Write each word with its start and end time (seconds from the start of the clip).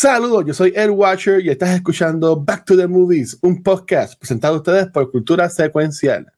Saludos, 0.00 0.44
yo 0.46 0.54
soy 0.54 0.72
Ed 0.76 0.90
Watcher 0.90 1.44
y 1.44 1.50
estás 1.50 1.70
escuchando 1.70 2.36
Back 2.36 2.64
to 2.66 2.76
the 2.76 2.86
Movies, 2.86 3.36
un 3.42 3.64
podcast 3.64 4.16
presentado 4.16 4.54
a 4.54 4.56
ustedes 4.58 4.86
por 4.92 5.10
Cultura 5.10 5.50
Secuencial. 5.50 6.32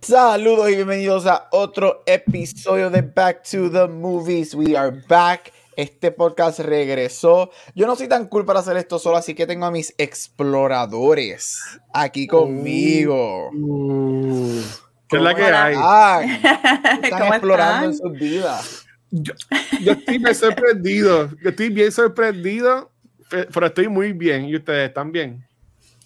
Saludos 0.00 0.70
y 0.70 0.76
bienvenidos 0.76 1.26
a 1.26 1.46
otro 1.52 2.02
episodio 2.06 2.88
de 2.88 3.02
Back 3.02 3.42
to 3.50 3.70
the 3.70 3.86
Movies. 3.86 4.54
We 4.54 4.74
are 4.74 4.98
back. 5.06 5.52
Este 5.76 6.10
podcast 6.12 6.58
regresó. 6.60 7.50
Yo 7.74 7.86
no 7.86 7.96
soy 7.96 8.08
tan 8.08 8.26
cool 8.28 8.44
para 8.44 8.60
hacer 8.60 8.76
esto 8.76 8.98
solo, 8.98 9.16
así 9.16 9.34
que 9.34 9.46
tengo 9.46 9.66
a 9.66 9.70
mis 9.70 9.94
exploradores 9.98 11.60
aquí 11.94 12.26
conmigo. 12.26 13.50
Uh, 13.52 14.60
¿Qué 15.08 15.16
es 15.16 15.22
la 15.22 15.34
que 15.34 15.42
¿Cómo 15.42 15.56
hay? 15.56 15.74
están? 15.74 16.30
Están 17.04 17.20
¿Cómo 17.20 17.34
explorando 17.34 17.86
en 17.86 17.96
sus 17.96 18.12
vidas. 18.12 18.86
Yo, 19.10 19.34
yo 19.80 19.92
estoy 19.92 20.18
bien 20.18 20.34
sorprendido. 20.34 21.30
Yo 21.42 21.50
estoy 21.50 21.68
bien 21.70 21.90
sorprendido, 21.92 22.90
pe- 23.28 23.46
pero 23.52 23.66
estoy 23.66 23.88
muy 23.88 24.12
bien. 24.12 24.44
¿Y 24.44 24.56
ustedes 24.56 24.88
están 24.88 25.10
bien? 25.12 25.46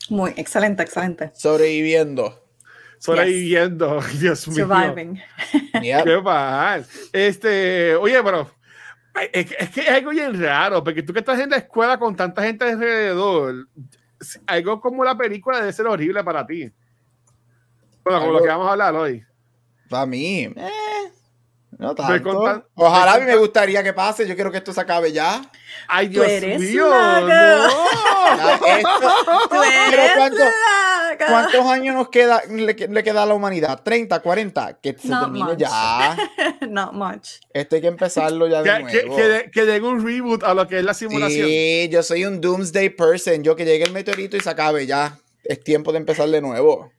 Muy 0.08 0.32
excelente, 0.36 0.82
excelente. 0.82 1.30
Sobreviviendo. 1.34 2.42
Sobreviviendo. 2.98 4.00
Dios 4.20 4.46
mío. 4.48 4.66
Surviving. 4.66 5.20
Yep. 5.82 6.04
Qué 6.04 6.20
mal. 6.22 6.86
Este, 7.12 7.94
oye, 7.96 8.22
pero 8.22 8.50
es, 9.32 9.46
que- 9.46 9.56
es 9.58 9.70
que 9.70 9.80
es 9.82 9.88
algo 9.88 10.10
bien 10.10 10.40
raro, 10.42 10.82
porque 10.82 11.02
tú 11.02 11.12
que 11.12 11.20
estás 11.20 11.38
en 11.40 11.50
la 11.50 11.56
escuela 11.56 11.98
con 11.98 12.14
tanta 12.16 12.42
gente 12.42 12.64
alrededor, 12.64 13.68
algo 14.46 14.80
como 14.80 15.04
la 15.04 15.16
película 15.16 15.58
debe 15.60 15.72
ser 15.72 15.86
horrible 15.86 16.22
para 16.24 16.46
ti. 16.46 16.70
Bueno, 18.02 18.20
como 18.20 18.32
lo 18.32 18.42
que 18.42 18.48
vamos 18.48 18.66
a 18.68 18.72
hablar 18.72 18.94
hoy. 18.94 19.24
Para 19.88 20.06
mí, 20.06 20.44
eh, 20.44 21.12
no 21.78 21.94
tanto. 21.94 22.64
Ojalá 22.74 23.14
a 23.14 23.18
mí 23.18 23.26
me 23.26 23.36
gustaría 23.36 23.82
que 23.82 23.92
pase. 23.92 24.26
Yo 24.26 24.34
quiero 24.34 24.50
que 24.50 24.58
esto 24.58 24.72
se 24.72 24.80
acabe 24.80 25.12
ya. 25.12 25.42
Ay, 25.88 26.06
Tú 26.08 26.12
Dios 26.14 26.26
eres 26.28 26.60
mío. 26.60 26.88
laga. 26.88 27.66
No. 27.68 28.36
Ya, 28.36 28.54
esto- 28.78 29.00
Tú 29.50 29.56
Pero 29.90 30.02
eres 30.02 30.12
¿cuánto- 30.16 30.38
laga. 30.38 31.26
¿Cuántos 31.28 31.66
años 31.66 31.94
nos 31.94 32.08
queda, 32.08 32.42
le, 32.50 32.74
le 32.74 33.02
queda 33.04 33.22
a 33.22 33.26
la 33.26 33.34
humanidad? 33.34 33.82
¿30, 33.84 34.20
40? 34.20 34.78
Que 34.80 34.96
se 34.98 35.08
Not 35.08 35.20
termine 35.24 35.44
much. 35.50 35.58
ya. 35.58 36.16
Not 36.68 36.92
much. 36.92 37.28
Esto 37.52 37.76
hay 37.76 37.82
que 37.82 37.86
empezarlo 37.88 38.48
ya 38.48 38.62
de 38.62 38.70
Que, 38.86 39.04
nuevo. 39.04 39.16
que, 39.52 39.64
den 39.64 39.84
un 39.84 40.04
reboot 40.04 40.42
a 40.42 40.54
lo 40.54 40.66
que 40.66 40.78
es 40.80 40.84
la 40.84 40.92
simulación. 40.94 41.46
Sí, 41.46 41.88
yo 41.90 42.02
soy 42.02 42.24
un 42.24 42.40
doomsday 42.40 42.90
person. 42.90 43.42
Yo 43.44 43.54
que 43.54 43.64
llegue 43.64 43.84
el 43.84 43.92
meteorito 43.92 44.36
y 44.36 44.40
se 44.40 44.50
acabe 44.50 44.86
ya. 44.86 45.18
Es 45.44 45.62
tiempo 45.62 45.92
de 45.92 45.98
empezar 45.98 46.28
de 46.28 46.40
nuevo. 46.40 46.90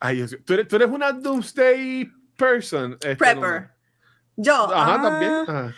Ay, 0.00 0.16
Dios 0.16 0.32
mío. 0.32 0.40
¿Tú, 0.44 0.52
eres, 0.54 0.68
tú 0.68 0.76
eres 0.76 0.88
una 0.90 1.12
doomsday 1.12 2.10
person. 2.36 2.92
este, 2.94 3.16
Prepper. 3.16 3.70
Yo. 4.36 4.72
Ajá, 4.72 4.94
ah, 4.94 5.02
también. 5.02 5.32
Ajá. 5.48 5.74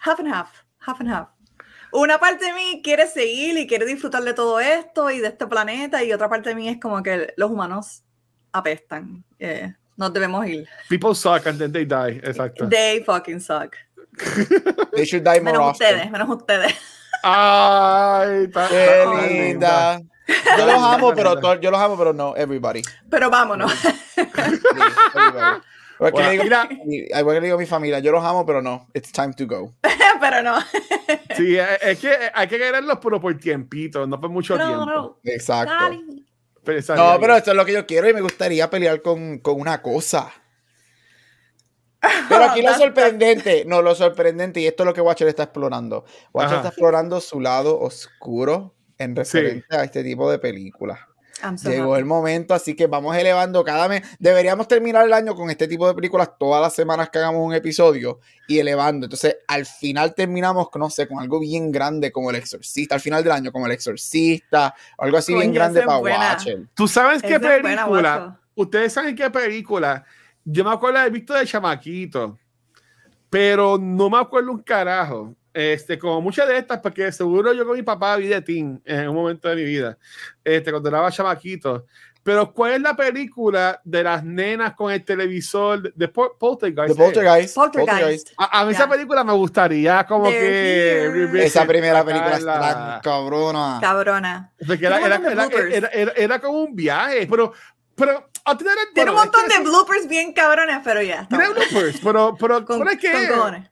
Half 0.00 0.20
and 0.20 0.32
half. 0.32 0.50
Half 0.80 1.00
and 1.00 1.10
half. 1.10 1.28
Una 1.92 2.18
parte 2.18 2.44
de 2.44 2.52
mí 2.52 2.82
quiere 2.82 3.06
seguir 3.06 3.56
y 3.58 3.66
quiere 3.66 3.86
disfrutar 3.86 4.22
de 4.22 4.34
todo 4.34 4.60
esto 4.60 5.10
y 5.10 5.20
de 5.20 5.28
este 5.28 5.46
planeta, 5.46 6.02
y 6.04 6.12
otra 6.12 6.28
parte 6.28 6.50
de 6.50 6.54
mí 6.54 6.68
es 6.68 6.78
como 6.78 7.02
que 7.02 7.32
los 7.36 7.50
humanos 7.50 8.02
apestan. 8.52 9.24
Eh, 9.38 9.74
nos 9.96 10.12
debemos 10.12 10.46
ir. 10.46 10.68
People 10.88 11.14
suck 11.14 11.46
and 11.46 11.58
then 11.58 11.72
they 11.72 11.84
die. 11.84 12.20
Exacto. 12.22 12.68
They 12.68 13.02
fucking 13.04 13.40
suck. 13.40 13.74
They 14.94 15.04
should 15.04 15.24
die 15.24 15.40
more 15.40 15.52
Menos 15.58 15.70
often. 15.70 15.86
ustedes, 15.86 16.10
menos 16.10 16.28
ustedes. 16.28 16.74
Ay, 17.22 18.48
Qué 18.68 19.06
linda. 19.30 20.00
Yo 20.58 20.66
los 20.66 20.82
amo, 20.82 21.12
pero 21.14 21.60
yo 21.60 21.70
los 21.70 21.80
amo, 21.80 21.96
pero 21.96 22.12
no 22.12 22.36
everybody. 22.36 22.82
Pero 23.08 23.30
vámonos. 23.30 23.72
Sí, 23.72 24.20
everybody. 25.14 25.62
Igual 25.98 26.12
que 26.12 26.16
Bueno, 26.22 26.28
le 26.28 26.32
digo- 26.32 26.44
mira. 26.44 26.68
igual 27.20 27.36
que 27.36 27.40
le 27.40 27.46
digo 27.46 27.56
a 27.56 27.60
mi 27.60 27.66
familia, 27.66 27.98
yo 27.98 28.12
los 28.12 28.24
amo, 28.24 28.46
pero 28.46 28.62
no. 28.62 28.86
It's 28.94 29.10
time 29.12 29.32
to 29.34 29.46
go. 29.46 29.74
Pero 30.20 30.42
no. 30.42 30.56
Sí, 31.36 31.56
es 31.56 31.68
es 31.80 31.98
que 32.00 32.10
hay 32.34 32.48
que 32.48 32.58
quererlos, 32.58 32.98
pero 33.00 33.20
por 33.20 33.38
tiempito, 33.38 34.04
no 34.04 34.20
por 34.20 34.30
mucho 34.30 34.56
No, 34.58 34.66
tiempo. 34.66 34.84
no. 34.86 35.18
Exacto. 35.22 35.72
Dale. 35.72 36.00
Pero 36.64 36.78
esa- 36.78 36.96
No, 36.96 37.18
pero 37.20 37.36
esto 37.36 37.52
es 37.52 37.56
lo 37.56 37.64
que 37.64 37.72
yo 37.72 37.86
quiero 37.86 38.08
y 38.10 38.14
me 38.14 38.20
gustaría 38.20 38.68
pelear 38.68 39.00
con, 39.00 39.38
con 39.38 39.60
una 39.60 39.80
cosa. 39.80 40.32
Pero 42.28 42.44
aquí 42.44 42.62
lo 42.62 42.74
sorprendente, 42.78 43.64
no, 43.64 43.80
lo 43.82 43.94
sorprendente, 43.94 44.60
y 44.60 44.66
esto 44.66 44.82
es 44.82 44.86
lo 44.86 44.94
que 44.94 45.00
Watcher 45.00 45.28
está 45.28 45.44
explorando. 45.44 46.04
Watcher 46.32 46.48
Ajá. 46.48 46.56
está 46.56 46.68
explorando 46.68 47.20
su 47.20 47.40
lado 47.40 47.78
oscuro 47.78 48.74
en 48.98 49.14
referente 49.16 49.76
a 49.76 49.84
este 49.84 50.02
tipo 50.02 50.28
de 50.30 50.38
películas. 50.40 50.98
So 51.56 51.70
Llegó 51.70 51.92
happy. 51.92 52.00
el 52.00 52.04
momento, 52.04 52.54
así 52.54 52.74
que 52.74 52.86
vamos 52.86 53.16
elevando 53.16 53.64
cada 53.64 53.88
mes. 53.88 54.02
Deberíamos 54.18 54.66
terminar 54.66 55.06
el 55.06 55.12
año 55.12 55.34
con 55.34 55.50
este 55.50 55.68
tipo 55.68 55.86
de 55.86 55.94
películas 55.94 56.30
todas 56.38 56.60
las 56.60 56.74
semanas 56.74 57.10
que 57.10 57.18
hagamos 57.18 57.46
un 57.46 57.54
episodio 57.54 58.20
y 58.46 58.58
elevando. 58.58 59.06
Entonces, 59.06 59.38
al 59.46 59.66
final 59.66 60.14
terminamos, 60.14 60.68
no 60.74 60.90
sé, 60.90 61.06
con 61.06 61.20
algo 61.20 61.38
bien 61.40 61.70
grande 61.70 62.10
como 62.10 62.30
El 62.30 62.36
Exorcista. 62.36 62.96
Al 62.96 63.00
final 63.00 63.22
del 63.22 63.32
año, 63.32 63.52
como 63.52 63.66
El 63.66 63.72
Exorcista, 63.72 64.74
o 64.96 65.04
algo 65.04 65.18
así 65.18 65.34
bien 65.34 65.52
grande 65.52 65.82
para 65.82 65.98
buena. 65.98 66.32
Watcher. 66.32 66.66
¿Tú 66.74 66.88
sabes 66.88 67.22
qué 67.22 67.34
Esa 67.36 67.40
película? 67.40 68.40
Ustedes 68.54 68.92
saben 68.92 69.14
qué 69.14 69.30
película. 69.30 70.04
Yo 70.44 70.64
me 70.64 70.72
acuerdo 70.72 70.94
de 70.94 71.00
haber 71.02 71.12
visto 71.12 71.34
de 71.34 71.46
chamaquito, 71.46 72.38
pero 73.30 73.78
no 73.78 74.10
me 74.10 74.18
acuerdo 74.18 74.50
un 74.50 74.62
carajo. 74.62 75.34
Este, 75.52 75.98
como 75.98 76.20
muchas 76.20 76.46
de 76.48 76.58
estas, 76.58 76.78
porque 76.80 77.10
seguro 77.10 77.52
yo 77.52 77.66
con 77.66 77.76
mi 77.76 77.82
papá 77.82 78.16
vi 78.16 78.26
de 78.28 78.40
teen 78.42 78.80
en 78.84 79.08
un 79.08 79.14
momento 79.16 79.48
de 79.48 79.56
mi 79.56 79.64
vida, 79.64 79.96
este, 80.44 80.70
cuando 80.70 80.88
era 80.88 81.10
chamaquito. 81.10 81.86
Pero, 82.22 82.52
¿cuál 82.52 82.72
es 82.72 82.80
la 82.82 82.94
película 82.94 83.80
de 83.84 84.02
las 84.02 84.22
nenas 84.22 84.74
con 84.74 84.92
el 84.92 85.02
televisor 85.02 85.94
de 85.94 86.08
Pol- 86.08 86.32
Poltergeist? 86.38 86.94
The 86.94 87.02
Poltergeist. 87.02 87.54
Poltergeist. 87.54 88.28
A, 88.36 88.60
a 88.60 88.64
mí 88.66 88.72
Ya. 88.72 88.78
esa 88.80 88.88
película 88.88 89.24
me 89.24 89.32
gustaría 89.32 90.04
como 90.04 90.28
They're 90.28 91.30
que 91.32 91.44
Esa 91.46 91.64
primera 91.64 92.04
película 92.04 92.36
está 92.36 93.00
cabrona. 93.02 93.78
Cabrona. 93.80 94.52
Porque 94.66 94.84
era, 94.86 94.98
era, 95.00 95.16
era, 95.16 95.44
era- 95.46 95.88
era- 95.88 96.12
era 96.14 96.38
como 96.38 96.60
un 96.64 96.74
viaje, 96.76 97.26
pero, 97.30 97.52
pero 97.94 98.28
Tiene 98.92 99.10
un 99.10 99.16
montón 99.16 99.48
de 99.48 99.60
bloopers 99.64 100.06
bien 100.06 100.32
cabrones, 100.34 100.80
pero 100.84 101.00
ya. 101.00 101.26
Tiene 101.28 101.48
bloopers, 101.48 102.00
pero, 102.04 102.36
pero, 102.38 102.64
Con, 102.66 102.78
pero 102.80 102.90
es 102.90 102.98
que, 102.98 103.28
con. 103.28 103.68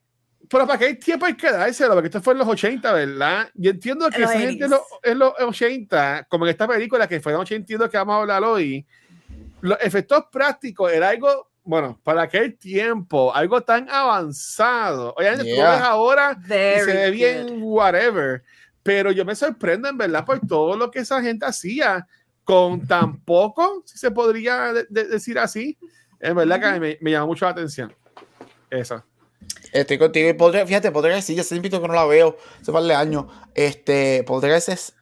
Pero 0.49 0.67
para 0.67 0.79
qué 0.79 0.95
tiempo 0.95 1.27
hay 1.27 1.35
que 1.35 1.51
dárselo, 1.51 1.95
porque 1.95 2.07
esto 2.09 2.23
fue 2.23 2.33
en 2.35 2.39
los 2.39 2.49
80, 2.49 2.93
¿verdad? 2.93 3.49
Yo 3.55 3.71
entiendo 3.71 4.09
que 4.11 4.21
los 4.21 4.31
esa 4.31 4.39
gente 4.41 4.65
en 4.65 4.71
80s. 4.71 4.75
los, 4.75 4.81
en 5.03 5.19
los 5.19 5.33
80, 5.41 6.27
como 6.29 6.47
en 6.47 6.51
esta 6.51 6.67
película 6.69 7.09
que 7.09 7.21
fue 7.21 7.33
en 7.33 7.39
los 7.39 7.43
82 7.49 7.89
que 7.91 7.97
vamos 7.97 8.15
a 8.15 8.19
hablar 8.21 8.45
hoy, 8.45 8.87
los 9.61 9.79
efectos 9.81 10.25
prácticos 10.31 10.93
era 10.93 11.09
algo, 11.09 11.51
bueno, 11.65 11.99
para 12.05 12.23
aquel 12.23 12.57
tiempo, 12.57 13.35
algo 13.35 13.61
tan 13.63 13.89
avanzado. 13.91 15.15
Obviamente 15.17 15.45
tú 15.45 15.51
lo 15.51 15.57
Yeah. 15.57 15.71
ves 15.73 15.81
ahora 15.83 16.39
y 16.45 16.49
Very 16.49 16.81
se 16.85 16.93
ve 16.95 17.11
bien, 17.11 17.61
good. 17.61 17.63
whatever. 17.63 18.43
Pero 18.83 19.11
yo 19.11 19.25
me 19.25 19.35
sorprendo 19.35 19.89
en 19.89 19.97
verdad 19.99 20.25
por 20.25 20.39
todo 20.47 20.77
lo 20.77 20.91
que 20.91 21.01
esa 21.01 21.21
gente 21.21 21.45
hacía 21.47 22.07
con 22.45 22.87
tan 22.87 23.19
poco, 23.25 23.83
si 23.85 23.99
se 23.99 24.13
podría 24.13 24.73
de- 24.73 24.87
de- 24.89 25.05
decir 25.09 25.39
así. 25.39 25.77
En 26.21 26.37
verdad 26.37 26.61
que 26.75 26.79
me, 26.81 26.99
me 27.01 27.11
llama 27.11 27.27
mucho 27.27 27.45
la 27.47 27.51
atención. 27.51 27.93
Eso. 28.71 29.03
Estoy 29.81 29.99
contigo. 29.99 30.29
Y 30.29 30.33
Poltergeist, 30.33 30.69
fíjate, 30.69 30.91
Poltergeist 30.91 31.27
sí, 31.27 31.35
ya 31.35 31.43
se 31.45 31.55
invito 31.57 31.81
que 31.81 31.89
no 31.89 31.95
la 31.95 32.05
veo. 32.07 32.37
Hace 32.61 32.73
par 32.73 32.83
de 32.83 32.95
años. 32.95 33.27
Este, 33.55 34.23
Poltergeist 34.25 34.69
es. 34.71 34.93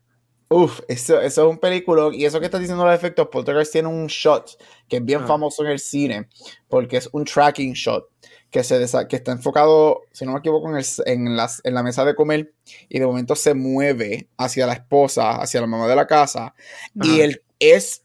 Uf, 0.48 0.80
eso, 0.88 1.20
eso 1.20 1.46
es 1.46 1.50
un 1.50 1.58
película. 1.58 2.10
Y 2.12 2.24
eso 2.24 2.38
que 2.40 2.46
estás 2.46 2.60
diciendo 2.60 2.84
los 2.84 2.94
efectos, 2.94 3.28
Poltergeist 3.30 3.72
tiene 3.72 3.88
un 3.88 4.06
shot 4.06 4.50
que 4.88 4.96
es 4.98 5.04
bien 5.04 5.20
Ah. 5.22 5.26
famoso 5.26 5.64
en 5.64 5.70
el 5.70 5.78
cine. 5.78 6.28
Porque 6.68 6.96
es 6.98 7.08
un 7.12 7.24
tracking 7.24 7.72
shot. 7.72 8.08
Que, 8.50 8.62
se 8.62 8.78
desa- 8.80 9.08
que 9.08 9.16
está 9.16 9.32
enfocado, 9.32 10.02
si 10.12 10.24
no 10.24 10.32
me 10.32 10.38
equivoco, 10.38 10.68
en, 10.70 10.76
el- 10.76 10.86
en 11.06 11.36
las, 11.36 11.60
en 11.64 11.74
la 11.74 11.82
mesa 11.82 12.04
de 12.04 12.14
comer. 12.14 12.52
Y 12.88 13.00
de 13.00 13.06
momento 13.06 13.34
se 13.34 13.54
mueve 13.54 14.28
hacia 14.36 14.66
la 14.66 14.74
esposa, 14.74 15.36
hacia 15.42 15.60
la 15.60 15.66
mamá 15.66 15.88
de 15.88 15.96
la 15.96 16.06
casa. 16.06 16.54
Y 17.02 17.20
él 17.20 17.42
es 17.58 18.02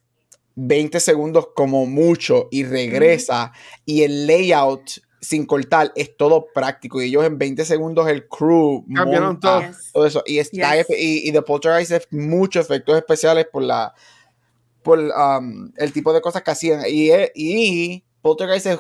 20 0.56 1.00
segundos 1.00 1.50
como 1.56 1.86
mucho 1.86 2.48
y 2.52 2.64
regresa. 2.64 3.52
Y 3.86 4.02
el 4.04 4.26
layout 4.26 4.90
sin 5.22 5.46
cortar 5.46 5.92
es 5.96 6.16
todo 6.18 6.48
práctico. 6.54 7.02
Y 7.02 7.06
ellos 7.06 7.26
en 7.26 7.38
20 7.38 7.66
segundos 7.66 8.08
el 8.08 8.28
crew 8.28 8.86
Cambiaron 8.94 9.28
monta 9.30 9.60
todo. 9.60 9.62
Yes. 9.68 9.92
todo 9.92 10.06
eso. 10.06 10.24
Y, 10.26 10.40
está 10.40 10.76
Yes. 10.76 10.88
y, 10.90 11.28
y 11.30 11.32
The 11.32 11.42
Poltergeist 11.42 11.92
es 11.92 12.08
muchos 12.12 12.66
efectos 12.66 12.98
especiales 12.98 13.48
por 13.52 13.64
la 13.64 13.94
por 14.82 14.98
um, 15.00 15.72
el 15.76 15.92
tipo 15.92 16.14
de 16.14 16.22
cosas 16.22 16.42
que 16.42 16.52
hacían. 16.52 16.82
Y, 16.88 17.12
e- 17.12 17.32
y 17.36 18.04
Poltergeist 18.22 18.66
es 18.66 18.80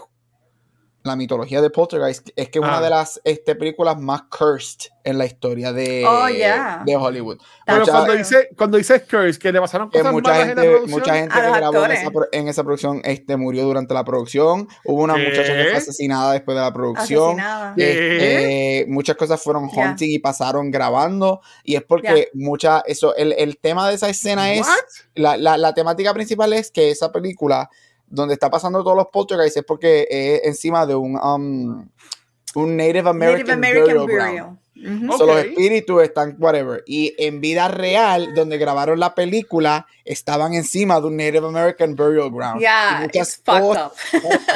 la 1.04 1.16
mitología 1.16 1.62
de 1.62 1.70
Poltergeist 1.70 2.30
es 2.36 2.50
que 2.50 2.60
es 2.60 2.64
una 2.64 2.80
Ah. 2.80 2.82
de 2.82 2.90
las 2.90 3.22
este, 3.24 3.56
películas 3.56 3.98
más 4.00 4.24
cursed 4.24 4.90
en 5.04 5.18
la 5.18 5.26
historia 5.26 5.72
de, 5.72 6.06
Oh, 6.06 6.28
yeah. 6.30 6.84
de 6.86 6.96
Hollywood. 6.96 7.40
Pero 7.66 7.80
Mucha- 7.80 7.92
cuando 7.94 8.14
dice, 8.14 8.50
cuando 8.58 8.78
dice 8.78 9.02
Curse, 9.06 9.40
que 9.40 9.52
le 9.52 9.60
pasaron 9.62 9.90
cosas 9.90 10.12
mucha 10.12 10.30
malas 10.32 10.50
en 10.50 10.56
la 10.56 10.62
gente, 10.62 10.70
producción. 10.76 11.00
mucha 11.00 11.16
gente 11.16 11.36
que 11.36 11.52
grabó 11.52 11.86
en 11.86 11.92
esa, 11.92 12.10
en 12.34 12.48
esa 12.50 12.64
producción 12.64 13.02
este, 13.06 13.38
murió 13.38 13.64
durante 13.64 13.94
la 13.94 14.04
producción. 14.04 14.68
Hubo 14.86 15.04
una 15.04 15.16
¿Qué? 15.16 15.24
muchacha 15.30 15.56
que 15.56 15.64
fue 15.64 15.78
asesinada 15.78 16.34
después 16.34 16.56
de 16.56 16.62
la 16.62 16.74
producción. 16.74 17.38
Este, 17.78 18.86
muchas 18.90 19.16
cosas 19.16 19.42
fueron 19.42 19.70
haunting 19.70 20.12
y 20.12 20.20
pasaron 20.20 20.70
grabando. 20.72 21.42
Y 21.64 21.76
es 21.76 21.84
porque 21.84 22.30
mucha, 22.34 22.84
eso, 22.86 23.16
el, 23.16 23.34
el 23.38 23.58
tema 23.58 23.88
de 23.88 23.96
esa 23.96 24.10
escena 24.10 24.54
es, 24.54 24.68
la, 25.16 25.38
la, 25.38 25.58
la 25.58 25.74
temática 25.74 26.14
principal 26.14 26.54
es 26.54 26.72
que 26.72 26.92
esa 26.92 27.12
película, 27.12 27.70
donde 28.10 28.34
está 28.34 28.50
pasando 28.50 28.84
todos 28.84 28.98
los 28.98 29.08
poltergeists, 29.08 29.58
es 29.58 29.64
porque 29.64 30.08
es 30.10 30.42
encima 30.46 30.86
de 30.86 30.96
un, 30.96 31.16
um, 31.16 31.88
un 32.56 32.78
Native 32.78 33.10
American, 33.10 33.38
Native 33.40 33.54
American 33.54 33.98
burial 33.98 34.08
ground. 34.08 34.32
Burial. 34.32 34.60
Ujú. 34.82 35.18
So, 35.18 35.26
los 35.26 35.44
espíritus 35.44 36.04
están 36.04 36.36
whatever. 36.40 36.84
Y 36.88 37.14
en 37.18 37.42
vida 37.42 37.68
real, 37.68 38.34
donde 38.34 38.58
grabaron 38.58 39.00
la 39.00 39.14
película, 39.14 39.88
estaban 40.06 40.54
encima 40.54 41.02
de 41.02 41.08
un 41.08 41.18
Native 41.18 41.46
American 41.48 41.96
burial 41.96 42.32
ground. 42.32 42.62
Yeah, 42.62 43.08
it's 43.12 43.42
fucked 43.44 43.78
up. 43.78 43.92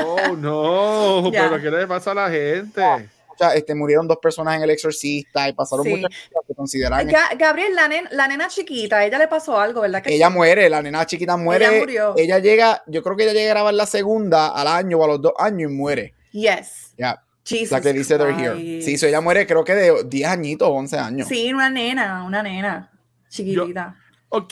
Oh, 0.06 0.36
no. 0.38 1.30
Ya. 1.34 1.50
Pero 1.50 1.62
¿qué 1.62 1.72
le 1.72 1.88
pasa 1.88 2.12
a 2.12 2.16
la 2.16 2.30
gente? 2.30 3.10
Muchas, 3.34 3.56
este, 3.56 3.76
murieron 3.76 4.08
dos 4.08 4.18
personas 4.22 4.56
en 4.58 4.64
El 4.64 4.70
Exorcista 4.70 5.50
y 5.50 5.54
pasaron 5.54 5.86
Sí. 5.86 5.92
muchas 5.92 6.10
cosas 6.30 6.48
que 6.48 6.56
consideran. 6.56 7.08
Ga- 7.10 7.38
Gabriel, 7.38 7.76
la, 7.76 7.88
nen- 7.88 8.08
la 8.12 8.28
nena 8.28 8.48
chiquita, 8.48 8.98
a 8.98 9.06
ella 9.06 9.18
le 9.18 9.28
pasó 9.28 9.60
algo, 9.60 9.82
¿verdad? 9.82 10.02
Que 10.02 10.14
Ella 10.16 10.28
sí? 10.28 10.34
muere, 10.34 10.70
la 10.70 10.82
nena 10.82 11.06
chiquita 11.06 11.36
muere. 11.38 11.66
Ella 11.68 11.80
murió. 11.80 12.14
Ella 12.18 12.40
llega, 12.40 12.84
yo 12.88 13.04
creo 13.04 13.16
que 13.16 13.24
ella 13.24 13.34
llega 13.34 13.52
a 13.52 13.54
grabar 13.56 13.74
la 13.74 13.86
segunda 13.86 14.48
al 14.50 14.68
año 14.68 14.98
o 15.00 15.04
a 15.04 15.08
los 15.08 15.22
dos 15.22 15.34
años 15.38 15.72
y 15.72 15.74
muere. 15.74 16.14
Yes. 16.32 16.94
Ya, 16.98 17.24
Jesus 17.46 17.72
la 17.72 17.82
que 17.82 17.94
dice 17.94 18.18
They're 18.18 18.34
Here. 18.40 18.82
Sí, 18.82 18.98
so 18.98 19.06
ella 19.08 19.20
muere 19.22 19.46
creo 19.46 19.64
que 19.64 19.74
de 19.76 20.04
10 20.06 20.28
añitos 20.28 20.68
o 20.68 20.72
11 20.72 20.98
años. 20.98 21.28
Sí, 21.28 21.54
una 21.54 21.70
nena, 21.70 22.24
una 22.24 22.42
nena 22.44 22.92
chiquitita. 23.30 23.96
Ok, 24.36 24.52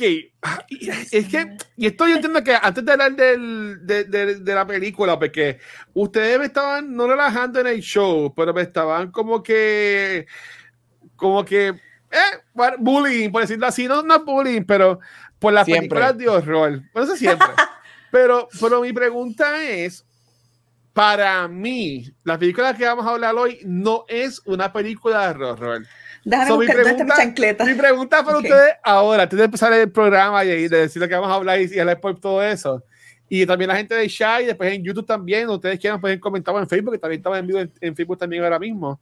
es 1.12 1.28
que, 1.28 1.56
y 1.76 1.88
esto 1.88 2.08
yo 2.08 2.14
entiendo 2.14 2.44
que 2.44 2.54
antes 2.54 2.86
de 2.86 2.92
hablar 2.92 3.16
del, 3.16 3.80
de, 3.84 4.04
de- 4.04 4.36
de 4.36 4.54
la 4.54 4.68
película, 4.68 5.18
porque 5.18 5.58
ustedes 5.96 6.38
me 6.38 6.46
estaban 6.46 6.96
no 6.96 7.08
relajando 7.08 7.60
en 7.60 7.66
el 7.66 7.82
show, 7.82 8.32
pero 8.36 8.54
me 8.54 8.62
estaban 8.62 9.10
como 9.12 9.42
que, 9.42 10.28
como 11.16 11.44
que, 11.44 11.70
eh, 11.70 12.74
bullying, 12.78 13.32
por 13.32 13.42
decirlo 13.42 13.66
así, 13.66 13.88
no, 13.88 14.04
no 14.04 14.24
bullying, 14.24 14.62
pero 14.66 15.00
por 15.40 15.52
las 15.52 15.66
Siempre. 15.66 15.88
películas 15.90 16.16
de 16.16 16.28
horror, 16.30 16.82
no 16.94 17.06
sé 17.08 17.18
siempre, 17.18 17.48
pero, 18.12 18.50
pero 18.60 18.82
mi 18.82 18.94
pregunta 18.94 19.64
es, 19.64 20.06
para 20.94 21.48
mí, 21.48 22.06
la 22.24 22.38
película 22.38 22.76
que 22.78 22.86
vamos 22.86 23.08
a 23.08 23.12
hablar 23.12 23.34
hoy 23.34 23.62
no 23.66 24.06
es 24.08 24.42
una 24.46 24.72
película 24.72 25.34
de 25.34 25.44
horror. 25.44 25.88
Déjame 26.24 26.48
So, 26.50 26.58
mi 26.58 26.66
buscar 26.68 26.84
pregunta- 26.84 27.16
chancleta. 27.16 27.66
Mi 27.66 27.74
pregunta 27.74 28.24
para 28.24 28.38
Ok. 28.38 28.44
ustedes 28.44 28.74
ahora, 28.84 29.24
antes 29.24 29.38
de 29.40 29.46
empezar 29.46 29.74
el 29.74 29.92
programa 29.92 30.46
y 30.46 30.50
y 30.52 30.68
de 30.68 30.78
decir 30.82 31.02
lo 31.02 31.08
que 31.08 31.16
vamos 31.16 31.30
a 31.32 31.36
hablar 31.36 31.60
y, 31.60 31.66
y 31.74 31.80
hablar 31.80 32.00
por 32.00 32.20
todo 32.20 32.44
eso, 32.44 32.84
y 33.28 33.46
también 33.46 33.70
la 33.70 33.76
gente 33.78 33.96
de 33.96 34.08
Shy, 34.08 34.46
después 34.46 34.72
en 34.74 34.84
YouTube 34.84 35.06
también, 35.06 35.50
ustedes 35.50 35.80
quieran, 35.80 36.00
pueden 36.02 36.20
comentar 36.20 36.56
en 36.56 36.68
Facebook, 36.68 36.94
que 36.94 37.00
también 37.00 37.20
estamos 37.22 37.40
en 37.40 37.48
vivo 37.48 37.60
en, 37.60 37.72
en 37.82 37.96
Facebook 37.96 38.18
también 38.20 38.44
ahora 38.44 38.60
mismo. 38.60 39.00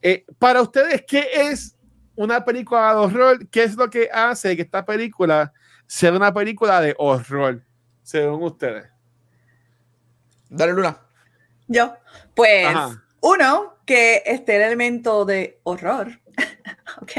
Eh, 0.00 0.24
para 0.38 0.62
ustedes, 0.62 1.02
¿qué 1.06 1.26
es 1.34 1.76
una 2.14 2.44
película 2.44 2.90
de 2.94 3.00
horror? 3.00 3.48
¿Qué 3.48 3.64
es 3.64 3.74
lo 3.76 3.90
que 3.90 4.08
hace 4.12 4.54
que 4.56 4.62
esta 4.62 4.84
película 4.86 5.52
sea 5.86 6.12
una 6.12 6.32
película 6.32 6.80
de 6.80 6.94
horror, 6.98 7.62
según 8.02 8.42
ustedes? 8.44 8.84
Dale, 10.48 10.72
Luna. 10.72 10.98
Yo, 11.66 11.94
pues, 12.34 12.66
Ajá. 12.66 13.02
uno, 13.20 13.74
que 13.84 14.22
esté 14.24 14.56
el 14.56 14.62
elemento 14.62 15.24
de 15.24 15.58
horror. 15.64 16.20
ok, 17.02 17.12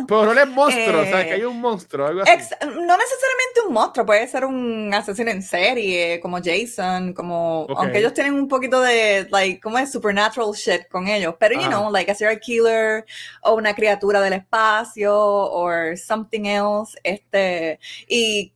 up? 0.00 0.06
Pero 0.06 0.20
horror 0.20 0.38
es 0.38 0.48
monstruo, 0.48 1.02
o 1.02 1.06
sea, 1.06 1.20
Eh, 1.22 1.26
que 1.26 1.34
hay 1.34 1.44
un 1.44 1.60
monstruo, 1.60 2.06
algo 2.06 2.22
así. 2.22 2.32
Ex- 2.32 2.50
no 2.60 2.96
necesariamente 2.96 3.60
un 3.68 3.72
monstruo, 3.72 4.04
puede 4.06 4.26
ser 4.28 4.44
un 4.44 4.92
asesino 4.92 5.30
en 5.30 5.42
serie, 5.42 6.18
como 6.20 6.38
Jason, 6.42 7.12
como, 7.14 7.68
Ok. 7.68 7.78
aunque 7.80 7.98
ellos 7.98 8.14
tienen 8.14 8.34
un 8.34 8.48
poquito 8.48 8.80
de, 8.80 9.28
like, 9.30 9.60
como 9.60 9.78
es 9.78 9.92
supernatural 9.92 10.52
shit 10.54 10.88
con 10.88 11.06
ellos, 11.08 11.34
pero, 11.38 11.54
you 11.54 11.60
Ajá. 11.60 11.68
know, 11.68 11.90
like 11.90 12.10
a 12.10 12.14
serial 12.14 12.40
killer, 12.40 13.04
o 13.42 13.54
una 13.54 13.74
criatura 13.74 14.20
del 14.20 14.34
espacio, 14.34 15.14
o 15.16 15.70
something 15.96 16.46
else, 16.46 16.98
este, 17.04 17.78
y 18.08 18.52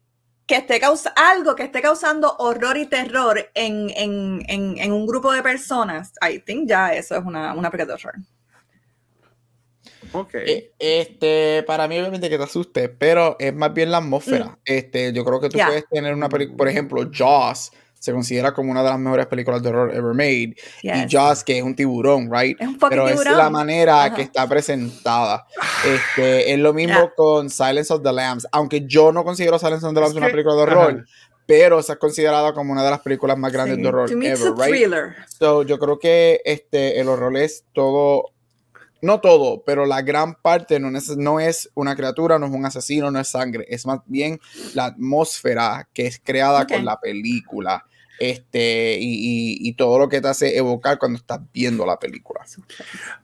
que 0.46 0.56
esté 0.56 0.80
causa 0.80 1.10
algo 1.16 1.54
que 1.54 1.62
esté 1.64 1.80
causando 1.80 2.34
horror 2.38 2.76
y 2.76 2.86
terror 2.86 3.50
en, 3.54 3.90
en, 3.90 4.42
en, 4.48 4.78
en 4.78 4.92
un 4.92 5.06
grupo 5.06 5.32
de 5.32 5.42
personas, 5.42 6.12
I 6.22 6.40
think 6.40 6.68
ya 6.68 6.92
eso 6.94 7.16
es 7.16 7.24
una, 7.24 7.54
una 7.54 7.70
película 7.70 7.94
de 7.96 8.02
horror. 8.02 8.14
Ok. 10.12 10.34
Eh, 10.34 10.72
Este, 10.78 11.62
para 11.66 11.86
mí, 11.88 11.98
obviamente 11.98 12.28
que 12.28 12.36
te 12.38 12.44
asuste, 12.44 12.88
pero 12.88 13.36
es 13.38 13.54
más 13.54 13.72
bien 13.74 13.90
la 13.90 13.98
atmósfera. 13.98 14.46
Mm. 14.46 14.56
Este, 14.64 15.12
yo 15.12 15.24
creo 15.24 15.40
que 15.40 15.48
tú 15.48 15.58
Ya. 15.58 15.66
puedes 15.66 15.88
tener 15.88 16.14
una 16.14 16.28
película, 16.28 16.56
por 16.56 16.68
ejemplo, 16.68 17.08
Jaws 17.12 17.70
se 17.98 18.12
considera 18.12 18.54
como 18.54 18.70
una 18.70 18.82
de 18.82 18.88
las 18.88 18.98
mejores 18.98 19.26
películas 19.26 19.62
de 19.62 19.68
horror 19.68 19.90
ever 19.94 20.14
made. 20.14 20.54
Y 20.82 20.90
Yes. 20.90 21.06
Jaws, 21.10 21.44
que 21.44 21.58
es 21.58 21.62
un 21.62 21.76
tiburón, 21.76 22.30
right? 22.32 22.56
Es 22.58 22.66
un 22.66 22.74
fucking 22.80 22.88
Pero 22.88 23.08
es 23.08 23.12
tiburón. 23.12 23.36
la 23.38 23.50
manera 23.50 24.04
Ajá. 24.04 24.14
que 24.16 24.22
está 24.22 24.48
presentada. 24.48 25.46
Este, 25.86 26.50
es 26.52 26.58
lo 26.58 26.72
mismo 26.72 26.94
Ya. 26.98 27.12
con 27.14 27.50
Silence 27.50 27.92
of 27.92 28.02
the 28.02 28.12
Lambs, 28.12 28.46
aunque 28.52 28.86
yo 28.86 29.12
no 29.12 29.22
considero 29.22 29.58
Silence 29.58 29.84
of 29.86 29.92
the 29.94 30.00
Lambs 30.00 30.12
Es 30.12 30.16
una 30.16 30.26
que- 30.26 30.32
película 30.32 30.54
de 30.56 30.62
horror, 30.62 30.92
ajá. 30.94 31.04
pero 31.46 31.78
esa 31.78 31.92
es 31.92 31.98
considerada 31.98 32.54
como 32.54 32.72
una 32.72 32.82
de 32.82 32.90
las 32.90 33.00
películas 33.00 33.36
más 33.36 33.52
grandes 33.52 33.76
Sí. 33.76 33.82
de 33.82 33.88
horror 33.88 34.10
ever, 34.10 34.24
a 34.24 34.66
right? 34.66 34.74
thriller. 34.74 35.14
So, 35.38 35.62
yo 35.62 35.78
creo 35.78 35.98
que 35.98 36.40
este, 36.46 37.00
el 37.00 37.08
horror 37.08 37.36
es 37.36 37.64
todo, 37.74 38.30
no 39.02 39.20
todo, 39.20 39.62
pero 39.64 39.86
la 39.86 40.02
gran 40.02 40.34
parte 40.34 40.78
no, 40.80 40.88
neces- 40.90 41.16
no 41.16 41.40
es 41.40 41.70
una 41.74 41.94
criatura, 41.96 42.38
no 42.38 42.46
es 42.46 42.52
un 42.52 42.64
asesino, 42.66 43.10
no 43.10 43.18
es 43.20 43.28
sangre, 43.28 43.66
es 43.68 43.86
más 43.86 44.00
bien 44.06 44.40
la 44.74 44.86
atmósfera 44.86 45.88
que 45.92 46.06
es 46.06 46.20
creada 46.22 46.62
Ok. 46.62 46.72
con 46.72 46.84
la 46.84 46.98
película. 47.00 47.84
Este, 48.22 48.98
y, 49.00 49.14
y- 49.14 49.68
y 49.68 49.72
todo 49.72 49.98
lo 49.98 50.06
que 50.06 50.20
te 50.20 50.28
hace 50.28 50.54
evocar 50.54 50.98
cuando 50.98 51.16
estás 51.18 51.40
viendo 51.54 51.86
la 51.86 51.98
película. 51.98 52.40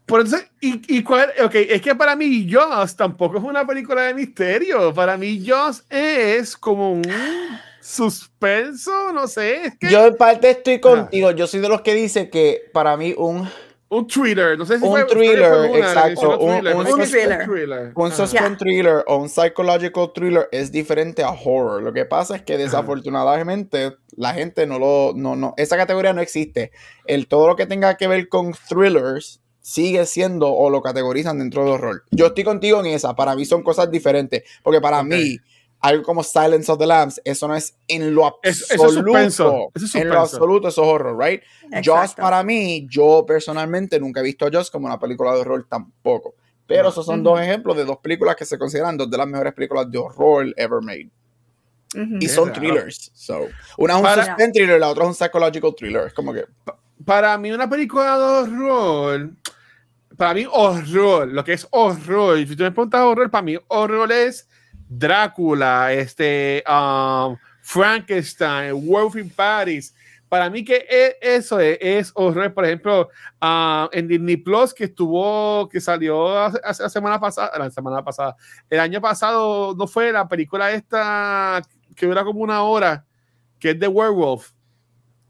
Por 0.07 0.23
eso, 0.23 0.39
y, 0.59 0.81
y 0.97 1.03
cuál, 1.03 1.31
ok, 1.45 1.55
es 1.55 1.83
que 1.83 1.95
para 1.95 2.17
mí 2.17 2.49
Jaws 2.51 2.97
tampoco 2.97 3.37
es 3.37 3.45
una 3.45 3.67
película 3.67 4.05
de 4.05 4.15
misterio. 4.15 4.95
Para 4.95 5.19
mí 5.19 5.45
Jaws 5.47 5.85
es 5.91 6.57
como 6.57 6.93
un 6.93 7.03
suspenso, 7.83 9.13
no 9.13 9.27
sé, 9.29 9.67
es 9.67 9.79
que 9.79 9.91
Yo 9.91 10.07
en 10.07 10.17
parte 10.17 10.51
estoy 10.51 10.81
contigo, 10.81 11.31
yo 11.33 11.47
soy 11.47 11.61
de 11.61 11.69
los 11.69 11.83
que 11.83 11.95
dice 11.95 12.31
que 12.31 12.63
para 12.73 12.97
mí 12.97 13.15
un, 13.17 13.49
un 13.89 14.07
thriller, 14.07 14.59
no 14.59 14.67
sé 14.67 14.79
si 14.79 14.85
Un 14.85 14.91
fue, 14.91 15.05
thriller, 15.05 15.69
fue 15.69 15.79
exacto, 15.79 16.39
un- 16.39 16.55
thriller, 16.57 16.75
un 16.77 16.87
es 17.01 17.11
thriller. 17.11 17.45
thriller. 17.47 17.93
Un 17.95 18.11
suspense 18.13 18.57
thriller 18.57 19.05
o 19.07 19.17
un 19.19 19.29
psychological 19.29 20.11
thriller 20.13 20.49
es 20.51 20.73
diferente 20.73 21.23
a 21.23 21.31
horror. 21.31 21.83
Lo 21.83 21.93
que 21.93 22.05
pasa 22.05 22.35
es 22.37 22.43
que 22.43 22.57
desafortunadamente 22.59 23.97
la 24.17 24.35
gente 24.35 24.67
no 24.67 24.79
lo, 24.79 25.13
no, 25.15 25.37
no, 25.37 25.55
esa 25.57 25.77
categoría 25.77 26.13
no 26.13 26.21
existe. 26.21 26.73
El 27.07 27.29
todo 27.29 27.47
lo 27.49 27.57
que 27.57 27.67
tenga 27.67 27.97
que 27.97 28.09
ver 28.09 28.29
con 28.29 28.53
thrillers 28.69 29.41
sigue 29.61 30.07
siendo 30.07 30.49
o 30.53 30.71
lo 30.71 30.81
categorizan 30.83 31.39
dentro 31.39 31.65
de 31.65 31.71
horror. 31.73 32.05
Yo 32.11 32.27
estoy 32.27 32.45
contigo 32.45 32.81
en 32.81 32.87
esa. 32.87 33.15
Para 33.17 33.35
mí 33.35 33.45
son 33.45 33.63
cosas 33.63 33.91
diferentes. 33.91 34.43
Porque 34.63 34.81
para 34.81 35.03
mí, 35.03 35.39
algo 35.87 36.03
como 36.03 36.23
Silence 36.23 36.71
of 36.71 36.79
the 36.79 36.87
Lambs, 36.87 37.21
eso 37.25 37.47
no 37.49 37.55
es 37.55 37.77
en 37.89 38.15
lo 38.15 38.39
Es- 38.43 38.63
absoluto. 38.63 38.75
eso 38.75 38.87
es 38.87 38.95
suspenso, 39.05 39.71
eso 39.75 39.85
es 39.87 39.95
En 39.95 40.09
lo 40.09 40.21
absoluto, 40.21 40.69
eso 40.69 40.83
es 40.83 40.89
horror, 40.89 41.17
right? 41.19 41.43
Jaws 41.71 41.87
Exacto. 41.87 42.23
para 42.23 42.43
mí, 42.43 42.87
yo 42.91 43.25
personalmente 43.27 43.99
nunca 44.01 44.21
he 44.21 44.23
visto 44.23 44.47
a 44.47 44.51
Jaws 44.51 44.71
como 44.71 44.87
una 44.87 44.99
película 44.99 45.33
de 45.35 45.41
horror 45.41 45.67
tampoco. 45.69 46.35
Pero 46.67 46.85
No. 46.85 46.89
esos 46.89 47.07
son 47.07 47.23
dos 47.23 47.41
ejemplos 47.41 47.77
de 47.77 47.85
dos 47.85 47.99
películas 47.99 48.35
que 48.37 48.45
se 48.45 48.59
consideran 48.59 48.97
dos 48.97 49.09
de 49.11 49.17
las 49.19 49.27
mejores 49.29 49.53
películas 49.55 49.89
de 49.91 49.99
horror 49.99 50.53
ever 50.57 50.81
made. 50.83 51.11
Y 51.95 52.25
Es 52.27 52.35
son 52.35 52.53
thrillers. 52.53 53.11
So, 53.15 53.47
una 53.79 53.93
es 53.95 53.99
un 53.99 54.03
Para- 54.05 54.27
suspense 54.27 54.53
thriller, 54.53 54.81
la 54.81 54.89
otra 54.89 55.05
es 55.05 55.09
un 55.09 55.15
psychological 55.15 55.75
thriller. 55.77 56.09
Es 56.09 56.13
como 56.13 56.33
que. 56.33 56.45
Para 57.05 57.39
mí 57.39 57.53
una 57.53 57.71
película 57.71 58.19
de 58.19 58.25
horror, 58.25 59.31
para 60.17 60.35
mí 60.35 60.45
horror, 60.51 61.29
lo 61.29 61.45
que 61.45 61.53
es 61.53 61.67
horror, 61.71 62.39
si 62.39 62.57
tú 62.57 62.65
me 62.65 62.73
preguntas 62.73 63.01
horror, 63.03 63.31
para 63.31 63.43
mí 63.43 63.57
horror 63.69 64.11
es 64.11 64.49
Drácula, 64.89 65.93
este, 65.93 66.63
um, 66.69 67.37
Frankenstein, 67.63 68.73
Wolf 68.87 69.17
in 69.17 69.31
Paris. 69.31 69.95
Para 70.29 70.51
mí 70.51 70.65
que 70.65 70.85
e- 70.89 71.17
eso 71.21 71.61
es, 71.61 71.79
es 71.81 72.11
horror, 72.15 72.53
por 72.53 72.65
ejemplo, 72.65 73.09
ah, 73.41 73.89
en 73.93 74.09
Disney 74.09 74.37
Plus 74.37 74.75
que 74.75 74.85
estuvo, 74.85 75.69
que 75.69 75.81
salió 75.81 76.37
hace, 76.39 76.59
hace- 76.65 76.83
la 76.83 76.89
semana 76.89 77.21
pasada, 77.21 77.51
la 77.59 77.71
semana 77.71 78.03
pasada, 78.05 78.37
el 78.69 78.81
año 78.81 79.01
pasado, 79.01 79.75
no 79.77 79.87
fue 79.87 80.11
la 80.13 80.27
película 80.29 80.73
esta 80.73 81.63
que 81.95 82.07
dura 82.07 82.25
como 82.25 82.41
una 82.41 82.63
hora, 82.63 83.05
que 83.61 83.71
es 83.71 83.79
de 83.81 83.87
Werewolf, 83.89 84.51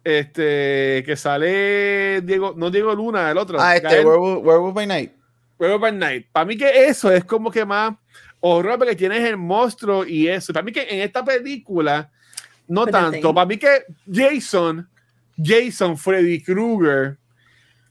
este, 0.03 1.03
que 1.05 1.15
sale 1.17 2.21
Diego, 2.23 2.55
no 2.57 2.71
Diego 2.71 2.95
Luna, 2.95 3.31
el 3.31 3.39
otro. 3.39 3.59
Ah, 3.61 3.77
este, 3.77 4.05
Werewolf, 4.05 4.45
Werewolf 4.45 4.75
by 4.75 4.87
Night. 4.87 5.13
Werewolf 5.59 5.83
by 5.83 5.93
Night. 5.93 6.27
Para 6.33 6.45
mí 6.47 6.57
que 6.57 6.87
eso 6.87 7.11
es 7.11 7.25
como 7.25 7.51
que 7.51 7.65
más 7.65 7.95
horror 8.41 8.79
porque 8.79 8.97
tienes 8.97 9.23
el 9.29 9.37
monstruo 9.37 10.05
y 10.07 10.29
eso. 10.29 10.53
Para 10.53 10.65
mí 10.65 10.73
que 10.73 10.83
en 10.83 11.01
esta 11.01 11.25
película, 11.25 12.11
no 12.69 12.85
the 12.85 12.93
tanto. 12.93 13.35
Para 13.35 13.47
mí 13.47 13.57
que 13.57 13.85
Jason, 14.11 14.89
Jason, 15.43 15.97
Freddy 15.97 16.43
Krueger, 16.43 17.19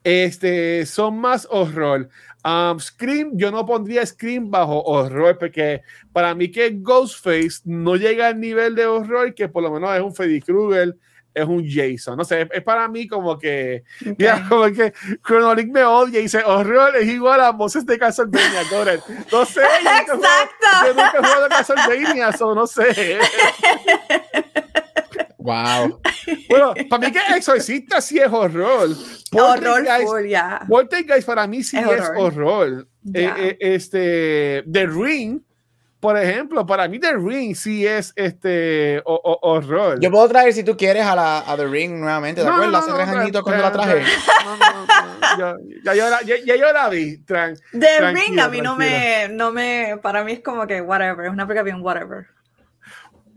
este, 0.04 0.86
son 0.86 1.20
más 1.20 1.48
horror. 1.50 2.10
Um, 2.44 2.80
Scream, 2.80 3.32
yo 3.34 3.50
no 3.50 3.66
pondría 3.66 4.06
Scream 4.06 4.52
bajo 4.52 4.84
horror, 4.84 5.38
porque 5.40 5.82
para 6.14 6.36
mí 6.36 6.52
que 6.52 6.70
Ghostface 6.70 7.62
no 7.64 7.96
llega 7.96 8.28
al 8.28 8.40
nivel 8.40 8.76
de 8.76 8.86
horror 8.86 9.34
que 9.34 9.48
por 9.48 9.64
lo 9.64 9.72
menos 9.72 9.96
es 9.96 10.02
un 10.02 10.14
Freddy 10.14 10.42
Krueger, 10.42 10.96
es 11.36 11.46
un 11.46 11.64
Jason. 11.70 12.18
No 12.18 12.24
sé, 12.26 12.48
es 12.52 12.64
para 12.64 12.88
mí 12.88 13.08
como 13.08 13.38
que, 13.38 13.84
mira, 14.18 14.46
como 14.50 14.66
que 14.72 14.94
Chronolic 15.28 15.68
me 15.72 15.84
odia 15.84 16.20
y 16.20 16.24
dice 16.24 16.42
horror 16.44 16.96
es 16.96 17.08
igual 17.08 17.42
a 17.42 17.52
voces 17.52 17.86
de 17.86 18.00
Castlevania, 18.00 18.62
Goren. 18.72 19.00
No 19.32 19.46
sé, 19.46 19.62
yo 19.62 19.92
nunca 19.92 20.02
he 20.02 20.16
jugado- 20.16 20.50
yo 20.88 20.94
nunca 20.94 21.12
he 21.14 21.18
jugado 21.18 21.50
Castlevania, 21.50 22.32
so 22.32 22.56
no 22.56 22.66
sé. 22.66 23.20
Wow. 25.38 26.02
Bueno, 26.50 26.74
para 26.90 27.08
mí 27.08 27.12
que 27.14 27.20
Exorcista 27.38 28.02
sí 28.02 28.18
es 28.18 28.32
horror. 28.32 28.90
Horror 29.32 29.86
Poltergeist- 29.86 30.08
full, 30.08 30.28
ya. 30.28 30.62
Poltergeist 30.68 31.28
para 31.28 31.46
mí 31.46 31.62
sí 31.64 31.78
Es 31.78 31.84
es, 31.86 32.10
horror. 32.10 32.18
horror. 32.18 32.88
Ya. 33.04 33.20
Eh, 33.38 33.50
eh, 33.50 33.58
este, 33.60 34.64
The 34.72 34.88
Ring, 34.88 35.42
por 36.00 36.18
ejemplo, 36.18 36.66
para 36.66 36.88
mí 36.88 37.00
The 37.00 37.14
Ring 37.18 37.56
sí 37.56 37.88
es 37.88 38.14
este 38.16 39.00
o- 39.06 39.16
o- 39.24 39.40
horror. 39.42 40.00
Yo 40.00 40.12
puedo 40.12 40.28
traer 40.28 40.54
si 40.54 40.64
tú 40.64 40.78
quieres 40.78 41.06
a, 41.06 41.16
la, 41.16 41.40
a 41.40 41.58
The 41.58 41.66
Ring 41.66 42.00
nuevamente. 42.00 42.42
¿Te 42.42 42.48
No, 42.48 42.54
acuerdas? 42.54 42.72
no, 42.74 42.78
Hace 42.80 42.90
no, 42.92 42.96
tres 42.98 43.08
no, 43.10 43.22
añitos 43.22 43.44
cuando 43.44 43.64
la 43.64 43.72
traje. 43.72 44.04
no, 44.46 44.58
no, 44.58 44.86
no, 44.86 45.38
yo- 45.40 45.58
ya, 45.84 45.94
yo 45.96 46.10
la, 46.10 46.22
ya, 46.22 46.36
ya 46.46 46.56
yo 46.56 46.72
la 46.72 46.90
vi. 46.90 47.18
tran- 47.26 47.60
The 47.72 48.12
Ring 48.12 48.40
a 48.40 48.50
mí 48.50 48.62
no 48.62 48.76
me, 48.76 49.30
no 49.30 49.52
me, 49.52 49.98
para 50.02 50.24
mí 50.24 50.34
es 50.34 50.40
como 50.42 50.68
que 50.68 50.82
whatever, 50.82 51.26
es 51.26 51.32
una 51.32 51.48
película 51.48 51.64
bien 51.64 51.82
whatever. 51.82 52.28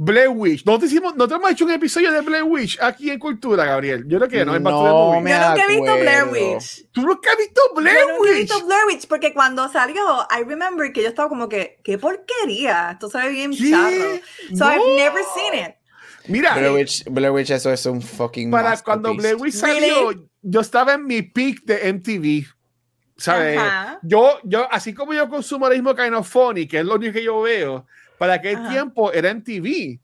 Blair 0.00 0.28
Witch. 0.28 0.64
Nosotros, 0.64 0.92
hicimos, 0.92 1.16
nosotros 1.16 1.40
hemos 1.40 1.50
hecho 1.50 1.64
un 1.64 1.72
episodio 1.72 2.12
de 2.12 2.20
Blair 2.20 2.44
Witch 2.44 2.78
aquí 2.80 3.10
en 3.10 3.18
Cultura, 3.18 3.64
Gabriel. 3.64 4.04
Yo 4.06 4.18
creo 4.18 4.28
que 4.30 4.44
no, 4.44 4.52
the 4.52 4.60
No 4.60 5.20
me 5.20 5.30
Yo 5.32 5.38
nunca 5.38 5.64
he 5.64 5.68
visto 5.68 5.96
Blair. 5.98 6.24
Witch. 6.30 6.86
¿Tú 6.92 7.02
nunca 7.02 7.32
has 7.32 7.36
visto 7.36 7.60
Blair 7.74 7.98
Yo 7.98 8.16
nunca 8.16 8.30
he 8.30 8.34
visto 8.34 8.64
Blair 8.64 8.80
Witch 8.86 9.08
porque 9.08 9.34
cuando 9.34 9.68
salió, 9.68 10.00
I 10.30 10.44
remember 10.44 10.92
que 10.92 11.02
yo 11.02 11.08
estaba 11.08 11.28
como 11.28 11.48
que, 11.48 11.80
qué 11.82 11.98
porquería, 11.98 12.92
esto 12.92 13.10
se 13.10 13.18
ve 13.18 13.28
bien 13.30 13.50
¿Qué? 13.50 13.70
charro. 13.70 14.20
So 14.56 14.64
No. 14.64 14.70
I've 14.72 14.96
never 14.96 15.22
seen 15.34 15.66
it. 15.66 15.74
Mira, 16.28 16.54
Blair 16.54 16.72
Witch, 16.72 17.04
Blair 17.10 17.32
Witch, 17.32 17.50
eso 17.50 17.72
es 17.72 17.84
un 17.86 18.00
fucking 18.00 18.52
para 18.52 18.76
cuando. 18.82 19.14
Blair 19.14 19.34
Witch 19.34 19.54
salió, 19.54 20.10
Really? 20.10 20.28
yo 20.42 20.60
estaba 20.60 20.94
en 20.94 21.06
mi 21.06 21.22
peak 21.22 21.62
de 21.64 21.92
MTV. 21.92 22.46
¿Sabes? 23.16 23.58
Ajá. 23.58 23.98
Yo, 24.04 24.38
yo, 24.44 24.68
así 24.70 24.94
como 24.94 25.12
yo 25.12 25.28
consumo 25.28 25.66
ahora 25.66 25.74
mismo 25.74 25.92
Kind 25.96 26.14
of 26.14 26.28
Funny, 26.28 26.68
que 26.68 26.78
es 26.78 26.84
lo 26.84 26.94
único 26.94 27.14
que 27.14 27.24
yo 27.24 27.40
veo, 27.42 27.84
para 28.18 28.34
aquel 28.34 28.56
Ajá. 28.56 28.70
tiempo 28.70 29.12
era 29.12 29.30
MTV. 29.30 29.98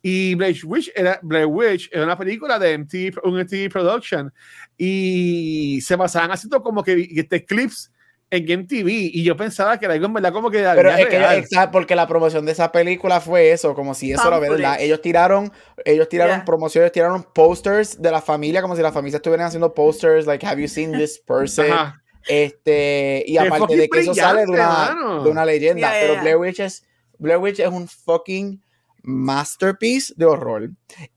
Y 0.00 0.34
Blair 0.36 0.56
Witch 0.64 0.92
era, 0.94 1.18
Blair 1.22 1.46
Witch 1.46 1.90
era 1.92 2.04
una 2.04 2.16
película 2.16 2.58
de 2.58 2.78
MTV, 2.78 3.18
un 3.24 3.38
MTV 3.40 3.68
Production. 3.70 4.32
Y 4.76 5.80
se 5.82 5.98
pasaban 5.98 6.30
haciendo 6.30 6.62
como 6.62 6.82
que 6.84 7.08
este, 7.16 7.44
clips 7.44 7.90
en 8.30 8.44
MTV. 8.60 8.88
Y 8.88 9.24
yo 9.24 9.36
pensaba 9.36 9.76
que 9.78 9.86
era 9.86 9.94
algo 9.94 10.06
en 10.06 10.12
verdad 10.12 10.32
como 10.32 10.50
que 10.50 10.62
la 10.62 10.74
Pero 10.74 10.90
es 10.90 10.96
que 10.96 11.02
ellos- 11.02 11.12
real. 11.28 11.38
exacto, 11.38 11.72
porque 11.72 11.96
la 11.96 12.06
promoción 12.06 12.46
de 12.46 12.52
esa 12.52 12.70
película 12.70 13.20
fue 13.20 13.50
eso, 13.50 13.74
como 13.74 13.92
si 13.94 14.12
eso 14.12 14.28
era 14.28 14.38
verdad. 14.38 14.76
Ellos 14.80 15.00
tiraron, 15.02 15.50
ellos 15.84 16.08
tiraron 16.08 16.36
Yeah. 16.36 16.44
promociones, 16.44 16.92
tiraron 16.92 17.24
posters 17.34 18.00
de 18.00 18.10
la 18.10 18.22
familia, 18.22 18.62
como 18.62 18.76
si 18.76 18.82
la 18.82 18.92
familia 18.92 19.16
estuvieran 19.16 19.46
haciendo 19.46 19.74
posters, 19.74 20.26
like, 20.26 20.46
have 20.46 20.60
you 20.62 20.68
seen 20.68 20.92
this 20.92 21.18
person? 21.18 21.70
Ajá. 21.72 22.02
Este, 22.26 23.24
y 23.26 23.36
aparte 23.38 23.76
de 23.76 23.88
que 23.88 24.00
eso 24.00 24.14
sale 24.14 24.42
de 24.42 24.50
una, 24.52 25.20
de 25.24 25.30
una 25.30 25.44
leyenda, 25.44 25.80
Yeah, 25.80 25.98
yeah, 26.00 26.08
pero. 26.08 26.20
Blair 26.20 26.36
Witch 26.36 26.60
es, 26.60 26.84
Blair 27.18 27.38
Witch 27.38 27.60
es 27.60 27.68
un 27.68 27.86
fucking 27.88 28.62
masterpiece 29.02 30.12
de 30.16 30.24
horror. 30.26 30.70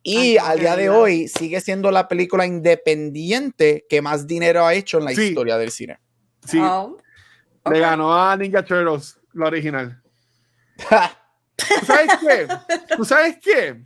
Y 0.04 0.18
Ay, 0.18 0.38
al 0.38 0.60
día 0.60 0.76
de 0.76 0.90
hoy 0.90 1.28
sigue 1.28 1.60
siendo 1.62 1.92
la 1.92 2.08
película 2.08 2.46
independiente 2.46 3.86
que 3.90 4.02
más 4.02 4.28
dinero 4.28 4.66
ha 4.66 4.74
hecho 4.74 5.00
en 5.00 5.06
la 5.06 5.12
Sí. 5.12 5.24
historia 5.30 5.58
del 5.58 5.72
cine. 5.72 6.00
Sí, 6.46 6.60
Oh, 6.62 6.98
le 7.66 7.78
ok. 7.78 7.80
ganó 7.80 8.14
a 8.14 8.36
Ninja 8.38 8.64
Turtles, 8.64 9.20
la 9.34 9.48
original. 9.48 10.02
¿Tú 11.56 11.86
sabes 11.86 12.12
qué? 12.20 12.48
¿Tú 12.96 13.06
sabes 13.06 13.38
qué? 13.42 13.84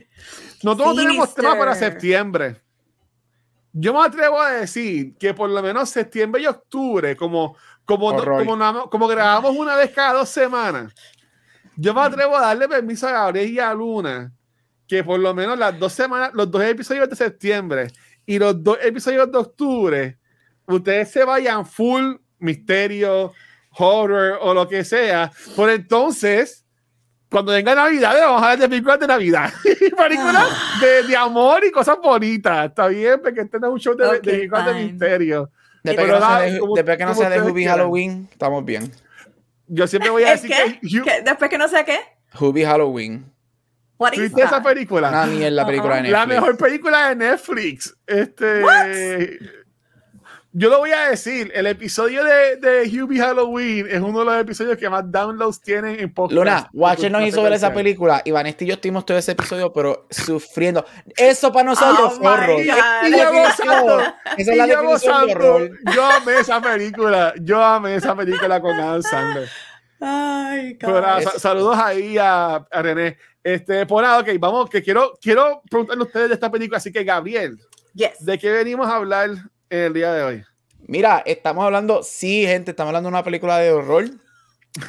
Nosotros 0.62 0.96
tenemos 0.96 1.34
tema 1.34 1.56
para 1.58 1.74
septiembre. 1.74 2.62
Yo 3.72 3.92
me 3.92 4.00
atrevo 4.06 4.40
a 4.40 4.52
decir 4.52 5.14
que 5.18 5.34
por 5.34 5.50
lo 5.50 5.62
menos 5.62 5.90
septiembre 5.90 6.40
y 6.42 6.46
octubre, 6.46 7.14
como, 7.14 7.54
como, 7.84 8.16
como, 8.16 8.56
na- 8.56 8.84
como 8.90 9.06
grabamos 9.06 9.54
una 9.54 9.76
vez 9.76 9.90
cada 9.90 10.14
dos 10.14 10.30
semanas, 10.30 10.94
yo 11.76 11.94
me 11.94 12.00
atrevo 12.00 12.36
a 12.36 12.40
darle 12.42 12.68
permiso 12.68 13.06
a 13.08 13.12
Gabriel 13.12 13.50
y 13.50 13.58
a 13.58 13.72
Luna 13.74 14.32
que 14.88 15.02
por 15.02 15.18
lo 15.18 15.34
menos 15.34 15.58
las 15.58 15.78
dos 15.78 15.92
semanas, 15.92 16.30
los 16.34 16.48
dos 16.50 16.62
episodios 16.62 17.08
de 17.10 17.16
septiembre 17.16 17.88
y 18.24 18.38
los 18.38 18.62
dos 18.62 18.78
episodios 18.82 19.30
de 19.32 19.38
octubre, 19.38 20.18
ustedes 20.66 21.10
se 21.10 21.24
vayan 21.24 21.66
full 21.66 22.14
misterio, 22.38 23.32
horror 23.78 24.38
o 24.40 24.54
lo 24.54 24.68
que 24.68 24.84
sea. 24.84 25.30
Por 25.56 25.70
entonces, 25.70 26.64
cuando 27.28 27.50
venga 27.52 27.74
Navidad, 27.74 28.14
vamos 28.20 28.40
a 28.42 28.44
hablar 28.52 28.58
de 28.60 28.68
películas 28.68 29.00
de 29.00 29.06
Navidad. 29.08 29.52
películas 29.96 30.46
de, 30.80 31.02
de 31.08 31.16
amor 31.16 31.64
y 31.64 31.70
cosas 31.72 31.96
bonitas. 32.02 32.66
Está 32.68 32.86
bien, 32.88 33.20
porque 33.20 33.40
este 33.40 33.58
no 33.58 33.66
es 33.68 33.72
un 33.74 33.80
show 33.80 33.96
de, 33.96 34.04
de 34.04 34.16
Ok, 34.18 34.22
películas 34.22 34.66
de 34.66 34.74
misterio. 34.84 35.50
Después 35.82 36.06
que 36.06 36.12
no 36.12 36.18
sea 36.18 36.28
da- 36.28 36.40
de, 36.42 36.58
como- 36.60 36.74
después 36.76 36.96
que 36.98 37.04
no 37.04 37.14
de. 37.14 37.64
Halloween, 37.66 38.28
estamos 38.30 38.64
bien. 38.64 38.92
Yo 39.68 39.86
siempre 39.86 40.10
voy 40.10 40.24
a 40.24 40.32
¿Es 40.34 40.42
decir 40.42 40.56
qué? 40.80 41.02
que. 41.02 41.22
Después 41.22 41.50
que 41.50 41.58
no 41.58 41.68
sé 41.68 41.84
qué. 41.84 41.98
Hubie 42.38 42.66
Halloween. 42.66 43.32
What 43.98 44.12
is 44.12 44.18
¿Tuviste 44.18 44.42
esa 44.42 44.62
película? 44.62 45.08
Una 45.08 45.26
mierda 45.26 45.66
película 45.66 45.96
de 45.96 46.02
Netflix. 46.02 46.18
La 46.20 46.26
mejor 46.26 46.56
película 46.58 47.08
de 47.08 47.16
Netflix. 47.16 47.96
Este. 48.06 48.60
Yo 50.58 50.70
lo 50.70 50.78
voy 50.78 50.90
a 50.90 51.10
decir, 51.10 51.52
el 51.54 51.66
episodio 51.66 52.24
de, 52.24 52.56
de 52.56 52.82
Hubie 53.02 53.20
Halloween 53.20 53.86
es 53.90 54.00
uno 54.00 54.20
de 54.20 54.24
los 54.24 54.36
episodios 54.40 54.78
que 54.78 54.88
más 54.88 55.04
downloads 55.12 55.60
tienen 55.60 56.00
en 56.00 56.14
podcast. 56.14 56.34
Luna, 56.34 56.70
Watcher 56.72 57.12
nos 57.12 57.24
hizo 57.26 57.42
ver 57.42 57.52
esa 57.52 57.74
película. 57.74 58.22
y 58.24 58.30
Vanessa 58.30 58.64
y 58.64 58.68
yo 58.68 58.72
estuvimos 58.74 59.04
todo 59.04 59.18
ese 59.18 59.32
episodio, 59.32 59.70
pero 59.70 60.06
sufriendo. 60.08 60.82
Eso 61.14 61.52
para 61.52 61.64
nosotros 61.64 62.14
Oh 62.14 62.16
fue 62.22 62.26
horror. 62.28 62.60
Y 62.62 62.66
yo 62.68 63.32
gozando. 63.32 64.00
Esa 64.00 64.14
es 64.38 64.48
Y 64.48 64.54
la 64.56 64.66
yo 64.66 64.80
definición 64.80 65.26
de 65.26 65.34
gozando. 65.34 65.54
horror. 65.54 65.70
Yo 65.94 66.04
amé 66.06 66.32
esa 66.40 66.60
película. 66.62 67.34
Yo 67.42 67.62
amé 67.62 67.94
esa 67.96 68.16
película 68.16 68.58
con 68.58 68.80
Adam 68.80 69.02
Sandler. 69.02 69.48
Ay. 70.00 70.78
Pero 70.80 71.04
saludos 71.38 71.76
ahí 71.78 72.16
a, 72.16 72.54
a 72.70 72.82
René. 72.82 73.18
Este, 73.44 73.84
por 73.84 74.02
nada, 74.02 74.20
ok, 74.20 74.28
vamos, 74.38 74.70
que 74.70 74.82
quiero, 74.82 75.12
quiero 75.20 75.60
preguntarle 75.70 76.02
a 76.02 76.06
ustedes 76.06 76.28
de 76.28 76.34
esta 76.34 76.50
película. 76.50 76.78
Así 76.78 76.90
que, 76.90 77.04
Gabriel, 77.04 77.58
Yes. 77.92 78.24
¿de 78.24 78.38
qué 78.38 78.50
venimos 78.50 78.86
a 78.88 78.96
hablar 78.96 79.30
el 79.70 79.92
día 79.92 80.12
de 80.12 80.22
hoy? 80.22 80.44
Mira, 80.88 81.22
estamos 81.26 81.64
hablando, 81.64 82.02
sí, 82.02 82.46
gente, 82.46 82.70
estamos 82.70 82.90
hablando 82.90 83.08
de 83.08 83.14
una 83.14 83.24
película 83.24 83.58
de 83.58 83.72
horror 83.72 84.10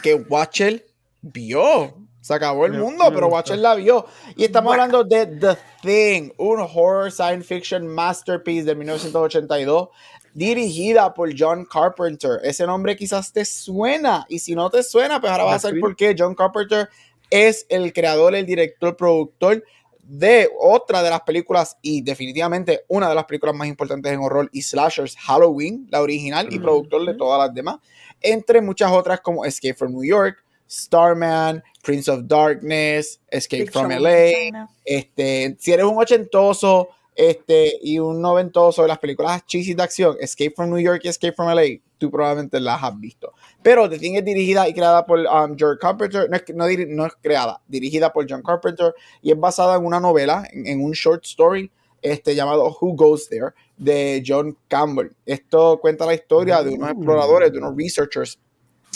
que 0.04 0.16
Watcher 0.16 0.86
vio. 1.22 1.96
Se 2.22 2.34
acabó 2.34 2.66
el 2.66 2.74
mundo, 2.74 3.06
pero. 3.14 3.28
Watcher 3.28 3.58
la 3.58 3.76
vio. 3.76 4.06
Y 4.36 4.44
estamos 4.44 4.74
hablando 4.74 5.04
de 5.04 5.26
The 5.26 5.58
Thing, 5.82 6.32
un 6.38 6.60
horror 6.60 7.12
science 7.12 7.46
fiction 7.48 7.88
masterpiece 7.88 8.66
de 8.66 8.76
1982, 8.76 9.90
dirigida 10.34 11.14
por 11.14 11.32
John 11.38 11.66
Carpenter. 11.66 12.40
Ese 12.44 12.66
nombre 12.66 12.98
quizás 12.98 13.32
te 13.32 13.46
suena, 13.46 14.26
y 14.28 14.40
si 14.40 14.56
no 14.56 14.70
te 14.70 14.84
suena, 14.84 15.22
pues 15.22 15.32
ahora 15.32 15.46
vas 15.46 15.56
a 15.56 15.68
saber 15.70 15.80
por 15.80 15.96
qué. 15.96 16.16
John 16.18 16.36
Carpenter 16.36 16.90
es 17.30 17.66
el 17.70 17.94
creador, 17.94 18.36
el 18.36 18.46
director, 18.46 18.96
productor 18.98 19.64
de 20.08 20.50
otra 20.58 21.04
de 21.04 21.10
las 21.10 21.22
películas 21.22 21.78
y 21.82 22.02
definitivamente 22.02 22.86
una 22.88 23.10
de 23.10 23.16
las 23.16 23.26
películas 23.26 23.56
más 23.56 23.68
importantes 23.68 24.12
en 24.12 24.20
horror 24.20 24.50
y 24.54 24.62
slashers, 24.62 25.18
Halloween, 25.18 25.88
la 25.90 26.02
original 26.02 26.48
y 26.50 26.60
productor 26.60 27.06
de 27.06 27.14
todas 27.14 27.40
las 27.40 27.54
demás, 27.54 27.78
entre 28.22 28.62
muchas 28.62 28.92
otras 28.92 29.20
como 29.20 29.44
Escape 29.44 29.74
from 29.74 29.92
New 29.92 30.06
York, 30.06 30.44
Starman, 30.70 31.64
Prince 31.84 32.10
of 32.10 32.22
Darkness, 32.26 33.20
Escape 33.30 33.64
Big 33.64 33.72
from 33.72 33.90
LA, 33.90 34.68
este, 34.86 35.56
si 35.60 35.72
eres 35.72 35.86
un 35.86 35.98
ochentoso 35.98 36.90
este, 37.16 37.78
y 37.82 38.00
un 38.00 38.22
noventoso 38.22 38.84
de 38.84 38.88
las 38.88 39.00
películas 39.00 39.46
cheesy 39.46 39.74
de 39.74 39.84
acción, 39.84 40.16
Escape 40.22 40.54
from 40.56 40.70
New 40.70 40.80
York 40.80 41.02
y 41.04 41.10
Escape 41.10 41.36
from 41.36 41.50
LA, 41.50 41.80
tú 41.98 42.10
probablemente 42.12 42.60
las 42.60 42.84
has 42.84 43.00
visto. 43.00 43.34
Pero 43.62 43.90
The 43.90 44.00
Thing 44.00 44.16
es 44.16 44.26
dirigida 44.26 44.68
y 44.68 44.74
creada 44.74 45.06
por 45.06 45.20
um, 45.20 45.56
John 45.60 45.78
Carpenter, 45.80 46.30
no 46.30 46.66
es, 46.66 46.88
no, 46.88 47.06
es 47.06 47.14
creada, 47.22 47.62
dirigida 47.68 48.12
por 48.12 48.26
John 48.30 48.42
Carpenter 48.44 48.94
y 49.22 49.32
es 49.32 49.40
basada 49.40 49.76
en 49.78 49.86
una 49.86 50.00
novela, 50.00 50.48
en, 50.52 50.68
en 50.68 50.84
un 50.84 50.92
short 50.92 51.26
story 51.26 51.72
este, 52.02 52.36
llamado 52.36 52.66
Who 52.80 52.94
Goes 52.96 53.28
There 53.30 53.52
de 53.78 54.24
John 54.26 54.58
Campbell. 54.68 55.12
Esto 55.26 55.80
cuenta 55.80 56.06
la 56.06 56.14
historia 56.14 56.64
de 56.64 56.72
unos 56.72 56.90
Uh. 56.90 56.94
exploradores, 56.94 57.52
de 57.52 57.58
unos 57.58 57.76
researchers 57.76 58.40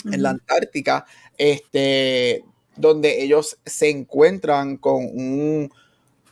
en 0.04 0.22
la 0.22 0.30
Antártica, 0.30 1.04
este, 1.38 2.44
donde 2.76 3.22
ellos 3.22 3.58
se 3.64 3.90
encuentran 3.90 4.76
con 4.76 5.04
un 5.04 5.70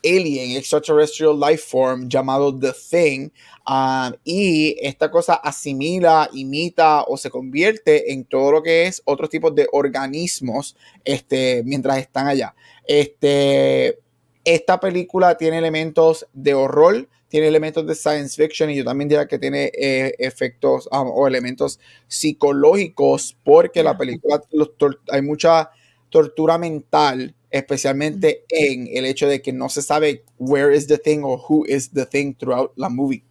alien, 0.04 0.56
extraterrestrial 0.56 1.38
life 1.38 1.64
form 1.68 2.08
llamado 2.08 2.56
The 2.58 2.72
Thing, 2.72 3.30
um, 3.68 4.12
y 4.24 4.76
esta 4.80 5.10
cosa 5.10 5.34
asimila, 5.34 6.28
imita 6.32 7.02
o 7.04 7.16
se 7.16 7.30
convierte 7.30 8.12
en 8.12 8.24
todo 8.24 8.52
lo 8.52 8.62
que 8.62 8.86
es 8.86 9.02
otros 9.04 9.30
tipos 9.30 9.54
de 9.54 9.68
organismos 9.72 10.76
este, 11.04 11.62
mientras 11.64 11.98
están 11.98 12.28
allá. 12.28 12.54
Este, 12.86 13.98
esta 14.44 14.80
película 14.80 15.36
tiene 15.36 15.58
elementos 15.58 16.26
de 16.32 16.54
horror, 16.54 17.08
tiene 17.28 17.46
elementos 17.46 17.86
de 17.86 17.94
science 17.94 18.34
fiction 18.34 18.70
y 18.70 18.76
yo 18.76 18.84
también 18.84 19.08
diría 19.08 19.26
que 19.26 19.38
tiene 19.38 19.70
eh, 19.72 20.14
efectos 20.18 20.88
um, 20.90 21.08
o 21.08 21.28
elementos 21.28 21.78
psicológicos 22.08 23.36
porque 23.44 23.82
la 23.82 23.96
película 23.96 24.42
los 24.50 24.70
hay 25.10 25.22
mucha 25.22 25.70
tortura 26.10 26.58
mental, 26.58 27.34
especialmente 27.50 28.44
en 28.48 28.88
el 28.92 29.04
hecho 29.04 29.26
de 29.28 29.42
que 29.42 29.52
no 29.52 29.68
se 29.68 29.82
sabe 29.82 30.24
where 30.38 30.74
is 30.76 30.86
the 30.86 30.98
thing 30.98 31.20
or 31.22 31.38
who 31.48 31.64
is 31.66 31.90
the 31.92 32.06
thing 32.06 32.34
throughout 32.34 32.72
la 32.76 32.88
movie. 32.88 33.24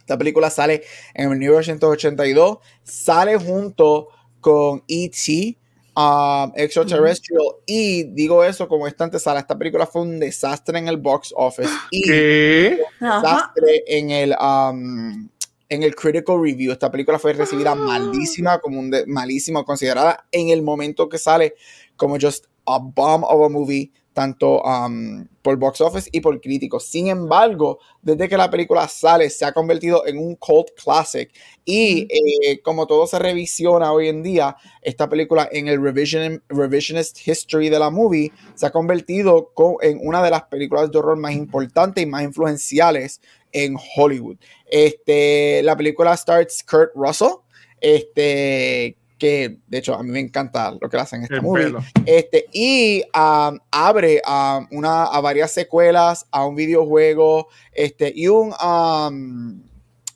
Esta 0.00 0.16
película 0.18 0.50
sale 0.50 0.82
en 1.14 1.30
el 1.30 1.38
1982, 1.38 2.58
sale 2.82 3.36
junto 3.36 4.08
con 4.40 4.82
E.T., 4.88 5.56
um, 5.96 6.52
Extraterrestrial, 6.56 7.42
y 7.66 8.04
digo 8.04 8.42
eso 8.42 8.66
como 8.66 8.86
esta 8.86 9.04
antesala, 9.04 9.40
esta 9.40 9.56
película 9.58 9.86
fue 9.86 10.02
un 10.02 10.18
desastre 10.18 10.78
en 10.78 10.88
el 10.88 10.96
box 10.96 11.32
office 11.36 11.68
y 11.90 12.02
¿Qué? 12.02 12.80
Ajá. 13.00 13.20
desastre 13.20 13.84
en 13.86 14.10
el 14.10 14.34
um, 14.40 15.28
en 15.68 15.84
el 15.84 15.94
critical 15.94 16.42
review. 16.42 16.72
Esta 16.72 16.90
película 16.90 17.16
fue 17.20 17.32
recibida 17.32 17.76
malísima, 17.76 18.58
como 18.58 18.80
un 18.80 18.90
de- 18.90 19.06
malísima, 19.06 19.62
considerada 19.64 20.26
en 20.32 20.48
el 20.48 20.62
momento 20.62 21.08
que 21.08 21.18
sale 21.18 21.54
como 21.94 22.16
just 22.20 22.46
a 22.74 22.78
bomb 22.78 23.24
of 23.24 23.46
a 23.46 23.48
movie, 23.48 23.90
tanto 24.12 24.60
um, 24.62 25.26
por 25.40 25.56
box 25.56 25.80
office 25.80 26.08
y 26.12 26.20
por 26.20 26.40
críticos. 26.40 26.84
Sin 26.84 27.06
embargo, 27.06 27.78
desde 28.02 28.28
que 28.28 28.36
la 28.36 28.50
película 28.50 28.86
sale, 28.88 29.30
se 29.30 29.44
ha 29.44 29.52
convertido 29.52 30.04
en 30.06 30.18
un 30.18 30.34
cult 30.34 30.68
classic. 30.82 31.30
Y 31.64 32.08
eh, 32.10 32.60
como 32.60 32.86
todo 32.86 33.06
se 33.06 33.18
revisiona 33.18 33.92
hoy 33.92 34.08
en 34.08 34.22
día, 34.22 34.56
esta 34.82 35.08
película 35.08 35.48
en 35.52 35.68
el 35.68 35.80
revision, 35.80 36.42
revisionist 36.48 37.26
history 37.26 37.68
de 37.68 37.78
la 37.78 37.90
movie 37.90 38.32
se 38.54 38.66
ha 38.66 38.70
convertido 38.70 39.52
co- 39.54 39.78
en 39.80 40.00
una 40.02 40.22
de 40.22 40.30
las 40.30 40.42
películas 40.44 40.90
de 40.90 40.98
horror 40.98 41.16
más 41.16 41.32
importantes 41.32 42.02
y 42.02 42.06
más 42.06 42.22
influenciales 42.24 43.20
en 43.52 43.76
Hollywood. 43.96 44.36
Este, 44.66 45.62
la 45.62 45.76
película 45.76 46.16
starts 46.16 46.62
Kurt 46.64 46.90
Russell, 46.94 47.38
este, 47.80 48.96
que 49.20 49.58
de 49.68 49.78
hecho 49.78 49.94
a 49.94 50.02
mí 50.02 50.10
me 50.10 50.18
encanta 50.18 50.72
lo 50.80 50.88
que 50.88 50.96
le 50.96 51.02
hacen 51.02 51.18
en 51.18 51.24
esta 51.24 51.36
El 51.36 51.42
movie. 51.42 51.64
pelo. 51.66 51.78
Este, 52.06 52.46
y 52.52 53.02
um, 53.14 53.58
abre 53.70 54.20
a, 54.26 54.66
una, 54.72 55.04
a 55.04 55.20
varias 55.20 55.52
secuelas, 55.52 56.26
a 56.32 56.44
un 56.46 56.56
videojuego, 56.56 57.46
este, 57.72 58.12
y 58.16 58.26
un 58.26 58.52
um, 58.64 59.62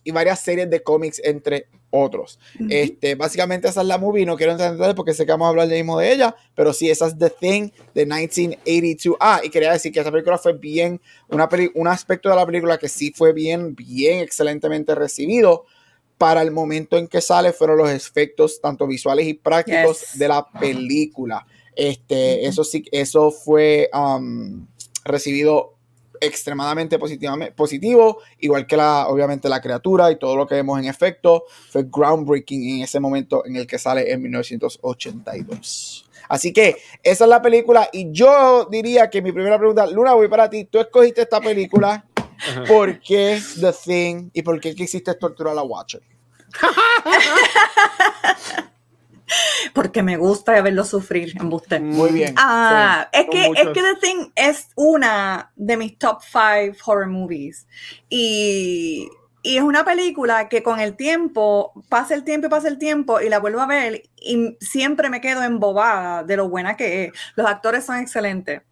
y 0.02 0.10
varias 0.10 0.40
series 0.40 0.68
de 0.68 0.82
cómics, 0.82 1.20
entre 1.24 1.66
otros. 1.90 2.38
Ujú. 2.56 2.66
Este, 2.70 3.14
básicamente 3.14 3.68
esa 3.68 3.82
es 3.82 3.86
la 3.86 3.98
movie, 3.98 4.26
no 4.26 4.36
quiero 4.36 4.50
entrar 4.52 4.70
en 4.70 4.76
detalles 4.76 4.96
porque 4.96 5.14
sé 5.14 5.24
que 5.24 5.30
vamos 5.32 5.46
a 5.46 5.50
hablar 5.50 5.68
ya 5.68 5.76
mismo 5.76 5.98
de 5.98 6.12
ella, 6.12 6.34
pero 6.54 6.72
sí, 6.72 6.90
esa 6.90 7.06
es 7.06 7.16
The 7.16 7.30
Thing 7.30 7.70
de 7.94 8.04
1982. 8.04 9.16
Ah, 9.20 9.40
y 9.44 9.48
quería 9.50 9.72
decir 9.72 9.92
que 9.92 10.00
esta 10.00 10.10
película 10.10 10.36
fue 10.38 10.54
bien, 10.54 11.00
una 11.28 11.48
peli- 11.48 11.70
un 11.74 11.86
aspecto 11.86 12.28
de 12.28 12.34
la 12.36 12.44
película 12.44 12.78
que 12.78 12.88
sí 12.88 13.12
fue 13.14 13.32
bien, 13.32 13.74
bien 13.76 14.18
excelentemente 14.20 14.94
recibido. 14.94 15.66
Para 16.18 16.42
el 16.42 16.50
momento 16.50 16.96
en 16.96 17.08
que 17.08 17.20
sale 17.20 17.52
fueron 17.52 17.78
los 17.78 17.90
efectos 17.90 18.60
tanto 18.60 18.86
visuales 18.86 19.26
y 19.26 19.34
prácticos 19.34 20.00
Yes. 20.00 20.18
de 20.18 20.28
la 20.28 20.46
película. 20.48 21.46
Este, 21.74 22.46
eso 22.46 22.62
sí, 22.62 22.84
eso 22.92 23.30
fue 23.32 23.90
um, 23.92 24.66
recibido 25.04 25.74
extremadamente 26.20 26.98
positivamente, 26.98 27.52
positivo, 27.52 28.18
igual 28.38 28.66
que 28.66 28.76
la, 28.76 29.08
obviamente 29.08 29.48
la 29.48 29.60
criatura 29.60 30.10
y 30.10 30.18
todo 30.18 30.36
lo 30.36 30.46
que 30.46 30.54
vemos 30.54 30.78
en 30.78 30.86
efecto, 30.86 31.44
fue 31.70 31.84
groundbreaking 31.90 32.76
en 32.76 32.82
ese 32.84 33.00
momento 33.00 33.44
en 33.44 33.56
el 33.56 33.66
que 33.66 33.78
sale 33.78 34.10
en 34.10 34.22
1982. 34.22 36.08
Así 36.28 36.52
que 36.52 36.76
esa 37.02 37.24
es 37.24 37.28
la 37.30 37.42
película 37.42 37.90
y 37.92 38.10
yo 38.10 38.66
diría 38.70 39.10
que 39.10 39.20
mi 39.20 39.32
primera 39.32 39.58
pregunta, 39.58 39.86
Luna, 39.86 40.14
voy 40.14 40.28
para 40.28 40.48
ti, 40.48 40.64
tú 40.64 40.78
escogiste 40.78 41.22
esta 41.22 41.40
película. 41.40 42.04
¿Por 42.66 43.00
qué 43.00 43.40
The 43.60 43.72
Thing 43.72 44.30
y 44.32 44.42
por 44.42 44.60
qué 44.60 44.74
quisiste 44.74 45.14
torturar 45.14 45.52
a 45.52 45.56
la 45.56 45.62
Watcher? 45.62 46.02
Porque 49.72 50.02
me 50.02 50.16
gusta 50.16 50.60
verlo 50.60 50.84
sufrir, 50.84 51.34
embuste. 51.40 51.80
Muy 51.80 52.10
bien. 52.10 52.34
Ah, 52.36 53.08
es 53.12 53.26
que, 53.30 53.46
es 53.46 53.68
que 53.68 53.82
The 53.82 53.96
Thing 54.00 54.30
es 54.36 54.68
una 54.76 55.50
de 55.56 55.76
mis 55.76 55.98
top 55.98 56.22
five 56.22 56.76
horror 56.84 57.08
movies. 57.08 57.66
Y, 58.08 59.08
y 59.42 59.56
es 59.56 59.62
una 59.62 59.84
película 59.84 60.48
que 60.48 60.62
con 60.62 60.80
el 60.80 60.96
tiempo, 60.96 61.72
pasa 61.88 62.14
el 62.14 62.24
tiempo 62.24 62.46
y 62.46 62.50
pasa 62.50 62.68
el 62.68 62.78
tiempo 62.78 63.20
y 63.20 63.28
la 63.28 63.40
vuelvo 63.40 63.60
a 63.60 63.66
ver 63.66 64.02
y 64.16 64.56
siempre 64.60 65.10
me 65.10 65.20
quedo 65.20 65.42
embobada 65.42 66.22
de 66.22 66.36
lo 66.36 66.48
buena 66.48 66.76
que 66.76 67.04
es. 67.04 67.12
Los 67.36 67.46
actores 67.46 67.84
son 67.84 67.98
excelentes. 67.98 68.62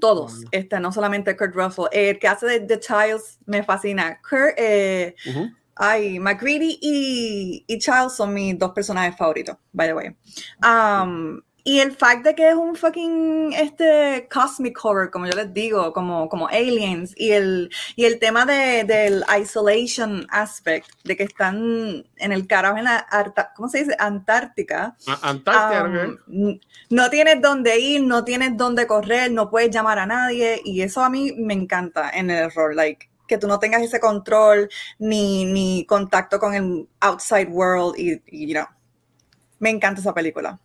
Todos, 0.00 0.44
este, 0.50 0.80
no 0.80 0.92
solamente 0.92 1.36
Kurt 1.36 1.54
Russell. 1.54 1.86
El 1.92 2.18
que 2.18 2.28
hace 2.28 2.46
de 2.46 2.60
The 2.60 2.80
Childs 2.80 3.38
me 3.46 3.62
fascina. 3.62 4.20
Kurt, 4.22 4.54
eh, 4.56 5.14
Ujú. 5.28 5.50
Ay, 5.76 6.20
McGreedy 6.20 6.78
y, 6.80 7.64
y 7.66 7.78
Charles 7.78 8.12
son 8.12 8.32
mis 8.32 8.56
dos 8.58 8.70
personajes 8.72 9.16
favoritos, 9.16 9.56
by 9.72 9.88
the 9.88 9.94
way. 9.94 10.16
Um, 10.62 11.42
y 11.66 11.80
el 11.80 11.92
fact 11.96 12.24
de 12.24 12.34
que 12.34 12.50
es 12.50 12.54
un 12.54 12.76
fucking 12.76 13.54
este 13.54 14.28
cosmic 14.32 14.84
horror, 14.84 15.10
como 15.10 15.26
yo 15.26 15.32
les 15.32 15.52
digo, 15.54 15.92
como, 15.94 16.28
como 16.28 16.46
aliens, 16.48 17.14
y 17.16 17.30
el, 17.32 17.70
y 17.96 18.04
el 18.04 18.18
tema 18.18 18.44
de, 18.44 18.84
del 18.84 19.24
isolation 19.40 20.26
aspect, 20.30 20.86
de 21.04 21.16
que 21.16 21.22
están 21.24 22.04
en 22.16 22.32
el 22.32 22.46
carajo 22.46 22.76
en 22.76 22.84
la 22.84 22.98
Arta- 22.98 23.52
¿cómo 23.56 23.68
se 23.70 23.78
dice? 23.78 23.96
Antártica. 23.98 24.94
A- 25.06 25.30
Antártida, 25.30 25.84
Um, 26.28 26.58
¿no? 26.90 27.10
tienes 27.10 27.40
dónde 27.40 27.78
ir, 27.78 28.02
no 28.02 28.24
tienes 28.24 28.56
dónde 28.56 28.86
correr, 28.86 29.32
no 29.32 29.48
puedes 29.50 29.70
llamar 29.70 29.98
a 29.98 30.06
nadie 30.06 30.60
y 30.64 30.82
eso 30.82 31.02
a 31.02 31.08
mí 31.10 31.32
me 31.38 31.54
encanta 31.54 32.10
en 32.10 32.30
el 32.30 32.38
error, 32.50 32.74
like 32.74 33.08
que 33.26 33.38
tú 33.38 33.46
no 33.48 33.58
tengas 33.58 33.80
ese 33.82 34.00
control 34.00 34.68
ni, 34.98 35.46
ni 35.46 35.86
contacto 35.86 36.38
con 36.38 36.52
el 36.54 36.88
outside 37.00 37.48
world 37.48 37.98
y, 37.98 38.20
y, 38.26 38.48
you 38.48 38.52
know, 38.54 38.66
me 39.60 39.70
encanta 39.70 40.02
esa 40.02 40.12
película. 40.12 40.60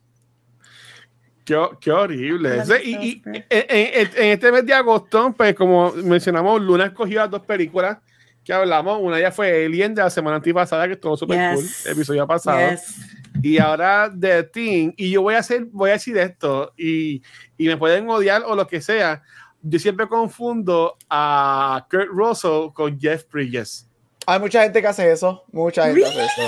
Qué, 1.49 1.77
qué 1.81 1.91
horrible. 1.91 2.63
Y, 2.83 2.89
y- 2.95 3.21
Christopher. 3.21 3.45
en, 3.49 3.65
en- 3.69 4.11
en 4.17 4.25
este 4.33 4.51
mes 4.51 4.65
de 4.65 4.73
agosto, 4.73 5.33
pues 5.35 5.55
como 5.55 5.91
mencionamos, 5.93 6.61
Luna 6.61 6.85
escogió 6.85 7.19
las 7.21 7.29
dos 7.31 7.41
películas 7.41 7.97
que 8.43 8.53
hablamos. 8.53 8.99
Una 9.01 9.19
ya 9.19 9.31
fue 9.31 9.65
Alien 9.65 9.95
de 9.95 10.03
la 10.03 10.09
semana 10.11 10.35
antipasada, 10.37 10.85
que 10.87 10.93
estuvo 10.93 11.17
súper 11.17 11.55
cool, 11.55 11.65
el 11.85 11.91
episodio 11.91 12.27
pasado. 12.27 12.69
Yes. 12.69 12.95
Y 13.41 13.57
ahora 13.57 14.11
The 14.19 14.43
Thing. 14.43 14.91
Y 14.95 15.09
yo 15.11 15.21
voy 15.23 15.33
a 15.33 15.39
hacer, 15.39 15.65
voy 15.71 15.89
a 15.89 15.93
decir 15.93 16.17
esto, 16.17 16.71
y, 16.77 17.21
y 17.57 17.67
me 17.67 17.77
pueden 17.77 18.07
odiar 18.09 18.43
o 18.45 18.55
lo 18.55 18.67
que 18.67 18.79
sea. 18.81 19.23
Yo 19.61 19.79
siempre 19.79 20.07
confundo 20.07 20.97
a 21.09 21.85
Kurt 21.89 22.07
Russell 22.09 22.71
con 22.73 22.99
Jeff 22.99 23.25
Bridges. 23.31 23.87
Hay 24.25 24.39
mucha 24.39 24.61
gente 24.63 24.81
que 24.81 24.87
hace 24.87 25.11
eso, 25.11 25.43
mucha 25.51 25.85
gente 25.87 26.05
hace 26.05 26.25
eso. 26.25 26.41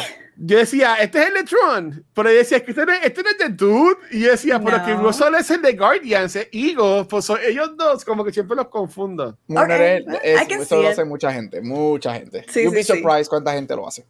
Yo 0.43 0.57
decía, 0.57 0.95
este 0.95 1.19
es 1.21 1.27
el 1.27 1.33
de 1.35 1.43
Tron, 1.43 2.03
pero 2.15 2.31
yo 2.31 2.37
decía, 2.37 2.63
que 2.65 2.71
este 2.71 2.83
no, 2.85 2.91
es- 2.93 3.03
este 3.03 3.21
no 3.21 3.29
es 3.29 3.37
de 3.37 3.49
Dude. 3.49 3.97
Y 4.09 4.21
yo 4.21 4.31
decía, 4.31 4.59
pero 4.59 4.79
No. 4.79 4.85
que 4.85 4.93
Russell 4.95 5.35
es 5.39 5.51
el 5.51 5.61
de 5.61 5.73
Guardians, 5.73 6.35
es 6.35 6.47
Eagle. 6.51 7.05
Pues 7.07 7.25
son 7.25 7.39
ellos 7.45 7.77
dos, 7.77 8.03
como 8.03 8.23
que 8.25 8.33
siempre 8.33 8.55
los 8.55 8.67
confundo. 8.69 9.37
Bueno, 9.45 9.75
Ok, 9.75 9.79
es- 9.79 10.03
es- 10.23 10.41
I 10.41 10.47
can 10.47 10.61
eso 10.61 10.77
lo 10.77 10.83
it. 10.83 10.89
hace 10.89 11.05
mucha 11.05 11.31
gente, 11.31 11.61
mucha 11.61 12.15
gente. 12.15 12.43
Sí, 12.49 12.63
You'd 12.63 12.71
sí, 12.71 12.75
be 12.77 12.83
sí. 12.83 12.93
surprised 12.93 13.27
cuánta 13.27 13.53
gente 13.53 13.75
lo 13.75 13.87
hace. 13.87 14.03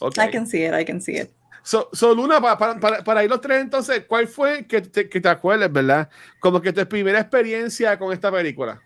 Okay. 0.00 0.26
I 0.26 0.30
can 0.32 0.46
see 0.46 0.64
it, 0.64 0.72
I 0.76 0.84
can 0.84 1.00
see 1.00 1.16
it. 1.18 1.30
So, 1.62 1.88
so, 1.92 2.14
Luna, 2.14 2.40
para, 2.40 2.56
para, 2.58 2.80
para, 2.80 3.04
para 3.04 3.22
ir 3.24 3.30
los 3.30 3.40
tres, 3.40 3.60
entonces, 3.60 4.04
¿cuál 4.08 4.26
fue 4.26 4.66
que 4.66 4.80
te, 4.80 5.08
que 5.08 5.20
te 5.20 5.28
acuerdes, 5.28 5.70
verdad? 5.72 6.08
Como 6.40 6.60
que 6.60 6.72
tu 6.72 6.84
primera 6.88 7.20
experiencia 7.20 7.96
con 7.98 8.12
esta 8.12 8.32
película. 8.32 8.80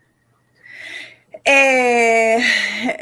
Eh, 1.45 2.39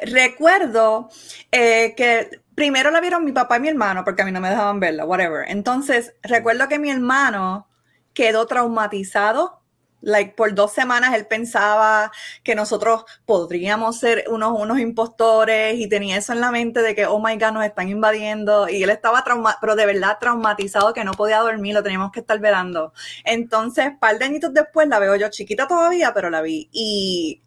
recuerdo 0.04 1.10
eh, 1.52 1.94
que 1.96 2.41
primero 2.56 2.92
la 2.92 3.02
vieron 3.02 3.26
mi 3.26 3.32
papá 3.32 3.58
y 3.58 3.60
mi 3.62 3.70
hermano, 3.70 4.04
porque 4.04 4.22
a 4.22 4.26
mí 4.26 4.32
no 4.32 4.42
me 4.42 4.50
dejaban 4.50 4.80
verla, 4.80 5.06
whatever. 5.06 5.46
Entonces, 5.48 6.16
recuerdo 6.24 6.68
que 6.68 6.80
mi 6.80 6.90
hermano 6.90 7.68
quedó 8.14 8.46
traumatizado. 8.46 9.60
Like, 10.04 10.34
por 10.34 10.56
dos 10.56 10.74
semanas 10.74 11.14
él 11.14 11.28
pensaba 11.28 12.12
que 12.44 12.56
nosotros 12.56 13.06
podríamos 13.26 14.00
ser 14.00 14.26
unos, 14.30 14.60
unos 14.60 14.80
impostores 14.80 15.76
y 15.80 15.88
tenía 15.88 16.18
eso 16.18 16.34
en 16.34 16.42
la 16.42 16.50
mente 16.52 16.82
de 16.82 16.96
que, 16.96 17.06
oh 17.06 17.20
my 17.20 17.36
God, 17.38 17.52
nos 17.52 17.66
están 17.66 17.88
invadiendo. 17.88 18.68
Y 18.68 18.82
él 18.82 18.90
estaba 18.90 19.24
trauma, 19.24 19.58
pero 19.62 19.76
de 19.76 19.86
verdad 19.86 20.18
traumatizado 20.20 20.94
que 20.94 21.04
no 21.04 21.12
podía 21.14 21.40
dormir, 21.40 21.76
lo 21.76 21.84
teníamos 21.84 22.12
que 22.12 22.22
estar 22.22 22.40
velando. 22.40 22.94
Entonces, 23.26 23.92
par 24.00 24.18
de 24.18 24.26
añitos 24.26 24.54
después 24.54 24.88
la 24.88 24.98
veo 25.00 25.16
yo 25.18 25.30
chiquita 25.30 25.68
todavía, 25.68 26.14
pero 26.16 26.32
la 26.32 26.42
vi. 26.42 26.68
Y 26.72 27.44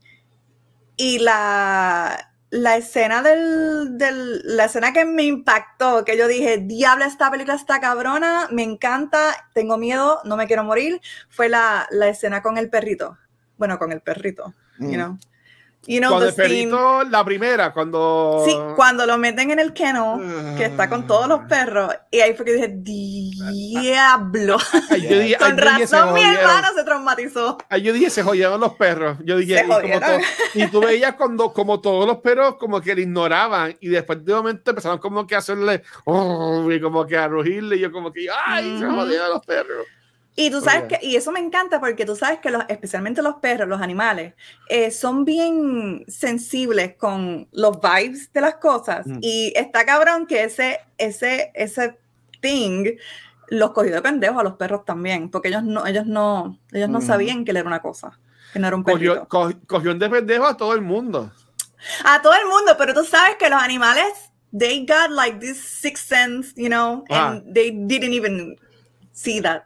y 0.97 1.19
la, 1.19 2.34
la 2.55 2.77
escena 2.77 3.21
del, 3.23 3.99
del- 3.99 4.43
la 4.57 4.67
escena 4.67 4.93
que 4.93 5.05
me 5.05 5.25
impactó, 5.25 6.05
que 6.05 6.17
yo 6.17 6.29
dije, 6.29 6.59
diablo, 6.59 7.05
esta 7.05 7.31
película 7.31 7.57
está 7.57 7.81
cabrona, 7.81 8.49
me 8.53 8.63
encanta, 8.63 9.49
tengo 9.55 9.77
miedo, 9.77 10.21
no 10.25 10.37
me 10.37 10.47
quiero 10.47 10.63
morir, 10.63 11.01
fue 11.29 11.49
la, 11.49 11.87
la 11.91 12.07
escena 12.09 12.43
con 12.43 12.57
el 12.57 12.71
perrito. 12.71 13.19
Bueno, 13.59 13.79
con 13.79 13.91
el 13.93 14.01
perrito, 14.03 14.55
you 14.79 14.89
Mm. 14.91 14.95
know. 14.95 15.19
You 15.87 15.99
know, 16.01 16.11
cuando 16.11 16.29
el 16.29 16.35
perrito, 16.35 17.05
la 17.05 17.25
primera, 17.25 17.73
cuando. 17.73 18.43
Sí, 18.47 18.57
cuando 18.77 19.05
lo 19.07 19.19
meten 19.19 19.51
en 19.51 19.59
el 19.59 19.73
kennel, 19.75 20.55
que 20.57 20.65
está 20.65 20.89
con 20.89 21.07
todos 21.07 21.29
los 21.29 21.41
perros, 21.49 21.93
y 22.11 22.21
ahí 22.21 22.35
fue 22.35 22.47
que 22.47 22.53
dije, 22.55 22.69
diablo. 23.81 24.57
Ay, 24.91 25.03
yo 25.03 25.19
dije- 25.19 25.37
ay, 25.41 25.51
Con 25.51 25.57
yo 25.59 25.65
dije, 25.71 25.87
se 25.87 25.97
razón 25.97 26.15
mi 26.15 26.21
jodieron. 26.23 26.41
hermano 26.51 26.69
se 26.75 26.85
traumatizó. 26.85 27.59
Ah, 27.69 27.79
yo 27.79 27.93
dije, 27.93 28.11
se 28.11 28.23
jodieron 28.23 28.61
los 28.61 28.75
perros. 28.75 29.19
Yo 29.25 29.37
dije, 29.37 29.55
Se 29.59 29.61
y, 29.61 29.63
como 29.69 29.75
jodieron. 29.81 30.01
to- 30.21 30.27
y 30.59 30.67
tú 30.69 30.81
veías 30.87 31.15
cuando, 31.15 31.53
como 31.53 31.81
todos 31.81 32.07
los 32.07 32.19
perros 32.19 32.57
como 32.57 32.81
que 32.81 32.95
le 32.95 33.03
ignoraban 33.03 33.77
y 33.81 33.89
después 33.89 34.25
de 34.25 34.33
un 34.33 34.39
momento 34.39 34.71
empezaron 34.71 34.99
como 34.99 35.27
que 35.27 35.35
a 35.35 35.39
hacerle 35.39 35.83
"Oh", 36.05 36.71
y 36.71 36.81
como 36.81 37.07
que 37.07 37.17
a 37.17 37.29
rugirle 37.29 37.77
y 37.77 37.81
yo 37.81 37.93
como 37.93 38.13
que, 38.13 38.27
ay, 38.47 38.79
se 38.79 38.87
jodieron 38.87 39.31
los 39.31 39.45
perros. 39.45 39.87
Y 40.37 40.51
tú 40.51 40.61
sabes 40.61 40.85
que, 40.89 40.99
y 41.07 41.15
eso 41.15 41.31
me 41.31 41.39
encanta 41.39 41.79
porque 41.79 42.05
tú 42.05 42.17
sabes 42.17 42.41
que 42.41 42.51
los, 42.51 42.65
especialmente 42.69 43.23
los 43.23 43.37
perros, 43.37 43.69
los 43.69 43.81
animales, 43.81 44.35
eh, 44.69 44.91
son 44.91 45.25
bien 45.25 46.05
sensibles 46.09 46.97
con 46.97 47.47
los 47.53 47.79
vibes 47.81 48.33
de 48.33 48.41
las 48.41 48.57
cosas. 48.57 49.07
Mm. 49.07 49.19
Y 49.23 49.53
está 49.55 49.85
cabrón 49.87 50.27
que 50.27 50.43
ese, 50.43 50.81
ese, 50.99 51.53
ese 51.55 51.97
thing 52.41 52.97
los 53.49 53.71
cogió 53.71 53.93
de 53.95 54.03
pendejo 54.03 54.41
a 54.41 54.43
los 54.43 54.55
perros 54.55 54.85
también, 54.85 55.31
porque 55.31 55.49
ellos 55.49 55.63
no, 55.63 55.87
ellos 55.87 56.07
no, 56.07 56.59
ellos 56.73 56.89
no 56.89 56.99
Ujú. 56.99 57.07
sabían 57.07 57.45
que 57.45 57.53
él 57.53 57.59
era 57.59 57.69
una 57.69 57.81
cosa, 57.81 58.19
que 58.53 58.59
no 58.59 58.67
era 58.67 58.75
un 58.77 58.83
perrito. 58.83 59.29
Cogió, 59.29 59.59
co- 59.59 59.67
cogió 59.69 59.95
de 59.95 60.11
pendejo 60.11 60.47
a 60.47 60.57
todo 60.57 60.73
el 60.75 60.81
mundo. 60.83 61.31
A 62.05 62.21
todo 62.23 62.35
el 62.35 62.47
mundo, 62.47 62.75
pero 62.77 62.93
tú 62.95 63.05
sabes 63.05 63.37
que 63.37 63.49
los 63.51 63.63
animales, 63.63 64.13
they 64.59 64.85
got 64.87 65.11
like 65.11 65.39
this 65.39 65.59
sixth 65.61 66.09
sense, 66.09 66.53
you 66.57 66.69
know, 66.69 67.05
Ah. 67.11 67.33
and 67.33 67.55
they 67.55 67.71
didn't 67.71 68.15
even 68.15 68.57
see 69.13 69.41
that. 69.41 69.65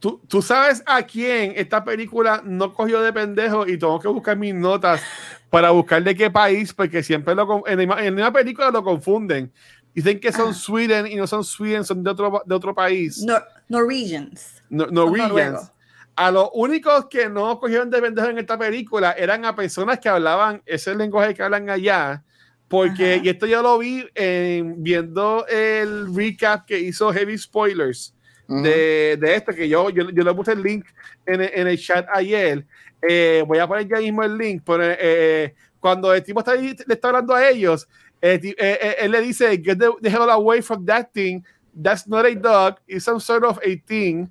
¿Tú, 0.00 0.20
tú 0.26 0.40
sabes 0.42 0.82
a 0.86 1.02
quién 1.02 1.52
esta 1.56 1.84
película 1.84 2.42
no 2.44 2.72
cogió 2.72 3.00
de 3.02 3.12
pendejo 3.12 3.66
y 3.68 3.76
tengo 3.78 4.00
que 4.00 4.08
buscar 4.08 4.36
mis 4.36 4.54
notas 4.54 5.02
para 5.50 5.70
buscar 5.70 6.02
de 6.02 6.14
qué 6.14 6.30
país, 6.30 6.72
porque 6.72 7.02
siempre 7.02 7.34
lo, 7.34 7.66
en, 7.66 7.80
en 7.80 8.14
una 8.14 8.32
película 8.32 8.70
lo 8.70 8.82
confunden. 8.82 9.52
Dicen 9.94 10.18
que 10.18 10.32
son 10.32 10.50
Ah. 10.50 10.54
Sweden 10.54 11.06
y 11.06 11.16
no 11.16 11.26
son 11.26 11.44
Sweden, 11.44 11.84
son 11.84 12.02
de 12.02 12.10
otro, 12.10 12.42
de 12.46 12.54
otro 12.54 12.74
país. 12.74 13.22
Nor- 13.26 13.44
Norwegians. 13.68 14.62
No- 14.70 14.86
Norwegians. 14.86 15.70
A 16.16 16.30
los 16.30 16.48
únicos 16.54 17.06
que 17.08 17.28
no 17.28 17.58
cogieron 17.58 17.90
de 17.90 18.00
pendejo 18.00 18.28
en 18.28 18.38
esta 18.38 18.58
película 18.58 19.12
eran 19.12 19.44
a 19.44 19.54
personas 19.54 19.98
que 19.98 20.08
hablaban 20.08 20.62
ese 20.66 20.94
lenguaje 20.94 21.34
que 21.34 21.42
hablan 21.42 21.68
allá. 21.68 22.22
Porque, 22.68 23.14
Ajá. 23.14 23.22
y 23.24 23.28
esto 23.28 23.46
ya 23.46 23.60
lo 23.62 23.76
vi 23.78 24.06
en, 24.14 24.82
viendo 24.82 25.44
el 25.48 26.14
recap 26.14 26.64
que 26.66 26.78
hizo 26.78 27.12
Heavy 27.12 27.36
Spoilers 27.36 28.14
De, 28.62 29.16
de 29.16 29.34
esto, 29.36 29.52
que 29.52 29.68
yo, 29.68 29.90
yo, 29.90 30.10
yo 30.10 30.24
le 30.24 30.34
puse 30.34 30.52
el 30.52 30.62
link 30.62 30.84
en 31.24 31.40
en 31.40 31.68
el 31.68 31.78
chat 31.78 32.06
ayer. 32.12 32.66
Eh, 33.00 33.44
voy 33.46 33.58
a 33.58 33.66
poner 33.68 33.86
ya 33.88 33.98
mismo 33.98 34.22
el 34.24 34.36
link. 34.36 34.62
Pero, 34.66 34.82
eh, 34.84 35.54
cuando 35.78 36.12
el 36.12 36.22
tipo 36.22 36.40
está 36.40 36.52
ahí, 36.52 36.74
le 36.86 36.94
está 36.94 37.08
hablando 37.08 37.32
a 37.34 37.48
ellos, 37.48 37.86
el 38.20 38.40
ti- 38.40 38.54
eh, 38.58 38.78
eh, 38.82 38.96
él 39.00 39.12
le 39.12 39.20
dice: 39.22 39.50
Get 39.62 39.78
the, 39.78 39.90
the 40.02 40.10
hell 40.10 40.28
away 40.28 40.60
from 40.62 40.84
that 40.84 41.06
thing. 41.14 41.42
That's 41.80 42.06
not 42.08 42.26
a 42.26 42.34
dog. 42.34 42.78
It's 42.88 43.04
some 43.04 43.20
sort 43.20 43.44
of 43.44 43.58
a 43.64 43.76
thing. 43.86 44.28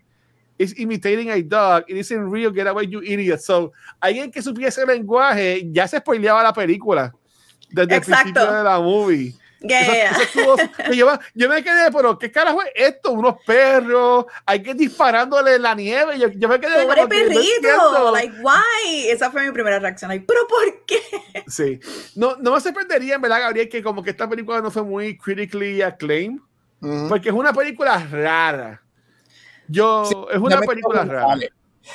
It's 0.57 0.77
imitating 0.77 1.29
a 1.31 1.41
dog. 1.41 1.85
It 1.87 1.95
isn't 1.95 2.29
real. 2.29 2.51
Get 2.51 2.67
away, 2.67 2.85
you 2.87 3.01
idiot. 3.01 3.39
So, 3.39 3.71
alguien 4.01 4.29
que 4.29 4.41
supiese 4.41 4.81
el 4.81 4.87
lenguaje 4.87 5.63
ya 5.71 5.87
se 5.87 5.97
spoileaba 5.99 6.43
la 6.43 6.51
película 6.51 7.13
desde 7.71 7.95
Exacto. 7.95 8.27
el 8.27 8.33
principio 8.33 8.51
de 8.57 8.63
la 8.65 8.79
movie. 8.81 9.33
Yeah, 9.61 10.11
eso 10.11 10.21
estuvo- 10.21 10.55
yo, 10.93 11.11
me- 11.11 11.19
yo 11.35 11.49
me 11.49 11.61
quedé, 11.63 11.91
pero 11.91 12.17
¿qué 12.17 12.31
carajo 12.31 12.61
es 12.61 12.69
esto? 12.75 13.11
Unos 13.11 13.35
perros, 13.45 14.25
hay 14.45 14.63
que 14.63 14.69
ir 14.69 14.75
disparándole 14.77 15.55
en 15.55 15.61
la 15.63 15.75
nieve. 15.75 16.17
Yo, 16.17 16.29
yo 16.29 16.47
me 16.47 16.59
quedé 16.59 16.83
Pobre 16.83 16.95
como 16.95 17.09
que 17.09 17.23
no 17.23 17.29
perrito, 17.29 18.11
like, 18.11 18.35
why? 18.41 19.07
Esa 19.09 19.29
fue 19.31 19.43
mi 19.45 19.51
primera 19.51 19.77
reacción, 19.79 20.09
like, 20.09 20.25
¿pero 20.25 20.41
por 20.47 20.85
qué? 20.85 21.01
Sí. 21.47 21.79
No, 22.15 22.37
no 22.37 22.53
me 22.53 22.61
sorprendería, 22.61 23.15
en 23.15 23.21
verdad, 23.21 23.41
Gabriel, 23.41 23.67
que 23.67 23.83
como 23.83 24.01
que 24.01 24.11
esta 24.11 24.29
película 24.29 24.61
no 24.61 24.71
fue 24.71 24.83
muy 24.83 25.17
critically 25.17 25.81
acclaimed, 25.81 26.39
porque 27.09 27.27
es 27.29 27.35
una 27.35 27.51
película 27.51 27.97
rara. 28.09 28.81
Yo, 29.67 30.05
Sí, 30.05 30.15
es 30.31 30.39
una 30.39 30.61
película 30.61 31.03
rara. 31.03 31.25
vale. 31.25 31.51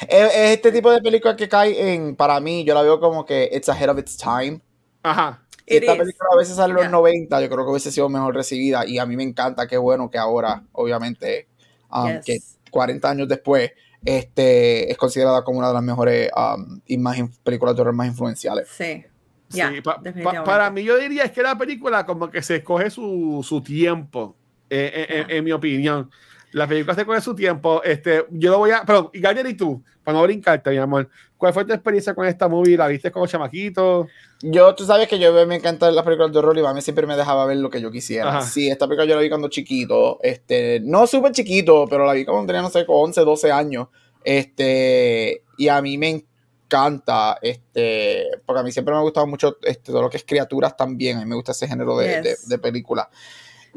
Es, 0.08 0.24
es 0.34 0.50
este 0.50 0.70
tipo 0.72 0.90
de 0.90 1.00
película 1.00 1.34
que 1.36 1.48
cae 1.48 1.94
en, 1.94 2.14
para 2.16 2.38
mí, 2.40 2.64
yo 2.64 2.74
la 2.74 2.82
veo 2.82 3.00
como 3.00 3.24
que 3.24 3.48
it's 3.52 3.68
ahead 3.68 3.88
of 3.88 3.98
its 3.98 4.16
time. 4.16 4.60
Ajá. 5.02 5.42
Esta 5.66 5.92
is. 5.92 5.98
película 5.98 6.28
a 6.32 6.36
veces 6.36 6.56
sale 6.56 6.70
en 6.72 6.74
los 6.76 6.82
Yeah. 6.84 6.90
90, 6.92 7.40
yo 7.40 7.48
creo 7.48 7.64
que 7.64 7.70
hubiese 7.70 7.90
sido 7.92 8.08
mejor 8.08 8.34
recibida 8.34 8.86
y 8.86 8.98
a 8.98 9.06
mí 9.06 9.16
me 9.16 9.22
encanta, 9.22 9.66
qué 9.66 9.76
bueno 9.78 10.10
que 10.10 10.18
ahora, 10.18 10.62
obviamente, 10.72 11.48
um, 11.90 12.08
Yes. 12.08 12.24
que 12.24 12.38
40 12.70 13.10
años 13.10 13.28
después, 13.28 13.72
este, 14.04 14.90
es 14.90 14.96
considerada 14.98 15.42
como 15.44 15.58
una 15.58 15.68
de 15.68 15.74
las 15.74 15.82
mejores 15.82 16.30
um, 16.36 16.80
y 16.86 16.98
más 16.98 17.16
in- 17.18 17.32
películas 17.42 17.74
de 17.74 17.82
horror 17.82 17.94
más 17.94 18.06
influenciales. 18.08 18.68
Sí, 18.68 19.04
Sí, 19.48 19.60
pa- 19.84 20.00
pa- 20.02 20.42
para 20.44 20.68
mí 20.70 20.82
yo 20.82 20.98
diría 20.98 21.22
es 21.24 21.30
que 21.30 21.40
la 21.42 21.56
película 21.56 22.04
como 22.04 22.28
que 22.28 22.42
se 22.42 22.56
escoge 22.56 22.90
su, 22.90 23.44
su 23.46 23.62
tiempo, 23.62 24.34
eh, 24.68 24.90
eh, 24.94 25.06
en- 25.08 25.20
Ajá. 25.24 25.32
en 25.32 25.44
mi 25.44 25.52
opinión. 25.52 26.10
La 26.52 26.66
película 26.66 26.94
se 26.94 27.04
coge 27.06 27.20
su 27.20 27.34
tiempo. 27.36 27.80
Este, 27.84 28.26
yo 28.30 28.50
lo 28.50 28.58
voy 28.58 28.70
a... 28.72 28.82
Pero, 28.84 29.10
y 29.14 29.20
Gabriel, 29.20 29.46
¿y 29.48 29.54
tú? 29.54 29.82
Para 30.02 30.18
no 30.18 30.24
brincarte, 30.24 30.70
mi 30.70 30.78
amor. 30.78 31.08
¿Cuál 31.44 31.52
fue 31.52 31.66
tu 31.66 31.74
experiencia 31.74 32.14
con 32.14 32.26
esta 32.26 32.48
movie? 32.48 32.74
¿La 32.74 32.88
viste 32.88 33.10
como 33.10 33.26
chamaquito? 33.26 34.08
Yo, 34.40 34.74
tú 34.74 34.86
sabes 34.86 35.08
que 35.08 35.18
yo 35.18 35.30
me 35.46 35.56
encantan 35.56 35.94
las 35.94 36.02
películas 36.02 36.32
de 36.32 36.38
horror 36.38 36.56
y 36.56 36.64
a 36.64 36.72
mí 36.72 36.80
siempre 36.80 37.06
me 37.06 37.16
dejaba 37.16 37.44
ver 37.44 37.58
lo 37.58 37.68
que 37.68 37.82
yo 37.82 37.90
quisiera. 37.90 38.30
Ajá. 38.30 38.40
Sí, 38.40 38.70
esta 38.70 38.86
película 38.86 39.04
yo 39.06 39.16
la 39.16 39.20
vi 39.20 39.28
cuando 39.28 39.48
chiquito, 39.48 40.18
este, 40.22 40.80
no 40.82 41.06
súper 41.06 41.32
chiquito, 41.32 41.84
pero 41.86 42.06
la 42.06 42.14
vi 42.14 42.24
cuando 42.24 42.46
tenía, 42.46 42.62
no 42.62 42.70
sé, 42.70 42.86
como 42.86 43.02
11, 43.02 43.20
12 43.20 43.52
años. 43.52 43.88
Este, 44.24 45.42
y 45.58 45.68
a 45.68 45.82
mí 45.82 45.98
me 45.98 46.24
encanta, 46.66 47.36
este, 47.42 48.24
porque 48.46 48.60
a 48.60 48.62
mí 48.62 48.72
siempre 48.72 48.94
me 48.94 49.00
ha 49.00 49.02
gustado 49.02 49.26
mucho 49.26 49.58
este, 49.64 49.92
todo 49.92 50.00
lo 50.00 50.08
que 50.08 50.16
es 50.16 50.24
criaturas 50.24 50.74
también, 50.78 51.18
a 51.18 51.20
mí 51.20 51.26
me 51.26 51.34
gusta 51.34 51.52
ese 51.52 51.68
género 51.68 51.98
de, 51.98 52.22
de, 52.22 52.30
Yes. 52.30 52.48
de 52.48 52.58
película. 52.58 53.10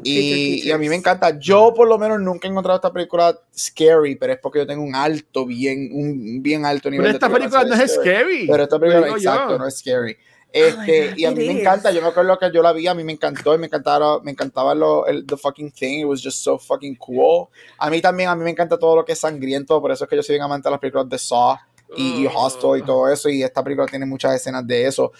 Y, 0.02 0.66
y 0.68 0.70
a 0.70 0.78
mí 0.78 0.88
me 0.88 0.94
encanta. 0.96 1.38
Yo 1.38 1.74
por 1.74 1.88
lo 1.88 1.98
menos 1.98 2.20
nunca 2.20 2.46
he 2.46 2.50
encontrado 2.50 2.76
esta 2.76 2.92
película 2.92 3.36
scary, 3.56 4.16
pero 4.16 4.32
es 4.34 4.38
porque 4.40 4.60
yo 4.60 4.66
tengo 4.66 4.82
un 4.84 4.94
alto, 4.94 5.44
bien, 5.46 5.90
un 5.92 6.42
bien 6.42 6.64
alto 6.64 6.90
nivel 6.90 7.06
Pero 7.06 7.12
de 7.12 7.16
esta 7.16 7.30
película 7.30 7.64
no 7.64 7.74
es 7.74 7.94
scary. 7.94 8.46
pero 8.46 8.62
esta 8.64 8.78
película, 8.78 9.08
exacto, 9.10 9.54
yo. 9.54 9.58
no 9.58 9.66
es 9.66 9.78
scary. 9.78 10.16
Oh 10.60 10.76
Este, 10.76 11.12
my 11.12 11.14
y 11.16 11.24
a 11.26 11.30
God, 11.30 11.36
mí 11.36 11.44
me 11.44 11.52
is. 11.52 11.60
encanta, 11.60 11.90
yo 11.92 12.00
me 12.00 12.08
acuerdo 12.08 12.38
que 12.38 12.50
yo 12.52 12.62
la 12.62 12.72
vi, 12.72 12.86
a 12.86 12.94
mí 12.94 13.04
me 13.04 13.12
encantó 13.12 13.54
y 13.54 13.58
me 13.58 13.66
encantaba, 13.66 14.22
me 14.22 14.30
encantaba 14.30 14.74
lo, 14.74 15.06
el 15.06 15.26
the 15.26 15.36
fucking 15.36 15.70
thing, 15.72 16.00
it 16.00 16.06
was 16.06 16.22
just 16.22 16.42
so 16.42 16.58
fucking 16.58 16.96
cool. 16.96 17.48
A 17.78 17.90
mí 17.90 18.00
también, 18.00 18.30
a 18.30 18.36
mí 18.36 18.44
me 18.44 18.50
encanta 18.50 18.78
todo 18.78 18.96
lo 18.96 19.04
que 19.04 19.12
es 19.12 19.18
sangriento, 19.20 19.80
por 19.80 19.92
eso 19.92 20.04
es 20.04 20.10
que 20.10 20.16
yo 20.16 20.22
soy 20.22 20.34
bien 20.36 20.44
amante 20.44 20.68
de 20.68 20.72
las 20.72 20.80
películas 20.80 21.08
de 21.08 21.18
Saw 21.18 21.56
y, 21.96 22.22
y 22.24 22.28
Hostel 22.34 22.78
y 22.78 22.82
todo 22.82 23.08
eso, 23.12 23.28
y 23.28 23.42
esta 23.42 23.62
película 23.62 23.86
tiene 23.86 24.06
muchas 24.06 24.34
escenas 24.34 24.66
de 24.66 24.86
eso. 24.86 25.12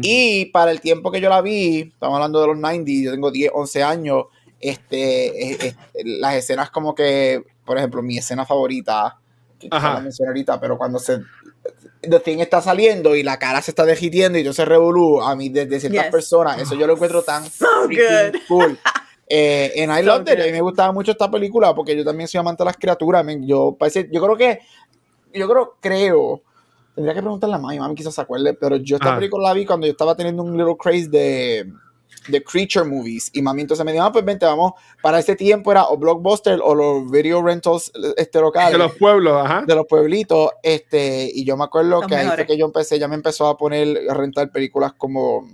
Y 0.00 0.46
para 0.46 0.70
el 0.70 0.80
tiempo 0.80 1.10
que 1.10 1.20
yo 1.20 1.28
la 1.28 1.40
vi, 1.42 1.80
estamos 1.92 2.14
hablando 2.16 2.40
de 2.40 2.46
los 2.46 2.56
90, 2.58 2.90
yo 3.04 3.10
tengo 3.12 3.30
10, 3.30 3.50
11 3.54 3.82
años, 3.82 4.24
este, 4.58 5.66
eh, 5.66 5.74
las 6.04 6.34
escenas 6.36 6.70
como 6.70 6.94
que, 6.94 7.42
por 7.64 7.76
ejemplo, 7.76 8.02
mi 8.02 8.16
escena 8.16 8.46
favorita, 8.46 9.18
que 9.58 9.68
Ajá. 9.70 9.94
la 9.94 10.00
mencioné 10.00 10.28
ahorita, 10.28 10.58
pero 10.60 10.78
cuando 10.78 10.98
se 10.98 11.18
The 12.00 12.18
Thing 12.20 12.38
está 12.40 12.60
saliendo 12.60 13.14
y 13.14 13.22
la 13.22 13.38
cara 13.38 13.62
se 13.62 13.70
está 13.70 13.84
derritiendo 13.84 14.36
y 14.38 14.42
yo 14.42 14.52
se 14.52 14.64
revolú 14.64 15.20
a 15.22 15.36
mí 15.36 15.48
desde 15.50 15.78
ciertas 15.78 16.04
Yes. 16.06 16.10
personas, 16.10 16.60
eso 16.60 16.74
yo 16.74 16.86
lo 16.86 16.94
encuentro 16.94 17.22
tan 17.22 17.44
So 17.50 17.66
good. 17.86 18.36
cool. 18.48 18.78
Eh, 19.34 19.82
and 19.82 19.90
I 19.98 20.04
So 20.04 20.18
good. 20.18 20.28
me 20.52 20.60
gustaba 20.60 20.92
mucho 20.92 21.12
esta 21.12 21.30
película 21.30 21.74
porque 21.74 21.96
yo 21.96 22.04
también 22.04 22.28
soy 22.28 22.38
amante 22.40 22.62
de 22.62 22.66
las 22.66 22.76
criaturas. 22.76 23.24
men. 23.24 23.46
Yo, 23.46 23.74
parece, 23.78 24.06
yo 24.12 24.20
creo 24.20 24.36
que, 24.36 24.58
yo 25.32 25.48
creo, 25.48 25.76
creo, 25.80 26.42
tendría 26.94 27.14
que 27.14 27.20
preguntarle 27.22 27.56
a 27.56 27.58
mami, 27.58 27.78
mami 27.78 27.94
quizás 27.94 28.14
se 28.14 28.20
acuerde, 28.20 28.54
pero 28.54 28.76
yo 28.76 28.96
esta 28.96 29.10
Ajá. 29.10 29.18
película 29.18 29.48
la 29.48 29.54
vi 29.54 29.64
cuando 29.66 29.86
yo 29.86 29.92
estaba 29.92 30.14
teniendo 30.14 30.42
un 30.42 30.56
little 30.56 30.76
craze 30.78 31.08
de, 31.08 31.72
de 32.28 32.44
creature 32.44 32.84
movies 32.84 33.30
y 33.32 33.40
mami 33.42 33.62
entonces 33.62 33.84
me 33.84 33.92
dijo, 33.92 34.04
ah, 34.04 34.12
pues 34.12 34.24
vente, 34.24 34.44
vamos, 34.46 34.72
para 35.00 35.18
ese 35.18 35.34
tiempo 35.34 35.72
era 35.72 35.86
o 35.86 35.96
Blockbuster 35.96 36.60
o 36.62 36.74
los 36.74 37.10
video 37.10 37.42
rentals 37.42 37.90
este, 38.16 38.40
locales 38.40 38.72
De 38.72 38.78
los 38.78 38.94
pueblos, 38.96 39.44
ajá. 39.44 39.64
de 39.66 39.74
los 39.74 39.86
pueblitos, 39.86 40.50
este, 40.62 41.30
y 41.32 41.44
yo 41.44 41.56
me 41.56 41.64
acuerdo 41.64 41.90
Los 42.00 42.06
que 42.06 42.16
ahí 42.16 42.28
fue 42.28 42.46
que 42.46 42.58
yo 42.58 42.66
empecé, 42.66 42.98
ya 42.98 43.08
me 43.08 43.14
empezó 43.14 43.46
a 43.48 43.56
poner 43.56 44.08
a 44.10 44.14
rentar 44.14 44.50
películas 44.52 44.92
como 44.92 45.48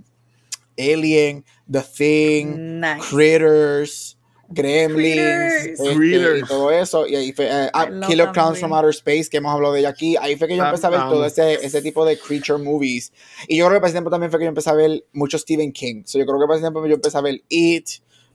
Alien, 0.76 1.44
The 1.70 1.82
Thing, 1.82 2.80
Nice. 2.80 3.08
Critters, 3.10 4.17
Gremlins, 4.48 5.78
este, 5.78 6.38
y 6.38 6.42
todo 6.48 6.70
eso, 6.70 7.06
y 7.06 7.16
ahí 7.16 7.32
fue 7.32 7.46
eh, 7.46 7.70
ah, 7.72 7.88
Killer 8.06 8.30
Clowns 8.32 8.58
from 8.58 8.72
Outer 8.72 8.90
Space, 8.90 9.28
que 9.30 9.36
hemos 9.36 9.52
hablado 9.52 9.74
de 9.74 9.80
ella 9.80 9.90
aquí, 9.90 10.16
ahí 10.16 10.36
fue 10.36 10.48
que 10.48 10.56
yo 10.56 10.64
empecé 10.64 10.86
a 10.86 10.90
ver 10.90 11.00
todo 11.00 11.24
ese, 11.24 11.54
ese 11.54 11.82
tipo 11.82 12.04
de 12.04 12.18
creature 12.18 12.62
movies, 12.62 13.12
y 13.46 13.56
yo 13.56 13.66
creo 13.66 13.76
que 13.76 13.80
para 13.80 13.88
ese 13.88 13.94
tiempo 13.94 14.10
también 14.10 14.30
fue 14.30 14.38
que 14.38 14.46
yo 14.46 14.50
empecé 14.50 14.70
a 14.70 14.74
ver 14.74 15.04
mucho 15.12 15.38
Stephen 15.38 15.72
King, 15.72 16.02
so, 16.06 16.18
yo 16.18 16.26
creo 16.26 16.38
que 16.38 16.46
para 16.46 16.56
ese 16.56 16.64
tiempo 16.64 16.86
yo 16.86 16.94
empecé 16.94 17.18
a 17.18 17.22
ver 17.22 17.42
It, 17.48 17.88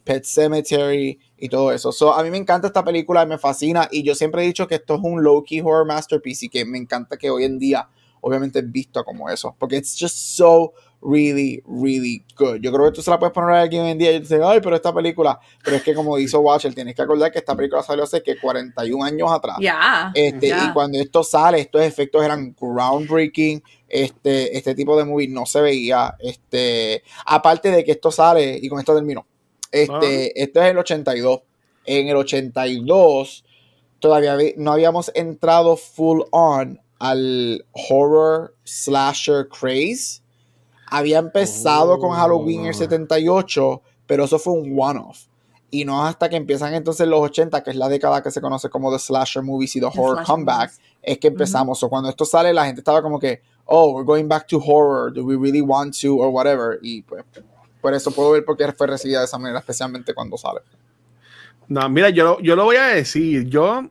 Pet 0.04 0.26
Cemetery 0.26 1.20
y 1.38 1.50
todo 1.50 1.72
eso. 1.72 1.92
So, 1.92 2.14
a 2.14 2.24
mí 2.24 2.30
me 2.30 2.38
encanta 2.38 2.68
esta 2.68 2.84
película, 2.84 3.26
me 3.26 3.38
fascina. 3.38 3.88
Y 3.92 4.04
yo 4.04 4.16
siempre 4.16 4.44
he 4.44 4.46
dicho 4.46 4.68
que 4.68 4.76
esto 4.76 4.96
es 4.96 5.02
un 5.02 5.24
low-key 5.24 5.62
horror 5.62 5.86
masterpiece 5.86 6.48
y 6.48 6.50
que 6.50 6.66
me 6.66 6.78
encanta 6.78 7.18
que 7.18 7.30
hoy 7.30 7.46
en 7.46 7.58
día 7.58 7.88
obviamente 8.22 8.60
es 8.60 8.72
visto 8.72 9.04
como 9.04 9.30
eso, 9.30 9.56
porque 9.60 9.76
it's 9.76 9.98
just 10.00 10.16
so 10.16 10.74
really, 11.04 11.62
really 11.68 12.24
good. 12.38 12.58
Yo 12.62 12.72
creo 12.72 12.86
que 12.86 12.92
tú 12.94 13.02
se 13.02 13.12
la 13.12 13.20
puedes 13.20 13.34
poner 13.34 13.52
a 13.52 13.62
alguien 13.62 13.84
hoy 13.84 13.92
en 13.92 13.98
día 13.98 14.12
y 14.12 14.20
dices, 14.20 14.40
ay, 14.44 14.60
pero 14.62 14.76
esta 14.76 14.94
película, 14.94 15.40
pero 15.64 15.76
es 15.76 15.84
que 15.84 15.94
como 15.94 16.18
hizo 16.18 16.40
Watcher, 16.40 16.74
tienes 16.74 16.96
que 16.96 17.02
acordar 17.02 17.32
que 17.32 17.40
esta 17.40 17.56
película 17.56 17.84
salió 17.84 18.04
hace 18.04 18.24
que 18.24 18.40
41 18.40 19.04
años 19.04 19.32
atrás. 19.32 19.58
Ya. 19.60 20.12
Este. 20.14 20.48
Y 20.48 20.74
cuando 20.74 21.00
esto 21.00 21.24
sale, 21.24 21.60
estos 21.60 21.82
efectos 21.82 22.24
eran 22.24 22.56
groundbreaking. 22.60 23.64
Este, 23.88 24.58
este 24.58 24.74
tipo 24.74 24.98
de 24.98 25.06
movie 25.06 25.28
no 25.28 25.46
se 25.46 25.62
veía. 25.62 26.16
Este, 26.20 27.04
aparte 27.26 27.70
de 27.72 27.84
que 27.84 27.92
esto 27.92 28.12
sale, 28.12 28.58
y 28.62 28.70
con 28.70 28.80
esto 28.80 28.96
termino. 28.96 29.26
Este, 29.74 30.42
Esto 30.42 30.62
es 30.62 30.72
el 30.72 30.78
82. 30.78 31.42
En 31.86 32.08
el 32.08 32.16
82, 32.16 33.44
todavía 34.00 34.38
no 34.56 34.72
habíamos 34.72 35.12
entrado 35.16 35.76
full 35.76 36.22
on 36.32 36.80
al 37.00 37.66
horror 37.74 38.56
slasher 38.64 39.50
craze. 39.50 40.22
Había 40.96 41.20
empezado 41.20 41.98
con 41.98 42.12
Halloween 42.12 42.62
en 42.62 42.66
el 42.68 42.72
Oh. 42.76 42.78
78, 42.78 43.82
pero 44.06 44.26
eso 44.26 44.38
fue 44.40 44.54
un 44.54 44.76
one-off. 44.80 45.26
Y 45.72 45.86
no 45.86 46.06
hasta 46.06 46.30
que 46.30 46.36
empiezan 46.36 46.74
entonces 46.76 47.08
los 47.08 47.20
80, 47.20 47.64
que 47.64 47.72
es 47.72 47.76
la 47.76 47.90
década 47.90 48.22
que 48.22 48.30
se 48.30 48.40
conoce 48.42 48.70
como 48.70 48.92
the 48.92 49.00
slasher 49.00 49.42
movies 49.42 49.76
y 49.76 49.80
the 49.80 49.90
The 49.92 50.00
horror 50.00 50.24
comeback, 50.24 50.70
movies. 50.72 50.80
es 51.02 51.18
que 51.18 51.28
empezamos. 51.30 51.82
O 51.82 51.90
cuando 51.90 52.10
esto 52.10 52.26
sale, 52.26 52.54
la 52.54 52.66
gente 52.66 52.82
estaba 52.82 53.02
como 53.02 53.18
que, 53.20 53.42
oh, 53.66 53.92
we're 53.92 54.06
going 54.06 54.28
back 54.28 54.46
to 54.48 54.58
horror, 54.60 55.12
do 55.12 55.24
we 55.26 55.36
really 55.36 55.62
want 55.62 55.96
to, 56.02 56.16
or 56.18 56.30
whatever. 56.30 56.78
Y 56.84 57.02
pues, 57.02 57.24
por 57.82 57.94
eso 57.96 58.12
puedo 58.12 58.32
ver 58.32 58.46
por 58.46 58.56
qué 58.56 58.72
fue 58.72 58.86
recibida 58.86 59.20
de 59.20 59.26
esa 59.26 59.40
manera, 59.40 59.58
especialmente 59.60 60.14
cuando 60.14 60.38
sale. 60.38 60.60
No, 61.68 61.90
mira, 61.90 62.10
yo, 62.10 62.24
lo- 62.24 62.40
yo 62.42 62.56
lo 62.56 62.66
voy 62.66 62.76
a 62.76 62.88
decir. 62.88 63.50
Yo 63.50 63.90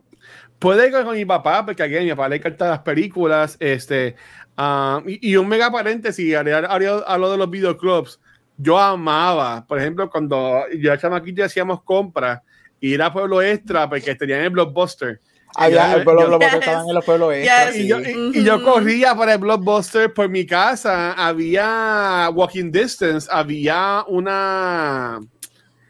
puede 0.59 0.89
que 0.89 1.03
con 1.03 1.15
mi 1.15 1.25
papá, 1.25 1.65
porque 1.65 1.83
aquí 1.83 1.95
mi 1.95 2.11
papá 2.11 2.29
le 2.29 2.37
encanta 2.37 2.69
las 2.69 2.79
películas. 2.79 3.57
Este, 3.59 4.15
ah, 4.57 5.01
y, 5.05 5.31
y 5.31 5.35
un 5.35 5.47
mega 5.47 5.71
paréntesis, 5.71 6.35
a 6.35 7.17
lo 7.17 7.31
de 7.31 7.37
los 7.37 7.49
videoclubs. 7.49 8.19
Yo 8.57 8.77
amaba, 8.77 9.65
por 9.65 9.79
ejemplo, 9.79 10.09
cuando 10.09 10.61
yo 10.79 10.95
chamaquito 10.95 11.43
hacíamos 11.43 11.81
compras, 11.83 12.41
ir 12.79 13.01
a 13.01 13.11
Pueblo 13.11 13.41
Extra, 13.41 13.89
porque 13.89 14.13
tenían 14.15 14.41
el 14.41 14.49
blockbuster. 14.51 15.19
Había, 15.55 15.91
yo- 15.91 15.97
el 15.97 16.03
pueblo, 16.03 16.29
yo- 16.31 16.39
Yes. 16.39 16.53
estaban 16.55 16.87
en 16.89 16.95
los 16.95 17.05
pueblos 17.05 17.33
extras, 17.33 17.73
Yes. 17.73 17.83
Y 17.83 17.87
yo, 17.87 17.99
sí. 17.99 18.13
y- 18.33 18.39
y 18.39 18.43
yo 18.43 18.63
corría 18.63 19.15
para 19.15 19.33
el 19.33 19.39
blockbuster 19.39 20.13
por 20.13 20.27
mi 20.29 20.45
casa. 20.45 21.13
Había 21.13 22.29
walking 22.33 22.71
distance, 22.71 23.27
había 23.31 24.03
una 24.07 25.19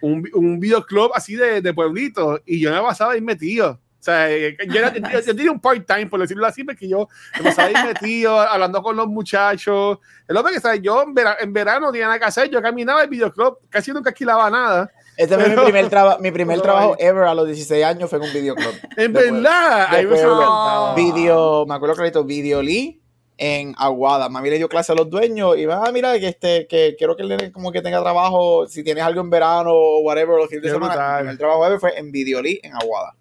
un, 0.01 0.29
un 0.33 0.59
videoclub 0.59 1.11
así 1.15 1.35
de, 1.35 1.61
de 1.61 1.73
pueblito 1.73 2.41
y 2.45 2.59
yo 2.59 2.71
me 2.71 2.81
pasaba 2.81 3.13
ahí 3.13 3.21
metido. 3.21 3.79
O 4.03 4.05
sea, 4.05 4.29
eh, 4.29 4.57
yo, 4.67 4.79
era- 4.79 4.93
yo- 4.93 5.19
yo 5.21 5.33
tenía 5.33 5.49
un 5.49 5.61
part-time, 5.61 6.07
por 6.07 6.19
decirlo 6.19 6.45
así, 6.45 6.65
porque 6.65 6.89
yo 6.89 7.07
me 7.37 7.43
pasaba 7.45 7.69
ahí 7.69 7.87
metido, 7.87 8.37
hablando 8.41 8.83
con 8.83 8.97
los 8.97 9.07
muchachos. 9.07 9.97
Es 10.27 10.35
lo 10.35 10.43
que 10.43 10.59
¿sabes? 10.59 10.81
yo 10.81 11.03
en 11.03 11.13
verano, 11.13 11.37
en 11.39 11.53
verano 11.53 11.79
no 11.85 11.91
tenía 11.93 12.07
nada 12.07 12.19
que 12.19 12.25
hacer, 12.25 12.49
yo 12.49 12.61
caminaba 12.61 13.01
el 13.03 13.07
videoclub, 13.09 13.59
casi 13.69 13.93
nunca 13.93 14.09
alquilaba 14.09 14.49
nada. 14.49 14.91
Este 15.15 15.37
fue 15.37 15.47
mi 15.47 15.55
primer, 15.55 15.89
traba- 15.89 16.17
mi 16.19 16.31
primer 16.33 16.59
trabajo 16.59 16.97
ever 16.99 17.23
a 17.23 17.33
los 17.33 17.45
16 17.47 17.81
años 17.85 18.09
fue 18.09 18.19
en 18.19 18.25
un 18.25 18.33
videoclub. 18.33 18.73
En 18.97 19.13
Después- 19.13 19.31
verdad, 19.41 19.85
ahí 19.89 20.05
me 20.05 20.19
encantaba. 20.19 20.95
Video, 20.95 21.65
me 21.65 21.75
acuerdo 21.75 21.95
clarito, 21.95 22.25
Video 22.25 22.61
Lee 22.61 22.99
en 23.37 23.73
Aguada. 23.77 24.27
Mami 24.27 24.49
le 24.49 24.57
dio 24.57 24.67
clase 24.67 24.91
a 24.91 24.95
los 24.95 25.09
dueños 25.09 25.55
y 25.57 25.65
va, 25.65 25.81
ah, 25.85 25.91
mira, 25.93 26.19
que 26.19 26.27
este, 26.27 26.67
que 26.67 26.95
quiero 26.97 27.15
que 27.15 27.23
el 27.23 27.29
nene 27.29 27.53
como 27.53 27.71
que 27.71 27.81
tenga 27.81 28.01
trabajo, 28.01 28.67
si 28.67 28.83
tienes 28.83 29.01
algo 29.05 29.21
en 29.21 29.29
verano 29.29 29.71
o 29.71 29.99
whatever, 30.01 30.35
los 30.37 30.49
fines 30.49 30.63
de 30.63 30.71
semana. 30.71 30.93
Mi 31.13 31.17
primer 31.19 31.37
trabajo 31.37 31.65
ever 31.67 31.79
fue 31.79 31.97
en 31.97 32.11
Video 32.11 32.41
Lee 32.41 32.59
en 32.61 32.73
Aguada. 32.75 33.15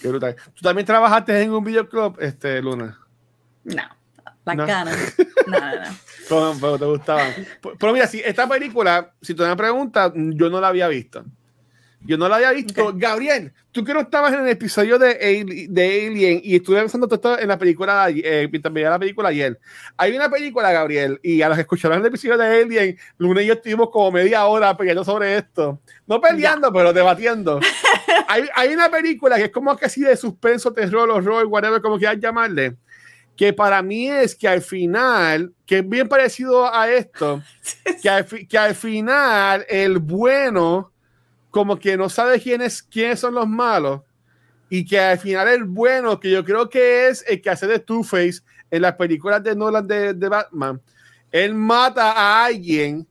Qué 0.00 0.08
brutal. 0.08 0.36
¿Tú 0.54 0.62
también 0.62 0.86
trabajaste 0.86 1.40
en 1.42 1.52
un 1.52 1.64
videoclub, 1.64 2.18
este, 2.20 2.60
Luna? 2.62 2.98
No, 3.64 3.82
las 4.44 4.56
No. 4.56 4.66
ganas. 4.66 5.14
No, 5.46 5.60
no, 5.60 5.66
no. 5.76 5.96
Como- 6.28 6.58
pero 6.60 6.78
te 6.78 6.84
gustaban. 6.86 7.32
Pero 7.62 7.76
pero 7.78 7.92
mira, 7.92 8.06
si 8.08 8.18
esta 8.20 8.48
película, 8.48 9.12
si 9.22 9.32
tú 9.32 9.44
me 9.44 9.54
preguntas, 9.54 10.10
yo 10.14 10.50
no 10.50 10.60
la 10.60 10.68
había 10.68 10.88
visto. 10.88 11.24
Yo 12.04 12.16
no 12.16 12.28
la 12.28 12.36
había 12.36 12.52
visto. 12.52 12.88
Ok. 12.88 12.94
Gabriel, 12.98 13.52
tú 13.72 13.84
que 13.84 13.92
no 13.92 14.00
estabas 14.00 14.32
en 14.32 14.40
el 14.40 14.48
episodio 14.48 14.98
de, 14.98 15.66
de 15.68 16.06
Alien 16.06 16.40
y 16.42 16.56
estuve 16.56 16.78
pensando 16.78 17.06
todo 17.08 17.16
esto 17.16 17.38
en 17.38 17.48
la 17.48 17.58
película, 17.58 18.08
eh, 18.10 18.48
veía 18.70 18.90
la 18.90 18.98
película 18.98 19.30
ayer. 19.30 19.58
Hay 19.96 20.14
una 20.14 20.30
película, 20.30 20.72
Gabriel, 20.72 21.18
y 21.22 21.42
a 21.42 21.48
los 21.48 21.56
que 21.56 21.62
escucharon 21.62 22.00
el 22.00 22.06
episodio 22.06 22.38
de 22.38 22.62
Alien, 22.62 22.98
Luna 23.18 23.42
y 23.42 23.46
yo 23.46 23.54
estuvimos 23.54 23.90
como 23.90 24.12
media 24.12 24.46
hora 24.46 24.76
peleando 24.76 25.04
sobre 25.04 25.36
esto. 25.36 25.80
No 26.06 26.20
peleando, 26.20 26.72
pero 26.72 26.92
debatiendo. 26.92 27.60
hay, 28.28 28.44
hay 28.54 28.74
una 28.74 28.90
película 28.90 29.36
que 29.36 29.44
es 29.44 29.50
como 29.50 29.72
así 29.72 30.02
de 30.02 30.16
suspenso, 30.16 30.72
terror, 30.72 31.10
horror, 31.10 31.46
whatever, 31.46 31.80
como 31.80 31.98
quieras 31.98 32.18
llamarle 32.20 32.76
que 33.36 33.52
para 33.52 33.82
mí 33.82 34.08
es 34.10 34.34
que 34.34 34.48
al 34.48 34.62
final, 34.62 35.52
que 35.66 35.78
es 35.78 35.88
bien 35.88 36.08
parecido 36.08 36.72
a 36.74 36.90
esto, 36.90 37.42
que 38.02 38.08
al, 38.08 38.24
que 38.24 38.58
al 38.58 38.74
final 38.74 39.66
el 39.68 39.98
bueno 39.98 40.90
como 41.56 41.78
que 41.78 41.96
no 41.96 42.10
sabe 42.10 42.38
quiénes, 42.38 42.82
quiénes 42.82 43.18
son 43.18 43.32
los 43.32 43.48
malos 43.48 44.02
y 44.68 44.84
que 44.84 45.00
al 45.00 45.18
final 45.18 45.48
el 45.48 45.64
bueno, 45.64 46.20
que 46.20 46.30
yo 46.30 46.44
creo 46.44 46.68
que 46.68 47.08
es 47.08 47.24
el 47.26 47.40
que 47.40 47.48
hace 47.48 47.66
de 47.66 47.78
Two-Face 47.78 48.42
en 48.70 48.82
las 48.82 48.94
películas 48.96 49.42
de 49.42 49.56
Nolan 49.56 49.86
de, 49.86 50.12
de 50.12 50.28
Batman, 50.28 50.78
él 51.32 51.54
mata 51.54 52.12
a 52.12 52.44
alguien 52.44 53.06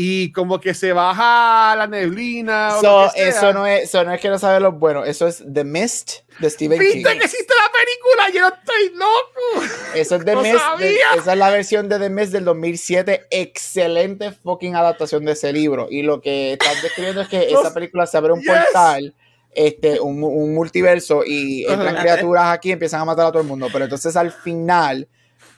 y 0.00 0.30
como 0.30 0.60
que 0.60 0.74
se 0.74 0.92
baja 0.92 1.74
la 1.76 1.88
neblina. 1.88 2.76
o 2.76 2.80
So, 2.80 3.02
lo 3.06 3.10
que 3.12 3.18
sea. 3.18 3.28
eso, 3.30 3.52
no 3.52 3.66
es, 3.66 3.82
eso 3.84 4.04
no 4.04 4.12
es 4.14 4.20
que 4.20 4.28
no 4.28 4.38
sabe 4.38 4.60
lo 4.60 4.70
bueno, 4.70 5.04
eso 5.04 5.26
es 5.26 5.42
The 5.52 5.64
Mist 5.64 6.20
de 6.38 6.48
Stephen 6.50 6.78
King. 6.78 6.86
¿Viste 6.94 7.18
que 7.18 7.24
existe 7.24 7.52
la 7.52 7.72
película? 7.72 8.32
Yo 8.32 8.40
no 8.42 8.54
estoy 8.54 8.96
loco. 8.96 9.66
Eso 9.96 10.14
es 10.14 10.24
The 10.24 10.34
No 10.36 10.42
Mist, 10.42 10.54
de- 10.78 10.98
esa 11.16 11.32
es 11.32 11.38
la 11.38 11.50
versión 11.50 11.88
de 11.88 11.98
The 11.98 12.10
Mist 12.10 12.32
del 12.32 12.44
2007. 12.44 13.26
Excelente 13.30 14.30
fucking 14.30 14.76
adaptación 14.76 15.24
de 15.24 15.32
ese 15.32 15.52
libro. 15.52 15.88
Y 15.90 16.02
lo 16.02 16.20
que 16.20 16.52
estás 16.52 16.80
describiendo 16.80 17.22
es 17.22 17.28
que 17.28 17.48
No- 17.52 17.60
esa 17.60 17.74
película 17.74 18.06
se 18.06 18.16
abre 18.18 18.32
un 18.34 18.40
Yes. 18.40 18.48
portal, 18.52 19.14
este, 19.52 19.98
un, 20.00 20.22
un 20.22 20.54
multiverso, 20.54 21.22
y 21.26 21.64
entran 21.68 21.96
criaturas 21.96 22.54
aquí 22.54 22.68
y 22.68 22.72
empiezan 22.72 23.00
a 23.00 23.04
matar 23.04 23.26
a 23.26 23.32
todo 23.32 23.42
el 23.42 23.48
mundo. 23.48 23.66
Pero 23.72 23.82
entonces 23.84 24.14
al 24.14 24.30
final, 24.30 25.08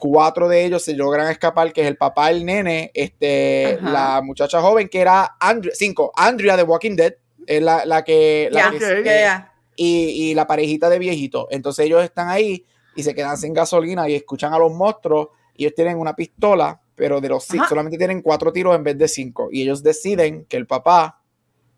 cuatro 0.00 0.48
de 0.48 0.64
ellos 0.64 0.82
se 0.82 0.94
logran 0.94 1.30
escapar, 1.30 1.72
que 1.72 1.82
es 1.82 1.86
el 1.86 1.96
papá, 1.96 2.30
el 2.30 2.44
nene, 2.44 2.90
este, 2.94 3.78
Ajá. 3.80 3.90
la 3.92 4.22
muchacha 4.22 4.60
joven, 4.60 4.88
que 4.88 5.00
era 5.00 5.36
Andrea, 5.38 5.72
cinco, 5.76 6.10
Andrea 6.16 6.56
de 6.56 6.64
Walking 6.64 6.96
Dead, 6.96 7.14
es 7.46 7.62
la, 7.62 7.84
la 7.84 8.02
que... 8.02 8.48
la 8.50 8.70
que- 8.72 9.50
y, 9.76 10.30
y 10.30 10.34
la 10.34 10.46
parejita 10.46 10.90
de 10.90 10.98
viejito. 10.98 11.46
Entonces 11.50 11.86
ellos 11.86 12.02
están 12.02 12.28
ahí 12.28 12.66
y 12.96 13.02
se 13.02 13.14
quedan 13.14 13.36
sin 13.38 13.54
gasolina 13.54 14.08
y 14.08 14.14
escuchan 14.14 14.52
a 14.52 14.58
los 14.58 14.72
monstruos. 14.72 15.28
Y 15.56 15.64
ellos 15.64 15.74
tienen 15.74 15.96
una 15.98 16.14
pistola, 16.14 16.80
pero 16.94 17.20
de 17.20 17.28
los 17.30 17.44
cinco, 17.44 17.62
Ajá. 17.62 17.68
solamente 17.70 17.96
tienen 17.96 18.20
cuatro 18.20 18.52
tiros 18.52 18.74
en 18.76 18.84
vez 18.84 18.98
de 18.98 19.08
cinco. 19.08 19.48
Y 19.50 19.62
ellos 19.62 19.82
deciden 19.82 20.44
que 20.46 20.56
el 20.58 20.66
papá 20.66 21.22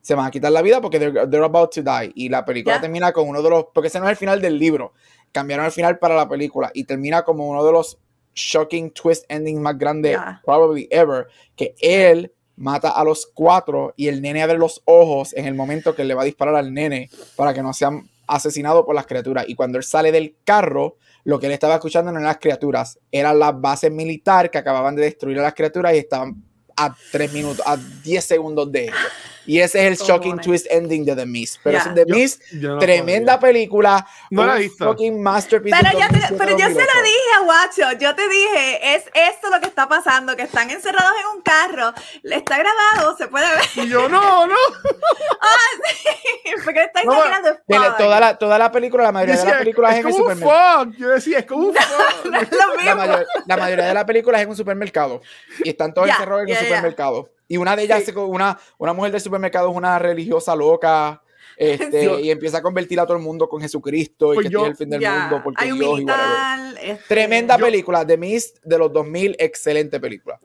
se 0.00 0.16
van 0.16 0.26
a 0.26 0.30
quitar 0.32 0.50
la 0.50 0.62
vida 0.62 0.80
porque 0.80 0.98
they're, 0.98 1.28
they're 1.28 1.44
about 1.44 1.72
to 1.72 1.82
die. 1.82 2.10
Y 2.16 2.28
la 2.28 2.44
película 2.44 2.80
termina 2.80 3.12
con 3.12 3.28
uno 3.28 3.40
de 3.40 3.50
los, 3.50 3.66
porque 3.72 3.86
ese 3.86 4.00
no 4.00 4.06
es 4.06 4.10
el 4.10 4.16
final 4.16 4.40
del 4.40 4.58
libro, 4.58 4.94
cambiaron 5.30 5.64
el 5.66 5.70
final 5.72 5.98
para 6.00 6.16
la 6.16 6.28
película 6.28 6.72
y 6.74 6.82
termina 6.82 7.22
como 7.22 7.46
uno 7.48 7.64
de 7.64 7.70
los 7.70 7.98
shocking 8.34 8.90
twist 8.92 9.24
endings 9.28 9.60
más 9.60 9.76
grandes 9.78 10.12
Ya. 10.12 10.40
probably 10.44 10.88
ever, 10.90 11.26
que 11.56 11.74
él 11.80 12.32
mata 12.56 12.90
a 12.90 13.02
los 13.04 13.26
cuatro 13.26 13.94
y 13.96 14.08
el 14.08 14.20
nene 14.22 14.42
abre 14.42 14.58
los 14.58 14.82
ojos 14.84 15.32
en 15.34 15.46
el 15.46 15.54
momento 15.54 15.94
que 15.94 16.04
le 16.04 16.14
va 16.14 16.22
a 16.22 16.26
disparar 16.26 16.54
al 16.54 16.72
nene 16.72 17.10
para 17.36 17.52
que 17.54 17.62
no 17.62 17.72
sean 17.72 18.08
asesinados 18.26 18.84
por 18.84 18.94
las 18.94 19.06
criaturas. 19.06 19.44
Y 19.48 19.54
cuando 19.54 19.78
él 19.78 19.84
sale 19.84 20.12
del 20.12 20.36
carro, 20.44 20.96
lo 21.24 21.38
que 21.40 21.46
él 21.46 21.52
estaba 21.52 21.74
escuchando 21.74 22.10
no 22.12 22.18
eran 22.18 22.28
las 22.28 22.38
criaturas, 22.38 22.98
eran 23.10 23.38
las 23.38 23.58
bases 23.60 23.90
militar 23.90 24.50
que 24.50 24.58
acababan 24.58 24.94
de 24.96 25.02
destruir 25.02 25.38
a 25.38 25.42
las 25.42 25.54
criaturas 25.54 25.94
y 25.94 25.98
estaban 25.98 26.42
a 26.76 26.94
tres 27.10 27.32
minutos, 27.32 27.62
a 27.66 27.76
10 27.76 28.24
segundos 28.24 28.70
de 28.72 28.84
ellos. 28.84 28.96
Y 29.46 29.60
ese 29.60 29.86
es 29.88 30.00
el 30.00 30.06
shocking 30.06 30.38
twist 30.40 30.66
ending 30.70 31.04
de 31.04 31.16
The 31.16 31.26
Mist. 31.26 31.58
Pero 31.62 31.78
es 31.78 31.94
The 31.94 32.04
Yo- 32.06 32.14
Mist, 32.14 32.42
yo 32.52 32.68
no 32.74 32.78
tremenda 32.78 33.38
película. 33.40 34.06
No 34.30 34.44
la 34.44 34.52
he 34.52 34.56
un 34.56 34.62
visto. 34.62 34.84
Fucking 34.86 35.22
masterpiece. 35.22 35.76
Pero 35.76 35.92
yo, 35.92 35.98
te- 36.08 36.14
2007, 36.14 36.34
pero 36.38 36.50
yo 36.52 36.58
se 36.66 36.74
2008. 36.74 36.92
lo 36.94 37.02
dije 37.02 37.32
a 37.36 37.40
Guacho, 37.44 37.92
yo 37.98 38.14
te 38.14 38.28
dije, 38.28 38.94
es 38.94 39.04
esto 39.14 39.50
lo 39.50 39.60
que 39.60 39.66
está 39.66 39.88
pasando, 39.88 40.36
que 40.36 40.42
están 40.42 40.70
encerrados 40.70 41.12
en 41.20 41.26
un 41.36 41.42
carro, 41.42 41.92
le 42.22 42.36
está 42.36 42.58
grabado, 42.58 43.16
se 43.16 43.28
puede 43.28 43.46
ver, 43.54 43.64
Y 43.84 43.88
yo 43.88 44.08
no, 44.08 44.46
no. 44.46 44.54
porque 46.64 46.80
le 46.80 46.84
está 46.86 47.02
No, 47.04 47.22
De 47.66 47.90
toda, 47.98 48.20
la, 48.20 48.38
toda 48.38 48.58
la 48.58 48.70
película, 48.70 49.04
la 49.04 49.12
mayoría 49.12 49.34
de 49.34 49.38
Decía, 49.40 49.52
las 49.54 49.58
películas 49.60 49.92
es, 49.92 49.98
es 49.98 50.04
en 50.04 50.08
el 50.08 50.12
como 50.12 50.24
un 50.24 50.30
supermercado. 50.34 50.84
fog. 50.84 50.94
Yo 50.96 51.08
decía, 51.08 51.38
es 51.38 51.46
como 51.46 51.66
un 51.68 51.74
fog. 51.74 52.30
no 52.30 52.40
es 52.40 52.50
lo 52.52 52.76
La, 52.84 52.94
mayor- 52.94 53.26
la 53.46 53.56
mayoría 53.56 53.84
de 53.86 53.94
las 53.94 54.04
películas 54.04 54.40
es 54.40 54.44
en 54.44 54.50
un 54.50 54.56
supermercado. 54.56 55.22
Y 55.64 55.70
están 55.70 55.92
todos 55.94 56.06
Ya, 56.08 56.14
encerrados 56.14 56.42
en 56.42 56.48
ya, 56.48 56.58
un 56.60 56.64
supermercado. 56.66 57.30
Y 57.52 57.58
una 57.58 57.76
de 57.76 57.82
ellas, 57.82 58.02
Sí. 58.04 58.12
una, 58.16 58.58
una 58.78 58.94
mujer 58.94 59.12
del 59.12 59.20
supermercado 59.20 59.70
es 59.70 59.76
una 59.76 59.98
religiosa 59.98 60.56
loca. 60.56 61.20
Este, 61.54 62.00
Sí. 62.08 62.22
Y 62.22 62.30
empieza 62.30 62.58
a 62.58 62.62
convertir 62.62 62.98
a 62.98 63.04
todo 63.04 63.18
el 63.18 63.22
mundo 63.22 63.46
con 63.46 63.60
Jesucristo 63.60 64.32
y 64.32 64.36
Pues 64.36 64.46
que 64.46 64.52
yo- 64.54 64.60
este 64.60 64.70
es 64.72 64.72
el 64.72 64.76
fin 64.86 64.90
del 64.90 65.00
Ya, 65.02 65.18
mundo 65.20 65.40
porque 65.44 65.62
hay 65.64 65.72
un 65.72 65.78
Dios 65.78 65.90
y 65.90 65.94
militar. 65.96 66.74
este, 66.82 67.04
Tremenda 67.08 67.58
Yo- 67.58 67.64
película, 67.66 68.06
The 68.06 68.16
Mist 68.16 68.56
de 68.64 68.78
los 68.78 68.90
2000, 68.90 69.36
excelente 69.38 70.00
película. 70.00 70.40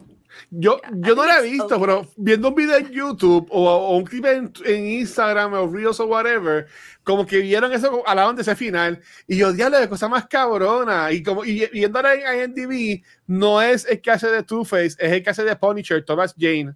Yo, 0.51 0.79
Yeah, 0.81 0.91
yo 0.97 1.13
I 1.13 1.15
no 1.15 1.25
la 1.25 1.39
he 1.39 1.43
visto, 1.43 1.65
okay. 1.65 1.79
pero 1.79 2.05
viendo 2.17 2.49
un 2.49 2.55
video 2.55 2.75
en 2.77 2.91
YouTube 2.91 3.47
o, 3.49 3.69
o 3.71 3.95
un 3.97 4.03
clip 4.03 4.25
en, 4.25 4.51
en 4.65 4.85
Instagram 4.85 5.53
o 5.53 5.67
Reels 5.67 5.99
o 6.01 6.05
whatever, 6.07 6.67
como 7.03 7.25
que 7.25 7.37
vieron 7.39 7.71
eso, 7.71 8.03
hablaban 8.05 8.35
de 8.35 8.41
ese 8.43 8.55
final, 8.55 9.01
y 9.27 9.37
yo, 9.37 9.51
diablo, 9.53 9.79
de 9.79 9.87
cosa 9.89 10.07
más 10.09 10.27
cabrona. 10.27 11.11
Y 11.13 11.23
como 11.23 11.43
y, 11.45 11.63
y 11.63 11.69
viendo 11.71 11.97
ahora 11.99 12.13
en 12.13 12.51
IMDb, 12.51 13.01
no 13.27 13.61
es 13.61 13.85
el 13.85 13.99
que 14.01 14.11
hace 14.11 14.27
de 14.27 14.43
Two-Face, 14.43 14.95
es 14.99 15.11
el 15.13 15.23
que 15.23 15.29
hace 15.29 15.43
de 15.45 15.55
Punisher, 15.55 16.03
Thomas 16.05 16.35
Jane. 16.37 16.73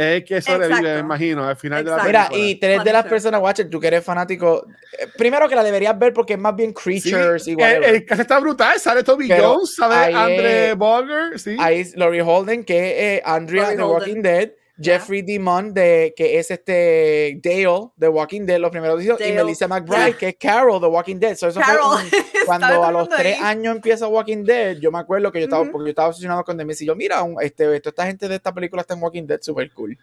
Es 0.00 0.24
que 0.24 0.40
sobrevive, 0.40 0.66
Exacto. 0.78 0.94
me 0.94 0.98
imagino, 1.00 1.46
al 1.46 1.56
final 1.56 1.84
de 1.84 1.90
la 1.90 1.96
Exacto. 1.96 2.08
Mira, 2.08 2.28
película. 2.28 2.48
y 2.50 2.54
tres 2.56 2.84
de 2.84 2.92
las 2.92 3.06
personas, 3.06 3.40
Watcher, 3.42 3.68
tú 3.70 3.78
que 3.80 3.86
eres 3.88 4.04
fanático, 4.04 4.66
eh, 4.98 5.06
primero 5.16 5.48
que 5.48 5.54
la 5.54 5.62
deberías 5.62 5.98
ver 5.98 6.12
porque 6.12 6.34
es 6.34 6.38
más 6.38 6.54
bien 6.56 6.70
Sí, 6.70 6.74
Creatures 6.82 7.46
y 7.48 7.50
el, 7.52 7.56
whatever. 7.58 7.94
el 7.94 8.04
caso 8.06 8.22
está 8.22 8.38
brutal, 8.40 8.78
sale 8.80 9.02
Toby 9.02 9.28
Pero 9.28 9.54
Jones, 9.54 9.74
sale 9.74 10.14
Andre 10.14 10.74
Bogger, 10.74 11.38
sí. 11.38 11.56
Ahí 11.58 11.80
es 11.80 11.96
Laurie 11.96 12.22
Holden, 12.22 12.64
que 12.64 12.78
es 12.78 13.18
eh, 13.18 13.22
Andrea 13.24 13.70
de. 13.70 13.82
Walking 13.82 14.22
Dead, 14.22 14.50
Jeffrey 14.82 15.22
Demon, 15.22 15.74
de, 15.74 16.14
que 16.16 16.38
es 16.38 16.50
este 16.50 17.38
Dale 17.42 17.90
de 17.96 18.08
Walking 18.08 18.46
Dead, 18.46 18.58
los 18.58 18.70
primeros 18.70 18.98
días, 18.98 19.18
y. 19.20 19.32
Melissa 19.32 19.68
McBride, 19.68 20.16
que 20.16 20.28
es 20.28 20.36
Carol 20.38 20.80
de 20.80 20.86
Walking 20.86 21.16
Dead. 21.16 21.36
So, 21.36 21.48
eso 21.48 21.60
fue 21.60 21.74
Carol. 21.74 21.96
un- 22.02 22.10
cuando 22.46 22.84
a 22.84 22.90
los 22.92 23.08
tres 23.08 23.36
ahí. 23.38 23.44
años 23.44 23.76
empieza 23.76 24.08
Walking 24.08 24.44
Dead, 24.44 24.78
yo 24.78 24.90
me 24.90 24.98
acuerdo 24.98 25.30
que 25.30 25.38
yo 25.40 25.44
estaba, 25.44 25.64
porque 25.70 25.86
yo 25.86 25.90
estaba 25.90 26.08
obsesionado 26.08 26.42
con 26.44 26.56
Demis 26.56 26.80
y 26.82 26.86
yo, 26.86 26.96
mira, 26.96 27.22
un- 27.22 27.36
este, 27.42 27.64
toda 27.80 27.90
esta 27.90 28.06
gente 28.06 28.28
de 28.28 28.36
esta 28.36 28.52
película 28.54 28.82
está 28.82 28.94
en 28.94 29.02
Walking 29.02 29.26
Dead, 29.26 29.40
super 29.42 29.70
cool. 29.72 29.98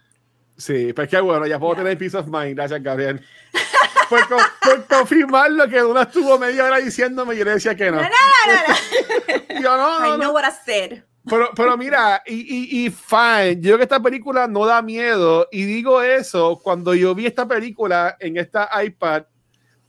Sí, 0.58 0.92
pues 0.94 1.08
qué 1.08 1.20
bueno, 1.22 1.46
ya 1.46 1.60
puedo 1.60 1.74
Ya. 1.74 1.80
tener 1.84 1.98
peace 1.98 2.18
of 2.18 2.28
mind, 2.28 2.56
gracias 2.56 2.82
Gabriel. 2.82 3.22
por, 4.10 4.20
por 4.28 4.86
confirmar 4.88 5.52
lo 5.52 5.68
que 5.68 5.84
una 5.84 6.04
estuvo 6.04 6.38
media 6.40 6.66
hora 6.66 6.78
diciéndome 6.78 7.36
y 7.36 7.38
yo 7.40 7.46
le 7.46 7.52
decía 7.52 7.76
que 7.76 7.92
no. 7.92 7.98
No, 7.98 8.02
no, 8.04 8.08
no, 8.08 8.54
no. 8.68 9.62
Yo, 9.62 9.76
no, 9.76 10.00
no, 10.00 10.06
I 10.06 10.10
no. 10.12 10.18
know 10.18 10.34
what 10.34 10.44
I 10.46 10.52
said. 10.66 11.04
Pero, 11.30 11.50
pero 11.56 11.78
mira, 11.78 12.22
y, 12.26 12.36
y, 12.36 12.86
y 12.86 12.90
fine, 12.90 13.56
yo 13.58 13.62
creo 13.70 13.78
que 13.78 13.84
esta 13.84 14.02
película 14.02 14.48
no 14.48 14.66
da 14.66 14.82
miedo 14.82 15.48
y 15.52 15.63
digo 15.63 16.02
eso 16.02 16.60
cuando 16.63 16.94
yo 16.96 17.13
vi 17.16 17.26
esta 17.26 17.48
película 17.48 18.16
en 18.20 18.38
esta 18.38 18.70
iPad, 18.84 19.24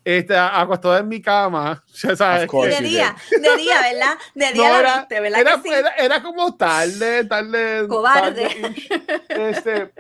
este, 0.05 0.37
acostada 0.37 0.99
en 1.01 1.09
mi 1.09 1.21
cama, 1.21 1.85
ya 1.95 2.17
sabes. 2.17 2.51
De 2.51 2.81
día, 2.81 3.15
de 3.31 3.57
día, 3.57 3.81
¿verdad? 3.83 4.19
De 4.35 4.47
No, 4.47 4.53
día 4.53 4.71
la 4.73 4.81
era, 4.81 4.97
viste, 4.99 5.21
¿verdad 5.21 5.41
era, 5.41 5.57
que 5.57 5.63
sí? 5.63 5.69
era- 5.75 5.91
era 5.99 6.23
como 6.23 6.57
tarde, 6.57 7.25
tarde. 7.25 7.87
Cobarde. 7.89 8.49
tarde, 8.49 9.51
este, 9.51 9.93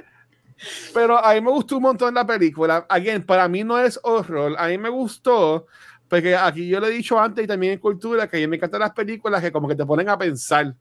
pero 0.94 1.22
a 1.22 1.35
mí 1.35 1.40
me 1.40 1.51
gustó 1.51 1.77
un 1.77 1.83
montón 1.83 2.14
la 2.14 2.27
película. 2.27 2.87
Again, 2.88 3.24
para 3.24 3.46
mí 3.48 3.62
no 3.64 3.79
es 3.79 4.01
horror. 4.03 4.55
A 4.59 4.68
mí 4.68 4.79
me 4.79 4.88
gustó, 4.88 5.66
porque 6.09 6.35
aquí 6.35 6.66
yo 6.66 6.81
lo 6.81 6.87
he 6.87 6.90
dicho 6.90 7.20
antes 7.20 7.44
y 7.44 7.46
también 7.46 7.74
en 7.74 7.79
cultura, 7.79 8.27
que 8.29 8.38
a 8.38 8.40
mí 8.40 8.46
me 8.46 8.57
encantan 8.57 8.81
las 8.81 8.92
películas 8.92 9.40
que 9.42 9.53
como 9.53 9.68
que 9.68 9.77
te 9.77 9.85
ponen 9.87 10.09
a 10.09 10.18
pensar. 10.18 10.74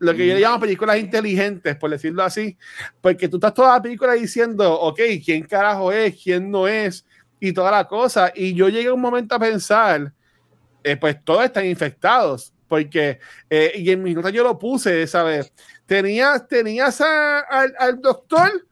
Lo 0.00 0.14
que 0.14 0.26
yo 0.26 0.34
le 0.34 0.40
llamo 0.40 0.58
películas 0.60 0.98
inteligentes, 0.98 1.76
por 1.76 1.90
decirlo 1.90 2.22
así. 2.22 2.56
Porque 3.00 3.28
tú 3.28 3.36
estás 3.36 3.54
toda 3.54 3.74
la 3.74 3.82
película 3.82 4.14
diciendo, 4.14 4.72
ok, 4.80 4.98
¿quién 5.24 5.44
carajo 5.44 5.92
es? 5.92 6.16
¿Quién 6.22 6.50
no 6.50 6.66
es? 6.66 7.06
Y 7.38 7.52
toda 7.52 7.70
la 7.70 7.86
cosa. 7.86 8.32
Y 8.34 8.54
yo 8.54 8.68
llegué 8.68 8.90
un 8.90 9.00
momento 9.00 9.34
a 9.34 9.38
pensar, 9.38 10.12
eh, 10.82 10.96
pues 10.96 11.22
todos 11.24 11.44
están 11.44 11.66
infectados. 11.66 12.52
Porque, 12.66 13.18
eh, 13.48 13.72
y 13.76 13.90
en 13.90 14.02
mis 14.02 14.14
notas 14.14 14.32
yo 14.32 14.42
lo 14.42 14.58
puse, 14.58 15.06
¿sabes? 15.06 15.52
Tenías, 15.86 16.46
tenías 16.48 17.00
a- 17.00 17.40
al, 17.40 17.74
al 17.78 18.00
doctor 18.00 18.66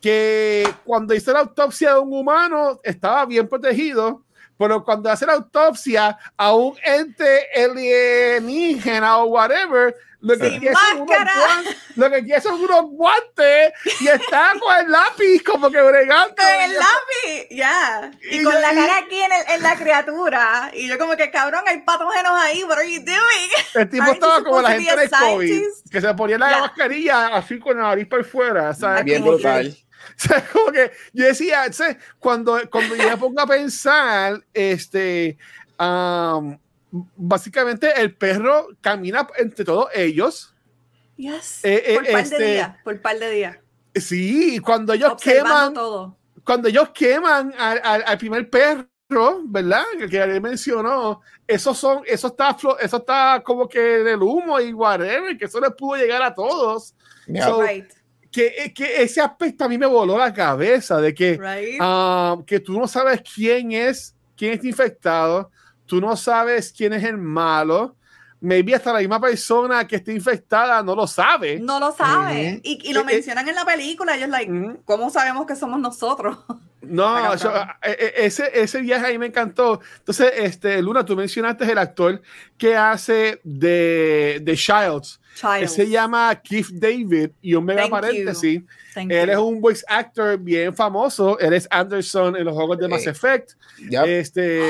que 0.00 0.66
cuando 0.84 1.14
hizo 1.14 1.32
la 1.32 1.40
autopsia 1.40 1.94
de 1.94 2.00
un 2.00 2.12
humano 2.12 2.80
estaba 2.82 3.26
bien 3.26 3.48
protegido, 3.48 4.24
pero 4.58 4.84
cuando 4.84 5.10
hace 5.10 5.26
la 5.26 5.34
autopsia 5.34 6.16
a 6.36 6.54
un 6.54 6.76
ente 6.84 7.48
alienígena 7.56 9.18
o 9.18 9.26
whatever, 9.26 9.94
lo 10.20 10.38
que, 10.38 10.56
quiere 10.60 10.72
son 10.76 11.00
lo 11.96 12.10
que 12.10 12.22
quiere 12.22 12.40
son 12.40 12.60
unos 12.62 12.82
guantes 12.90 13.72
y 14.00 14.06
está 14.06 14.52
con 14.60 14.76
el 14.78 14.88
lápiz 14.88 15.42
como 15.42 15.68
que 15.68 15.82
bregando. 15.82 16.36
Con 16.36 16.46
el 16.46 16.72
lápiz, 16.74 17.48
ya. 17.50 18.08
Y, 18.30 18.38
Y 18.38 18.44
con 18.44 18.52
yo- 18.52 18.60
la 18.60 18.70
cara 18.72 18.98
aquí 18.98 19.20
en, 19.20 19.32
el- 19.32 19.54
en 19.56 19.62
la 19.64 19.74
criatura. 19.74 20.70
Y 20.74 20.86
yo 20.88 20.96
como 20.96 21.16
que, 21.16 21.28
cabrón, 21.32 21.64
hay 21.66 21.80
patógenos 21.80 22.32
ahí, 22.40 22.62
what 22.62 22.78
are 22.78 22.88
you 22.88 23.00
doing? 23.04 23.50
El 23.74 23.90
tipo 23.90 24.04
Aren't 24.04 24.14
estaba 24.22 24.44
como 24.44 24.62
la 24.62 24.70
gente 24.70 24.94
be 24.94 25.08
de 25.08 25.16
a 25.16 25.18
COVID, 25.20 25.62
que 25.90 26.00
se 26.00 26.14
ponía 26.14 26.38
la 26.38 26.50
Ya. 26.50 26.58
mascarilla 26.60 27.26
así 27.34 27.58
con 27.58 27.76
la 27.78 27.82
nariz 27.88 28.06
por 28.06 28.24
fuera, 28.24 28.72
¿sabes? 28.74 29.02
Bien 29.04 29.24
brutal. 29.24 29.76
O 30.18 30.28
sea, 30.28 30.46
como 30.52 30.72
que 30.72 30.90
yo 31.12 31.24
decía, 31.24 31.64
cuando, 32.18 32.58
cuando 32.70 32.94
yo 32.96 33.08
me 33.08 33.16
pongo 33.16 33.40
a 33.40 33.46
pensar, 33.46 34.42
este, 34.52 35.36
am, 35.78 36.58
básicamente 37.16 38.00
el 38.00 38.14
perro 38.14 38.68
camina 38.80 39.26
entre 39.38 39.64
todos 39.64 39.88
ellos. 39.94 40.54
Yes. 41.16 41.64
Eh, 41.64 41.82
eh, 41.86 41.94
por 41.96 42.10
par 42.12 42.22
este- 42.22 42.38
de 42.38 42.52
días, 42.52 42.76
por 42.84 43.00
par 43.00 43.18
de 43.18 43.30
días. 43.30 43.56
Sí, 43.94 44.58
cuando 44.60 44.92
ellos 44.94 45.12
Observando 45.12 45.48
queman, 45.54 45.74
todo. 45.74 46.16
cuando 46.44 46.68
ellos 46.68 46.88
queman 46.90 47.54
al, 47.58 47.80
al- 47.84 48.04
al 48.06 48.18
primer 48.18 48.48
perro, 48.48 48.88
¿verdad? 49.44 49.84
Que, 49.98 50.08
que 50.08 50.22
él 50.22 50.40
mencionó, 50.40 51.20
eso 51.46 51.74
son, 51.74 52.02
eso 52.06 52.28
está, 52.28 52.56
eso 52.80 52.96
está 52.96 53.42
como 53.44 53.68
que 53.68 53.78
del 53.78 54.22
humo 54.22 54.58
y 54.58 54.72
whatever, 54.72 55.36
que 55.36 55.44
eso 55.44 55.60
les 55.60 55.72
pudo 55.72 55.96
llegar 55.96 56.22
a 56.22 56.34
todos. 56.34 56.94
Yeah. 57.26 57.46
So, 57.46 57.62
Right, 57.62 57.92
Que, 58.32 58.72
que 58.74 59.02
ese 59.02 59.20
aspecto 59.20 59.64
a 59.64 59.68
mí 59.68 59.76
me 59.76 59.84
voló 59.86 60.16
la 60.18 60.32
cabeza 60.32 61.00
de 61.00 61.12
que 61.14 61.32
right. 61.38 61.78
Ah, 61.80 62.36
que 62.46 62.58
tú 62.60 62.78
no 62.80 62.88
sabes 62.88 63.20
quién 63.34 63.72
es, 63.72 64.14
quién 64.36 64.54
está 64.54 64.66
infectado, 64.66 65.50
tú 65.84 66.00
no 66.00 66.16
sabes 66.16 66.72
quién 66.74 66.94
es 66.94 67.04
el 67.04 67.18
malo, 67.18 67.94
maybe 68.40 68.74
hasta 68.74 68.92
la 68.94 69.00
misma 69.00 69.20
persona 69.20 69.86
que 69.86 69.96
está 69.96 70.12
infectada 70.12 70.82
no 70.82 70.94
lo 70.96 71.06
sabe. 71.06 71.60
no 71.60 71.78
lo 71.78 71.92
sabe. 71.92 72.60
Y, 72.64 72.88
y 72.88 72.94
lo 72.94 73.00
Eh, 73.00 73.02
eh. 73.02 73.14
mencionan 73.16 73.46
en 73.48 73.54
la 73.54 73.64
película. 73.66 74.16
Ellos, 74.16 74.30
like, 74.30 74.50
Ujú. 74.50 74.82
¿cómo 74.86 75.10
sabemos 75.10 75.46
que 75.46 75.54
somos 75.54 75.78
nosotros? 75.78 76.38
No, 76.82 77.34
yo- 77.36 77.52
cabrón. 77.52 77.68
eh, 77.82 77.96
eh, 77.98 78.12
ese, 78.18 78.50
ese 78.54 78.80
viaje 78.80 79.06
ahí 79.06 79.18
me 79.18 79.26
encantó. 79.26 79.80
Entonces, 79.98 80.32
este, 80.36 80.82
Luna, 80.82 81.04
tú 81.04 81.16
mencionaste 81.16 81.70
el 81.70 81.78
actor 81.78 82.20
que 82.58 82.76
hace 82.76 83.40
de, 83.44 84.40
de 84.42 84.56
Childs. 84.56 85.20
Él 85.34 85.38
Child. 85.60 85.68
se 85.68 85.88
llama 85.88 86.34
Keith 86.42 86.68
David 86.72 87.30
y 87.40 87.54
un 87.54 87.64
mega 87.64 87.82
Thank 87.82 87.90
paréntesis. 87.90 88.62
Él 88.96 89.26
you. 89.26 89.32
es 89.32 89.38
un 89.38 89.60
voice 89.60 89.84
actor 89.88 90.36
bien 90.38 90.74
famoso. 90.74 91.38
Él 91.38 91.54
es 91.54 91.66
Anderson 91.70 92.36
en 92.36 92.44
los 92.44 92.54
juegos 92.54 92.78
de 92.78 92.88
Mass 92.88 93.06
Eh, 93.06 93.10
Effect. 93.10 93.52
Yep. 93.88 94.04
Este, 94.06 94.62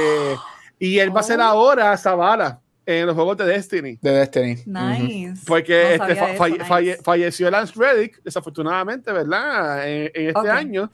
y 0.78 0.98
él 0.98 1.14
va 1.14 1.20
a 1.20 1.24
ser 1.24 1.40
Oh. 1.40 1.44
ahora 1.44 1.96
Zavala 1.96 2.60
en 2.86 3.06
los 3.06 3.14
juegos 3.14 3.36
de 3.38 3.46
Destiny. 3.46 3.98
De 4.02 4.10
Destiny. 4.12 4.62
Nice. 4.66 5.42
Porque 5.46 5.96
No 5.98 6.04
este, 6.06 6.12
eso, 6.12 6.26
falle- 6.36 6.58
nice. 6.58 6.64
falle- 6.68 6.98
falleció 7.02 7.50
Lance 7.50 7.72
Reddick, 7.76 8.22
desafortunadamente, 8.22 9.10
¿verdad? 9.12 9.88
En, 9.88 10.10
en 10.14 10.26
este 10.28 10.38
Ok. 10.40 10.46
año. 10.48 10.90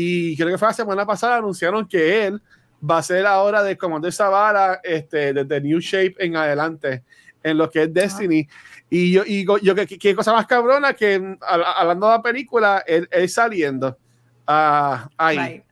Y 0.00 0.36
creo 0.36 0.50
que 0.50 0.58
fue 0.58 0.68
la 0.68 0.74
semana 0.74 1.04
pasada, 1.04 1.38
anunciaron 1.38 1.84
que 1.84 2.24
él 2.24 2.40
va 2.88 2.98
a 2.98 3.02
ser 3.02 3.26
ahora 3.26 3.64
de 3.64 3.76
Commander 3.76 4.12
Zavala 4.12 4.78
este, 4.84 5.32
desde 5.32 5.60
New 5.60 5.80
Shape 5.80 6.14
en 6.20 6.36
adelante, 6.36 7.02
en 7.42 7.58
lo 7.58 7.68
que 7.68 7.82
es 7.82 7.92
Destiny. 7.92 8.46
Y 8.88 9.10
yo, 9.10 9.24
y 9.26 9.44
yo, 9.44 9.58
yo 9.58 9.74
¿qué, 9.74 9.98
qué 9.98 10.14
cosa 10.14 10.32
más 10.32 10.46
cabrona 10.46 10.92
que 10.94 11.18
mm, 11.18 11.38
hablando 11.40 12.06
de 12.06 12.12
la 12.12 12.22
película, 12.22 12.84
él, 12.86 13.08
él 13.10 13.28
saliendo 13.28 13.98
ah, 14.46 15.08
ahí. 15.16 15.36
Right. 15.36 15.64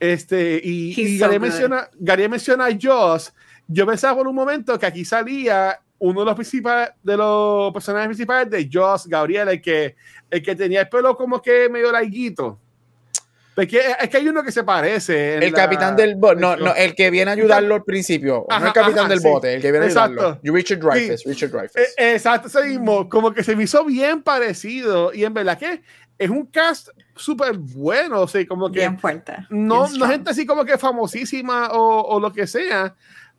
Este, 0.00 0.58
y, 0.64 0.98
y 0.98 1.18
Gary, 1.18 1.38
menciona, 1.38 1.90
Gary 2.00 2.26
menciona 2.30 2.64
a 2.68 2.78
Joss. 2.80 3.34
Yo 3.68 3.86
pensaba 3.86 4.16
por 4.16 4.28
un 4.28 4.34
momento 4.34 4.78
que 4.78 4.86
aquí 4.86 5.04
salía 5.04 5.78
uno 5.98 6.20
de 6.20 6.24
los 6.26 6.34
principales, 6.36 6.88
de 7.02 7.18
los 7.18 7.70
personajes 7.70 8.08
principales 8.08 8.48
de 8.48 8.70
Joss, 8.72 9.06
Gabriel, 9.06 9.48
el 9.50 9.60
que, 9.60 9.94
el 10.30 10.42
que 10.42 10.56
tenía 10.56 10.80
el 10.80 10.88
pelo 10.88 11.14
como 11.14 11.42
que 11.42 11.68
medio 11.68 11.92
larguito. 11.92 12.58
Porque 13.54 13.80
es 14.00 14.08
que 14.08 14.16
hay 14.16 14.28
uno 14.28 14.42
que 14.42 14.50
se 14.50 14.64
parece. 14.64 15.34
El 15.34 15.52
la- 15.52 15.58
capitán 15.58 15.94
del 15.94 16.16
bote, 16.16 16.40
no, 16.40 16.56
no, 16.56 16.74
el 16.74 16.94
que 16.94 17.10
viene 17.10 17.30
a 17.30 17.34
ayudarlo 17.34 17.74
al 17.74 17.84
principio. 17.84 18.46
no 18.48 18.54
Ajá, 18.56 18.68
el 18.68 18.72
capitán 18.72 19.00
ajá, 19.00 19.08
del 19.10 19.20
sí. 19.20 19.28
bote, 19.28 19.54
el 19.54 19.60
que 19.60 19.70
viene 19.70 19.86
a 19.86 19.88
ayudarlo. 19.88 20.22
Exacto. 20.22 20.52
Richard 20.52 20.78
Dreyfuss, 20.80 21.24
Richard 21.26 21.50
Dreyfuss. 21.50 21.76
Eh, 21.76 22.12
Exacto, 22.14 22.48
ese 22.48 22.64
mismo. 22.64 23.08
Como 23.08 23.32
que 23.32 23.44
se 23.44 23.54
me 23.54 23.64
hizo 23.64 23.84
bien 23.84 24.22
parecido. 24.22 25.12
Y 25.12 25.24
en 25.24 25.34
verdad 25.34 25.58
que 25.58 25.82
es 26.18 26.30
un 26.30 26.46
cast 26.46 26.88
súper 27.14 27.56
bueno. 27.58 28.22
O 28.22 28.28
sea, 28.28 28.46
como 28.46 28.70
que 28.72 28.78
Bien 28.80 28.98
fuerte. 28.98 29.34
no, 29.50 29.86
bien 29.86 29.98
no 29.98 30.06
gente 30.08 30.30
así 30.30 30.46
como 30.46 30.64
que 30.64 30.78
famosísima 30.78 31.68
o, 31.72 32.00
o 32.16 32.20
lo 32.20 32.32
que 32.32 32.46
sea, 32.46 32.94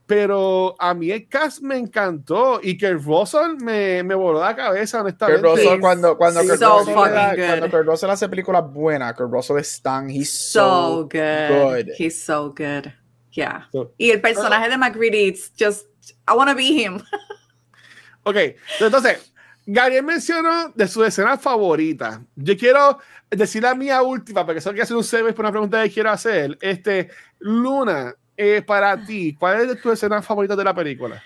pero 0.06 0.76
a 0.80 0.94
mí 0.94 1.12
el 1.12 1.28
cast 1.30 1.62
me 1.62 1.78
encantó 1.78 2.60
y 2.62 2.78
que 2.78 2.94
Russell 2.94 3.56
me, 3.62 4.04
me 4.04 4.16
voló 4.16 4.42
la 4.42 4.56
cabeza, 4.56 5.02
honestamente. 5.02 5.42
Kurt 5.42 5.58
Russell, 5.58 5.80
cuando, 5.80 6.18
cuando, 6.18 6.42
so 6.42 6.48
Kurt 6.50 6.62
Russell 6.62 6.94
fucking 6.94 7.14
da- 7.14 7.36
good. 7.36 7.46
cuando 7.48 7.70
Kurt 7.70 7.86
Russell 7.88 8.10
hace 8.10 8.30
películas 8.30 8.64
buenas, 8.72 9.14
Kurt 9.14 9.32
Russell 9.32 9.58
es 9.60 9.82
tan, 9.82 10.10
he's 10.10 10.30
So 10.30 10.60
so, 10.60 10.96
good. 11.04 11.86
good. 11.88 11.94
He's 11.98 12.22
so 12.22 12.50
good. 12.50 12.92
Yeah. 13.32 13.68
So- 13.72 13.94
y 13.98 14.12
el 14.12 14.20
personaje 14.22 14.70
de 14.70 14.78
McGreedy, 14.78 15.28
it's 15.28 15.52
just, 15.58 15.88
I 16.28 16.34
want 16.36 16.50
to 16.50 16.56
be 16.56 16.84
him. 16.84 17.02
Ok, 18.26 18.38
entonces, 18.80 19.34
Gabriel 19.66 20.04
mencionó 20.04 20.70
de 20.76 20.88
su 20.88 21.04
escena 21.04 21.38
favorita. 21.38 22.24
Yo 22.36 22.56
quiero 22.58 23.00
decir 23.30 23.64
la 23.64 23.76
mía 23.76 24.02
última, 24.02 24.46
porque 24.46 24.60
eso 24.60 24.74
que 24.74 24.82
hacer 24.82 24.96
un 24.96 25.04
service 25.04 25.34
por 25.34 25.44
una 25.44 25.52
pregunta 25.52 25.84
que 25.84 25.92
quiero 25.92 26.10
hacer. 26.10 26.58
Este, 26.62 27.10
Luna, 27.40 28.16
eh, 28.44 28.62
para 28.62 29.04
ti, 29.06 29.36
¿cuál 29.40 29.62
es 29.62 29.68
de 29.70 29.76
tus 29.76 29.94
escenas 29.94 30.26
favoritas 30.26 30.58
de 30.58 30.64
la 30.64 30.74
película? 30.74 31.24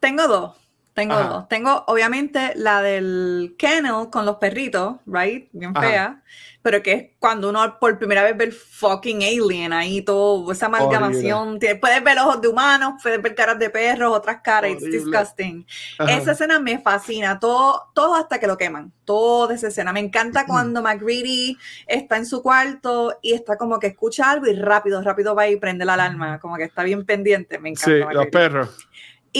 Tengo 0.00 0.26
dos. 0.26 0.67
Tengo 0.98 1.14
Ajá. 1.14 1.28
dos. 1.28 1.48
Tengo, 1.48 1.84
obviamente, 1.86 2.54
la 2.56 2.82
del 2.82 3.54
kennel 3.56 4.10
con 4.10 4.26
los 4.26 4.38
perritos, 4.38 4.96
right? 5.06 5.48
Bien 5.52 5.70
Ajá. 5.72 5.88
fea. 5.88 6.22
Pero 6.60 6.82
que 6.82 6.92
es 6.92 7.06
cuando 7.20 7.50
uno 7.50 7.78
por 7.78 7.96
primera 7.98 8.24
vez 8.24 8.36
ve 8.36 8.46
el 8.46 8.52
fucking 8.52 9.22
alien 9.22 9.72
ahí, 9.72 10.02
todo, 10.02 10.50
esa 10.50 10.66
amalgamación. 10.66 11.60
Puedes 11.80 12.02
ver 12.02 12.18
ojos 12.18 12.40
de 12.40 12.48
humanos, 12.48 12.94
puedes 13.00 13.22
ver 13.22 13.36
caras 13.36 13.60
de 13.60 13.70
perros, 13.70 14.12
otras 14.12 14.40
caras. 14.42 14.72
It's 14.72 14.82
disgusting. 14.82 15.64
Ajá. 16.00 16.16
Esa 16.16 16.32
escena 16.32 16.58
me 16.58 16.80
fascina, 16.80 17.38
todo, 17.38 17.92
todo 17.94 18.16
hasta 18.16 18.40
que 18.40 18.48
lo 18.48 18.58
queman, 18.58 18.92
toda 19.04 19.54
esa 19.54 19.68
escena. 19.68 19.92
Me 19.92 20.00
encanta 20.00 20.46
cuando 20.46 20.82
McGreedy 20.82 21.56
está 21.86 22.16
en 22.16 22.26
su 22.26 22.42
cuarto 22.42 23.16
y 23.22 23.34
está 23.34 23.56
como 23.56 23.78
que 23.78 23.86
escucha 23.86 24.28
algo 24.28 24.48
y 24.48 24.54
rápido, 24.54 25.00
rápido 25.00 25.36
va 25.36 25.46
y 25.46 25.54
prende 25.54 25.84
la 25.84 25.94
alarma, 25.94 26.40
como 26.40 26.56
que 26.56 26.64
está 26.64 26.82
bien 26.82 27.06
pendiente. 27.06 27.60
Me 27.60 27.68
encanta. 27.68 28.08
Sí, 28.08 28.14
los 28.14 28.26
perros. 28.26 28.88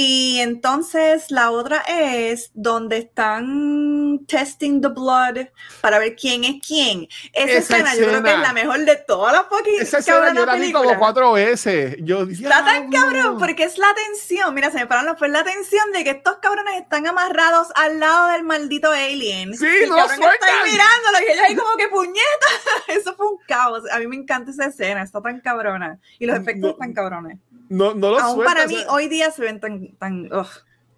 Y 0.01 0.39
entonces 0.39 1.29
la 1.33 1.51
otra 1.51 1.83
es 1.89 2.53
donde 2.55 2.99
están 2.99 4.21
testing 4.29 4.81
the 4.81 4.87
blood 4.87 5.49
para 5.81 5.99
ver 5.99 6.15
quién 6.15 6.45
es 6.45 6.65
quién. 6.65 7.09
Esa, 7.33 7.51
Esa 7.59 7.59
escena, 7.59 7.97
yo 7.97 8.07
creo 8.07 8.23
que 8.23 8.33
es 8.33 8.39
la 8.39 8.53
mejor 8.53 8.79
de 8.85 8.95
todas 8.95 9.33
las 9.33 9.47
fucking 9.49 9.81
Esa 9.81 9.99
escena 9.99 10.33
yo 10.33 10.47
la 10.47 10.55
vi 10.55 10.71
como 10.71 10.97
cuatro 11.01 11.33
veces. 11.33 11.97
Yo 12.03 12.23
Está 12.23 12.65
tan 12.65 12.91
"Diablo". 12.91 13.13
cabrón 13.13 13.39
porque 13.39 13.65
es 13.65 13.77
la 13.77 13.93
tensión. 13.93 14.55
Mira, 14.55 14.71
se 14.71 14.79
me 14.79 14.87
pararon 14.87 15.11
los 15.11 15.19
pelos. 15.19 15.33
La 15.33 15.43
tensión 15.43 15.91
de 15.91 16.05
que 16.05 16.11
estos 16.11 16.37
cabrones 16.37 16.81
están 16.81 17.05
amarrados 17.09 17.67
al 17.75 17.99
lado 17.99 18.29
del 18.29 18.45
maldito 18.45 18.93
alien. 18.93 19.57
Sí, 19.57 19.67
y 19.85 19.89
no 19.89 19.97
sueltan. 20.07 20.31
mirándolo 20.65 21.19
y 21.27 21.33
ellos 21.33 21.45
ahí 21.45 21.57
como 21.57 21.77
que 21.77 21.89
puñeta. 21.89 22.47
Eso 22.87 23.17
fue 23.17 23.27
un 23.27 23.39
caos. 23.49 23.83
A 23.91 23.99
mí 23.99 24.07
me 24.07 24.15
encanta 24.15 24.53
esa 24.53 24.67
escena. 24.67 25.03
Está 25.03 25.21
tan 25.21 25.41
cabrona. 25.41 25.99
Y 26.21 26.27
los 26.27 26.37
efectos 26.37 26.61
No, 26.61 26.71
están 26.71 26.93
cabrones. 26.93 27.39
No, 27.69 27.95
no 27.95 28.11
lo 28.11 28.19
Aún 28.21 28.35
suelta, 28.37 28.55
para 28.55 28.65
o 28.65 28.69
mí, 28.69 28.75
sea, 28.77 28.91
hoy 28.93 29.09
día 29.09 29.31
se 29.31 29.43
ven 29.43 29.61
tan, 29.61 29.89
tan 29.99 30.33
ugh, 30.33 30.47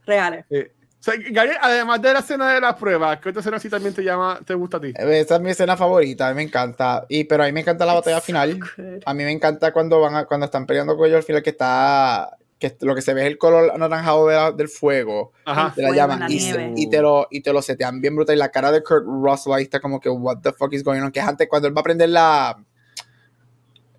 reales. 0.06 0.44
eh, 0.50 0.72
o 0.98 1.02
sea, 1.02 1.14
Gabriel, 1.30 1.56
además 1.62 2.02
de 2.02 2.12
la 2.12 2.18
escena 2.18 2.52
de 2.52 2.60
las 2.60 2.74
pruebas, 2.74 3.18
¿qué 3.20 3.30
otra 3.30 3.40
escena 3.40 3.58
sí 3.58 3.70
también 3.70 3.94
te 3.94 4.02
llama, 4.04 4.38
te 4.44 4.52
gusta 4.54 4.76
a 4.76 4.80
ti? 4.80 4.92
Esa 4.94 5.36
es 5.36 5.40
mi 5.40 5.50
escena 5.50 5.74
favorita, 5.76 6.26
a 6.28 6.30
mí 6.30 6.36
me 6.36 6.42
encanta. 6.42 7.06
Y, 7.08 7.24
pero 7.24 7.42
a 7.42 7.46
mí 7.46 7.52
me 7.52 7.60
encanta 7.60 7.86
la 7.86 7.94
batalla 7.94 8.20
final. 8.20 8.60
A 9.06 9.14
mí 9.14 9.24
me 9.24 9.30
encanta 9.32 9.72
cuando 9.72 9.98
van 10.00 10.14
a- 10.14 10.24
cuando 10.26 10.44
están 10.44 10.66
peleando 10.66 10.96
con 10.96 11.06
ellos 11.06 11.16
al 11.18 11.22
final 11.22 11.42
que 11.42 11.50
está 11.50 12.36
que 12.58 12.76
lo 12.82 12.94
que 12.94 13.00
se 13.00 13.14
ve 13.14 13.22
es 13.22 13.26
el 13.28 13.38
color 13.38 13.70
anaranjado 13.74 14.26
de 14.28 14.36
la- 14.36 14.52
del 14.52 14.68
fuego 14.68 15.32
Ajá. 15.46 15.72
de 15.74 15.80
la 15.82 15.88
Fuego 15.88 15.94
llama 15.94 16.16
la 16.18 16.30
y, 16.30 16.52
y 16.76 16.90
te 16.90 17.00
lo 17.00 17.26
y 17.30 17.40
te 17.40 17.54
lo 17.54 17.62
setean 17.62 18.02
bien 18.02 18.14
brutal 18.14 18.36
y 18.36 18.38
la 18.38 18.50
cara 18.50 18.70
de 18.70 18.82
Kurt 18.82 19.06
Russell 19.06 19.54
ahí 19.54 19.62
está 19.62 19.80
como 19.80 19.98
que 19.98 20.10
what 20.10 20.40
the 20.42 20.52
fuck 20.52 20.70
is 20.74 20.84
going 20.84 21.00
on 21.00 21.10
que 21.10 21.20
es 21.20 21.26
antes 21.26 21.48
cuando 21.48 21.66
él 21.68 21.74
va 21.74 21.80
a 21.80 21.84
prender 21.84 22.10
la 22.10 22.62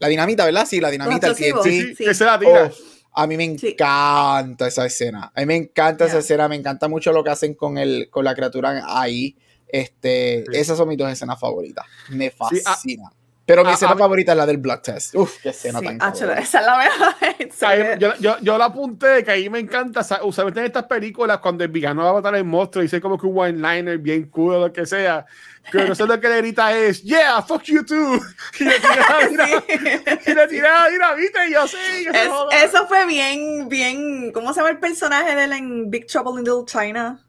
la 0.01 0.07
dinamita 0.09 0.45
verdad 0.45 0.65
sí 0.67 0.81
la 0.81 0.89
dinamita 0.89 1.27
el. 1.27 1.35
Sí, 1.35 1.51
sí, 1.63 1.95
sí. 1.95 2.03
que 2.05 2.13
se 2.13 2.25
la 2.25 2.37
tira. 2.39 2.71
Oh, 2.73 3.21
a 3.21 3.27
mí 3.27 3.37
me 3.37 3.57
Sí. 3.57 3.69
encanta 3.69 4.67
esa 4.67 4.85
escena. 4.85 5.31
A 5.33 5.39
mí 5.41 5.45
me 5.45 5.55
encanta 5.55 6.05
esa 6.05 6.17
escena. 6.19 6.47
Me 6.47 6.55
encanta 6.55 6.87
mucho 6.87 7.11
lo 7.13 7.23
que 7.23 7.29
hacen 7.29 7.53
con, 7.53 7.77
el, 7.77 8.09
con 8.09 8.25
la 8.25 8.33
criatura 8.35 8.81
ahí. 8.87 9.37
Este, 9.67 10.43
Sí. 10.51 10.57
Esas 10.57 10.77
son 10.77 10.89
mis 10.89 10.97
dos 10.97 11.09
escenas 11.11 11.39
favoritas. 11.39 11.85
Me 12.09 12.29
Sí, 12.29 12.35
ah, 12.65 12.71
fascina. 12.71 13.11
Pero 13.51 13.65
mi 13.65 13.71
ah, 13.71 13.73
escena 13.73 13.91
ah, 13.91 13.97
favorita 13.97 14.31
es 14.31 14.37
la 14.37 14.45
del 14.45 14.57
blood 14.59 14.79
test. 14.79 15.13
Uf, 15.13 15.39
qué 15.43 15.49
escena 15.49 15.79
Sí, 15.79 15.85
tan 15.87 15.97
ah, 15.99 16.13
cabrona. 16.13 16.39
esa 16.39 16.59
es 16.61 16.65
la 16.65 16.77
mejor. 16.77 17.99
Yo, 17.99 18.13
yo, 18.19 18.37
yo 18.41 18.57
la 18.57 18.65
apunté 18.65 19.25
que 19.25 19.31
ahí 19.31 19.49
me 19.49 19.59
encanta, 19.59 20.01
usualmente 20.23 20.61
en 20.61 20.67
estas 20.67 20.85
películas, 20.85 21.39
cuando 21.39 21.65
el 21.65 21.69
villano 21.69 22.01
va 22.01 22.11
a 22.11 22.13
matar 22.13 22.33
al 22.33 22.45
monstruo 22.45 22.81
y 22.81 22.85
dice 22.85 23.01
como 23.01 23.17
que 23.19 23.27
un 23.27 23.37
one-liner 23.37 23.97
bien 23.97 24.29
cool 24.29 24.55
o 24.55 24.59
lo 24.67 24.71
que 24.73 24.85
sea, 24.85 25.25
que 25.69 25.83
no 25.83 25.93
sé 25.93 26.05
lo 26.07 26.17
que 26.19 26.29
le 26.29 26.37
grita 26.37 26.71
es, 26.77 27.03
yeah, 27.03 27.41
fuck 27.41 27.63
you 27.63 27.83
too. 27.83 28.19
Y 28.59 28.63
le 28.63 28.79
tira 28.79 28.95
la 29.19 29.27
dinamita, 29.29 30.31
y 30.31 30.33
le 30.33 30.47
tira 30.47 30.79
la 30.85 30.89
dinamita 30.89 31.47
y 31.47 31.51
yo 31.51 31.67
sí. 31.67 31.77
Es- 32.13 32.63
eso 32.71 32.87
fue 32.87 33.05
bien, 33.05 33.67
bien. 33.67 34.31
¿Cómo 34.31 34.53
se 34.53 34.61
llama 34.61 34.69
el 34.71 34.79
personaje 34.79 35.35
de 35.35 35.43
él 35.43 35.51
en 35.51 35.89
Big 35.91 36.07
Trouble 36.07 36.39
in 36.39 36.45
Little 36.47 36.63
China? 36.65 37.19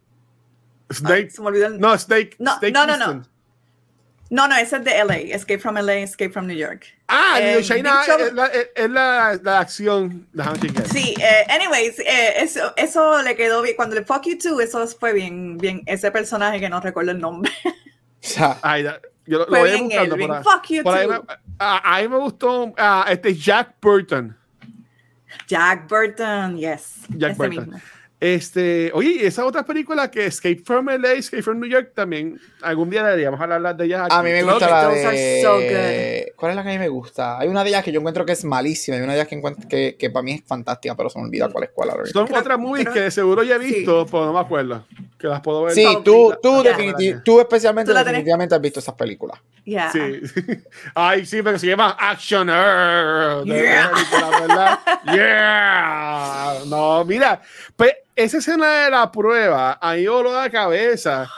Ay, 0.89 0.97
Snake. 0.97 1.31
se 1.31 1.41
me 1.43 1.49
olvidó 1.49 1.67
el 1.67 1.81
No, 1.81 1.99
Snake. 1.99 2.37
No, 2.39 2.57
Snake 2.59 2.73
no, 2.73 2.87
no, 2.87 2.97
no. 2.97 3.32
No, 4.35 4.49
no, 4.49 4.57
ese 4.57 4.77
es 4.77 4.85
de 4.85 5.05
LA. 5.05 5.17
Escape 5.35 5.59
from 5.59 5.77
LA, 5.77 5.97
Escape 5.99 6.31
from 6.33 6.47
New 6.47 6.57
York. 6.57 6.87
Ah, 7.07 7.37
Eh, 7.39 7.61
China 7.63 8.01
Trouble- 8.07 8.29
es, 8.29 8.33
la, 8.33 8.47
es- 8.47 8.91
la, 8.91 9.41
la 9.43 9.59
acción. 9.61 10.27
Sí, 10.91 11.15
eh, 11.21 11.45
anyways, 11.51 11.99
eh, 11.99 12.35
eso, 12.39 12.73
eso 12.79 13.21
le 13.21 13.37
quedó 13.37 13.61
bien. 13.61 13.77
Cuando 13.77 13.95
le 13.95 14.05
fuck 14.07 14.25
you 14.25 14.39
too, 14.39 14.59
eso 14.63 14.87
fue 14.89 15.13
bien, 15.13 15.59
bien. 15.59 15.83
Ese 15.85 16.11
personaje 16.11 16.59
que 16.61 16.71
no 16.71 16.81
recuerdo 16.81 17.11
el 17.11 17.19
nombre. 17.21 17.53
O 17.67 17.71
sea, 18.21 18.59
Ay, 18.63 18.85
yo 19.27 19.39
lo, 19.41 19.45
lo 19.47 19.59
voy 19.59 19.71
bien 19.71 19.85
buscando 19.85 20.15
él, 20.15 20.21
por 20.27 20.37
ahí. 20.39 20.43
fuck 20.43 20.67
you 20.71 20.83
Por 20.83 20.97
ahí 20.97 21.07
me- 21.09 21.21
a, 21.59 21.97
a 21.97 22.01
mí 22.01 22.09
me 22.09 22.17
gustó 22.17 22.73
ah, 22.79 23.05
este 23.11 23.35
Jack 23.37 23.75
Burton. 23.83 24.35
Jack 25.47 25.89
Burton, 25.89 26.57
yes. 26.57 27.01
Jack 27.11 27.33
ese 27.33 27.39
Burton. 27.39 27.67
mismo. 27.67 27.81
Este, 28.23 28.93
oye, 28.95 29.17
y 29.21 29.27
esa 29.27 29.45
otra 29.45 29.65
película 29.65 30.09
que 30.09 30.27
Escape 30.27 30.63
from 30.65 30.87
LA, 30.87 31.15
Escape 31.15 31.43
from 31.43 31.59
New 31.59 31.69
York 31.69 31.91
también, 31.93 32.41
algún 32.63 32.89
día 32.89 33.03
deberíamos 33.03 33.41
hablar 33.41 33.77
de 33.77 33.85
ellas 33.85 34.03
aquí. 34.05 34.15
a 34.15 34.23
mí 34.23 34.31
me 34.31 34.45
gusta 34.45 34.71
la 34.71 34.89
de... 34.91 35.41
so. 35.43 35.57
¿Cuál 36.37 36.51
es 36.53 36.57
la 36.57 36.63
que 36.63 36.69
a 36.69 36.73
mí 36.73 36.79
me 36.79 36.89
gusta? 36.89 37.41
Hay 37.41 37.49
una 37.49 37.65
de 37.65 37.71
ellas 37.71 37.83
que 37.83 37.91
yo 37.91 37.99
encuentro 37.99 38.25
que 38.25 38.31
es 38.31 38.45
malísima 38.45 38.97
y 38.97 39.01
una 39.01 39.15
de 39.15 39.19
ellas 39.19 39.27
que, 39.29 39.35
encuentro 39.35 39.69
que, 39.69 39.97
que 39.99 40.09
para 40.11 40.23
mí 40.23 40.35
es 40.35 40.43
fantástica, 40.47 40.95
pero 40.97 41.11
se 41.11 41.19
me 41.19 41.25
olvida 41.25 41.49
cuál 41.51 41.65
es 41.65 41.71
cuál 41.75 41.91
ahora. 41.91 42.07
Son 42.07 42.29
Creo- 42.29 42.39
otras 42.39 42.59
movies 42.61 42.85
creo- 42.85 42.95
que 42.95 43.01
de 43.01 43.11
seguro 43.11 43.43
ya 43.43 43.57
he 43.57 43.59
sí. 43.59 43.75
visto, 43.75 44.07
pero 44.07 44.27
no 44.27 44.33
me 44.35 44.39
acuerdo. 44.39 44.87
Que 45.19 45.27
las 45.27 45.41
puedo 45.41 45.65
ver. 45.65 45.75
Sí, 45.75 45.85
tú, 46.05 46.33
tú, 46.41 46.63
Ya. 46.63 46.77
definiti- 46.77 47.23
tú 47.25 47.41
especialmente 47.41 47.91
Tú 47.93 47.99
definitivamente 47.99 48.55
has 48.55 48.61
visto 48.61 48.79
esas 48.79 48.95
películas. 48.95 49.37
Yeah. 49.65 49.91
Sí. 49.91 50.21
Ay, 50.95 51.27
sí, 51.27 51.43
pero 51.43 51.59
se 51.59 51.67
llama 51.67 51.97
Actioner. 51.99 53.45
de- 53.45 53.53
de 53.53 53.63
Yeah. 53.63 53.91
película, 53.93 54.41
¿verdad? 54.41 54.79
Yeah. 55.13 56.59
No, 56.67 57.05
mira, 57.05 57.41
pues 57.77 57.93
esa 58.25 58.39
escena 58.39 58.85
de 58.85 58.91
la 58.91 59.11
prueba, 59.11 59.79
ahí 59.81 60.07
voló 60.07 60.33
la 60.33 60.51
cabeza. 60.51 61.29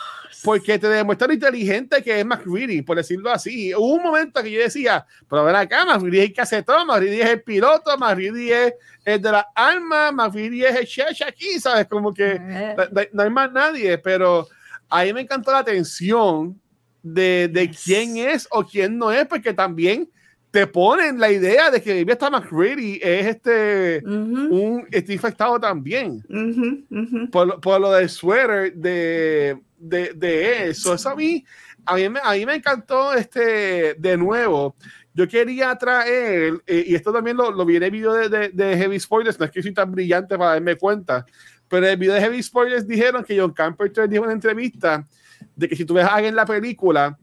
Porque 0.43 0.78
te 0.78 0.89
demuestra 0.89 1.26
lo 1.26 1.32
inteligente 1.32 2.03
que 2.03 2.20
es 2.20 2.26
McReady, 2.26 2.82
por 2.82 2.99
decirlo 2.99 3.30
así. 3.30 3.74
Hubo 3.74 3.95
un 3.95 4.03
momento 4.03 4.43
que 4.43 4.51
yo 4.51 4.61
decía, 4.61 5.07
pero 5.28 5.43
ven 5.43 5.57
acá, 5.57 5.87
McReady 5.87 6.18
es 6.18 6.24
el 6.26 6.35
casetón, 6.35 6.87
McReady 6.87 7.22
es 7.22 7.30
el 7.30 7.43
piloto, 7.43 7.97
McReady 7.97 8.53
es 8.53 8.74
el 9.07 9.22
de 9.22 9.32
las 9.32 9.47
armas, 9.55 10.12
McReady 10.12 10.64
es 10.64 10.76
el 10.76 10.87
chef 10.87 11.22
aquí, 11.26 11.59
¿sabes? 11.59 11.87
Como 11.87 12.12
que 12.12 12.39
Eh, 12.39 12.76
no, 13.12 13.22
hay 13.22 13.30
más 13.30 13.53
nadie, 13.53 13.97
pero 13.97 14.47
a 14.91 15.05
mí 15.05 15.14
me 15.14 15.22
encantó 15.22 15.51
la 15.51 15.64
tensión 15.64 16.61
de, 17.03 17.49
de 17.51 17.70
quién 17.70 18.18
es 18.18 18.47
o 18.51 18.64
quién 18.64 18.99
no 18.99 19.11
es, 19.11 19.26
porque 19.26 19.55
también 19.55 20.11
te 20.55 20.69
ponen 20.69 21.19
la 21.19 21.33
idea 21.33 21.69
de 21.69 21.83
que 21.83 22.03
está 22.09 22.31
McReady 22.31 23.01
es 23.03 23.27
este 23.27 24.01
ujú, 24.07 24.55
un 24.57 24.89
está 24.93 25.13
infectado 25.13 25.59
también 25.59 26.23
ujú, 26.29 26.85
ujú. 26.91 27.31
por, 27.33 27.47
lo- 27.49 27.61
por 27.61 27.81
lo 27.81 27.91
del 27.91 28.09
suéter 28.09 28.73
de, 28.73 29.59
de, 29.77 30.13
de 30.15 30.69
eso. 30.69 30.95
Eso 30.95 31.11
a 31.11 31.17
mí, 31.17 31.45
a 31.85 31.97
mí, 31.97 32.09
me, 32.09 32.21
a 32.23 32.35
mí 32.35 32.47
me 32.47 32.55
encantó 32.55 33.15
este 33.15 33.95
de 33.95 34.17
nuevo. 34.17 34.77
Yo 35.13 35.27
quería 35.27 35.75
traer, 35.75 36.63
eh, 36.69 36.85
y 36.87 36.95
esto 36.95 37.13
también 37.13 37.37
lo, 37.37 37.51
lo 37.51 37.65
vi 37.65 37.75
en 37.75 37.83
el 37.83 37.91
video 37.91 38.13
de, 38.13 38.29
de, 38.29 38.49
de 38.51 38.77
Heavy 38.77 39.01
Spoilers, 39.01 39.41
no 39.41 39.47
es 39.47 39.51
que 39.51 39.61
soy 39.61 39.75
tan 39.75 39.91
brillante 39.91 40.39
para 40.39 40.51
darme 40.53 40.77
cuenta, 40.77 41.27
pero 41.69 41.85
en 41.85 41.93
el 41.95 41.99
video 41.99 42.15
de 42.15 42.21
Heavy 42.21 42.41
Spoilers 42.41 42.87
dijeron 42.87 43.25
que 43.25 43.37
John 43.41 43.53
Carpenter 43.53 44.09
dijo 44.09 44.23
en 44.23 44.27
una 44.27 44.35
entrevista 44.35 45.05
de 45.57 45.69
que 45.69 45.75
si 45.75 45.85
tú 45.85 45.95
ves 45.95 46.05
a 46.05 46.15
alguien 46.15 46.31
en 46.31 46.37
la 46.37 46.47
película, 46.47 47.19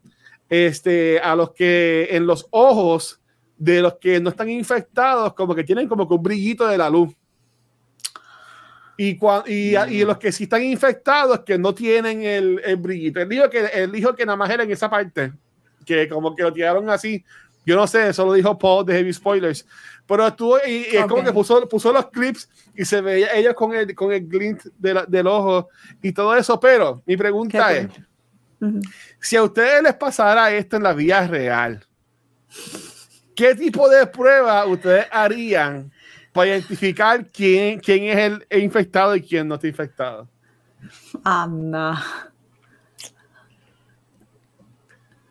este, 0.50 1.18
a 1.22 1.34
los 1.34 1.54
que 1.54 2.10
en 2.12 2.28
los 2.28 2.46
ojos 2.52 3.20
de 3.64 3.80
los 3.80 3.94
que 4.00 4.20
no 4.20 4.32
están 4.32 4.50
infectados, 4.50 5.34
como 5.36 5.54
que 5.54 5.64
tienen 5.64 5.88
como 5.88 6.08
que 6.08 6.16
un 6.16 6.24
brillito 6.24 6.68
de 6.68 6.80
la 6.80 6.90
luz. 6.90 7.14
Y, 8.98 9.18
cua- 9.20 9.44
y, 9.48 9.76
y 9.96 10.04
los 10.04 10.18
que 10.18 10.32
sí 10.32 10.44
están 10.46 10.64
infectados, 10.64 11.42
que 11.42 11.58
no 11.60 11.74
tienen 11.74 12.24
el, 12.24 12.60
el 12.64 12.76
brillito. 12.78 13.20
Él 13.20 13.30
dijo, 13.30 13.50
que, 13.52 13.66
él 13.74 13.92
dijo 13.92 14.16
que 14.16 14.26
nada 14.26 14.36
más 14.36 14.50
era 14.50 14.64
en 14.64 14.72
esa 14.72 14.90
parte, 14.90 15.32
que 15.86 16.10
como 16.10 16.36
que 16.36 16.42
lo 16.44 16.52
tiraron 16.52 16.90
así. 16.90 17.24
Yo 17.64 17.76
no 17.76 17.86
sé, 17.86 18.10
eso 18.10 18.26
lo 18.26 18.34
dijo 18.34 18.58
Paul 18.58 18.84
de 18.84 18.94
Heavy 18.96 19.14
Spoilers. 19.14 19.66
Pero 20.08 20.26
estuvo 20.28 20.58
y, 20.66 20.72
y 20.92 20.96
es 20.98 21.06
como 21.06 21.24
que 21.24 21.32
puso, 21.32 21.70
puso 21.70 21.94
los 21.94 22.08
clips 22.10 22.50
y 22.76 22.84
se 22.84 23.00
veía 23.02 23.32
ellos 23.36 23.54
con 23.54 23.74
el, 23.76 23.94
con 23.94 24.12
el 24.12 24.28
glint 24.28 24.64
de 24.80 24.94
la- 24.96 25.06
del 25.06 25.28
ojo 25.28 25.70
y 26.02 26.12
todo 26.12 26.36
eso. 26.36 26.60
Pero 26.60 27.04
mi 27.06 27.16
pregunta 27.16 27.72
es: 27.76 27.88
cool. 28.60 28.70
Ujú. 28.70 28.80
si 29.20 29.36
a 29.36 29.44
ustedes 29.44 29.84
les 29.84 29.94
pasara 29.94 30.52
esto 30.52 30.78
en 30.78 30.84
la 30.84 30.94
vida 30.94 31.26
real, 31.28 31.86
¿qué 33.42 33.56
tipo 33.56 33.90
de 33.90 34.06
prueba 34.06 34.66
ustedes 34.68 35.08
harían 35.12 35.92
para 36.32 36.48
identificar 36.50 37.26
quién, 37.26 37.80
quién 37.80 38.04
es 38.04 38.18
el, 38.18 38.46
el 38.50 38.62
infectado 38.64 39.16
y 39.16 39.22
quién 39.22 39.48
no 39.48 39.56
está 39.56 39.68
infectado? 39.68 40.28
Anda. 41.24 42.04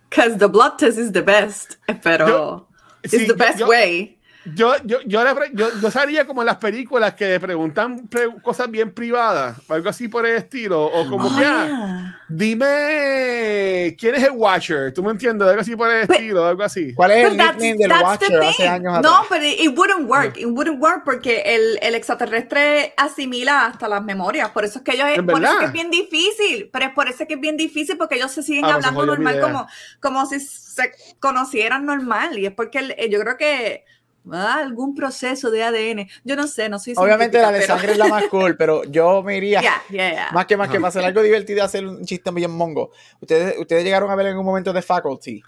Because 0.08 0.38
the 0.38 0.48
blood 0.48 0.76
test 0.78 0.98
is 0.98 1.12
the 1.12 1.22
best, 1.22 1.76
pero 2.02 2.26
Yo- 2.26 2.66
it's 3.04 3.14
sí, 3.14 3.26
the 3.28 3.34
best 3.34 3.60
yo- 3.60 3.68
way. 3.68 4.18
Yo, 4.54 4.72
yo, 4.84 4.98
yo, 5.04 5.22
le 5.22 5.30
yo, 5.52 5.68
yo 5.82 5.90
sería 5.90 6.26
como 6.26 6.40
en 6.40 6.46
las 6.46 6.56
películas 6.56 7.12
que 7.14 7.26
le 7.28 7.40
preguntan 7.40 8.08
pre- 8.08 8.40
cosas 8.42 8.70
bien 8.70 8.90
privadas, 8.94 9.58
algo 9.68 9.88
así 9.90 10.08
por 10.08 10.24
el 10.24 10.36
estilo, 10.36 10.82
o 10.86 11.06
como 11.10 11.26
Oh, 11.28 11.36
que, 11.38 11.44
ah, 11.44 11.66
yeah. 11.66 12.20
dime 12.28 13.96
quién 13.98 14.14
es 14.14 14.24
el 14.24 14.30
Watcher, 14.32 14.92
¿tú 14.94 15.02
me 15.02 15.10
entiendes? 15.10 15.46
Algo 15.48 15.60
así 15.60 15.76
por 15.76 15.90
el 15.90 16.06
But- 16.06 16.16
estilo, 16.16 16.46
algo 16.46 16.62
así. 16.62 16.94
¿Cuál 16.94 17.10
es 17.12 17.26
el 17.26 17.36
nickname 17.36 17.74
del 17.76 17.88
that's 17.88 18.18
the 18.18 18.24
Watcher 18.34 18.42
hace 18.42 18.62
thing. 18.62 18.68
años 18.70 18.96
atrás? 18.98 19.12
No, 19.12 19.26
pero 19.28 19.44
it 19.44 19.78
wouldn't 19.78 20.08
work. 20.08 20.36
It 20.38 20.46
wouldn't 20.46 20.80
work 20.82 21.04
porque 21.04 21.42
el, 21.44 21.78
el 21.82 21.94
extraterrestre 21.94 22.94
asimila 22.96 23.66
hasta 23.66 23.88
las 23.88 24.02
memorias. 24.02 24.50
Por 24.50 24.64
eso 24.64 24.78
es 24.78 24.84
que 24.84 24.92
ellos 24.92 25.06
¿Es 25.14 25.22
por 25.22 25.42
eso 25.42 25.52
es 25.52 25.58
que 25.58 25.64
es 25.66 25.72
bien 25.72 25.90
difícil. 25.90 26.70
Pero 26.72 26.86
es 26.86 26.92
por 26.92 27.08
eso 27.08 27.26
que 27.26 27.34
es 27.34 27.40
bien 27.40 27.56
difícil 27.56 27.96
porque 27.98 28.14
ellos 28.16 28.30
se 28.32 28.42
siguen 28.42 28.64
Ah, 28.64 28.72
pues, 28.74 28.86
hablando 28.86 29.06
normal 29.06 29.40
como, 29.40 29.66
como 30.00 30.26
si 30.26 30.40
se 30.40 30.92
conocieran 31.18 31.84
normal. 31.84 32.38
Y 32.38 32.46
es 32.46 32.52
porque 32.52 32.78
el- 32.78 32.92
eh, 32.92 33.08
yo 33.10 33.20
creo 33.20 33.36
que 33.36 33.84
ah, 34.32 34.58
algún 34.58 34.94
proceso 34.94 35.50
de 35.50 35.62
ADN. 35.62 36.08
Yo 36.24 36.36
no 36.36 36.46
sé, 36.46 36.68
no 36.68 36.78
soy 36.78 36.94
Obviamente 36.96 37.40
la 37.40 37.52
de 37.52 37.62
sangre 37.62 37.92
es 37.92 37.98
la 37.98 38.08
más 38.08 38.24
cool, 38.28 38.56
pero 38.56 38.84
yo 38.84 39.22
me 39.22 39.36
iría... 39.36 39.60
Yeah, 39.62 39.82
yeah, 39.90 40.10
yeah. 40.10 40.30
Más 40.32 40.46
que 40.46 40.56
más 40.56 40.68
que 40.68 40.76
para 40.76 40.88
hacer 40.88 41.04
algo 41.04 41.22
divertido 41.22 41.64
hacer 41.64 41.86
un 41.86 42.04
chiste 42.04 42.30
bien 42.30 42.50
mongo. 42.50 42.90
Ustedes, 43.20 43.58
ustedes 43.58 43.84
llegaron 43.84 44.10
a 44.10 44.14
ver 44.14 44.26
en 44.26 44.38
un 44.38 44.44
momento 44.44 44.72
de 44.72 44.82
Faculty. 44.82 45.42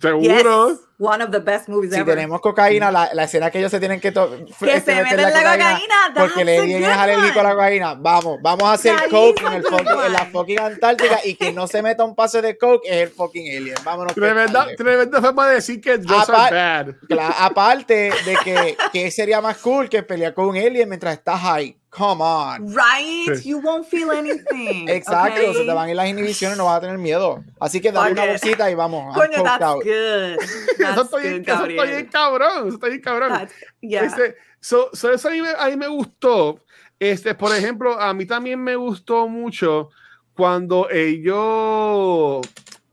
Seguro. 0.00 0.87
One 1.00 1.22
of 1.22 1.30
the 1.30 1.38
best 1.38 1.68
movies 1.68 1.92
Si 1.92 2.00
ever. 2.00 2.14
tenemos 2.16 2.40
cocaína, 2.40 2.90
la, 2.90 3.10
la 3.14 3.24
escena 3.24 3.50
que 3.50 3.58
ellos 3.58 3.70
se 3.70 3.78
tienen 3.78 4.00
que, 4.00 4.10
to- 4.10 4.30
que 4.58 4.74
este, 4.74 4.94
se 4.96 5.02
meten 5.02 5.22
la 5.22 5.30
cocaína, 5.30 5.94
porque 6.14 6.28
that's 6.30 6.40
a 6.40 6.44
le 6.44 6.78
es 6.78 6.96
alérgico 6.96 7.40
a 7.40 7.42
la 7.44 7.52
cocaína. 7.52 7.94
Vamos, 7.94 8.38
vamos 8.42 8.64
a 8.64 8.72
hacer 8.72 8.96
That 8.96 9.08
coke 9.10 9.40
en, 9.46 9.52
el 9.52 9.62
fucking- 9.64 10.06
en 10.06 10.12
la 10.12 10.26
fucking 10.26 10.58
Antártica 10.60 11.20
y 11.24 11.34
que 11.36 11.52
no 11.52 11.66
se 11.68 11.82
meta 11.82 12.02
un 12.04 12.14
pase 12.16 12.42
de 12.42 12.58
coke 12.58 12.84
es 12.86 13.02
el 13.02 13.08
fucking 13.10 13.56
alien. 13.56 13.76
Vámonos. 13.84 14.14
Tremenda, 14.14 14.66
tremenda 14.76 15.20
forma 15.20 15.48
de 15.48 15.54
decir 15.56 15.80
que 15.80 15.92
Apa- 15.92 16.46
are 16.46 16.56
bad. 16.56 16.94
Cla- 17.08 17.34
aparte 17.38 18.10
de 18.24 18.36
que, 18.42 18.76
que 18.92 19.10
sería 19.10 19.40
más 19.40 19.58
cool 19.58 19.88
que 19.88 20.02
pelear 20.02 20.34
con 20.34 20.46
un 20.46 20.56
alien 20.56 20.88
mientras 20.88 21.14
está 21.14 21.38
high. 21.38 21.76
Come 21.90 22.22
on. 22.22 22.68
Right? 22.68 23.42
You 23.44 23.60
won't 23.62 23.86
feel 23.88 24.10
anything. 24.10 24.86
Exacto, 24.90 25.40
okay? 25.40 25.54
se 25.54 25.64
te 25.64 25.72
van 25.72 25.86
a 25.86 25.90
ir 25.90 25.96
las 25.96 26.06
inhibiciones, 26.06 26.58
no 26.58 26.66
vas 26.66 26.76
a 26.76 26.80
tener 26.82 26.98
miedo. 26.98 27.42
Así 27.58 27.80
que 27.80 27.90
dale 27.90 28.10
Fuck 28.10 28.12
una 28.12 28.24
it. 28.26 28.30
bolsita 28.32 28.70
y 28.70 28.74
vamos. 28.74 29.14
Coño, 29.16 29.42
that's 29.42 29.62
out. 29.64 29.82
good. 29.82 30.36
Eso 30.92 31.16
bien, 31.18 31.38
good, 31.42 31.48
eso 31.48 31.64
bien 31.66 31.76
Gabriel. 31.76 32.10
cabrón. 32.10 32.66
Eso 32.68 32.74
está 32.74 32.86
bien 32.88 33.00
cabrón. 33.00 33.48
Yeah. 33.80 34.04
Este, 34.04 34.36
so, 34.60 34.90
so 34.92 35.10
eso 35.12 35.28
a 35.28 35.32
mí, 35.32 35.42
me, 35.42 35.50
a 35.58 35.66
mí 35.68 35.76
me 35.76 35.88
gustó. 35.88 36.64
Este, 36.98 37.34
por 37.34 37.54
ejemplo, 37.54 38.00
a 38.00 38.12
mí 38.14 38.26
también 38.26 38.62
me 38.62 38.74
gustó 38.76 39.28
mucho 39.28 39.90
cuando 40.34 40.88
ellos 40.90 42.46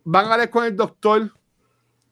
van 0.04 0.32
a 0.32 0.38
ver 0.38 0.50
con 0.50 0.66
el 0.66 0.76
doctor. 0.76 1.32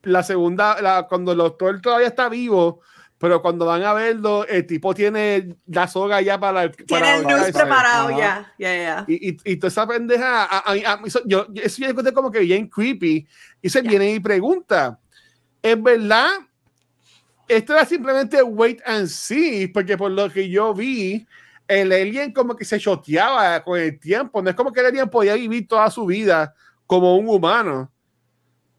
La 0.03 0.21
segunda, 0.21 0.81
la, 0.81 1.03
cuando 1.07 1.31
el 1.31 1.38
doctor 1.38 1.79
todavía 1.79 2.07
está 2.07 2.27
vivo, 2.27 2.81
pero 3.17 3.41
cuando 3.41 3.65
van 3.65 3.84
a 3.84 3.93
verlo, 3.93 4.45
el 4.45 4.65
tipo 4.67 4.93
tiene 4.93 5.55
la 5.67 5.88
soga 5.88 6.19
ya 6.19 6.38
para. 6.38 6.69
Tiene 6.69 6.86
para 6.89 7.15
el 7.15 7.25
news 7.25 7.51
preparado 7.51 8.09
ya. 8.09 8.53
Ya, 8.59 8.75
ya. 8.75 9.05
Y, 9.07 9.29
y, 9.29 9.38
y 9.45 9.55
toda 9.55 9.69
esa 9.69 9.88
pendeja, 9.88 10.43
a, 10.43 10.57
a, 10.57 10.73
a 10.73 11.01
yo, 11.23 11.47
eso 11.55 11.81
yo 11.81 11.88
encontré 11.88 12.11
como 12.11 12.29
que 12.31 12.39
bien 12.39 12.67
creepy. 12.67 13.25
Y 13.61 13.69
se 13.69 13.81
Ya. 13.81 13.89
viene 13.89 14.11
y 14.11 14.19
pregunta: 14.19 14.99
¿es 15.64 15.82
verdad? 15.82 16.30
Esto 17.47 17.74
era 17.74 17.86
simplemente 17.86 18.41
wait 18.43 18.80
and 18.86 19.07
see, 19.07 19.68
porque 19.68 19.97
por 19.97 20.11
lo 20.11 20.30
que 20.30 20.47
yo 20.49 20.74
vi, 20.74 21.26
el 21.68 21.91
alien 21.91 22.32
como 22.32 22.55
que 22.55 22.66
se 22.66 22.80
choteaba 22.80 23.64
con 23.64 23.80
el 23.80 23.99
tiempo. 23.99 24.41
No 24.41 24.49
es 24.49 24.55
como 24.55 24.72
que 24.72 24.80
el 24.82 24.88
alien 24.88 25.09
podía 25.09 25.34
vivir 25.36 25.68
toda 25.68 25.89
su 25.89 26.05
vida 26.05 26.53
como 26.86 27.16
un 27.18 27.28
humano. 27.28 27.89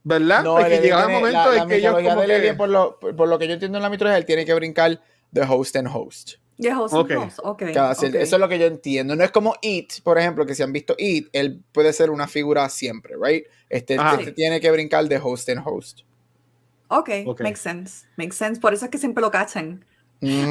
¿Verdad? 0.02 0.44
No, 0.44 0.56
Porque 0.56 0.66
el 0.66 0.72
alien 0.72 0.82
llegaba 0.82 1.04
el 1.06 1.12
momento 1.12 1.38
la, 1.38 1.46
la 1.56 1.62
de 1.64 1.68
que 1.68 1.76
ellos 1.76 1.94
como 1.94 2.20
del 2.20 2.26
que- 2.28 2.34
alien, 2.36 2.56
por 2.56 2.68
lo, 2.68 2.98
por 3.00 3.28
lo 3.28 3.38
que 3.38 3.46
yo 3.48 3.54
entiendo 3.54 3.78
en 3.78 3.82
la 3.82 3.90
mitología, 3.90 4.18
él 4.18 4.26
tiene 4.26 4.44
que 4.44 4.54
brincar 4.54 5.00
de 5.30 5.42
host 5.42 5.76
en 5.76 5.86
host. 5.86 6.32
Yeah, 6.56 6.78
host 6.80 6.94
Ok. 6.94 7.10
and 7.10 7.22
host. 7.24 7.38
Okay. 7.42 7.76
Okay. 7.76 8.20
Eso 8.22 8.36
es 8.36 8.40
lo 8.40 8.48
que 8.48 8.58
yo 8.58 8.66
entiendo. 8.66 9.16
No 9.16 9.24
es 9.24 9.30
como 9.32 9.54
It, 9.62 9.94
por 10.04 10.18
ejemplo, 10.18 10.46
que 10.46 10.54
si 10.54 10.62
han 10.62 10.72
visto 10.72 10.94
It, 10.98 11.28
él 11.32 11.62
puede 11.72 11.92
ser 11.92 12.10
una 12.10 12.28
figura 12.28 12.68
siempre, 12.68 13.14
¿right? 13.20 13.44
Este, 13.68 13.96
este 13.96 14.32
tiene 14.32 14.60
que 14.60 14.70
brincar 14.70 15.06
de 15.08 15.18
host 15.22 15.48
en 15.48 15.58
host. 15.64 16.00
Okay, 17.00 17.24
Ok. 17.26 17.40
makes 17.42 17.60
sense. 17.60 18.06
Makes 18.16 18.36
sense. 18.36 18.60
Por 18.60 18.74
eso 18.74 18.84
es 18.86 18.90
que 18.90 18.98
siempre 18.98 19.22
lo 19.22 19.30
cachan. 19.30 19.84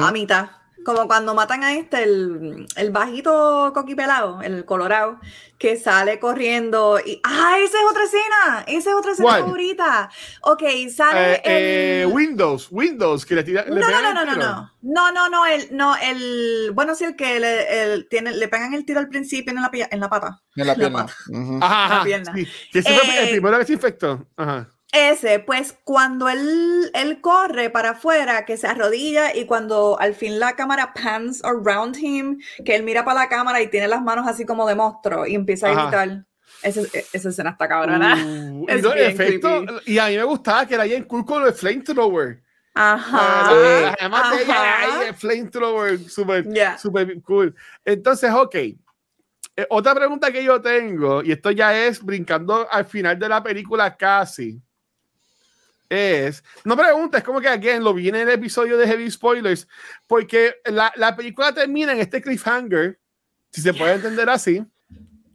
A 0.02 0.12
mitad. 0.12 0.50
Como 0.84 1.06
cuando 1.08 1.34
matan 1.34 1.64
a 1.64 1.72
este, 1.72 2.02
el, 2.02 2.66
el 2.76 2.90
bajito 2.90 3.72
coquipelado, 3.74 4.42
el 4.42 4.66
colorado, 4.66 5.18
que 5.58 5.78
sale 5.78 6.18
corriendo 6.20 7.00
y. 7.04 7.20
¡Ah! 7.24 7.56
Esa 7.58 7.78
es 7.78 7.84
otra 7.90 8.04
escena. 8.04 8.64
Esa 8.66 8.90
es 8.90 8.96
otra 8.96 9.12
escena 9.12 9.28
¿Cuál? 9.30 9.42
favorita. 9.44 10.10
Ok, 10.42 10.62
sale 10.94 11.36
Eh, 11.36 11.42
eh, 11.44 12.02
el. 12.02 12.12
Windows, 12.12 12.68
Windows, 12.70 13.24
que 13.24 13.34
le 13.34 13.44
tira. 13.44 13.64
le 13.64 13.80
No, 13.80 13.88
no, 13.90 14.02
no, 14.02 14.12
no, 14.12 14.24
no, 14.26 14.36
no. 14.36 14.70
No, 14.82 15.10
no, 15.12 15.30
no, 15.30 15.46
el, 15.46 15.74
no, 15.74 15.96
el, 15.96 16.72
bueno, 16.74 16.94
sí, 16.94 17.04
el 17.04 17.16
que 17.16 17.40
le, 17.40 17.82
el, 17.94 18.06
tiene, 18.10 18.32
le 18.32 18.48
pegan 18.48 18.74
el 18.74 18.84
tiro 18.84 19.00
al 19.00 19.08
principio 19.08 19.54
en 19.54 19.62
la, 19.62 19.70
en 19.90 20.00
la 20.00 20.10
pata. 20.10 20.42
En 20.54 20.66
la 20.66 20.72
La 20.74 20.78
pierna. 20.78 20.98
pata. 21.06 21.14
Ujú. 21.30 21.58
Ajá, 21.62 21.98
La 21.98 22.04
pierna. 22.04 22.34
sí. 22.34 22.46
Que 22.70 22.82
fue 22.82 22.92
el 22.92 23.28
Eh, 23.28 23.30
primero 23.30 23.58
que 23.58 23.64
se 23.64 23.72
infectó. 23.72 24.28
Ajá. 24.36 24.68
Ese, 24.94 25.40
pues 25.40 25.74
cuando 25.82 26.28
él, 26.28 26.90
él 26.94 27.20
corre 27.20 27.68
para 27.68 27.90
afuera, 27.90 28.44
que 28.44 28.56
se 28.56 28.68
arrodilla 28.68 29.34
y 29.34 29.44
cuando 29.44 29.98
al 30.00 30.14
fin 30.14 30.38
la 30.38 30.54
cámara 30.54 30.94
pans 30.94 31.42
around 31.44 31.96
him, 31.96 32.38
que 32.64 32.76
él 32.76 32.84
mira 32.84 33.04
para 33.04 33.20
la 33.22 33.28
cámara 33.28 33.60
y 33.60 33.66
tiene 33.68 33.88
las 33.88 34.02
manos 34.02 34.26
así 34.28 34.46
como 34.46 34.68
de 34.68 34.76
monstruo 34.76 35.26
y 35.26 35.34
empieza 35.34 35.66
a 35.68 35.72
Ajá. 35.72 35.82
gritar. 35.88 36.24
Ese- 36.62 36.88
e- 36.96 37.04
esa 37.12 37.28
escena 37.28 37.50
está 37.50 37.66
cabrona. 37.68 38.14
Uh, 38.24 38.64
y, 38.68 38.72
Es 38.72 38.82
los 38.82 38.94
bien 38.94 39.10
efectos- 39.10 39.82
y 39.84 39.98
a 39.98 40.06
mí 40.06 40.16
me 40.16 40.22
gustaba 40.24 40.64
que 40.64 40.74
era 40.74 40.84
bien 40.84 41.02
cool 41.04 41.24
con 41.24 41.44
el 41.44 41.52
flamethrower. 41.52 42.40
Ajá. 42.76 43.18
Ah, 43.20 43.94
Además 44.00 44.30
de 44.36 44.42
ella, 44.44 44.54
ajá. 44.62 45.00
ahí 45.00 45.08
el 45.08 45.14
flamethrower, 45.16 45.98
súper 46.08 46.48
Ya. 46.52 46.78
súper 46.78 47.20
cool. 47.22 47.54
Entonces, 47.84 48.30
ok. 48.32 48.54
Eh, 48.54 49.66
otra 49.70 49.94
pregunta 49.94 50.32
que 50.32 50.42
yo 50.42 50.60
tengo, 50.60 51.22
y 51.22 51.32
esto 51.32 51.50
ya 51.50 51.76
es 51.76 52.02
brincando 52.02 52.66
al 52.70 52.84
final 52.84 53.18
de 53.18 53.28
la 53.28 53.42
película 53.42 53.96
casi, 53.96 54.60
es, 55.94 56.44
no 56.64 56.76
pregunta, 56.76 57.18
es 57.18 57.24
como 57.24 57.40
que 57.40 57.48
again, 57.48 57.82
lo 57.82 57.94
vi 57.94 58.08
en 58.08 58.16
el 58.16 58.28
episodio 58.28 58.76
de 58.76 58.86
Heavy 58.86 59.10
Spoilers, 59.10 59.66
porque 60.06 60.56
la, 60.66 60.92
la 60.96 61.16
película 61.16 61.52
termina 61.54 61.92
en 61.92 62.00
este 62.00 62.20
cliffhanger, 62.20 62.98
si 63.52 63.60
se 63.62 63.72
puede 63.72 63.94
entender 63.94 64.28
así, 64.28 64.64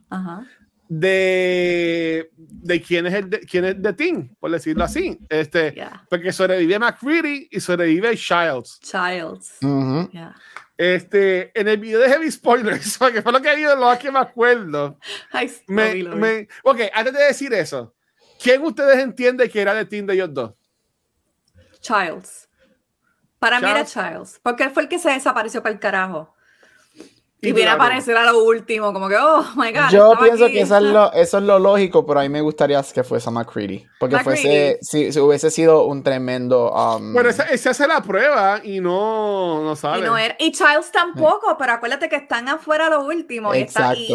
Ajá. 0.09 0.45
de, 0.87 2.29
de 2.37 2.81
quién 2.81 3.05
es 3.07 3.13
el 3.13 3.29
de, 3.29 3.39
quién 3.41 3.65
es 3.65 3.81
de 3.81 3.93
Tim, 3.93 4.33
por 4.39 4.51
decirlo 4.51 4.83
así. 4.83 5.17
Este, 5.29 5.71
Yeah. 5.73 6.05
porque 6.09 6.31
sobrevive 6.33 6.79
McCready 6.79 7.47
y 7.51 7.59
sobrevive 7.59 8.15
Childs. 8.17 8.79
Childs. 8.81 9.57
Ujú. 9.61 10.09
Yeah. 10.11 10.35
Este, 10.77 11.51
en 11.59 11.67
el 11.67 11.77
video 11.77 11.99
de 11.99 12.07
Heavy 12.09 12.31
Spoilers, 12.31 12.97
porque 12.99 13.21
fue 13.21 13.31
lo 13.31 13.41
que 13.41 13.61
yo 13.61 13.75
lo 13.75 13.97
que 13.99 14.11
me 14.11 14.19
acuerdo. 14.19 14.97
Me, 15.67 15.93
vi, 15.93 16.03
vi. 16.03 16.07
me- 16.09 16.47
ok, 16.63 16.79
antes 16.93 17.13
de 17.13 17.23
decir 17.25 17.53
eso, 17.53 17.93
¿quién 18.41 18.63
ustedes 18.63 18.97
entienden 18.99 19.49
que 19.49 19.61
era 19.61 19.73
de 19.73 19.85
Tim 19.85 20.05
de 20.05 20.13
ellos 20.15 20.33
dos? 20.33 20.51
Childs. 21.81 22.47
Para 23.39 23.59
mí 23.59 23.69
era 23.69 23.85
Childs. 23.85 24.39
Porque 24.43 24.63
él 24.63 24.71
fue 24.71 24.83
el 24.83 24.89
que 24.89 24.99
se 24.99 25.09
desapareció 25.11 25.61
para 25.63 25.73
el 25.73 25.79
carajo. 25.79 26.33
Y, 27.41 27.49
Y 27.49 27.51
viene 27.53 27.69
a 27.69 27.75
aparecer 27.75 28.17
a 28.17 28.25
lo 28.29 28.43
último, 28.43 28.91
como 28.91 29.07
que, 29.07 29.15
oh 29.15 29.41
my 29.55 29.71
god. 29.71 29.89
Yo 29.91 30.13
pienso 30.21 30.43
aquí. 30.43 30.55
que 30.55 30.61
eso 30.61 30.75
es, 30.75 30.83
lo, 30.93 31.13
eso 31.13 31.37
es 31.37 31.43
lo 31.45 31.57
lógico, 31.57 32.05
pero 32.05 32.19
a 32.19 32.23
mí 32.23 32.27
me 32.29 32.41
gustaría 32.41 32.83
que 32.83 33.01
fuese 33.01 33.31
McCready. 33.31 33.87
Porque 33.97 34.15
McCready. 34.17 34.41
fuese, 34.41 34.79
si, 34.81 35.13
si 35.13 35.19
hubiese 35.21 35.49
sido 35.49 35.85
un 35.85 36.03
tremendo. 36.03 36.69
um, 36.69 37.13
Pero 37.13 37.29
ese, 37.29 37.43
ese 37.49 37.69
hace 37.69 37.87
la 37.87 38.01
prueba 38.01 38.59
y 38.61 38.81
no, 38.81 39.63
no 39.63 39.71
Y, 39.71 39.75
sabe. 39.77 40.01
no 40.01 40.17
era- 40.17 40.35
y 40.37 40.51
Childs 40.51 40.91
tampoco, 40.91 41.55
pero 41.57 41.71
acuérdate 41.71 42.09
que 42.09 42.17
están 42.17 42.49
afuera 42.49 42.87
a 42.87 42.89
lo 42.89 43.05
último. 43.05 43.55
Y 43.55 43.61
está 43.61 43.91
ahí. 43.91 44.09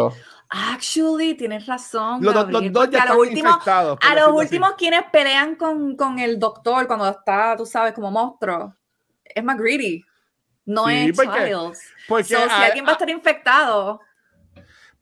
Actually, 0.57 1.35
tienes 1.35 1.67
razón. 1.67 2.23
los, 2.23 2.33
dos- 2.33 2.45
Gabriel, 2.45 2.65
los 2.65 2.73
dos 2.73 2.91
ya 2.91 2.99
a 2.99 3.03
están 3.03 3.17
los 3.19 3.27
últimos, 3.27 3.69
a 3.69 4.15
los 4.15 4.29
últimos 4.33 4.73
quienes 4.79 5.03
pelean 5.13 5.57
con, 5.57 5.97
con 5.97 6.19
el 6.21 6.39
doctor 6.39 6.87
cuando 6.87 7.09
está, 7.09 7.57
tú 7.57 7.67
sabes, 7.67 7.93
como 7.93 8.11
monstruo, 8.13 8.73
es 9.25 9.43
McGreedy. 9.43 10.05
No 10.67 10.87
Sí, 10.87 11.09
es 11.11 11.17
porque- 11.17 11.45
Childs. 11.47 11.81
Porque, 12.09 12.25
So, 12.25 12.37
si 12.37 12.51
a- 12.51 12.65
alguien 12.67 12.85
va 12.87 12.91
a 12.91 12.93
estar 12.93 13.11
infectado, 13.11 14.01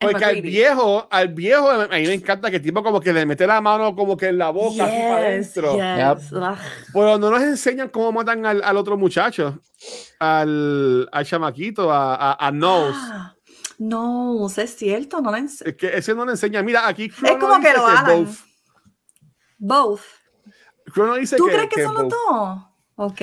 porque 0.01 0.25
al 0.25 0.43
viejo, 0.43 1.07
al 1.11 1.29
viejo, 1.29 1.71
a 1.71 1.87
mí 1.87 2.07
me 2.07 2.15
encanta 2.15 2.51
que 2.51 2.57
el 2.57 2.63
tipo 2.63 2.83
como 2.83 2.99
que 3.01 3.13
le 3.13 3.25
mete 3.25 3.47
la 3.47 3.61
mano 3.61 3.95
como 3.95 4.17
que 4.17 4.27
en 4.29 4.39
la 4.39 4.51
boca, 4.51 4.85
así 4.85 5.01
para 5.03 5.37
Yes, 5.39 5.57
adentro. 5.57 5.77
yes. 6.21 6.31
Pero 6.93 7.19
no 7.19 7.31
nos 7.31 7.43
enseñan 7.43 7.89
cómo 7.91 8.11
matan 8.11 8.45
al, 8.45 8.63
al 8.65 8.77
otro 8.79 8.97
muchacho, 8.97 9.61
al, 10.19 11.09
al 11.13 11.25
chamaquito, 11.27 11.93
a, 11.93 12.15
a, 12.33 12.47
a 12.47 12.51
Nose. 12.51 12.99
Ah, 13.01 13.35
no, 13.79 14.47
es 14.49 14.77
cierto, 14.77 15.21
no 15.21 15.31
la 15.31 15.39
ense- 15.39 15.67
Es 15.67 15.77
que 15.77 15.97
ese 15.97 16.15
no 16.15 16.25
le 16.25 16.33
enseña. 16.33 16.63
Mira, 16.63 16.87
aquí 16.87 17.09
Chrono 17.11 17.39
como 17.39 17.55
que 17.61 17.69
dice 17.69 17.77
lo 17.79 17.87
hagan. 17.87 18.25
both. 18.25 18.37
Both. 19.59 20.01
Chrono 20.93 21.15
dice 21.15 21.37
¿Tú 21.37 21.47
que, 21.47 21.53
crees 21.53 21.69
que, 21.69 21.77
que 21.77 21.83
son 21.85 21.95
los 21.95 22.03
both. 22.05 22.13
dos? 22.13 22.59
Ok. 22.97 23.21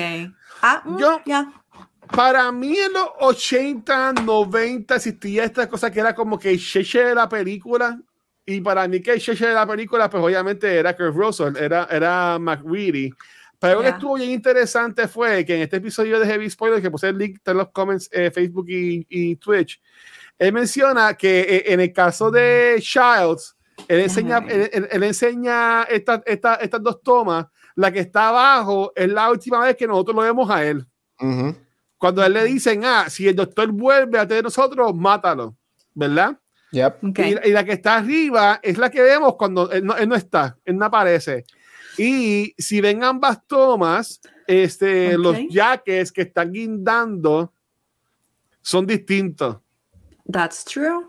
Ah, 0.62 0.82
mm, 0.86 0.97
Yo- 0.97 1.22
ya. 1.26 1.52
Para 2.16 2.52
mí 2.52 2.76
en 2.76 2.91
los 2.93 3.08
80, 3.20 4.14
90 4.14 4.95
existía 4.95 5.43
esta 5.43 5.70
cosa 5.70 5.91
que 5.91 6.00
era 6.00 6.16
como 6.16 6.39
que 6.39 6.50
el 6.50 6.60
cheche 6.60 7.04
de 7.04 7.14
la 7.16 7.30
película. 7.30 8.00
Y 8.45 8.62
para 8.62 8.88
mí 8.88 9.00
que 9.00 9.12
el 9.14 9.22
cheche 9.22 9.45
de 9.47 9.54
la 9.54 9.68
película, 9.68 10.10
pues 10.10 10.24
obviamente 10.24 10.76
era 10.76 10.95
Kurt 10.97 11.14
Russell, 11.16 11.56
era, 11.56 11.88
era 11.91 12.39
McReady. 12.39 13.12
Pero 13.60 13.72
algo 13.72 13.82
que 13.82 13.88
Yeah. 13.89 13.95
estuvo 13.97 14.16
bien 14.16 14.32
interesante 14.32 15.08
fue 15.08 15.45
que 15.45 15.54
en 15.56 15.62
este 15.62 15.78
episodio 15.78 16.20
de 16.20 16.26
Heavy 16.26 16.50
Spoilers, 16.50 16.82
que 16.82 16.89
puse 16.89 17.10
el 17.10 17.18
link 17.18 17.41
en 17.45 17.58
los 17.58 17.70
comments, 17.70 18.10
eh, 18.12 18.32
Facebook 18.32 18.66
y, 18.70 19.06
y 19.08 19.36
Twitch, 19.36 19.80
él 20.40 20.54
menciona 20.54 21.14
que 21.16 21.42
eh, 21.42 21.64
en 21.74 21.80
el 21.82 21.94
caso 21.94 22.32
de 22.32 22.78
Childs, 22.80 23.56
él 23.88 24.00
enseña, 24.00 24.40
él, 24.50 24.70
él- 24.74 24.88
él 24.92 25.04
enseña 25.04 25.84
esta- 25.84 26.24
esta- 26.26 26.56
estas 26.56 26.82
dos 26.82 27.02
tomas. 27.04 27.46
La 27.76 27.92
que 27.92 28.00
está 28.00 28.30
abajo 28.30 28.92
es 28.96 29.08
la 29.10 29.30
última 29.30 29.60
vez 29.64 29.76
que 29.76 29.86
nosotros 29.88 30.16
lo 30.16 30.22
vemos 30.24 30.50
a 30.50 30.66
él. 30.66 30.86
Ujú. 31.20 31.56
Cuando 31.98 32.22
a 32.22 32.26
él 32.28 32.34
le 32.34 32.44
dicen, 32.46 32.84
ah, 32.84 33.06
si 33.10 33.28
el 33.28 33.36
doctor 33.36 33.70
vuelve 33.72 34.18
a 34.20 34.28
tener 34.28 34.44
nosotros, 34.44 34.96
mátalo, 34.96 35.56
¿verdad? 35.94 36.38
Yep. 36.72 37.04
Ok. 37.04 37.20
Y, 37.20 37.50
y 37.50 37.52
la 37.52 37.64
que 37.64 37.74
está 37.74 37.98
arriba 37.98 38.60
es 38.64 38.78
la 38.78 38.90
que 38.90 39.02
vemos 39.02 39.36
cuando 39.36 39.70
él 39.72 39.84
no, 39.86 39.96
él 39.98 40.08
no 40.08 40.16
está, 40.16 40.58
él 40.66 40.78
no 40.78 40.86
aparece. 40.86 41.46
Y 41.98 42.54
si 42.58 42.80
ven 42.80 43.04
ambas 43.04 43.46
tomas, 43.48 44.22
este, 44.48 45.16
Ok. 45.16 45.22
los 45.22 45.38
jackets 45.50 46.12
que 46.12 46.22
están 46.22 46.52
guindando 46.54 47.54
son 48.62 48.86
distintos. 48.86 49.58
That's 50.32 50.63
true. 50.63 51.07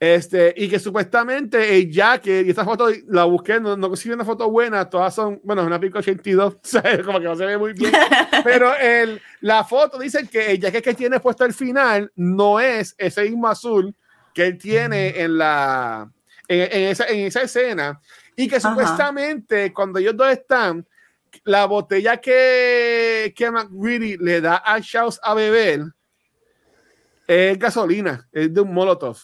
Este, 0.00 0.52
y 0.56 0.68
que 0.68 0.78
supuestamente 0.78 1.78
el 1.78 1.90
que 2.20 2.42
y 2.42 2.50
esta 2.50 2.64
foto 2.64 2.88
la 3.06 3.24
busqué, 3.24 3.58
no, 3.58 3.76
no 3.76 3.88
conseguí 3.88 4.12
una 4.12 4.24
foto 4.24 4.50
buena, 4.50 4.90
todas 4.90 5.14
son, 5.14 5.40
bueno, 5.44 5.62
es 5.62 5.66
una 5.66 5.80
pico 5.80 5.98
82, 5.98 6.56
como 7.06 7.20
que 7.20 7.24
no 7.24 7.36
se 7.36 7.46
ve 7.46 7.56
muy 7.56 7.72
bien, 7.72 7.92
pero 8.44 8.76
el, 8.76 9.22
la 9.40 9.64
foto 9.64 9.98
dice 9.98 10.26
que 10.26 10.50
el 10.50 10.60
jacket 10.60 10.84
que 10.84 10.94
tiene 10.94 11.20
puesto 11.20 11.44
al 11.44 11.54
final 11.54 12.12
no 12.16 12.60
es 12.60 12.94
ese 12.98 13.22
mismo 13.22 13.48
azul 13.48 13.94
que 14.34 14.46
él 14.46 14.58
tiene 14.58 15.20
en 15.20 15.38
la, 15.38 16.10
en, 16.48 16.88
esa, 16.90 17.06
en 17.06 17.20
esa 17.20 17.42
escena, 17.42 17.98
y 18.36 18.46
que 18.46 18.60
supuestamente 18.60 19.72
cuando 19.72 20.00
ellos 20.00 20.16
dos 20.16 20.30
están, 20.30 20.86
la 21.44 21.64
botella 21.64 22.18
que, 22.18 23.32
que 23.34 23.50
McGreedy 23.50 24.18
le 24.18 24.40
da 24.40 24.62
a 24.66 24.80
Charles 24.82 25.18
a 25.22 25.32
beber 25.34 25.84
es 27.26 27.58
gasolina, 27.58 28.28
es 28.32 28.52
de 28.52 28.60
un 28.60 28.72
Molotov. 28.72 29.16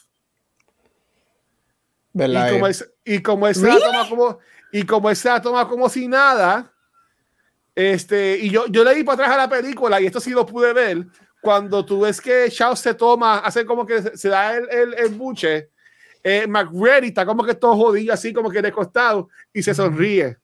Y 2.49 2.53
como, 2.53 2.67
es, 2.67 2.93
y 3.05 3.23
como 3.23 3.49
esa 3.49 3.79
toma 3.79 4.09
como 4.09 4.39
y 4.73 4.83
como 4.85 5.11
esa 5.11 5.41
toma 5.41 5.69
como 5.69 5.89
si 5.89 6.09
nada, 6.09 6.73
este, 7.75 8.39
y 8.39 8.51
yo, 8.51 8.67
yo 8.67 8.85
le 8.85 8.95
di 8.95 9.05
para 9.05 9.15
atrás 9.15 9.31
a 9.31 9.37
la 9.37 9.49
película 9.49 10.01
y 10.01 10.07
esto 10.07 10.21
sí 10.21 10.31
lo 10.31 10.45
pude 10.47 10.73
ver, 10.73 11.07
cuando 11.41 11.85
tú 11.85 12.01
ves 12.01 12.21
que 12.21 12.49
Shao 12.51 12.77
se 12.77 12.95
toma, 12.95 13.39
hace 13.39 13.65
como 13.65 13.87
que 13.87 14.17
se, 14.17 14.29
da 14.29 14.57
el, 14.57 14.69
el, 14.71 14.95
el 14.95 15.09
buche, 15.11 15.71
eh, 16.23 16.47
McReady 16.47 17.09
está 17.09 17.25
como 17.25 17.45
que 17.45 17.55
todo 17.55 17.77
jodido 17.77 18.13
así 18.13 18.33
como 18.33 18.51
que 18.51 18.61
de 18.61 18.73
costado 18.73 19.29
y 19.53 19.63
se 19.63 19.75
sonríe. 19.75 20.37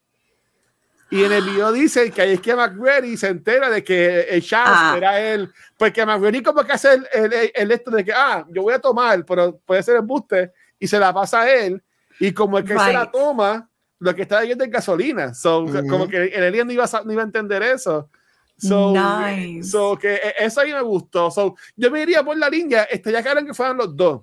Y 1.11 1.25
en 1.25 1.33
el 1.33 1.45
video 1.51 1.73
dice 1.73 2.11
que 2.11 2.23
ahí 2.23 2.33
es 2.33 2.41
que 2.41 2.55
McReady 2.55 3.17
se 3.17 3.29
entera 3.29 3.71
de 3.71 3.83
que 3.83 4.23
el 4.23 4.41
Shao 4.41 4.65
ah. 4.67 4.95
era 4.97 5.21
él, 5.21 5.53
porque 5.77 6.05
McReady 6.05 6.43
como 6.43 6.65
que 6.65 6.73
hace 6.73 6.95
el, 6.95 7.07
el, 7.13 7.53
el, 7.55 7.71
esto 7.73 7.91
de 7.91 8.05
que, 8.05 8.13
ah, 8.13 8.45
yo 8.51 8.63
voy 8.63 8.75
a 8.75 8.81
tomar, 8.81 9.25
pero 9.25 9.59
puede 9.65 9.83
ser 9.83 9.97
el 9.97 10.03
buste 10.03 10.53
y 10.79 10.87
se 10.87 10.99
la 10.99 11.13
pasa 11.13 11.43
a 11.43 11.51
él. 11.51 11.83
Y 12.19 12.33
como 12.33 12.59
el 12.59 12.65
que 12.65 12.79
se 12.79 12.93
la 12.93 13.11
toma, 13.11 13.69
lo 13.99 14.15
que 14.15 14.23
está 14.23 14.41
viendo 14.41 14.65
es 14.65 14.71
gasolina. 14.71 15.35
So, 15.35 15.67
Como 15.89 16.09
que 16.09 16.25
el 16.25 16.45
alien 16.45 16.67
no 16.67 16.73
iba, 16.73 16.85
a, 16.85 17.03
no 17.05 17.13
iba 17.13 17.23
a 17.23 17.27
entender 17.27 17.63
eso. 17.63 18.11
So, 18.59 18.95
nice. 18.95 19.69
so, 19.69 19.99
que 19.99 20.15
e, 20.15 20.35
eso 20.39 20.61
ahí 20.61 20.73
me 20.73 20.81
gustó. 20.81 21.31
So, 21.31 21.57
yo 21.77 21.91
me 21.91 22.03
iría 22.03 22.23
por 22.23 22.39
la 22.39 22.49
línea, 22.49 22.85
este, 22.85 23.13
ya 23.13 23.23
que 23.23 23.45
que 23.45 23.55
fueran 23.55 23.77
los 23.77 23.95
dos. 23.95 24.23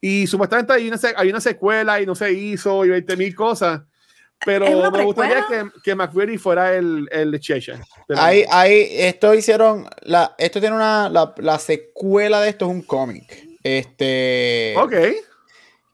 Y 0.00 0.26
supuestamente 0.26 0.74
hay 0.74 0.88
una, 0.88 0.98
hay 1.16 1.30
una 1.30 1.40
secuela 1.40 2.00
y 2.00 2.04
no 2.04 2.14
se 2.14 2.30
hizo 2.30 2.84
y 2.84 2.90
20 2.90 3.16
mil 3.16 3.34
cosas. 3.34 3.80
Pero 4.44 4.90
me 4.90 5.04
gustaría 5.04 5.46
que, 5.48 5.64
que 5.82 5.94
McQuarrie 5.94 6.38
fuera 6.38 6.74
el, 6.74 7.08
el 7.10 7.38
Cheshire. 7.40 7.80
Ahí, 8.16 8.44
ahí, 8.50 8.86
esto 8.90 9.34
hicieron, 9.34 9.86
la, 10.02 10.34
esto 10.38 10.60
tiene 10.60 10.76
una, 10.76 11.08
la, 11.08 11.34
la 11.38 11.58
secuela 11.58 12.40
de 12.40 12.50
esto 12.50 12.66
es 12.66 12.70
un 12.70 12.82
cómic. 12.82 13.48
Este. 13.62 14.74
Ok 14.76 14.94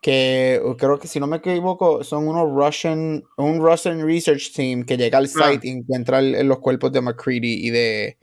que 0.01 0.61
creo 0.78 0.98
que 0.98 1.09
si 1.09 1.20
no 1.20 1.26
me 1.26 1.36
equivoco 1.36 2.03
son 2.05 2.26
unos 2.26 2.51
Russian, 2.51 3.22
un 3.36 3.61
Russian 3.61 4.05
Research 4.07 4.53
Team 4.55 4.84
que 4.84 4.96
llega 4.96 5.18
al 5.18 5.26
ah. 5.26 5.51
site 5.51 5.68
y 5.68 5.70
encuentra 5.72 6.22
los 6.22 6.59
cuerpos 6.59 6.90
de 6.92 7.01
McCready 7.03 7.66
y 7.66 7.70
de 7.70 8.16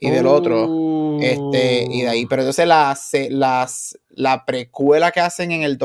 y 0.00 0.10
del 0.10 0.26
otro. 0.26 1.18
Este, 1.20 1.86
y 1.88 2.02
de 2.02 2.08
ahí, 2.08 2.26
pero 2.26 2.42
entonces 2.42 2.66
las, 2.66 3.10
las, 3.30 3.98
la 4.10 4.44
precuela 4.44 5.12
que 5.12 5.20
hacen 5.20 5.52
en 5.52 5.62
el 5.62 5.78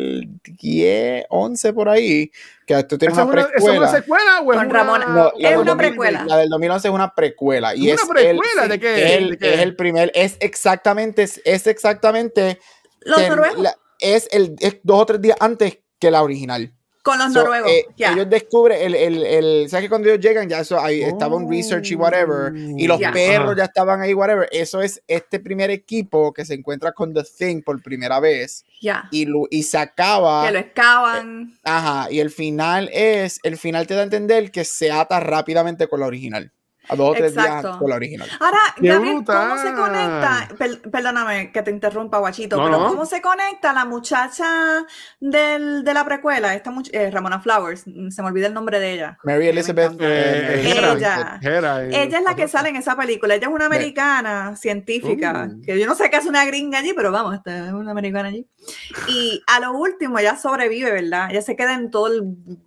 2010, 0.00 1.26
11 1.28 1.72
por 1.72 1.88
ahí, 1.88 2.30
que 2.66 2.78
esto 2.78 2.98
tiene 2.98 3.14
una 3.14 3.30
precuela. 3.30 3.56
¿Es 3.56 3.78
una 3.78 3.88
secuela 3.88 4.40
o 4.42 4.52
es 4.52 4.58
una, 4.58 5.32
es 5.38 5.56
una 5.56 5.76
precuela? 5.76 6.24
La 6.26 6.36
del 6.38 6.48
2011 6.48 6.88
es 6.88 6.94
una 6.94 7.14
precuela. 7.14 7.74
Y 7.74 7.90
¿Una 7.90 7.94
es 7.94 8.08
precuela? 8.08 8.68
¿De 8.68 8.80
qué? 8.80 9.04
Es 9.04 9.12
el, 9.18 9.38
es 9.40 9.60
el 9.60 9.76
primer, 9.76 10.10
es 10.14 10.36
exactamente, 10.40 11.22
es 11.22 11.66
exactamente... 11.66 12.58
Los 13.00 13.28
noruegos 13.28 13.74
es, 14.00 14.28
el, 14.32 14.56
dos 14.82 15.02
o 15.02 15.06
tres 15.06 15.20
días 15.20 15.36
antes 15.40 15.78
que 15.98 16.10
la 16.10 16.22
original. 16.22 16.74
Con 17.02 17.18
los 17.18 17.30
noruegos. 17.30 17.70
Eh, 17.70 17.86
ellos 17.96 18.28
descubren, 18.28 18.80
el, 18.80 18.94
el, 18.94 19.24
el, 19.24 19.70
¿sabes 19.70 19.84
que 19.84 19.88
cuando 19.88 20.08
ellos 20.08 20.20
llegan 20.20 20.48
ya 20.48 20.60
eso, 20.60 20.78
ahí 20.78 21.02
estaba 21.02 21.36
un 21.36 21.50
research 21.50 21.90
y 21.90 21.94
whatever, 21.94 22.52
y 22.54 22.86
los 22.86 23.00
perros 23.00 23.56
ya 23.56 23.64
estaban 23.64 24.02
ahí, 24.02 24.12
whatever. 24.12 24.48
Eso 24.52 24.82
es 24.82 25.02
este 25.06 25.40
primer 25.40 25.70
equipo 25.70 26.32
que 26.32 26.44
se 26.44 26.54
encuentra 26.54 26.92
con 26.92 27.14
The 27.14 27.22
Thing 27.24 27.62
por 27.62 27.82
primera 27.82 28.20
vez. 28.20 28.64
Ya. 28.82 29.08
Y, 29.10 29.26
y 29.50 29.62
se 29.62 29.78
acaba. 29.78 30.46
Que 30.46 30.52
lo 30.52 30.58
excavan. 30.58 31.52
Eh, 31.54 31.60
ajá, 31.64 32.08
y 32.10 32.20
el 32.20 32.30
final 32.30 32.90
es, 32.92 33.40
el 33.44 33.56
final 33.56 33.86
te 33.86 33.94
da 33.94 34.00
a 34.00 34.04
entender 34.04 34.50
que 34.50 34.64
se 34.64 34.90
ata 34.90 35.20
rápidamente 35.20 35.88
con 35.88 36.00
la 36.00 36.06
original 36.06 36.52
a 36.90 36.96
dos 36.96 37.10
o 37.10 37.12
tres 37.12 37.34
días 37.34 37.64
con 37.78 37.88
la 37.88 37.96
original. 37.96 38.28
Ahora, 38.40 38.58
Gabriel, 38.76 39.24
¿cómo 39.24 39.58
se 39.58 39.74
conecta? 39.74 40.48
perdóname 40.90 41.52
que 41.52 41.62
te 41.62 41.70
interrumpa, 41.70 42.18
guachito, 42.18 42.62
pero 42.62 42.88
¿cómo 42.88 43.06
se 43.06 43.22
conecta 43.22 43.72
la 43.72 43.84
muchacha 43.84 44.84
del, 45.20 45.84
de 45.84 45.94
la 45.94 46.04
precuela, 46.04 46.54
esta 46.54 46.72
eh, 46.92 47.10
Ramona 47.10 47.40
Flowers, 47.40 47.82
se 47.82 48.22
me 48.22 48.28
olvida 48.28 48.46
el 48.46 48.54
nombre 48.54 48.80
de 48.80 48.92
ella. 48.94 49.18
Mary 49.24 49.48
Elizabeth. 49.48 49.96
Eh, 50.00 50.74
ella. 50.78 51.38
ella 51.42 52.18
es 52.18 52.24
la 52.24 52.34
que 52.34 52.48
sale 52.48 52.70
en 52.70 52.76
esa 52.76 52.96
película. 52.96 53.34
Ella 53.34 53.48
es 53.48 53.52
una 53.52 53.66
americana 53.66 54.56
científica, 54.56 55.48
uh. 55.50 55.60
que 55.62 55.78
yo 55.78 55.86
no 55.86 55.94
sé 55.94 56.10
qué 56.10 56.16
hace 56.16 56.28
una 56.28 56.44
gringa 56.44 56.78
allí, 56.78 56.92
pero 56.94 57.12
vamos, 57.12 57.38
es 57.44 57.72
una 57.72 57.92
americana 57.92 58.28
allí. 58.28 58.46
Y 59.08 59.42
a 59.46 59.60
lo 59.60 59.72
último, 59.72 60.18
ella 60.18 60.36
sobrevive, 60.36 60.90
¿verdad? 60.90 61.30
Ella 61.30 61.42
se 61.42 61.56
queda 61.56 61.74
en 61.74 61.90
todo 61.90 62.08
el 62.08 62.22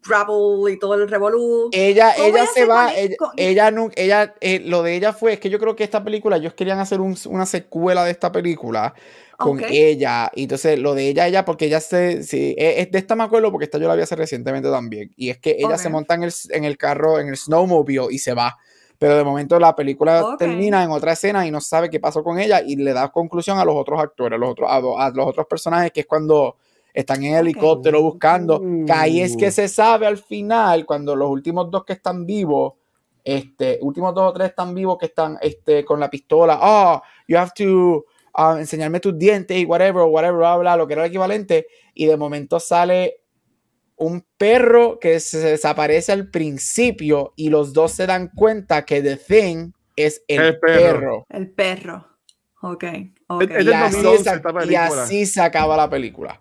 grapple 0.06 0.74
y 0.74 0.80
todo 0.80 0.96
el 0.96 1.08
revolú. 1.08 1.70
Ella, 1.72 2.14
ella 2.18 2.46
se, 2.54 2.66
va, 2.66 2.92
ella, 3.38 3.72
ella, 3.96 4.34
eh, 4.42 4.62
lo 4.66 4.84
de 4.84 4.96
ella 4.96 5.14
fue, 5.14 5.34
es 5.34 5.40
que 5.40 5.50
yo 5.50 5.60
creo 5.60 5.76
que 5.76 5.84
esta 5.84 6.04
película, 6.04 6.38
ellos 6.38 6.54
querían 6.54 6.80
hacer 6.80 7.00
una 7.02 7.46
secuela 7.46 8.04
de 8.04 8.12
esta 8.12 8.32
película 8.32 8.94
con 9.38 9.64
ella. 9.64 10.32
Y 10.34 10.44
entonces 10.44 10.80
lo 10.80 10.96
de 10.96 11.10
ella, 11.10 11.28
ella, 11.28 11.46
porque 11.46 11.66
ella 11.66 11.80
se, 11.80 12.24
sí, 12.24 12.56
e, 12.58 12.82
es, 12.82 12.92
de 12.92 13.00
esta 13.00 13.16
me 13.16 13.24
acuerdo 13.24 13.52
porque 13.52 13.66
esta 13.66 13.78
yo 13.78 13.88
la 13.88 13.96
vi 13.96 14.02
hace 14.02 14.16
recientemente 14.16 14.70
también. 14.70 15.12
Y 15.16 15.30
es 15.30 15.38
que 15.38 15.58
ella 15.60 15.78
se 15.78 15.90
monta 15.90 16.16
en 16.16 16.24
el, 16.24 16.34
en 16.50 16.64
el 16.64 16.78
carro, 16.78 17.20
en 17.20 17.30
el 17.30 17.38
snowmobile 17.38 18.08
y 18.10 18.20
se 18.20 18.34
va 18.34 18.58
pero 19.04 19.18
de 19.18 19.26
momento 19.26 19.60
la 19.60 19.76
película 19.76 20.38
termina 20.40 20.82
en 20.82 20.90
otra 20.90 21.12
escena 21.12 21.46
y 21.46 21.52
no 21.52 21.60
sabe 21.60 21.90
qué 21.90 22.00
pasó 22.00 22.24
con 22.24 22.40
ella 22.40 22.62
y 22.66 22.78
le 22.78 22.94
da 22.94 23.12
conclusión 23.12 23.60
a 23.60 23.66
los 23.66 23.76
otros 23.76 24.00
actores, 24.00 24.40
los 24.40 24.52
otros, 24.52 24.70
a, 24.72 25.10
los 25.10 25.28
otros 25.28 25.46
personajes, 25.46 25.92
que 25.92 26.00
es 26.00 26.06
cuando 26.06 26.56
están 26.94 27.22
en 27.22 27.36
helicóptero 27.36 28.02
buscando, 28.02 28.62
que 28.62 28.94
ahí 28.94 29.20
es 29.20 29.36
que 29.36 29.52
se 29.52 29.68
sabe 29.68 30.08
al 30.08 30.18
final, 30.18 30.86
cuando 30.86 31.18
los 31.18 31.30
últimos 31.30 31.70
dos 31.70 31.84
que 31.84 31.92
están 31.92 32.26
vivos, 32.26 32.76
este, 33.26 33.78
últimos 33.82 34.16
dos 34.16 34.30
o 34.30 34.34
tres 34.34 34.52
están 34.52 34.74
vivos 34.74 34.98
que 34.98 35.08
están 35.08 35.38
este, 35.42 35.84
con 35.84 36.00
la 36.00 36.10
pistola, 36.10 36.58
oh, 36.62 37.02
you 37.28 37.38
have 37.38 37.52
to 37.54 38.06
uh, 38.38 38.56
enseñarme 38.58 39.02
tus 39.02 39.20
dientes 39.20 39.58
y 39.58 39.66
whatever, 39.66 40.04
whatever, 40.04 40.38
bla, 40.38 40.56
bla, 40.56 40.78
lo 40.78 40.88
que 40.88 40.94
era 40.94 41.04
el 41.04 41.10
equivalente, 41.10 41.68
y 41.94 42.06
de 42.06 42.16
momento 42.16 42.58
sale 42.58 43.23
un 43.98 44.26
perro 44.38 45.00
que 45.00 45.20
se 45.20 45.40
desaparece 45.40 46.12
al 46.12 46.30
principio 46.30 47.34
y 47.36 47.50
los 47.50 47.74
dos 47.74 47.92
se 47.92 48.08
dan 48.08 48.30
cuenta 48.34 48.86
que 48.86 49.02
The 49.02 49.18
Thing 49.18 49.72
es 49.96 50.24
el, 50.28 50.60
perro. 50.60 51.26
El 51.30 51.50
perro. 51.52 52.08
Ok. 52.62 52.84
Y, 52.84 54.76
así 54.76 55.26
se 55.26 55.42
acaba 55.42 55.78
la 55.78 55.90
película. 55.90 56.40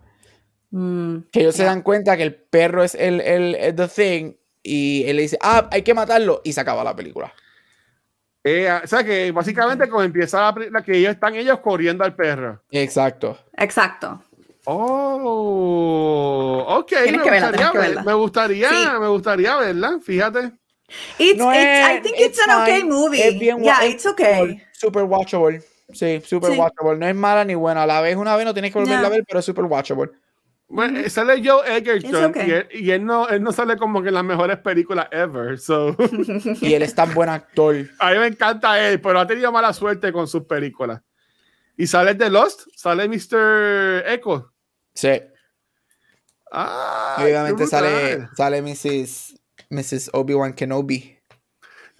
Mm, 0.71 1.25
que 1.31 1.41
ellos 1.41 1.55
se 1.55 1.65
dan 1.65 1.83
cuenta 1.83 2.17
que 2.17 2.23
el 2.23 2.35
perro 2.35 2.83
es 2.83 2.95
el, 2.95 3.21
el, 3.21 3.75
The 3.75 3.89
Thing 3.89 4.35
y 4.63 5.05
él 5.07 5.17
le 5.17 5.23
dice, 5.23 5.39
ah, 5.43 5.69
hay 5.71 5.83
que 5.83 5.95
matarlo 5.95 6.41
y 6.45 6.53
se 6.53 6.61
acaba 6.61 6.85
la 6.85 6.97
película. 6.97 7.33
Eh, 8.45 8.69
o 8.83 8.87
sea 8.87 9.05
que 9.05 9.31
básicamente 9.31 9.89
como 9.89 10.03
empieza 10.03 10.41
la, 10.41 10.55
película 10.55 10.83
que 10.83 10.97
ellos 10.97 11.13
están 11.13 11.35
ellos 11.35 11.61
corriendo 11.61 12.05
al 12.05 12.17
perro. 12.17 12.63
Exacto. 12.71 13.39
Exacto. 13.57 14.23
Oh, 14.65 16.65
ok. 16.69 16.93
Me 17.11 17.19
gustaría, 17.19 17.73
me 18.05 18.15
gustaría, 18.15 18.99
me 19.01 19.09
gustaría 19.09 19.57
verla, 19.57 19.99
fíjate. 20.03 20.53
It's, 21.19 21.39
no 21.39 21.53
it's, 21.53 21.89
I 21.89 22.01
think 22.03 22.17
it's, 22.19 22.39
an 22.39 22.63
okay 22.63 22.85
movie. 22.85 23.23
Es 23.23 23.39
bien, 23.39 23.63
yeah, 23.63 23.85
it's 23.85 24.07
okay. 24.07 24.63
Super 24.73 25.05
watchable. 25.05 25.63
Sí, 25.93 26.21
super 26.25 26.51
watchable. 26.51 26.99
No 26.99 27.09
es 27.09 27.15
mala 27.15 27.45
ni 27.45 27.55
buena. 27.55 27.85
A 27.85 27.87
la 27.87 28.01
vez 28.01 28.17
una 28.17 28.37
vez 28.37 28.45
no 28.45 28.53
tienes 28.53 28.73
que 28.73 28.79
volverla 28.79 29.07
a 29.07 29.11
ver, 29.11 29.25
pero 29.27 29.41
es 29.41 29.45
super 29.45 29.65
watchable. 29.65 30.11
Bueno, 30.69 31.07
sale 31.11 31.43
Joe 31.45 31.77
Egerton 31.77 32.25
okay. 32.25 32.49
y, 32.49 32.51
él, 32.51 32.69
y 32.73 32.91
él, 32.93 33.05
no, 33.05 33.29
él 33.29 33.43
no 33.43 33.53
sale 33.53 33.77
como 33.77 34.01
que 34.01 34.09
en 34.09 34.15
las 34.15 34.25
mejores 34.25 34.57
películas 34.59 35.07
ever. 35.11 35.59
So. 35.59 35.95
y 36.63 36.73
él 36.73 36.83
es 36.83 36.95
tan 36.95 37.13
buen 37.13 37.29
actor. 37.29 37.77
A 37.99 38.13
mí 38.13 38.19
me 38.19 38.29
encanta 38.29 38.89
él, 38.89 39.01
pero 39.01 39.21
ha 39.21 39.27
tenido 39.27 39.53
mala 39.53 39.73
suerte 39.75 40.13
con 40.13 40.27
sus 40.27 40.45
películas. 40.45 41.03
Y 41.77 41.87
sale 41.87 42.15
de 42.15 42.31
Lost, 42.31 42.69
sale 42.75 43.09
Mr. 43.09 44.05
Echo. 44.07 44.52
Sí. 44.95 45.23
Ah, 46.51 47.17
obviamente 47.21 47.67
sale, 47.67 48.29
sale 48.37 48.61
Mrs. 48.61 49.41
Mrs. 49.71 50.11
Obi-Wan 50.13 50.53
Kenobi. 50.53 51.19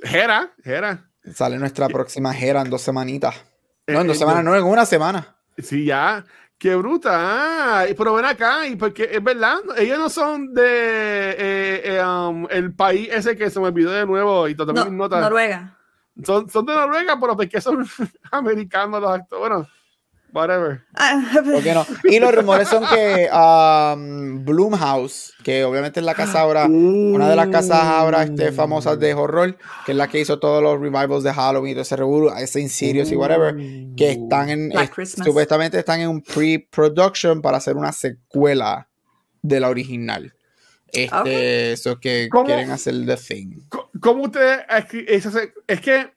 Hera, 0.03 0.53
Hera. 0.63 1.09
Sale 1.33 1.59
nuestra 1.59 1.89
próxima 1.89 2.37
Hera 2.37 2.61
en 2.61 2.71
dos 2.71 2.83
semanitas. 2.83 3.35
No, 3.87 4.01
en 4.01 4.07
dos 4.07 4.17
eh, 4.17 4.21
semanas, 4.21 4.45
no, 4.45 4.55
en 4.55 4.65
una 4.65 4.85
semana. 4.85 5.37
Sí, 5.59 5.85
ya. 5.85 6.25
Qué 6.59 6.77
bruta. 6.77 7.11
Ah, 7.13 7.87
pero 7.97 8.15
ven 8.15 8.25
acá, 8.25 8.69
y 8.69 8.77
porque 8.77 9.09
es 9.11 9.23
verdad, 9.23 9.59
ellos 9.77 9.99
no 9.99 10.09
son 10.09 10.55
de 10.55 10.63
eh, 10.63 11.83
eh, 11.85 12.05
um, 12.05 12.47
el 12.51 12.73
país 12.73 13.09
ese 13.11 13.37
que 13.37 13.51
se 13.51 13.59
me 13.59 13.67
olvidó 13.67 13.91
de 13.91 14.07
nuevo 14.07 14.47
y 14.47 14.55
no, 14.55 15.09
Noruega. 15.09 15.77
Son, 16.25 16.49
son 16.49 16.67
de 16.67 16.75
Noruega, 16.75 17.19
pero 17.19 17.37
porque 17.37 17.61
son 17.61 17.85
americanos 18.31 19.01
los 19.01 19.11
actores. 19.11 19.41
Bueno, 19.41 19.69
whatever. 20.33 20.83
Ah, 20.95 21.23
¿Por 21.45 21.63
qué 21.63 21.75
no? 21.75 21.87
Y 22.05 22.19
los 22.19 22.35
rumores 22.35 22.69
son 22.69 22.85
que 22.87 23.29
um, 23.33 24.45
Bloomhouse, 24.45 25.35
que 25.45 25.65
obviamente 25.65 26.01
es 26.01 26.07
la 26.07 26.15
casa 26.15 26.41
ahora, 26.41 26.67
una 26.67 27.29
de 27.29 27.37
las 27.37 27.49
casas 27.49 27.83
ahora 27.85 28.23
este, 28.23 28.53
famosas 28.53 28.99
de 28.99 29.15
horror, 29.15 29.57
que 29.87 29.93
es 29.93 29.99
la 29.99 30.09
que 30.09 30.21
hizo 30.21 30.39
todos 30.39 30.63
los 30.63 30.81
revivals 30.81 31.23
de 31.25 31.33
Halloween, 31.33 31.75
todo 31.75 31.83
ese 31.83 31.97
revuelo, 31.97 32.35
ese 32.37 32.61
Insidious 32.61 33.11
y 33.13 33.17
whatever, 33.17 33.55
que 33.97 34.13
están 34.13 34.51
en, 34.51 34.73
es- 34.73 35.13
supuestamente 35.13 35.79
están 35.79 36.01
en 36.01 36.09
un 36.09 36.23
pre-production 36.23 37.43
para 37.43 37.59
hacer 37.59 37.77
una 37.77 37.93
secuela 37.93 38.89
de 39.43 39.61
la 39.61 39.69
original. 39.69 40.35
Este, 40.95 41.73
eso 41.73 41.99
que 41.99 42.29
¿Cómo? 42.31 42.45
quieren 42.45 42.71
hacer 42.71 42.95
The 43.07 43.17
Thing. 43.17 43.61
¿Cómo 44.01 44.25
ustedes 44.25 44.61
Es 45.67 45.81
que. 45.81 46.11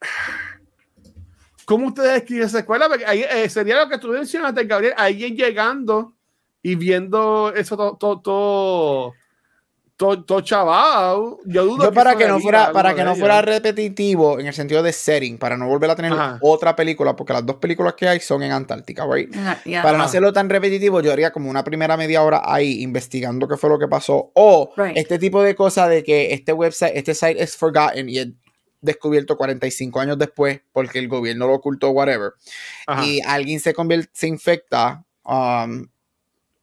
¿Cómo 1.66 1.88
ustedes 1.88 2.18
escriben 2.18 2.46
esa 2.46 2.60
escuela? 2.60 2.88
Porque 2.88 3.06
ahí, 3.06 3.24
eh, 3.30 3.50
sería 3.50 3.78
lo 3.84 3.90
que 3.90 3.98
tú 3.98 4.10
mencionaste, 4.10 4.66
Gabriel. 4.66 4.94
Alguien 4.98 5.36
llegando 5.36 6.14
y 6.62 6.76
viendo 6.76 7.54
eso 7.54 7.76
todo. 7.76 7.98
todo, 7.98 8.22
todo 8.22 9.14
todo, 9.98 10.26
todo 10.26 10.42
chaval, 10.42 11.38
yo 11.46 11.64
dudo 11.66 11.86
Yo 11.86 11.94
para 11.94 12.12
eso 12.12 12.20
que 12.20 12.28
no 12.28 12.40
fuera, 12.40 12.72
para 12.74 12.94
que 12.94 13.04
no 13.04 13.16
fuera 13.16 13.42
repetitivo 13.42 14.40
en 14.40 14.48
el 14.48 14.54
sentido 14.54 14.84
de 14.84 14.92
setting, 14.92 15.38
para 15.38 15.56
no 15.56 15.68
volver 15.68 15.90
a 15.90 15.96
tener 15.96 16.12
Ajá. 16.12 16.38
otra 16.42 16.76
película, 16.76 17.16
porque 17.16 17.32
las 17.32 17.46
dos 17.46 17.56
películas 17.58 17.94
que 17.94 18.08
hay 18.08 18.20
son 18.20 18.44
en 18.44 18.52
Antártica, 18.52 19.06
right? 19.10 19.34
yeah. 19.64 19.82
Para 19.82 19.98
no 19.98 20.04
hacerlo 20.04 20.34
tan 20.34 20.50
repetitivo, 20.50 21.00
yo 21.00 21.14
haría 21.14 21.32
como 21.32 21.50
una 21.50 21.64
primera 21.64 21.96
media 21.96 22.24
hora 22.24 22.42
ahí 22.44 22.82
investigando 22.82 23.48
qué 23.48 23.56
fue 23.56 23.70
lo 23.70 23.80
que 23.80 23.88
pasó. 23.88 24.32
O 24.34 24.74
Right. 24.76 24.98
este 24.98 25.18
tipo 25.18 25.42
de 25.42 25.56
cosas 25.56 25.90
de 25.90 26.04
que 26.04 26.34
este 26.34 26.52
website, 26.52 26.92
este 26.96 27.16
site 27.16 27.42
es 27.42 27.56
forgotten 27.56 28.10
y 28.10 28.20
descubierto 28.86 29.36
45 29.38 30.00
años 30.00 30.18
después 30.18 30.62
porque 30.72 31.00
el 31.00 31.08
gobierno 31.08 31.48
lo 31.48 31.56
ocultó, 31.56 31.90
whatever. 31.90 32.32
Ajá. 32.88 33.06
Y 33.06 33.20
alguien 33.22 33.60
se 33.60 33.74
convierte, 33.74 34.10
se 34.14 34.28
infecta 34.28 35.04
um, 35.26 35.88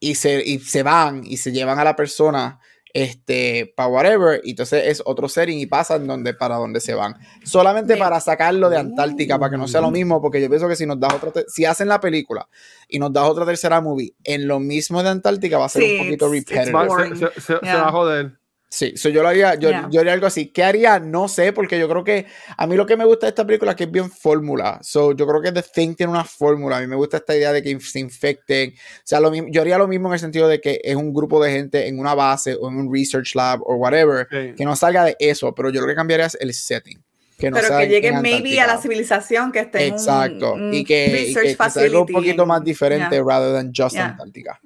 y, 0.00 0.14
se, 0.14 0.42
y 0.44 0.58
se 0.60 0.82
van 0.82 1.22
y 1.24 1.36
se 1.36 1.52
llevan 1.52 1.78
a 1.78 1.84
la 1.84 1.94
persona 1.96 2.58
este 2.94 3.72
para 3.74 3.88
whatever 3.88 4.40
y 4.44 4.50
entonces 4.50 4.82
es 4.86 5.02
otro 5.06 5.26
setting 5.26 5.58
y 5.58 5.64
pasan 5.64 6.06
donde 6.06 6.34
para 6.34 6.56
donde 6.56 6.78
se 6.78 6.92
van 6.92 7.14
solamente 7.42 7.96
para 7.96 8.20
sacarlo 8.20 8.68
de 8.68 8.76
Antártica 8.76 9.38
para 9.38 9.50
que 9.50 9.56
no 9.56 9.66
sea 9.66 9.80
lo 9.80 9.90
mismo 9.90 10.20
porque 10.20 10.42
yo 10.42 10.48
pienso 10.50 10.68
que 10.68 10.76
si 10.76 10.84
nos 10.84 11.00
das 11.00 11.14
otra 11.14 11.42
si 11.48 11.64
hacen 11.64 11.88
la 11.88 12.00
película 12.00 12.46
y 12.88 12.98
nos 12.98 13.10
das 13.10 13.24
otra 13.26 13.46
tercera 13.46 13.80
movie 13.80 14.12
en 14.24 14.46
lo 14.46 14.60
mismo 14.60 15.02
de 15.02 15.08
Antártica 15.08 15.56
va 15.56 15.64
a 15.64 15.68
ser 15.70 15.82
Sí, 15.84 15.92
un 15.92 16.04
poquito 16.06 16.26
repetitive 16.28 16.64
se, 16.66 17.16
se- 17.16 17.40
se- 17.40 17.40
se 17.40 17.74
va 17.74 17.88
a 17.88 17.92
joder. 17.92 18.32
Sí, 18.74 18.96
so 18.96 19.10
yo 19.10 19.20
lo 19.22 19.28
haría, 19.28 19.54
yo, 19.56 19.68
Yeah. 19.68 19.88
yo 19.90 20.00
haría 20.00 20.14
algo 20.14 20.26
así. 20.26 20.46
¿Qué 20.46 20.64
haría? 20.64 20.98
No 20.98 21.28
sé, 21.28 21.52
porque 21.52 21.78
yo 21.78 21.86
creo 21.90 22.04
que 22.04 22.24
a 22.56 22.66
mí 22.66 22.74
lo 22.74 22.86
que 22.86 22.96
me 22.96 23.04
gusta 23.04 23.26
de 23.26 23.28
esta 23.28 23.44
película 23.46 23.72
es 23.72 23.76
que 23.76 23.84
es 23.84 23.90
bien 23.90 24.10
fórmula. 24.10 24.78
So, 24.82 25.12
yo 25.14 25.26
creo 25.26 25.42
que 25.42 25.52
The 25.52 25.62
Thing 25.62 25.94
tiene 25.94 26.10
una 26.10 26.24
fórmula. 26.24 26.78
A 26.78 26.80
mí 26.80 26.86
me 26.86 26.96
gusta 26.96 27.18
esta 27.18 27.36
idea 27.36 27.52
de 27.52 27.62
que 27.62 27.78
se 27.80 27.98
infecten. 28.00 28.70
O 28.70 29.00
sea, 29.04 29.20
lo 29.20 29.30
mismo, 29.30 29.48
yo 29.50 29.60
haría 29.60 29.76
lo 29.76 29.86
mismo 29.86 30.08
en 30.08 30.14
el 30.14 30.20
sentido 30.20 30.48
de 30.48 30.58
que 30.58 30.80
es 30.82 30.96
un 30.96 31.12
grupo 31.12 31.44
de 31.44 31.52
gente 31.52 31.86
en 31.86 31.98
una 31.98 32.14
base 32.14 32.54
o 32.58 32.70
en 32.70 32.76
un 32.76 32.90
research 32.90 33.34
lab 33.34 33.60
o 33.62 33.74
whatever, 33.74 34.26
Sí. 34.30 34.54
que 34.56 34.64
no 34.64 34.74
salga 34.74 35.04
de 35.04 35.16
eso, 35.18 35.54
pero 35.54 35.68
yo 35.68 35.82
lo 35.82 35.86
que 35.86 35.94
cambiaría 35.94 36.24
es 36.24 36.38
el 36.40 36.54
setting. 36.54 37.04
Que 37.38 37.50
no 37.50 37.56
Pero 37.56 37.68
sea 37.68 37.78
que 37.78 37.84
en- 37.84 37.90
lleguen 37.90 38.14
en 38.16 38.22
maybe 38.22 38.58
a 38.58 38.66
la 38.66 38.78
civilización 38.78 39.52
que 39.52 39.58
esté 39.60 39.86
en 39.88 39.92
un- 39.92 39.98
Exacto. 39.98 40.54
un 40.54 40.72
y 40.72 40.82
que, 40.82 41.08
y 41.08 41.12
research 41.12 41.46
que- 41.48 41.56
que 41.62 41.70
salga 41.70 42.00
un 42.00 42.06
poquito 42.06 42.46
más 42.46 42.64
diferente 42.64 43.16
yeah. 43.16 43.22
rather 43.26 43.52
than 43.52 43.70
just 43.76 43.94
Yeah. 43.96 44.06
Antártica. 44.06 44.58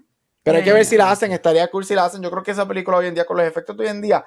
Pero 0.46 0.58
hay 0.58 0.64
que 0.64 0.72
ver 0.72 0.84
si 0.84 0.96
la 0.96 1.10
hacen. 1.10 1.32
Estaría 1.32 1.68
cool 1.68 1.84
si 1.84 1.94
la 1.94 2.04
hacen. 2.04 2.22
Yo 2.22 2.30
creo 2.30 2.42
que 2.42 2.52
esa 2.52 2.66
película 2.66 2.96
hoy 2.98 3.06
en 3.08 3.14
día, 3.14 3.24
con 3.26 3.36
los 3.36 3.44
efectos 3.46 3.76
de 3.76 3.82
hoy 3.84 3.90
en 3.90 4.00
día, 4.00 4.24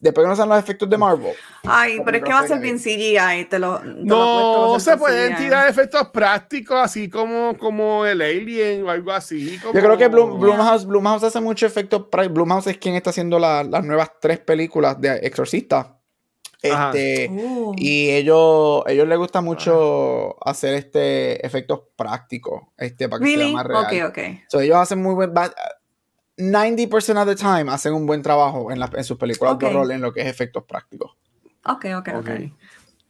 después 0.00 0.24
que 0.24 0.28
no 0.28 0.36
sean 0.36 0.48
los 0.48 0.58
efectos 0.58 0.90
de 0.90 0.98
Marvel. 0.98 1.32
Ay, 1.64 2.00
pero 2.04 2.18
es 2.18 2.22
que 2.24 2.32
va 2.32 2.40
a 2.40 2.46
ser 2.46 2.58
bien 2.58 2.78
CGI. 2.78 3.46
Te 3.48 3.58
lo, 3.58 3.78
te 3.78 3.86
No 3.86 4.78
se 4.78 4.96
pueden 4.98 5.34
CGI. 5.34 5.44
tirar 5.44 5.68
efectos 5.68 6.08
prácticos 6.08 6.76
así 6.82 7.08
como, 7.08 7.56
como 7.56 8.04
el 8.04 8.20
Alien 8.20 8.84
o 8.86 8.90
algo 8.90 9.10
así. 9.12 9.58
Yo 9.62 9.70
creo 9.72 9.96
que 9.96 10.10
Bloom- 10.10 10.38
Blumhouse, 10.38 10.84
Blumhouse 10.86 11.22
hace 11.24 11.40
mucho 11.40 11.64
efecto. 11.66 12.08
Blumhouse 12.30 12.66
es 12.66 12.76
quien 12.78 12.94
está 12.94 13.10
haciendo 13.10 13.38
la- 13.38 13.64
las 13.64 13.82
nuevas 13.84 14.10
tres 14.20 14.38
películas 14.38 15.00
de 15.00 15.16
Exorcista. 15.22 15.96
Este, 16.62 17.28
Uh, 17.30 17.74
y 17.76 18.10
ellos, 18.10 18.84
ellos 18.86 19.08
les 19.08 19.18
gusta 19.18 19.40
mucho 19.40 20.36
hacer 20.46 20.74
este 20.74 21.44
efectos 21.44 21.80
prácticos, 21.96 22.62
este, 22.76 23.08
para 23.08 23.20
que 23.24 23.26
sea 23.30 23.36
really? 23.38 23.52
más 23.54 23.66
real. 23.66 23.84
Ok, 23.84 23.92
ok. 24.10 24.18
So, 24.48 24.60
ellos 24.60 24.76
hacen 24.76 25.02
muy 25.02 25.14
buen. 25.14 25.34
ba- 25.34 25.52
90% 26.38 27.20
of 27.20 27.26
the 27.28 27.36
time 27.36 27.70
hacen 27.70 27.92
un 27.92 28.06
buen 28.06 28.22
trabajo 28.22 28.70
en, 28.72 28.78
las- 28.80 28.94
en 28.94 29.04
sus 29.04 29.18
películas 29.18 29.58
de 29.58 29.66
horror 29.66 29.92
en 29.92 30.00
lo 30.00 30.12
que 30.12 30.20
es 30.22 30.26
efectos 30.26 30.64
prácticos. 30.64 31.12
Ok, 31.64 31.86
ok, 31.96 32.08
ok. 32.08 32.16
Ok. 32.16 32.30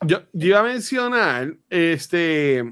Yo, 0.04 0.18
yo 0.32 0.48
iba 0.48 0.58
a 0.60 0.64
mencionar, 0.64 1.54
este, 1.70 2.64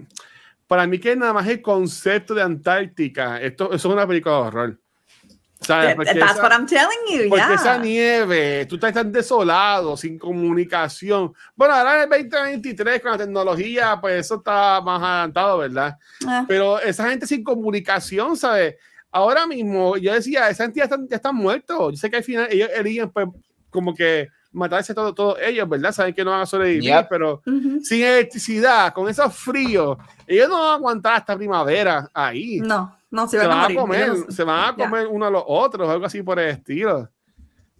para 0.66 0.86
mí 0.86 0.98
que 0.98 1.14
nada 1.14 1.32
más 1.32 1.46
el 1.46 1.62
concepto 1.62 2.34
de 2.34 2.42
Antártica, 2.42 3.40
esto 3.40 3.66
eso 3.72 3.88
es 3.88 3.94
una 3.94 4.06
película 4.06 4.34
de 4.36 4.40
horror. 4.42 4.80
¿Sabes? 5.60 5.94
Porque 5.94 6.14
That's 6.14 6.32
esa- 6.32 6.42
what 6.42 6.52
I'm 6.52 6.66
telling 6.66 6.98
you, 7.10 7.28
Porque 7.28 7.44
yeah. 7.44 7.54
esa 7.54 7.78
nieve, 7.78 8.66
tú 8.66 8.76
estás 8.76 8.94
tan 8.94 9.12
desolado, 9.12 9.96
sin 9.96 10.18
comunicación. 10.18 11.34
Bueno, 11.54 11.74
ahora 11.74 12.02
en 12.04 12.12
el 12.12 12.28
2023 12.30 13.00
con 13.02 13.10
la 13.12 13.18
tecnología, 13.18 13.98
pues 14.00 14.20
eso 14.26 14.36
está 14.36 14.80
más 14.80 15.02
adelantado, 15.02 15.58
¿verdad? 15.58 15.98
Ah, 16.26 16.44
Pero 16.48 16.80
esa 16.80 17.08
gente 17.10 17.26
sin 17.26 17.44
comunicación, 17.44 18.36
¿sabes? 18.36 18.76
Ahora 19.12 19.46
mismo, 19.46 19.96
yo 19.96 20.14
decía, 20.14 20.48
esa 20.48 20.64
gente 20.64 20.78
ya 20.78 20.84
están, 20.84 21.06
ya 21.08 21.16
están 21.16 21.34
muertos. 21.34 21.92
Yo 21.92 21.96
sé 21.98 22.10
que 22.10 22.16
al 22.18 22.24
final 22.24 22.48
ellos 22.50 22.70
eligen, 22.74 23.10
pues, 23.10 23.26
como 23.68 23.94
que 23.94 24.28
matarse 24.52 24.94
todos 24.94 25.14
todos 25.14 25.38
ellos, 25.42 25.68
¿verdad? 25.68 25.92
Saben 25.92 26.14
que 26.14 26.24
no 26.24 26.30
van 26.32 26.40
a 26.40 26.46
sobrevivir, 26.46 26.84
Yep. 26.90 27.06
pero 27.08 27.42
ujú. 27.46 27.80
sin 27.82 28.02
electricidad, 28.02 28.92
con 28.92 29.08
esos 29.08 29.34
fríos, 29.34 29.98
ellos 30.26 30.48
no 30.48 30.58
van 30.58 30.70
a 30.70 30.74
aguantar 30.74 31.14
hasta 31.16 31.36
primavera 31.36 32.08
ahí. 32.14 32.60
No, 32.60 32.96
no, 33.10 33.28
se 33.28 33.38
se 33.40 33.46
van 33.46 33.58
a 33.58 33.62
morir. 33.62 33.76
comer, 33.78 34.08
no- 34.08 34.30
se 34.30 34.44
van 34.44 34.68
a 34.70 34.74
comer 34.76 35.06
uno 35.08 35.26
a 35.26 35.30
los 35.30 35.42
otros, 35.46 35.88
algo 35.88 36.06
así 36.06 36.22
por 36.22 36.38
el 36.38 36.50
estilo. 36.50 37.10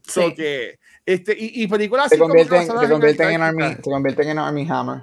So 0.07 0.23
Sí. 0.29 0.35
que, 0.35 0.79
este, 1.07 1.37
y, 1.39 1.63
y 1.63 1.67
películas 1.69 2.09
Se 2.09 2.15
así 2.15 2.19
como 2.21 2.29
convierten, 2.31 2.59
basadas 2.67 2.83
se 2.87 2.93
convierten 2.93 3.31
en. 3.31 3.43
Army, 3.43 3.75
se 3.75 3.83
convierten 3.83 4.29
en 4.31 4.39
Army 4.39 4.67
Hammer. 4.71 5.03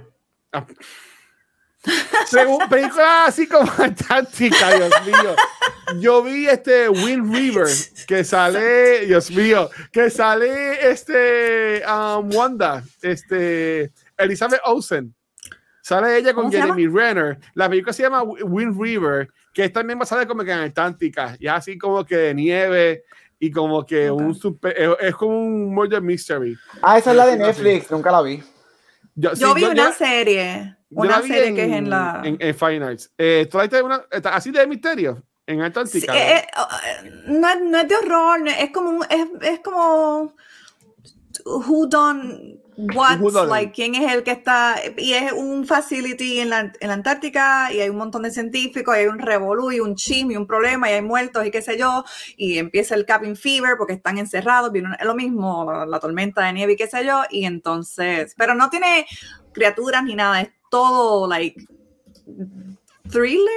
Según 2.26 2.68
películas 2.68 3.28
así 3.28 3.48
como 3.48 3.72
Antártica, 3.78 4.76
Dios 4.76 4.92
mío. 5.06 5.36
Yo 6.02 6.22
vi 6.22 6.48
este 6.48 6.90
Wind 6.90 7.34
River 7.34 7.68
que 8.08 8.24
sale, 8.26 9.06
Dios 9.06 9.32
mío, 9.32 9.70
que 9.92 10.10
sale 10.10 10.90
este 10.92 11.82
um, 11.88 12.30
Wanda, 12.36 12.84
este 13.02 13.94
Elizabeth 14.18 14.60
Olsen. 14.66 15.14
Sale 15.82 16.18
ella 16.18 16.34
con. 16.34 16.52
Jeremy 16.52 16.88
Renner. 16.88 17.38
La 17.54 17.70
película 17.70 17.94
se 17.94 18.04
llama 18.04 18.22
Wind 18.24 18.82
River, 18.82 19.30
que 19.58 19.64
es 19.66 19.74
también 19.74 19.98
basada 19.98 20.28
como 20.28 20.44
que 20.44 20.52
en 20.52 20.60
Antártica, 20.60 21.36
ya 21.40 21.56
así 21.56 21.80
como 21.80 22.06
que 22.06 22.16
de 22.16 22.36
nieve 22.36 23.06
y 23.40 23.50
como 23.50 23.84
que 23.84 24.12
un 24.12 24.36
super, 24.36 24.72
es, 24.80 24.90
es 25.00 25.16
como 25.16 25.36
un 25.36 25.74
murder 25.74 26.00
mystery. 26.00 26.56
Ah, 26.80 27.00
esa 27.00 27.10
es 27.10 27.18
la 27.18 27.26
de 27.26 27.32
Sí, 27.32 27.38
sí. 27.40 27.44
Netflix, 27.64 27.90
nunca 27.90 28.12
la 28.12 28.22
vi. 28.22 28.38
Yo, 29.16 29.34
Yo 29.34 29.48
sí, 29.48 29.54
vi 29.56 29.62
yo- 29.62 29.72
una 29.72 29.88
yo- 29.88 29.94
serie, 29.94 30.78
una 30.92 31.22
serie 31.24 31.56
que 31.56 31.64
es 31.66 31.72
en 31.72 31.90
la... 31.90 32.22
en, 32.24 32.38
en 32.40 32.54
Fine 32.54 32.86
Arts. 32.86 33.12
Eh, 33.18 33.48
¿Tú 33.50 33.58
la 33.58 33.64
viste 33.64 33.82
una, 33.82 34.04
esta- 34.12 34.36
así 34.36 34.52
de 34.52 34.68
misterio? 34.68 35.24
En 35.48 35.58
Sí, 35.58 35.64
Antártica. 35.64 36.16
eh, 36.16 36.36
eh, 36.36 36.44
eh, 37.06 37.12
no, 37.30 37.50
es- 37.50 37.62
no 37.64 37.80
es 37.80 37.88
de 37.88 37.96
horror, 37.96 38.48
es 38.48 38.70
como 38.70 38.90
un- 38.92 39.06
es, 39.10 39.28
es 39.42 39.60
como 39.62 40.36
who 41.46 41.88
done 41.88 42.60
it. 42.78 43.50
like 43.50 43.74
quién 43.74 43.96
es 43.96 44.14
el 44.14 44.24
que 44.24 44.32
está 44.32 44.76
y 44.98 45.14
es 45.14 45.32
un 45.32 45.66
facility 45.66 46.40
en 46.40 46.50
la, 46.50 46.72
en 46.80 46.88
la 46.88 46.94
Antártica 46.94 47.74
y 47.74 47.82
hay 47.82 47.90
un 47.90 47.98
montón 47.98 48.22
de 48.22 48.32
científicos, 48.32 48.96
y 48.96 49.00
hay 49.00 49.08
un 49.08 49.20
revolú 49.20 49.72
y 49.72 49.80
un 49.80 49.96
chisme 49.96 50.34
y 50.34 50.38
un 50.38 50.46
problema 50.46 50.90
y 50.90 50.94
hay 50.94 51.02
muertos 51.02 51.46
y 51.46 51.52
qué 51.52 51.62
sé 51.62 51.78
yo 51.78 52.04
y 52.38 52.60
empieza 52.60 52.96
el 52.96 53.06
cabin 53.06 53.36
fever 53.36 53.78
porque 53.78 53.94
están 53.94 54.18
encerrados, 54.18 54.72
viene 54.72 54.90
lo 55.04 55.16
mismo 55.16 55.72
la, 55.72 55.86
la 55.86 56.00
tormenta 56.00 56.44
de 56.44 56.54
nieve 56.54 56.74
y 56.74 56.76
qué 56.76 56.88
sé 56.88 57.06
yo 57.06 57.24
y 57.32 57.46
entonces, 57.46 58.34
pero 58.38 58.54
no 58.54 58.70
tiene 58.70 59.08
criaturas 59.54 60.04
ni 60.04 60.16
nada, 60.16 60.42
es 60.42 60.50
todo 60.70 61.28
like 61.28 61.66
thriller, 63.10 63.50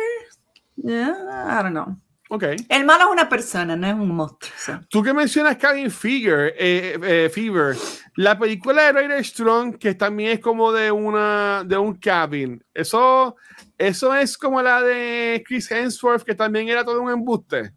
yeah, 0.77 1.59
I 1.59 1.63
don't 1.63 1.73
know. 1.73 1.97
Ok. 2.33 2.45
El 2.69 2.85
malo 2.85 3.07
es 3.07 3.11
una 3.11 3.29
persona, 3.29 3.75
no 3.75 3.89
es 3.89 3.95
un 3.95 4.15
monstruo. 4.15 4.81
Tú 4.89 5.03
que 5.03 5.13
mencionas 5.13 5.57
Cabin 5.57 5.91
Fever, 5.91 6.55
eh, 6.57 6.97
eh, 7.03 7.29
Fever, 7.29 7.77
la 8.15 8.39
película 8.39 8.85
de 8.85 8.93
Ryder 8.93 9.25
Strong, 9.25 9.79
que 9.79 9.95
también 9.95 10.31
es 10.31 10.39
como 10.39 10.71
de 10.71 10.93
una 10.93 11.65
de 11.67 11.77
un 11.77 11.95
cabin, 11.95 12.65
eso, 12.73 13.35
eso 13.77 14.15
es 14.15 14.39
como 14.39 14.63
la 14.63 14.81
de 14.81 15.43
Chris 15.45 15.69
Hemsworth, 15.73 16.23
que 16.23 16.37
también 16.37 16.69
era 16.69 16.85
todo 16.85 17.03
un 17.03 17.11
embuste. 17.11 17.73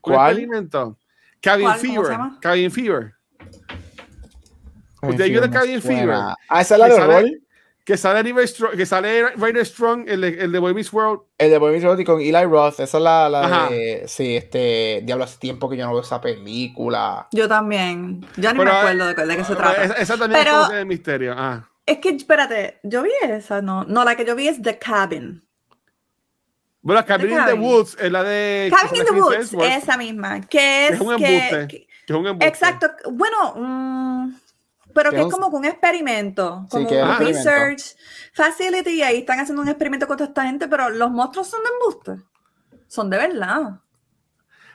¿Cuál? 0.00 0.38
experimento. 0.38 0.96
Cabin 1.40 1.66
¿Cuál? 1.66 1.80
¿Cómo 1.80 1.80
se 1.80 1.96
Fever. 1.98 2.10
llama? 2.12 2.38
Cabin 2.40 2.70
Fever. 2.70 3.14
Usted 5.02 5.24
ayuda 5.24 5.46
a 5.46 5.50
Cabin 5.50 5.82
Fever. 5.82 6.16
Ah, 6.48 6.60
esa 6.60 6.74
es 6.74 6.78
la 6.78 7.06
de. 7.20 7.42
Que 7.88 7.96
sale 7.96 8.46
Strong, 8.46 8.76
que 8.76 8.84
sale 8.84 9.30
Ryder 9.30 9.64
Strong, 9.64 10.04
el 10.10 10.20
de, 10.20 10.28
el 10.44 10.52
de 10.52 10.58
Boy 10.58 10.74
Meets 10.74 10.92
World. 10.92 11.22
El 11.38 11.50
de 11.50 11.56
Boy 11.56 11.70
Meets 11.72 11.84
World 11.86 12.00
y 12.00 12.04
con 12.04 12.20
Eli 12.20 12.44
Roth. 12.44 12.80
Esa 12.80 12.98
es 12.98 13.02
la, 13.02 13.30
la 13.30 13.68
de. 13.70 14.04
Sí, 14.06 14.36
este. 14.36 15.00
Diablo, 15.04 15.24
hace 15.24 15.38
tiempo 15.38 15.70
que 15.70 15.78
yo 15.78 15.86
no 15.86 15.92
veo 15.92 16.02
esa 16.02 16.20
película. 16.20 17.28
Yo 17.32 17.48
también. 17.48 18.26
Ya 18.36 18.52
ni 18.52 18.58
Pero, 18.58 18.72
me 18.72 18.76
acuerdo 18.78 19.06
de, 19.06 19.26
de 19.26 19.36
qué 19.38 19.44
se 19.44 19.56
trata. 19.56 19.82
Esa, 19.82 19.94
esa 19.94 20.18
también 20.18 20.44
Pero- 20.44 20.64
es 20.64 20.68
de 20.68 20.84
misterio. 20.84 21.34
Ah. 21.34 21.66
Es 21.86 21.96
que, 21.96 22.10
espérate, 22.10 22.78
yo 22.82 23.02
vi 23.02 23.10
esa, 23.22 23.62
no. 23.62 23.84
No, 23.84 24.04
la 24.04 24.16
que 24.16 24.26
yo 24.26 24.36
vi 24.36 24.48
es 24.48 24.60
The 24.60 24.78
Cabin. 24.78 25.42
Bueno, 26.82 27.02
Cabin 27.06 27.30
in 27.30 27.44
the? 27.46 27.54
Woods 27.54 27.96
es 27.98 28.12
la 28.12 28.22
de. 28.22 28.70
Cabin 28.70 29.00
in 29.00 29.06
the 29.06 29.12
Woods, 29.12 29.54
esa 29.54 29.96
misma. 29.96 30.42
Que 30.42 30.88
es, 30.88 30.92
Es 30.92 31.00
un 31.00 31.16
que- 31.16 31.36
embuste. 31.38 31.68
que- 31.68 31.86
que 32.06 32.12
es 32.12 32.18
un 32.18 32.26
embuste. 32.26 32.46
exacto. 32.48 32.90
Bueno, 33.12 33.54
mm, 33.56 34.34
pero 34.98 35.10
Que 35.10 35.16
que 35.16 35.20
es 35.20 35.24
un- 35.26 35.30
como 35.30 35.50
que 35.50 35.56
un 35.56 35.64
experimento. 35.64 36.62
Sí, 36.64 36.68
Como 36.70 36.88
un 36.88 36.92
un 36.94 36.98
experimento. 36.98 37.38
research 37.50 37.96
facility. 38.32 38.90
Y 38.90 39.02
ahí 39.02 39.18
están 39.18 39.38
haciendo 39.40 39.62
un 39.62 39.68
experimento 39.68 40.06
con 40.08 40.16
toda 40.16 40.28
esta 40.28 40.44
gente, 40.44 40.66
pero 40.66 40.90
los 40.90 41.10
monstruos 41.10 41.46
son 41.48 41.60
de 41.62 41.68
embuste. 41.70 42.24
Son 42.88 43.08
de 43.10 43.16
verdad. 43.18 43.80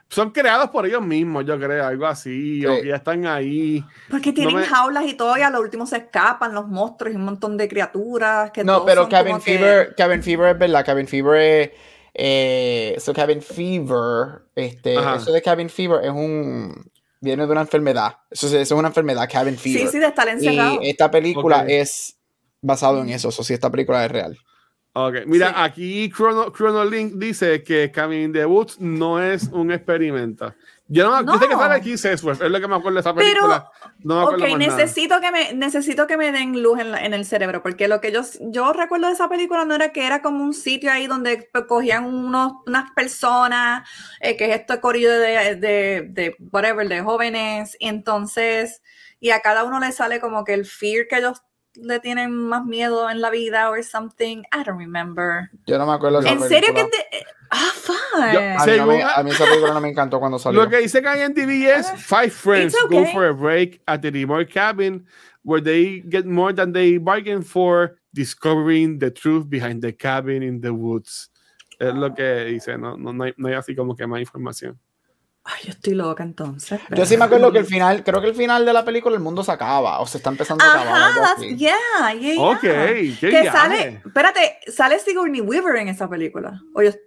Son 0.10 0.30
creados 0.32 0.70
por 0.70 0.86
ellos 0.86 1.02
mismos, 1.02 1.44
yo 1.44 1.58
creo, 1.60 1.86
algo 1.88 2.06
así, 2.06 2.64
o 2.68 2.76
que 2.82 2.88
ya 2.90 2.98
están 2.98 3.26
ahí. 3.26 3.84
Porque 4.12 4.32
tienen 4.32 4.56
me- 4.58 4.64
jaulas 4.64 5.06
y 5.08 5.16
todo, 5.16 5.36
y 5.38 5.42
a 5.42 5.50
lo 5.50 5.60
último 5.60 5.88
se 5.88 5.98
escapan 5.98 6.54
los 6.54 6.68
monstruos 6.68 7.14
y 7.14 7.18
un 7.18 7.26
montón 7.26 7.58
de 7.58 7.68
criaturas. 7.68 8.52
Que 8.52 8.64
No, 8.64 8.86
pero 8.86 9.10
Cabin 9.10 9.34
como 9.34 9.44
que- 9.44 9.58
Fever, 9.58 9.96
Cabin 9.96 10.22
Fever 10.22 10.50
es 10.54 10.60
verdad, 10.60 10.86
Cabin 10.86 11.08
Fever 11.08 11.36
es. 11.42 11.72
Eh, 12.14 12.96
so 13.00 13.12
Cabin 13.12 13.42
Fever, 13.42 14.44
este, 14.56 14.96
Ajá. 14.98 15.16
eso 15.16 15.32
de 15.32 15.42
Cabin 15.42 15.70
Fever 15.70 16.04
es 16.06 16.12
un. 16.12 16.92
Viene 17.24 17.46
de 17.46 17.52
una 17.54 17.62
enfermedad. 17.62 18.18
Eso, 18.30 18.48
es- 18.48 18.54
eso 18.54 18.76
es 18.76 18.80
una 18.80 18.90
enfermedad, 18.90 19.30
Cabin 19.32 19.58
Fever. 19.58 19.82
Sí, 19.84 19.88
sí, 19.94 20.00
de 20.00 20.08
estar 20.08 20.28
encerrado. 20.28 20.80
y 20.82 20.90
esta 20.90 21.10
película 21.10 21.60
Ok. 21.62 21.70
es 21.70 22.18
basado 22.62 23.02
en 23.02 23.10
eso. 23.10 23.30
Eso 23.30 23.44
sí, 23.46 23.54
esta 23.54 23.70
película 23.72 24.04
es 24.06 24.12
real. 24.12 24.38
Ok, 24.96 25.16
mira, 25.26 25.48
Sí. 25.50 25.54
aquí 25.58 26.12
Chrono, 26.12 26.52
Chrono 26.52 26.86
Link 26.86 27.14
dice 27.16 27.64
que 27.64 27.92
in 28.12 28.32
the 28.32 28.46
Woods 28.46 28.80
no 28.80 29.20
es 29.22 29.48
un 29.52 29.72
experimento. 29.72 30.54
Yo, 30.88 31.10
no, 31.10 31.26
yo 31.26 31.40
sé 31.40 31.48
que 31.48 31.54
No. 31.56 31.60
sale 31.60 31.76
aquí 31.76 31.98
Sesworth, 31.98 32.42
es 32.44 32.52
lo 32.52 32.60
que 32.62 32.68
me 32.68 32.76
acuerdo 32.76 32.96
de 32.96 33.00
esa 33.00 33.16
Pero, 33.16 33.26
película. 33.26 33.72
no 34.04 34.16
me 34.18 34.22
acuerdo 34.22 34.44
Ok, 34.46 34.52
nada. 34.60 34.78
necesito 34.78 35.20
que, 35.20 35.32
me, 35.32 35.54
necesito 35.54 36.06
que 36.06 36.18
me 36.18 36.32
den 36.32 36.62
luz 36.62 36.78
en, 36.80 36.92
la- 36.92 37.04
en 37.04 37.16
el 37.16 37.26
cerebro, 37.26 37.64
porque 37.64 37.88
lo 37.88 38.00
que 38.02 38.12
yo, 38.12 38.22
yo 38.42 38.72
recuerdo 38.74 39.08
de 39.08 39.14
esa 39.14 39.28
película 39.30 39.66
no 39.66 39.74
era 39.74 39.92
que 39.92 40.06
era 40.06 40.22
como 40.22 40.44
un 40.44 40.54
sitio 40.54 40.92
ahí 40.92 41.08
donde 41.08 41.50
cogían 41.68 42.06
unos, 42.06 42.54
unas 42.68 42.92
personas, 42.92 43.90
eh, 44.20 44.38
que 44.38 44.52
es 44.54 44.60
esto 44.60 44.80
corrido 44.82 45.18
de, 45.18 45.56
de, 45.56 46.06
de 46.12 46.36
whatever, 46.52 46.88
de 46.88 47.02
jóvenes, 47.02 47.76
y 47.80 47.88
entonces, 47.88 48.84
y 49.20 49.32
a 49.32 49.40
cada 49.40 49.64
uno 49.64 49.80
le 49.80 49.92
sale 49.92 50.20
como 50.20 50.44
que 50.44 50.54
el 50.54 50.66
fear 50.66 51.08
que 51.10 51.18
ellos 51.18 51.42
le 51.76 52.00
tienen 52.00 52.32
más 52.32 52.66
miedo 52.66 53.10
en 53.10 53.22
la 53.22 53.30
vida 53.30 53.70
or 53.70 53.84
something, 53.84 54.40
I 54.52 54.64
don't 54.66 54.78
remember. 54.80 55.50
Yo 55.66 55.78
no 55.78 55.86
me 55.86 55.94
acuerdo 55.94 56.20
¿En 56.24 56.40
serio 56.42 56.74
que 56.74 56.84
película. 56.86 57.04
te... 57.12 57.26
Ah, 57.50 57.72
fine. 57.76 58.34
Yo- 58.34 58.40
A 58.62 58.66
mí, 58.66 58.78
no 58.78 58.86
me- 58.88 59.04
a 59.04 59.24
mí 59.24 59.32
esa 59.32 59.46
película 59.46 59.74
no 59.74 59.82
me 59.82 59.90
encantó 59.90 60.20
cuando 60.20 60.40
salió. 60.40 60.64
Lo 60.64 60.70
que 60.70 60.78
dice 60.78 61.02
que 61.02 61.08
IMDb 61.24 61.68
es 61.70 61.92
Five 62.04 62.30
friends 62.32 62.74
It's 62.74 62.84
go 62.90 63.00
okay. 63.02 63.14
for 63.14 63.26
a 63.28 63.34
break 63.34 63.82
at 63.86 64.02
the 64.02 64.10
remote 64.12 64.48
cabin 64.52 65.06
where 65.44 65.62
they 65.62 66.04
get 66.10 66.26
more 66.26 66.54
than 66.54 66.72
they 66.74 66.98
bargained 66.98 67.46
for, 67.46 67.98
discovering 68.12 68.98
the 69.00 69.12
truth 69.12 69.48
behind 69.50 69.82
the 69.82 69.94
cabin 69.96 70.42
in 70.42 70.62
the 70.62 70.72
woods. 70.72 71.30
Es 71.80 71.94
lo 71.94 72.14
que 72.14 72.46
dice, 72.46 72.78
no, 72.78 72.96
no, 72.98 73.12
no 73.14 73.24
hay, 73.26 73.34
no 73.38 73.48
hay 73.50 73.56
así 73.56 73.76
como 73.76 73.96
que 73.96 74.08
más 74.08 74.20
información. 74.22 74.80
Ay, 75.46 75.62
yo 75.66 75.72
estoy 75.72 75.94
loca 75.94 76.24
entonces. 76.24 76.80
Yo 76.96 77.06
sí 77.06 77.18
me 77.18 77.26
acuerdo 77.26 77.52
que 77.52 77.60
el 77.60 77.66
final, 77.66 78.02
creo 78.04 78.22
que 78.22 78.28
el 78.28 78.36
final 78.36 78.66
de 78.66 78.72
la 78.72 78.86
película 78.86 79.16
el 79.16 79.22
mundo 79.22 79.44
se 79.44 79.52
acaba 79.52 80.00
o 80.00 80.08
se 80.08 80.18
está 80.18 80.30
empezando 80.30 80.64
a 80.64 80.72
acabar. 80.72 81.02
Ajá, 81.02 81.36
yeah, 81.42 81.76
yeah, 82.18 82.34
yeah. 82.34 82.42
Ok, 82.42 82.62
qué 82.62 83.18
que 83.30 83.52
sale, 83.52 84.02
espérate, 84.06 84.60
sale 84.72 85.00
Sigourney 85.00 85.42
Weaver 85.42 85.76
en 85.78 85.90
esa 85.90 86.10
película. 86.10 86.62
Oye, 86.74 86.98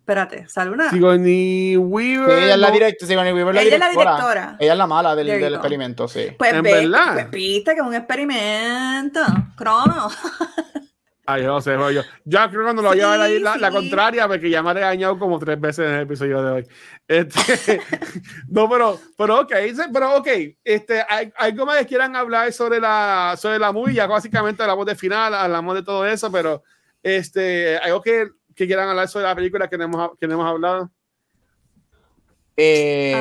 espérate, 0.00 0.48
sale 0.48 0.70
una. 0.72 0.90
Sigourney 0.90 1.70
Sí, 1.74 1.76
Weaver. 1.76 2.38
ella 2.42 2.54
es 2.54 2.58
la 2.60 2.70
directora, 2.72 3.08
Sigourney 3.08 3.32
Weaver 3.32 3.56
es 3.56 3.62
Ella 3.62 3.74
es 3.74 3.80
la 3.80 3.88
directora. 3.90 4.56
Ella 4.58 4.72
es 4.72 4.78
la 4.78 4.86
mala 4.88 5.14
del, 5.14 5.26
del 5.28 5.54
experimento, 5.54 6.08
sí. 6.08 6.26
pues 6.36 6.52
¿En 6.52 6.62
ve- 6.62 6.72
verdad? 6.88 7.12
pues 7.14 7.30
viste 7.30 7.74
que 7.74 7.80
es 7.80 7.86
un 7.86 7.94
experimento. 7.94 9.20
Crono. 9.56 10.08
Ay, 11.30 11.42
yo 11.42 11.48
no 11.48 11.60
sé, 11.60 11.72
yo, 11.72 11.90
yo 11.90 12.02
creo 12.24 12.50
que 12.50 12.56
cuando 12.56 12.80
lo 12.80 12.88
voy 12.88 13.00
a 13.02 13.08
ver 13.10 13.20
ahí 13.20 13.36
Sí, 13.36 13.42
la, 13.42 13.58
la 13.58 13.68
sí. 13.68 13.74
contraria, 13.74 14.26
porque 14.26 14.48
ya 14.48 14.62
me 14.62 14.70
ha 14.70 14.72
regañado 14.72 15.18
como 15.18 15.38
tres 15.38 15.60
veces 15.60 15.86
en 15.86 15.94
el 15.96 16.02
episodio 16.04 16.42
de 16.42 16.50
hoy. 16.52 16.66
Este, 17.06 17.82
no, 18.48 18.66
pero, 18.70 18.98
pero 19.14 19.40
ok, 19.42 19.52
pero 19.92 20.16
ok, 20.16 20.28
este, 20.64 21.04
hay, 21.06 21.30
algo 21.36 21.66
más 21.66 21.80
que 21.80 21.86
quieran 21.86 22.16
hablar 22.16 22.50
sobre 22.54 22.80
la, 22.80 23.34
sobre 23.36 23.58
la 23.58 23.72
movie, 23.72 23.92
ya 23.92 24.06
básicamente 24.06 24.62
hablamos 24.62 24.86
de 24.86 24.94
final, 24.94 25.34
hablamos 25.34 25.74
de 25.74 25.82
todo 25.82 26.06
eso, 26.06 26.32
pero 26.32 26.62
este, 27.02 27.76
algo 27.76 28.00
que, 28.00 28.30
que 28.56 28.66
quieran 28.66 28.88
hablar 28.88 29.08
sobre 29.08 29.26
la 29.26 29.34
película 29.34 29.68
que 29.68 29.76
no 29.76 29.84
hemos, 29.84 30.10
que 30.18 30.26
no 30.26 30.32
hemos 30.32 30.46
hablado. 30.46 30.90
Eh, 32.60 33.14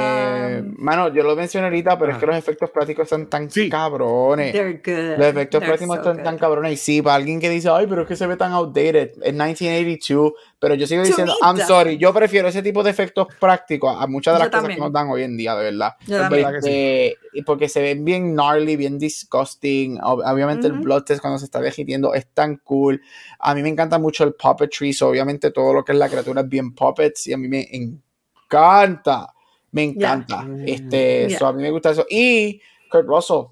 Um, 0.59 0.73
mano, 0.79 1.13
yo 1.13 1.21
lo 1.23 1.35
mencioné 1.35 1.67
ahorita, 1.67 1.97
pero 1.99 2.09
es 2.11 2.15
Ajá. 2.15 2.19
que 2.21 2.25
los 2.27 2.35
efectos 2.37 2.71
prácticos 2.71 3.03
están 3.03 3.27
tan 3.27 3.51
Sí. 3.51 3.69
cabrones. 3.69 4.51
They're 4.51 4.81
good. 4.83 5.17
Los 5.19 5.27
efectos 5.27 5.59
They're 5.59 5.67
prácticos 5.77 5.95
so 5.95 6.01
están 6.01 6.15
good. 6.17 6.23
tan 6.23 6.37
cabrones. 6.39 6.73
Y 6.73 6.77
sí, 6.77 7.01
para 7.03 7.15
alguien 7.15 7.39
que 7.39 7.49
dice, 7.49 7.69
ay, 7.69 7.85
pero 7.87 8.01
es 8.01 8.07
que 8.07 8.15
se 8.15 8.25
ve 8.25 8.35
tan 8.37 8.51
outdated. 8.53 9.11
Es 9.21 9.33
1982. 9.33 10.33
Pero 10.59 10.73
yo 10.73 10.87
sigo 10.87 11.03
To 11.03 11.07
diciendo, 11.07 11.33
me, 11.41 11.47
I'm 11.47 11.59
sorry. 11.67 11.97
Yo 11.97 12.11
prefiero 12.13 12.47
ese 12.47 12.63
tipo 12.63 12.81
de 12.81 12.89
efectos 12.89 13.27
prácticos 13.39 13.95
a 13.95 14.07
muchas 14.07 14.33
de 14.33 14.39
Yo 14.39 14.43
las 14.45 14.47
cosas 14.49 14.61
también. 14.61 14.77
que 14.79 14.83
nos 14.85 14.91
dan 14.93 15.09
hoy 15.09 15.21
en 15.23 15.37
día, 15.37 15.55
de 15.55 15.63
verdad. 15.65 15.91
Yo 16.07 16.15
Es 16.15 16.21
también. 16.23 16.43
verdad 16.43 16.59
que 16.59 16.61
sí. 16.63 16.69
Este, 17.33 17.43
porque 17.45 17.69
se 17.69 17.81
ven 17.81 18.03
bien 18.03 18.33
gnarly, 18.33 18.75
bien 18.75 18.97
disgusting. 18.97 19.99
Ob- 19.99 20.23
Obviamente 20.33 20.65
el 20.67 20.73
blood 20.73 21.03
test 21.03 21.21
cuando 21.21 21.37
se 21.37 21.45
está 21.45 21.61
derritiendo 21.61 22.13
es 22.15 22.25
tan 22.33 22.57
cool. 22.63 23.01
A 23.39 23.53
mí 23.53 23.61
me 23.61 23.69
encanta 23.69 23.99
mucho 23.99 24.23
el 24.23 24.33
puppetry. 24.33 24.93
so 24.93 25.09
obviamente 25.09 25.51
todo 25.51 25.73
lo 25.73 25.83
que 25.85 25.91
es 25.91 25.97
la 25.99 26.09
criatura 26.09 26.41
es 26.41 26.49
bien 26.49 26.73
puppets 26.73 27.27
y 27.27 27.33
a 27.33 27.37
mí 27.37 27.47
me 27.47 27.67
encanta. 27.71 28.06
Me 29.71 29.83
encanta. 29.83 30.41
Mm. 30.43 30.67
Este, 30.67 31.27
Yeah. 31.29 31.39
so 31.39 31.47
a 31.47 31.53
mí 31.53 31.61
me 31.61 31.71
gusta 31.71 31.91
eso. 31.91 32.05
Y 32.09 32.61
Kurt 32.89 33.07
Russell. 33.07 33.47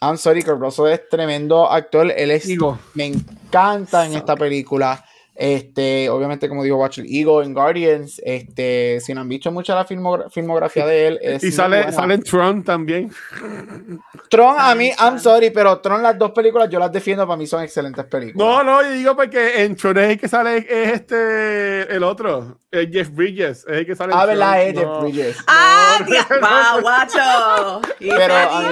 I'm 0.00 0.16
sorry, 0.16 0.42
Kurt 0.42 0.60
Russell 0.60 0.86
es 0.88 1.08
tremendo 1.08 1.70
actor. 1.70 2.12
Él 2.16 2.30
es, 2.30 2.46
Digo, 2.46 2.78
me 2.94 3.06
encanta 3.06 4.06
en 4.06 4.14
esta 4.14 4.36
película. 4.36 5.04
Este, 5.40 6.10
obviamente, 6.10 6.48
como 6.48 6.64
digo, 6.64 6.78
Watch 6.78 6.98
el 6.98 7.06
Eagle 7.06 7.44
en 7.46 7.54
Guardians. 7.54 8.20
Este, 8.24 8.98
si 9.00 9.14
no 9.14 9.20
han 9.20 9.28
visto 9.28 9.52
mucho 9.52 9.72
la 9.72 9.86
filmogra- 9.86 10.28
filmografía 10.30 10.84
de 10.84 11.06
él, 11.06 11.18
es 11.22 11.44
y 11.44 11.52
sale, 11.52 11.76
buena. 11.76 11.92
sale 11.92 12.14
en 12.14 12.22
Tron 12.24 12.64
también. 12.64 13.12
Tron, 14.30 14.56
a 14.58 14.74
mí. 14.74 14.90
I'm 14.98 15.18
sorry, 15.20 15.50
pero 15.50 15.78
Tron, 15.78 16.02
las 16.02 16.18
dos 16.18 16.32
películas, 16.32 16.68
yo 16.70 16.78
las 16.80 16.90
defiendo, 16.90 17.24
para 17.26 17.36
mí 17.36 17.46
son 17.46 17.62
excelentes 17.62 18.04
películas. 18.06 18.36
No, 18.36 18.64
no, 18.64 18.82
yo 18.82 18.90
digo 18.90 19.14
porque 19.16 19.62
en 19.62 19.76
Tron 19.76 19.98
es 19.98 20.10
el 20.10 20.18
que 20.18 20.28
sale 20.28 20.56
es 20.68 20.92
este, 20.92 21.94
el 21.94 22.02
otro, 22.02 22.58
el 22.72 22.90
Jeff 22.90 23.08
Bridges, 23.10 23.58
es 23.68 23.76
el 23.78 23.86
que 23.86 23.94
sale 23.94 24.12
Ah, 24.16 24.26
verdad, 24.26 24.60
es 24.62 24.74
No. 24.74 25.02
Bridges. 25.02 25.36
¡Ah, 25.46 25.98
No, 26.00 26.06
tía! 26.06 26.26
no, 26.30 26.40
¡Va, 26.40 26.72
no. 26.74 26.80
guacho! 26.82 27.80
Y 28.00 28.10
Pero 28.10 28.34
a 28.34 28.60
mí 28.60 28.66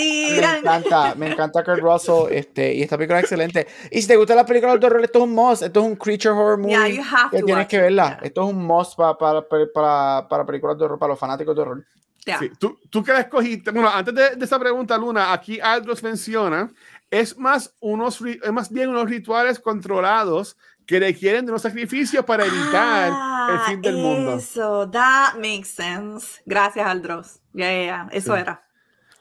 me, 0.00 0.58
encanta, 0.58 1.14
me 1.14 1.26
encanta 1.30 1.62
Kurt 1.62 1.80
Russell, 1.80 2.32
este, 2.32 2.72
y 2.74 2.82
esta 2.82 2.96
película 2.96 3.18
es 3.18 3.24
excelente. 3.24 3.66
Y 3.90 4.00
si 4.00 4.08
te 4.08 4.16
gustan 4.16 4.36
las 4.36 4.46
películas 4.46 4.80
de 4.80 4.86
horror, 4.86 5.04
esto 5.04 5.18
es 5.18 5.24
un 5.24 5.34
must, 5.34 5.62
esto 5.62 5.80
es 5.80 5.86
un 5.86 5.96
creature 6.06 6.32
horror 6.34 6.56
movie 6.56 6.70
Yeah, 6.72 6.86
you 6.88 7.02
have 7.02 7.30
que 7.30 7.40
to 7.40 7.46
tienes 7.46 7.62
watch 7.64 7.68
que 7.70 7.78
verla. 7.80 8.08
yeah. 8.08 8.20
Esto 8.22 8.44
es 8.48 8.54
un 8.54 8.64
must 8.64 8.96
para, 8.96 9.18
para, 9.18 9.42
para, 9.74 10.26
para 10.28 10.46
películas 10.46 10.78
de 10.78 10.84
horror, 10.84 10.98
para 10.98 11.10
los 11.10 11.18
fanáticos 11.18 11.54
de 11.56 11.62
horror. 11.62 11.84
Ya. 12.24 12.38
Sí, 12.38 12.50
¿Tú, 12.58 12.78
tú 12.90 13.02
qué 13.04 13.12
la 13.12 13.20
escogiste? 13.20 13.70
Bueno, 13.70 13.88
antes 13.88 14.14
de, 14.14 14.36
de 14.36 14.44
esa 14.44 14.58
pregunta, 14.58 14.96
Luna, 14.98 15.32
aquí 15.32 15.60
Aldros 15.60 16.02
menciona, 16.02 16.70
es 17.10 17.36
más, 17.38 17.72
unos, 17.80 18.20
es 18.20 18.52
más 18.52 18.70
bien 18.72 18.88
unos 18.88 19.08
rituales 19.08 19.60
controlados 19.60 20.56
que 20.86 20.98
requieren 21.00 21.44
de 21.46 21.52
unos 21.52 21.62
sacrificios 21.62 22.24
para 22.24 22.44
evitar 22.44 23.12
el 23.52 23.58
fin 23.60 23.80
del 23.80 23.96
mundo. 23.96 24.32
Ah, 24.32 24.36
Eso, 24.38 24.90
that 24.90 25.34
makes 25.36 25.68
sense. 25.68 26.40
Gracias, 26.46 26.86
Aldros. 26.86 27.40
Ya, 27.52 27.70
ya, 27.72 27.84
ya. 27.84 28.08
Eso 28.12 28.34
Sí. 28.34 28.40
era. 28.40 28.62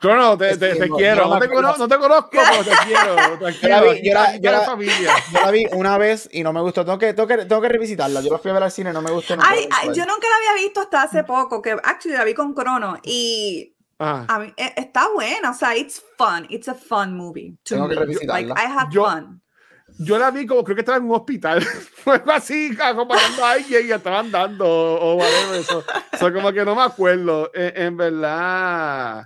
Crono, 0.08 0.38
te, 0.38 0.58
te, 0.58 0.74
que 0.74 0.80
te 0.80 0.88
no- 0.90 0.96
quiero. 0.96 1.28
No 1.28 1.34
te, 1.40 1.40
me 1.40 1.46
acuerdo- 1.54 1.72
cono- 1.74 1.78
no 1.78 1.88
te 1.88 1.98
conozco, 1.98 2.30
pero 2.32 2.64
te 2.64 2.86
quiero. 2.86 3.16
Tranquilo. 3.40 3.70
la 3.70 3.82
vi- 3.82 3.90
aquí- 3.90 4.04
yo 4.10 4.14
yo 4.14 4.50
está 4.50 4.52
la- 4.52 4.62
familia. 4.62 5.16
Yo 5.34 5.42
la 5.42 5.52
vi 5.52 5.66
una 5.74 5.98
vez 5.98 6.30
y 6.32 6.44
no 6.44 6.54
me 6.54 6.62
gustó. 6.62 6.86
Tengo 6.86 6.98
que, 6.98 7.14
tengo 7.14 7.28
que, 7.28 7.38
tengo 7.46 7.62
que 7.62 7.70
revisitarla. 7.70 8.22
Yo 8.22 8.32
la 8.32 8.40
fui 8.40 8.52
a 8.52 8.54
ver 8.54 8.64
al 8.64 8.72
cine, 8.72 8.94
no 8.94 9.02
me 9.02 9.12
gustó. 9.12 9.36
Ay, 9.42 9.68
ver. 9.88 9.96
yo 9.96 10.06
nunca 10.06 10.28
la 10.30 10.36
había 10.52 10.64
visto 10.64 10.82
hasta 10.82 11.04
hace 11.04 11.24
poco, 11.24 11.62
que 11.62 11.72
actually 11.72 12.18
la 12.18 12.24
vi 12.24 12.34
con 12.34 12.54
Crono 12.54 12.98
y 13.04 13.74
Ajá. 14.00 14.26
a 14.28 14.40
mí, 14.40 14.54
eh, 14.58 14.74
está 14.78 15.08
buena, 15.14 15.52
o 15.52 15.54
sea, 15.54 15.76
it's 15.76 16.02
fun, 16.18 16.46
it's 16.50 16.68
a 16.68 16.74
fun 16.76 17.16
movie. 17.16 17.52
To 17.64 17.76
Tengo 17.76 17.88
que 17.90 17.96
me. 17.96 18.02
revisitarla. 18.02 18.48
Like, 18.56 18.62
I 18.62 18.66
have 18.72 18.90
Yo- 18.92 19.06
fun. 19.06 19.42
Yo 19.98 20.18
la 20.20 20.30
vi 20.30 20.46
como 20.46 20.62
creo 20.66 20.76
que 20.76 20.82
estaba 20.82 20.98
en 20.98 21.06
un 21.06 21.16
hospital. 21.16 21.62
Fue 22.04 22.22
así, 22.34 22.76
acompañando 22.82 23.46
a 23.46 23.52
alguien 23.52 23.88
y 23.88 23.92
estaban 23.94 24.30
dando 24.30 24.66
o, 24.68 25.14
o 25.14 25.16
whatever. 25.16 25.60
Eso. 25.62 25.86
So, 26.20 26.34
como 26.34 26.52
que 26.52 26.66
no 26.66 26.76
me 26.76 26.82
acuerdo. 26.82 27.50
En, 27.54 27.82
en 27.82 27.96
verdad, 27.98 29.26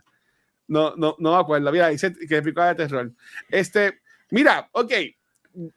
no, 0.70 0.96
no, 0.96 1.16
no 1.20 1.34
me 1.36 1.42
acuerdo. 1.42 1.72
Mira, 1.72 1.90
dice 1.90 2.14
que 2.14 2.38
es 2.38 2.42
película 2.42 2.68
de 2.68 2.76
terror. 2.76 3.12
Este, 3.50 4.00
mira, 4.30 4.70
ok. 4.72 4.94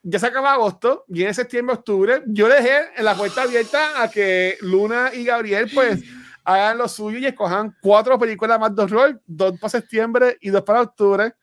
Ya 0.03 0.19
se 0.19 0.27
acaba 0.27 0.53
agosto, 0.53 1.03
viene 1.07 1.33
septiembre, 1.33 1.75
octubre. 1.75 2.21
Yo 2.27 2.47
dejé 2.47 2.77
en 2.95 3.03
la 3.03 3.15
puerta 3.15 3.41
abierta 3.41 4.01
a 4.01 4.09
que 4.09 4.55
Luna 4.61 5.11
y 5.13 5.25
Gabriel, 5.25 5.69
pues, 5.73 6.01
hagan 6.45 6.77
lo 6.77 6.87
suyo 6.87 7.17
y 7.17 7.25
escojan 7.25 7.75
cuatro 7.81 8.17
películas 8.19 8.59
más 8.59 8.75
de 8.75 8.83
horror, 8.83 9.21
dos 9.25 9.59
para 9.59 9.69
septiembre 9.71 10.37
y 10.41 10.49
dos 10.49 10.61
para 10.63 10.81
octubre. 10.81 11.33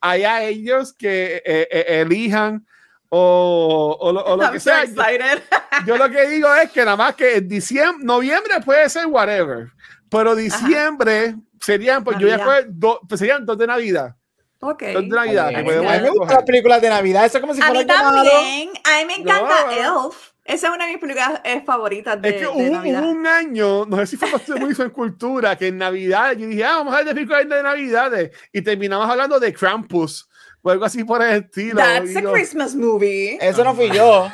Allá 0.00 0.44
ellos 0.44 0.92
que 0.92 1.42
eh, 1.44 1.68
eh, 1.70 2.00
elijan 2.02 2.64
o, 3.08 3.96
o 3.98 4.12
lo, 4.12 4.22
o 4.24 4.36
lo 4.36 4.42
I'm 4.44 4.52
que 4.52 4.60
so 4.60 4.70
sea. 4.70 4.82
excited. 4.82 5.42
Yo 5.86 5.96
lo 5.96 6.10
que 6.10 6.28
digo 6.28 6.54
es 6.54 6.70
que 6.70 6.84
nada 6.84 6.96
más 6.96 7.14
que 7.14 7.36
en 7.36 7.48
diciembre, 7.48 8.04
noviembre 8.04 8.60
puede 8.64 8.88
ser 8.90 9.06
whatever, 9.06 9.68
pero 10.10 10.36
diciembre 10.36 11.36
serían, 11.60 12.04
pues 12.04 12.18
yo 12.18 12.28
ya 12.28 12.36
Navidad. 12.38 12.60
fue 12.62 12.66
dos, 12.70 12.98
pues 13.08 13.18
serían 13.18 13.44
dos 13.46 13.58
de 13.58 13.66
Navidad. 13.66 14.14
Ok. 14.60 14.82
Dos 14.92 15.02
de 15.02 15.08
Navidad. 15.08 15.46
A 15.46 15.50
que 15.50 15.56
mí 15.58 15.64
podemos 15.64 16.02
me 16.02 16.10
gustan 16.10 16.36
las 16.36 16.44
películas 16.44 16.80
de 16.82 16.88
Navidad. 16.88 17.24
Eso 17.26 17.38
es 17.38 17.40
como 17.40 17.54
si 17.54 17.60
A 17.60 17.66
fuera 17.66 17.72
mí 17.74 17.80
el 17.80 17.86
llamado. 17.86 18.30
también, 18.30 18.70
a 18.84 18.98
mí 18.98 19.04
me 19.06 19.14
encanta 19.14 19.54
No. 19.82 20.06
Elf. 20.06 20.16
Esa 20.44 20.68
es 20.68 20.74
una 20.74 20.86
de 20.86 20.92
mis 20.92 21.00
películas 21.00 21.40
eh, 21.44 21.62
favoritas 21.64 22.22
de, 22.22 22.28
Es 22.30 22.34
que 22.36 22.40
de 22.40 22.48
hubo, 22.48 22.72
Navidad. 22.76 23.02
hubo 23.02 23.10
un 23.10 23.26
año, 23.26 23.84
no 23.84 23.96
sé 23.98 24.06
si 24.06 24.16
fue 24.16 24.30
cuando 24.30 24.56
muy 24.56 24.74
en 24.78 24.90
cultura, 24.90 25.56
que 25.58 25.66
en 25.66 25.76
Navidad 25.76 26.32
yo 26.32 26.46
dije, 26.46 26.64
ah, 26.64 26.76
vamos 26.78 26.94
a 26.94 26.96
ver 26.98 27.06
de 27.06 27.14
películas 27.14 27.48
de 27.50 27.62
Navidades. 27.62 28.30
Y 28.50 28.62
terminamos 28.62 29.08
hablando 29.10 29.38
de 29.38 29.52
Krampus 29.52 30.26
o 30.62 30.70
algo 30.70 30.86
así 30.86 31.04
por 31.04 31.22
el 31.22 31.44
estilo. 31.44 31.76
That's 31.76 32.16
a 32.16 32.20
yo, 32.22 32.32
Christmas 32.32 32.74
movie. 32.74 33.36
Eso 33.42 33.62
no 33.62 33.74
fui 33.74 33.90
yo. 33.90 34.28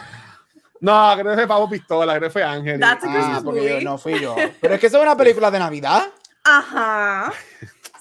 no, 0.80 1.12
creo 1.14 1.30
que 1.32 1.34
fue 1.34 1.46
Pavo 1.48 1.68
Pistola, 1.68 2.16
creo 2.16 2.28
que 2.28 2.32
fue 2.32 2.44
Ángel. 2.44 2.78
That's 2.78 3.02
a 3.04 3.08
Ah, 3.08 3.12
Christmas 3.12 3.42
yo 3.42 3.50
movie. 3.50 3.84
no 3.84 3.98
fui 3.98 4.20
yo. 4.20 4.36
Pero 4.60 4.74
es 4.74 4.80
que 4.80 4.86
eso 4.86 4.98
es 4.98 5.02
una 5.02 5.16
película 5.16 5.50
de 5.50 5.58
Navidad. 5.58 6.04
Ajá. 6.44 7.32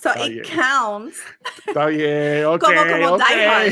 So 0.01 0.09
Está 0.09 0.25
it 0.25 0.31
bien. 0.33 0.59
counts. 0.59 1.17
Está 1.65 1.85
bien, 1.85 2.45
ok. 2.47 2.59
como 2.61 2.81
como 2.81 3.07
ok. 3.13 3.21
Die 3.29 3.45
Hard. 3.47 3.65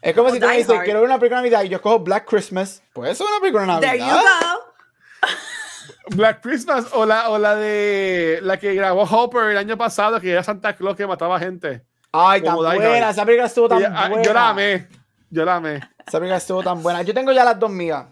Es 0.00 0.14
como 0.14 0.28
Como 0.28 0.34
si 0.34 0.40
tú 0.40 0.46
me 0.46 0.56
dices, 0.56 0.70
Hard. 0.76 0.84
quiero 0.84 1.00
ver 1.00 1.08
una 1.08 1.18
película 1.18 1.40
de 1.42 1.48
Navidad 1.50 1.64
y 1.64 1.68
yo 1.68 1.76
escojo 1.78 1.98
Black 1.98 2.28
Christmas. 2.28 2.80
Pues 2.92 3.10
eso 3.10 3.24
es 3.24 3.30
una 3.30 3.40
película 3.40 3.74
de 3.74 3.80
There 3.80 3.98
you 3.98 4.04
Navidad. 4.06 4.52
go. 4.52 6.16
Black 6.16 6.40
Christmas 6.42 6.86
o 6.92 7.04
la, 7.04 7.28
o 7.30 7.38
la 7.38 7.56
de 7.56 8.38
la 8.42 8.56
que 8.56 8.72
grabó 8.74 9.02
Hopper 9.02 9.50
el 9.50 9.58
año 9.58 9.76
pasado, 9.76 10.20
que 10.20 10.30
era 10.30 10.44
Santa 10.44 10.76
Claus 10.76 10.96
que 10.96 11.06
mataba 11.08 11.40
gente. 11.40 11.82
Ay, 12.12 12.40
tan 12.40 12.54
Como 12.54 12.70
Die 12.70 12.78
buena. 12.78 13.06
Hard. 13.08 13.10
Esa 13.14 13.24
película 13.26 13.46
estuvo 13.48 13.68
tan 13.68 13.80
Y, 13.80 13.84
ah, 13.84 14.08
buena. 14.08 14.22
yo 14.22 14.32
la 14.32 14.48
amé. 14.50 14.88
Yo 15.28 15.44
la 15.44 15.56
amé. 15.56 15.74
Esa 16.06 16.18
película 16.18 16.36
estuvo 16.36 16.62
tan 16.62 16.80
buena. 16.84 17.02
Yo 17.02 17.12
tengo 17.12 17.32
ya 17.32 17.44
las 17.44 17.58
dos 17.58 17.68
mías. 17.70 18.04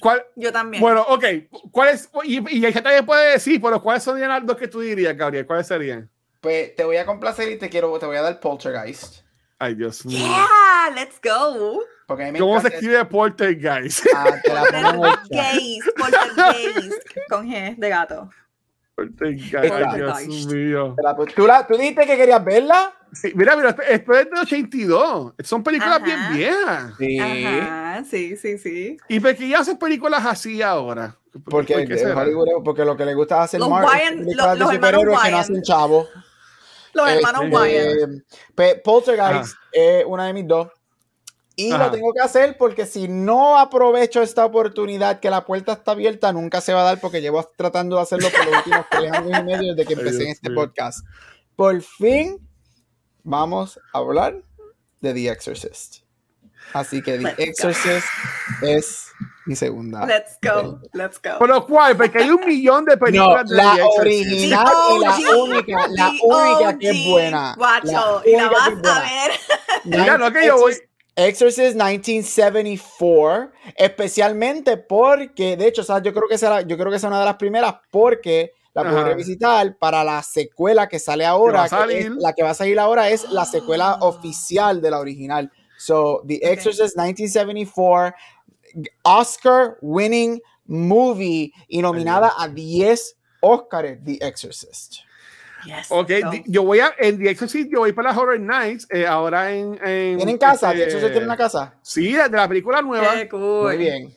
¿Cuál? 0.00 0.24
Yo 0.36 0.52
también. 0.52 0.80
Bueno, 0.80 1.02
ok. 1.08 1.24
¿Cuáles? 1.70 2.08
Y, 2.24 2.56
y 2.56 2.60
ya 2.60 2.82
también 2.82 3.06
puede 3.06 3.32
decir, 3.32 3.60
pero 3.60 3.80
¿cuáles 3.82 4.02
son 4.02 4.20
las 4.20 4.44
dos 4.44 4.56
que 4.56 4.68
tú 4.68 4.80
dirías, 4.80 5.16
Gabriel? 5.16 5.46
¿Cuáles 5.46 5.66
serían? 5.66 6.10
Pues 6.40 6.74
te 6.74 6.84
voy 6.84 6.96
a 6.96 7.06
complacer 7.06 7.50
y 7.50 7.58
te 7.58 7.68
quiero, 7.68 7.98
te 7.98 8.06
voy 8.06 8.16
a 8.16 8.22
dar 8.22 8.40
Poltergeist. 8.40 9.26
Ay, 9.58 9.74
Dios 9.74 10.04
mío. 10.04 10.18
yeah, 10.18 10.90
let's 10.94 11.18
go. 11.22 11.80
Porque 12.06 12.22
a 12.22 12.26
mí 12.26 12.32
me 12.32 12.38
¿Cómo 12.38 12.60
se 12.60 12.68
escribe 12.68 13.04
Porter, 13.06 13.56
guys? 13.56 14.02
Ah, 14.14 14.38
te 14.42 14.52
la 14.52 14.64
pongo 14.64 15.06
el. 15.06 15.14
Gays, 15.30 15.84
poltergeist, 15.96 17.02
con 17.28 17.48
G 17.48 17.76
de 17.76 17.88
gato. 17.88 18.30
¿Tú, 21.34 21.46
la- 21.46 21.66
tú 21.66 21.76
dijiste 21.76 22.06
que 22.06 22.16
querías 22.16 22.44
verla? 22.44 22.92
Sí, 23.12 23.32
mira, 23.34 23.54
mira, 23.56 23.70
esto, 23.88 24.12
es 24.14 24.30
de 24.30 24.40
82. 24.40 25.34
Son 25.44 25.62
películas 25.62 25.96
Ajá. 25.96 26.04
bien 26.04 26.18
viejas. 26.32 26.92
Sí. 26.98 27.18
Ajá, 27.18 28.04
sí, 28.04 28.36
sí, 28.36 28.58
sí. 28.58 28.96
¿Y 29.08 29.20
por 29.20 29.34
qué 29.36 29.48
ya 29.48 29.60
hacen 29.60 29.78
películas 29.78 30.24
así 30.24 30.62
ahora? 30.62 31.16
Porque, 31.44 31.74
¿Por 31.74 31.86
qué? 31.88 31.94
Hollywood- 32.06 32.62
porque 32.64 32.84
lo 32.84 32.96
que 32.96 33.04
le 33.04 33.14
gusta 33.14 33.42
hacer 33.42 33.60
Los 33.60 33.68
Marvel 33.68 33.90
Wyan- 33.90 34.18
películas 34.18 34.46
los- 34.46 34.52
de 34.54 34.58
los 34.58 34.72
hermanos 34.74 34.74
superhéroes 34.74 35.06
que 35.22 35.30
no 35.30 35.36
Wyan. 35.36 35.40
hacen 35.40 35.62
chavo. 35.62 36.08
Los 36.94 37.08
hermanos 37.10 37.42
Este, 37.44 37.56
Wyatt. 37.56 38.10
pe- 38.54 38.80
Poltergeist 38.82 39.54
es 39.72 40.04
una 40.06 40.26
de 40.26 40.32
mis 40.32 40.46
dos. 40.46 40.68
Y 41.58 41.72
Ajá. 41.72 41.86
lo 41.86 41.90
tengo 41.90 42.12
que 42.12 42.20
hacer 42.20 42.56
porque 42.58 42.84
si 42.84 43.08
no 43.08 43.58
aprovecho 43.58 44.20
esta 44.20 44.44
oportunidad 44.44 45.20
que 45.20 45.30
la 45.30 45.46
puerta 45.46 45.72
está 45.72 45.92
abierta, 45.92 46.30
nunca 46.32 46.60
se 46.60 46.74
va 46.74 46.82
a 46.82 46.84
dar 46.84 47.00
porque 47.00 47.22
llevo 47.22 47.42
tratando 47.56 47.96
de 47.96 48.02
hacerlo 48.02 48.28
por 48.30 48.44
los 48.44 48.56
últimos 48.58 48.86
tres 48.90 49.12
años 49.12 49.40
y 49.40 49.42
medio 49.42 49.74
desde 49.74 49.86
que 49.86 49.94
empecé 49.94 50.24
en 50.24 50.28
este 50.32 50.50
podcast. 50.50 51.06
Por 51.56 51.80
fin 51.80 52.38
vamos 53.24 53.80
a 53.94 53.98
hablar 53.98 54.42
de 55.00 55.14
The 55.14 55.30
Exorcist. 55.30 56.04
Así 56.74 57.00
que 57.00 57.12
The 57.12 57.22
Let's 57.22 57.36
go. 57.36 57.42
Exorcist 57.44 58.06
es 58.60 59.06
mi 59.46 59.56
segunda. 59.56 60.04
Let's 60.04 60.36
go, 60.42 60.80
let's 60.92 61.20
go. 61.22 61.38
¿Pero 61.38 61.66
cuál? 61.66 61.96
Porque 61.96 62.18
hay 62.18 62.30
un 62.30 62.44
millón 62.44 62.84
de 62.84 62.96
No, 62.96 63.00
películas 63.00 63.48
de 63.48 63.56
la 63.56 63.74
The 63.76 63.82
original 64.00 64.66
y 64.94 64.98
la 64.98 65.36
única, 65.36 65.88
la 65.88 66.12
única 66.22 66.78
que 66.78 66.90
es 66.90 67.06
buena. 67.06 67.54
Guacho, 67.56 68.22
y 68.26 68.32
la 68.32 68.48
vas 68.48 68.68
a 68.68 69.00
ver. 69.00 69.40
Mira, 69.84 70.18
no 70.18 70.32
que 70.32 70.46
yo 70.46 70.58
voy. 70.58 70.74
Exorcist 71.16 71.76
1974, 71.76 73.50
especialmente 73.76 74.76
porque, 74.76 75.56
de 75.56 75.66
hecho, 75.68 75.82
¿sabes? 75.82 76.02
yo 76.04 76.12
creo 76.12 76.28
que 76.28 76.36
será, 76.38 76.60
yo 76.60 76.76
creo 76.76 76.90
que 76.90 76.96
es 76.98 77.04
una 77.04 77.18
de 77.18 77.24
las 77.24 77.36
primeras 77.36 77.74
porque 77.90 78.52
la 78.74 78.82
puedo 78.82 78.98
Ajá. 78.98 79.08
revisitar 79.08 79.78
para 79.78 80.04
la 80.04 80.22
secuela 80.22 80.86
que 80.88 80.98
sale 80.98 81.24
ahora. 81.24 81.66
que 81.88 81.98
es- 82.00 82.10
la 82.10 82.34
que 82.34 82.42
va 82.42 82.50
a 82.50 82.54
salir 82.54 82.78
ahora 82.78 83.08
es 83.08 83.24
la 83.30 83.46
secuela 83.46 83.94
oficial 84.02 84.82
de 84.82 84.90
la 84.90 85.00
original. 85.00 85.50
So, 85.78 86.22
The 86.26 86.40
Exorcist 86.52 86.96
1974, 86.96 88.14
Oscar 89.02 89.78
winning 89.80 90.42
movie 90.66 91.52
y 91.68 91.80
nominada 91.80 92.32
a 92.36 92.48
10 92.48 93.16
Oscars, 93.40 93.98
The 94.04 94.18
Exorcist. 94.20 94.96
Yes, 95.66 95.86
Ok, 95.90 96.08
di- 96.30 96.44
yo 96.46 96.62
voy 96.62 96.80
a, 96.80 96.94
en 96.98 97.18
The 97.18 97.30
Exorcist, 97.30 97.70
yo 97.70 97.80
voy 97.80 97.92
para 97.92 98.12
la 98.12 98.18
Horror 98.18 98.38
Nights, 98.40 98.86
eh, 98.90 99.06
ahora 99.06 99.52
en... 99.52 99.74
en 99.84 100.16
¿Tienen 100.16 100.38
casa? 100.38 100.68
este, 100.68 100.78
¿The 100.78 100.84
Exorcist 100.84 101.12
tiene 101.12 101.26
una 101.26 101.36
casa? 101.36 101.74
Sí, 101.82 102.12
de 102.12 102.28
la 102.28 102.46
película 102.48 102.80
nueva. 102.82 103.14
Qué 103.14 103.28
cool. 103.28 103.64
Muy 103.64 103.76
bien. 103.76 104.14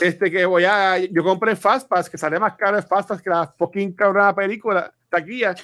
Este 0.00 0.30
que 0.30 0.44
voy 0.44 0.64
a, 0.64 0.98
yo 0.98 1.22
compré 1.22 1.54
Fast 1.54 1.88
Pass, 1.88 2.10
que 2.10 2.18
sale 2.18 2.38
más 2.40 2.54
caro 2.56 2.76
el 2.76 2.82
Fast 2.82 3.08
Pass 3.10 3.22
que 3.22 3.30
la 3.30 3.46
fucking 3.56 3.92
cabrona 3.94 4.34
película, 4.34 4.92
taquilla. 5.08 5.54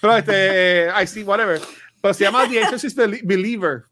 Pero 0.00 0.16
este, 0.16 0.88
I 1.02 1.06
see, 1.06 1.24
whatever. 1.24 1.60
Pero 2.00 2.14
se 2.14 2.22
llama 2.24 2.46
The 2.48 2.60
Exorcist 2.60 2.96
Belie- 2.96 3.22
Believer. 3.24 3.82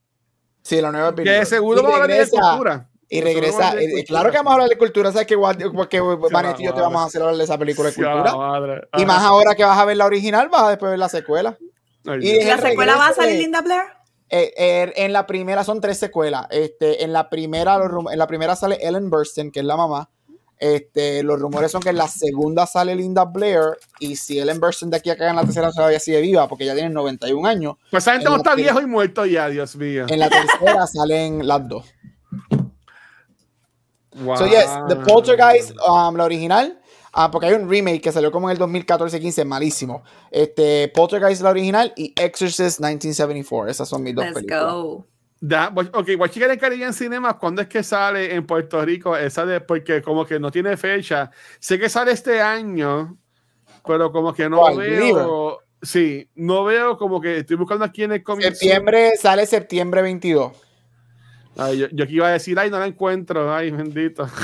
Sí, 0.62 0.80
la 0.80 0.92
nueva 0.92 1.10
Que 1.10 1.22
película. 1.22 1.44
seguro 1.44 1.80
Y 1.80 1.82
vamos 1.82 1.98
a 1.98 2.02
hablar 2.04 2.18
de 2.18 2.30
cultura. 2.30 2.88
Y 3.12 3.20
regresa. 3.20 3.72
eh, 3.72 3.90
cultura. 3.90 4.04
claro 4.06 4.30
que 4.30 4.36
vamos 4.38 4.50
a 4.50 4.54
hablar 4.54 4.68
de 4.70 4.78
cultura. 4.78 5.12
¿Sabes 5.12 5.26
que, 5.26 5.36
porque 5.36 6.00
Vanetti 6.00 6.62
y 6.62 6.66
yo 6.66 6.74
te 6.74 6.80
vamos 6.80 7.02
a 7.02 7.04
hacer 7.04 7.20
hablar 7.20 7.36
de 7.36 7.44
esa 7.44 7.58
película 7.58 7.90
de 7.90 7.94
cultura? 7.94 8.34
madre. 8.34 8.88
Y 8.94 9.02
Ajá. 9.02 9.06
más 9.06 9.22
ahora 9.22 9.54
que 9.54 9.64
vas 9.64 9.78
a 9.78 9.84
ver 9.84 9.96
la 9.98 10.06
original, 10.06 10.48
vas 10.48 10.62
a 10.62 10.70
después 10.70 10.90
ver 10.90 10.98
la 10.98 11.08
secuela. 11.08 11.58
Ay, 12.06 12.18
y 12.20 12.32
Dios. 12.32 12.44
¿Y 12.44 12.46
la 12.46 12.54
el 12.54 12.60
secuela 12.60 12.96
va 12.96 13.08
a 13.08 13.12
salir 13.12 13.38
Linda 13.38 13.60
Blair? 13.60 13.82
Eh, 14.30 14.54
eh, 14.56 14.92
en 14.96 15.12
la 15.12 15.26
primera 15.26 15.62
son 15.62 15.80
tres 15.82 15.98
secuelas. 15.98 16.46
Este, 16.50 17.04
en 17.04 17.12
la 17.12 17.28
primera, 17.28 17.78
en 18.10 18.18
la 18.18 18.26
primera 18.26 18.56
sale 18.56 18.78
Ellen 18.80 19.10
Burstyn, 19.10 19.50
que 19.52 19.60
es 19.60 19.66
la 19.66 19.76
mamá. 19.76 20.08
Este, 20.58 21.22
los 21.22 21.38
rumores 21.38 21.70
son 21.70 21.82
que 21.82 21.90
en 21.90 21.96
la 21.96 22.08
segunda 22.08 22.66
sale 22.66 22.94
Linda 22.94 23.26
Blair. 23.26 23.76
Y 24.00 24.16
si 24.16 24.38
Ellen 24.38 24.58
Burstyn 24.58 24.88
de 24.88 24.96
aquí 24.96 25.10
a 25.10 25.12
acá 25.12 25.28
en 25.28 25.36
la 25.36 25.42
tercera 25.42 25.70
todavía 25.70 26.00
sigue 26.00 26.22
viva, 26.22 26.48
porque 26.48 26.64
ya 26.64 26.72
tiene 26.72 26.88
91 26.88 27.46
años. 27.46 27.74
Pues 27.90 28.04
esa 28.04 28.12
gente 28.12 28.26
en 28.26 28.32
no 28.32 28.36
está 28.38 28.54
viejo 28.54 28.80
y 28.80 28.86
muerto 28.86 29.26
ya, 29.26 29.48
Dios 29.50 29.76
mío. 29.76 30.06
En 30.08 30.18
la 30.18 30.30
tercera 30.30 30.86
salen 30.86 31.46
las 31.46 31.68
dos. 31.68 31.92
Wow. 34.14 34.36
So 34.36 34.46
yes, 34.46 34.66
The 34.88 34.96
Poltergeist, 34.96 35.72
um, 35.86 36.16
la 36.16 36.24
original, 36.24 36.78
ah, 37.12 37.30
porque 37.30 37.46
hay 37.46 37.54
un 37.54 37.68
remake 37.68 38.00
que 38.02 38.12
salió 38.12 38.30
como 38.30 38.50
en 38.50 38.56
el 38.56 38.58
2014-15, 38.62 39.44
malísimo. 39.44 40.02
Este, 40.30 40.88
Poltergeist 40.94 41.42
la 41.42 41.50
original 41.50 41.92
y 41.96 42.12
Exorcist 42.16 42.80
1974, 42.80 43.70
esas 43.70 43.88
son 43.88 44.02
mis 44.02 44.14
dos 44.14 44.24
Let's 44.24 44.34
películas. 44.34 44.62
go. 44.72 45.06
Da- 45.40 45.70
voy- 45.70 45.90
ok, 45.92 46.08
voy 46.18 46.28
a 46.28 46.30
checar 46.30 46.50
en 46.50 46.58
Caribbean 46.58 46.94
Cinema 46.94 47.36
cuándo 47.36 47.62
es 47.62 47.68
que 47.68 47.82
sale 47.82 48.32
en 48.34 48.46
Puerto 48.46 48.80
Rico 48.84 49.16
esa 49.16 49.44
de, 49.44 49.60
porque 49.60 50.00
como 50.02 50.24
que 50.24 50.38
no 50.38 50.50
tiene 50.52 50.76
fecha. 50.76 51.30
Sé 51.58 51.78
que 51.80 51.88
sale 51.88 52.12
este 52.12 52.40
año, 52.40 53.16
pero 53.84 54.12
como 54.12 54.32
que 54.32 54.48
no 54.48 54.58
¿Cuál? 54.58 54.76
veo. 54.76 55.58
Sí, 55.80 56.30
no 56.36 56.62
veo 56.62 56.96
como 56.96 57.20
que 57.20 57.38
estoy 57.38 57.56
buscando 57.56 57.84
aquí 57.84 58.04
en 58.04 58.12
el 58.12 58.22
comienzo. 58.22 58.56
Septiembre, 58.60 59.16
sale 59.20 59.44
septiembre 59.46 60.00
22. 60.02 60.52
Ay, 61.56 61.78
yo, 61.78 61.86
yo 61.92 62.04
aquí 62.04 62.14
iba 62.14 62.28
a 62.28 62.32
decir, 62.32 62.58
ay, 62.58 62.70
no 62.70 62.78
la 62.78 62.86
encuentro, 62.86 63.54
ay, 63.54 63.70
bendito. 63.70 64.26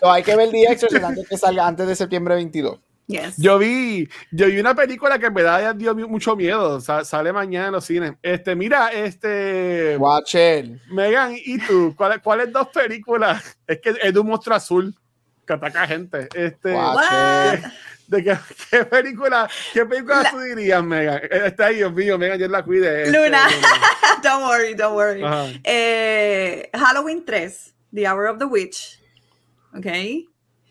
So, 0.00 0.10
hay 0.10 0.22
que 0.22 0.34
ver 0.34 0.50
The 0.50 0.62
Exorcist 0.64 1.04
antes 1.04 1.28
que 1.28 1.36
salga, 1.36 1.66
antes 1.66 1.86
de 1.86 1.94
septiembre 1.94 2.34
22. 2.34 2.78
Yes. 3.06 3.36
Yo 3.36 3.58
vi, 3.58 4.08
yo 4.32 4.46
vi 4.46 4.58
una 4.58 4.74
película 4.74 5.18
que 5.18 5.26
en 5.26 5.34
verdad 5.34 5.60
ya 5.60 5.72
dio 5.74 5.94
mucho 6.08 6.34
miedo. 6.36 6.80
sa- 6.80 7.04
sale 7.04 7.34
mañana 7.34 7.66
en 7.66 7.72
los 7.72 7.84
cines. 7.84 8.12
Este, 8.22 8.54
mira, 8.56 8.88
este. 8.92 9.98
Watch 9.98 10.36
it. 10.36 10.80
Megan, 10.90 11.34
¿y 11.36 11.58
tú? 11.58 11.92
¿Cuáles 11.94 12.20
cuáles 12.22 12.50
dos 12.50 12.68
películas? 12.68 13.58
Es 13.66 13.78
que 13.80 13.90
es 14.02 14.14
de 14.14 14.18
un 14.20 14.28
monstruo 14.28 14.56
azul 14.56 14.94
que 15.46 15.52
ataca 15.52 15.86
gente. 15.86 16.28
Este, 16.34 16.72
Watch 16.72 16.96
What? 16.96 17.54
it. 17.54 17.64
¿De 18.10 18.24
qué, 18.24 18.36
qué 18.70 18.84
película, 18.84 19.48
qué 19.72 19.86
película 19.86 20.22
La- 20.22 20.30
tú 20.30 20.38
dirías, 20.40 20.82
Megan? 20.82 21.20
Eh, 21.24 21.42
Está 21.46 21.66
ahí, 21.66 21.76
Dios 21.76 21.92
mío, 21.92 22.18
Megan, 22.18 22.38
yo 22.38 22.48
la 22.48 22.62
cuide. 22.62 23.04
este, 23.04 23.18
Luna. 23.24 23.48
don't 24.22 24.42
worry, 24.44 24.74
don't 24.74 24.94
worry. 24.96 25.22
Eh, 25.64 26.68
Halloween 26.74 27.24
3, 27.24 27.74
The 27.94 28.08
Hour 28.08 28.26
of 28.26 28.38
the 28.38 28.44
Witch. 28.44 28.98
Ok. 29.76 29.86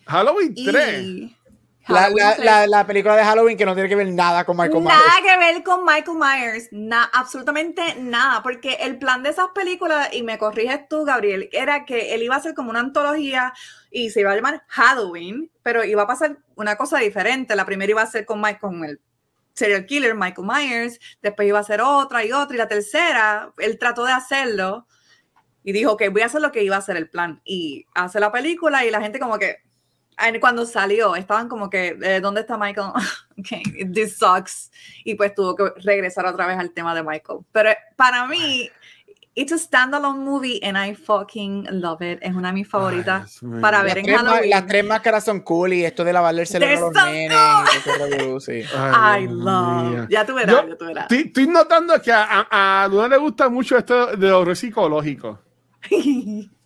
Halloween 0.06 0.54
Y 0.56 0.66
3. 0.66 1.36
La, 1.88 2.08
la, 2.10 2.36
3. 2.36 2.46
la, 2.46 2.68
la 2.68 2.86
película 2.86 3.16
de 3.16 3.24
Halloween 3.24 3.58
que 3.58 3.66
no 3.66 3.74
tiene 3.74 3.90
que 3.90 3.96
ver 3.96 4.08
nada 4.10 4.46
con 4.46 4.56
Michael 4.56 4.84
Nada 4.84 5.00
Myers. 5.00 5.16
que 5.24 5.38
ver 5.40 5.64
con 5.64 5.84
Michael 5.84 6.18
Myers, 6.20 6.68
na- 6.72 7.10
absolutamente 7.14 7.96
nada, 8.00 8.44
porque 8.44 8.74
el 8.82 9.00
plan 9.00 9.24
de 9.24 9.30
esas 9.32 9.48
películas, 9.56 10.10
y 10.14 10.22
me 10.22 10.38
corriges 10.38 10.88
tú, 10.88 11.04
Gabriel, 11.04 11.50
era 11.52 11.86
que 11.86 12.14
él 12.14 12.22
iba 12.22 12.36
a 12.36 12.42
ser 12.42 12.54
como 12.54 12.70
una 12.70 12.82
antología 12.82 13.54
y 13.92 14.10
se 14.10 14.22
iba 14.22 14.32
a 14.32 14.36
llamar 14.36 14.64
Halloween, 14.68 15.52
pero 15.64 15.84
iba 15.84 16.04
a 16.04 16.08
pasar 16.08 16.38
una 16.56 16.76
cosa 16.76 17.00
diferente. 17.00 17.56
La 17.56 17.66
primera 17.66 17.92
iba 17.92 18.02
a 18.02 18.08
ser 18.08 18.26
con, 18.26 18.42
Mike, 18.42 18.60
con 18.60 18.84
el 18.86 19.00
serial 19.54 19.86
killer 19.86 20.16
Michael 20.16 20.48
Myers, 20.48 21.00
después 21.22 21.48
iba 21.48 21.60
a 21.60 21.64
ser 21.64 21.82
otra 21.82 22.24
y 22.26 22.32
otra, 22.32 22.56
y 22.56 22.58
la 22.58 22.68
tercera, 22.68 23.54
él 23.58 23.78
trató 23.78 24.06
de 24.06 24.14
hacerlo 24.14 24.88
y 25.64 25.72
dijo 25.72 25.98
que 25.98 26.10
voy 26.10 26.22
a 26.22 26.28
hacer 26.28 26.42
lo 26.42 26.52
que 26.52 26.64
iba 26.64 26.78
a 26.78 26.82
ser 26.82 26.98
el 26.98 27.10
plan. 27.10 27.42
Y 27.44 27.86
hace 27.94 28.20
la 28.20 28.32
película 28.32 28.86
y 28.86 28.92
la 28.92 29.02
gente 29.02 29.20
como 29.20 29.38
que, 29.38 29.58
cuando 30.40 30.66
salió, 30.66 31.16
estaban 31.16 31.48
como 31.48 31.70
que, 31.70 31.98
eh, 32.02 32.20
¿dónde 32.22 32.42
está 32.42 32.58
Michael? 32.58 32.88
ok, 33.38 33.94
this 33.94 34.18
sucks. 34.18 34.72
Y 35.04 35.16
pues 35.16 35.34
tuvo 35.36 35.56
que 35.56 35.72
regresar 35.84 36.26
otra 36.26 36.48
vez 36.48 36.58
al 36.58 36.72
tema 36.72 36.96
de 36.96 37.04
Michael. 37.04 37.40
Pero 37.52 37.72
para 37.96 38.28
mí, 38.28 38.70
It's 39.36 39.52
a 39.54 39.58
standalone 39.58 40.20
movie 40.26 40.60
and 40.64 40.78
I 40.78 40.96
fucking 40.96 41.68
love 41.72 42.02
it. 42.02 42.20
Es 42.22 42.34
una 42.36 42.50
de 42.50 42.54
mis 42.56 42.68
favoritas 42.68 43.42
mío. 43.44 43.62
para 43.62 43.78
Las 43.78 43.86
ver 43.86 43.98
en 44.00 44.06
tres, 44.06 44.18
Halloween. 44.18 44.50
las 44.50 44.66
tres 44.68 44.86
máscaras 44.86 45.24
son 45.24 45.40
cool 45.42 45.74
y 45.74 45.86
esto 45.86 46.04
de 46.04 46.12
lavarle 46.12 46.42
el 46.42 46.48
cerebro 46.48 46.92
a 46.94 47.06
los 47.06 47.14
nenes. 47.14 48.44
sí. 48.44 48.64
Ay, 48.76 49.24
I 49.24 49.28
love. 49.30 50.08
Ya 50.10 50.26
tú 50.26 50.34
verás, 50.34 50.56
Yo- 50.64 50.68
ya 50.70 50.76
tú 50.78 50.86
verás. 50.86 51.04
Estoy, 51.04 51.28
estoy 51.28 51.48
notando 51.48 52.02
que 52.02 52.12
a, 52.12 52.48
a, 52.50 52.84
a 52.84 52.88
Luna 52.88 53.08
le 53.08 53.18
gusta 53.18 53.48
mucho 53.50 53.78
esto 53.78 54.16
de 54.18 54.32
horror 54.32 54.56
psicológico. 54.58 55.40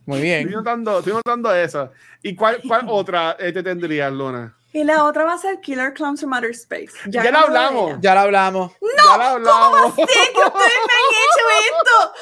Muy 0.05 0.17
Estoy 0.17 0.21
bien. 0.21 0.51
notando, 0.51 0.99
estoy 0.99 1.13
notando 1.13 1.53
eso. 1.53 1.91
¿Y 2.21 2.35
cuál, 2.35 2.59
cuál 2.67 2.85
otra 2.87 3.35
eh, 3.39 3.51
te 3.51 3.61
tendrías, 3.63 4.11
Luna? 4.11 4.55
Y 4.73 4.83
la 4.83 5.03
otra 5.05 5.23
va 5.23 5.33
a 5.33 5.37
ser 5.37 5.59
Killer 5.61 5.93
Clowns 5.93 6.19
from 6.19 6.33
Outer 6.33 6.49
Space. 6.51 6.91
Ya 7.07 7.23
la 7.23 7.31
no 7.31 7.39
de 7.39 7.45
hablamos. 7.45 7.91
Ya 8.01 8.13
lo 8.15 8.19
hablamos. 8.21 8.71
ya 8.81 9.17
la 9.17 9.29
hablamos. 9.31 9.93
Sí, 9.95 10.03
que 10.05 10.41
ustedes 10.41 10.79
me 10.87 10.93
han 10.93 11.07
hecho 11.23 11.45
esto. 11.61 12.13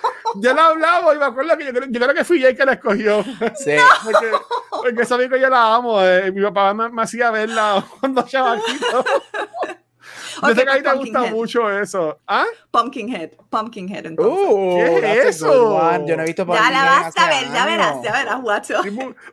Ya 0.38 0.52
la 0.52 0.66
hablamos 0.66 1.14
y 1.14 1.18
me 1.18 1.24
acuerdo 1.24 1.56
que 1.56 1.64
yo, 1.64 1.70
creo- 1.72 1.88
yo 1.88 1.98
creo 2.00 2.14
que 2.14 2.24
fui 2.24 2.40
yo 2.40 2.48
el 2.48 2.56
que 2.56 2.64
la 2.66 2.72
escogió. 2.74 3.22
Sí. 3.54 3.74
Porque, 4.04 4.30
porque 4.70 5.04
sabía 5.06 5.28
que 5.30 5.40
yo 5.40 5.48
la 5.48 5.74
amo. 5.76 6.02
eh, 6.02 6.30
Mi 6.30 6.42
papá 6.42 6.74
me, 6.74 6.90
me 6.90 7.02
hacía 7.02 7.30
verla 7.30 7.82
cuando 8.00 8.22
chavaquito. 8.22 9.04
Yo 10.42 10.54
sé 10.54 10.64
que 10.64 10.70
a 10.70 10.76
ti 10.76 10.82
te 10.82 10.92
gusta 10.92 10.94
Pumpkinhead. 11.20 11.32
mucho 11.32 11.70
eso. 11.80 12.18
¿Ah? 12.26 12.44
Pumpkinhead. 12.70 13.30
Pumpkinhead, 13.50 14.06
entonces. 14.06 14.48
Uh, 14.50 14.76
¿Qué 15.00 15.18
es 15.20 15.24
eso? 15.36 15.80
Yo 16.06 16.16
no 16.16 16.22
he 16.22 16.26
visto 16.26 16.46
ya 16.46 16.46
la 16.46 16.62
Pumpkinhead 16.62 17.02
vas 17.02 17.16
a 17.16 17.28
ver, 17.28 17.52
ya 17.52 17.66
verás, 17.66 17.96
ya 18.02 18.12
verás, 18.12 18.42
guacho. 18.42 18.80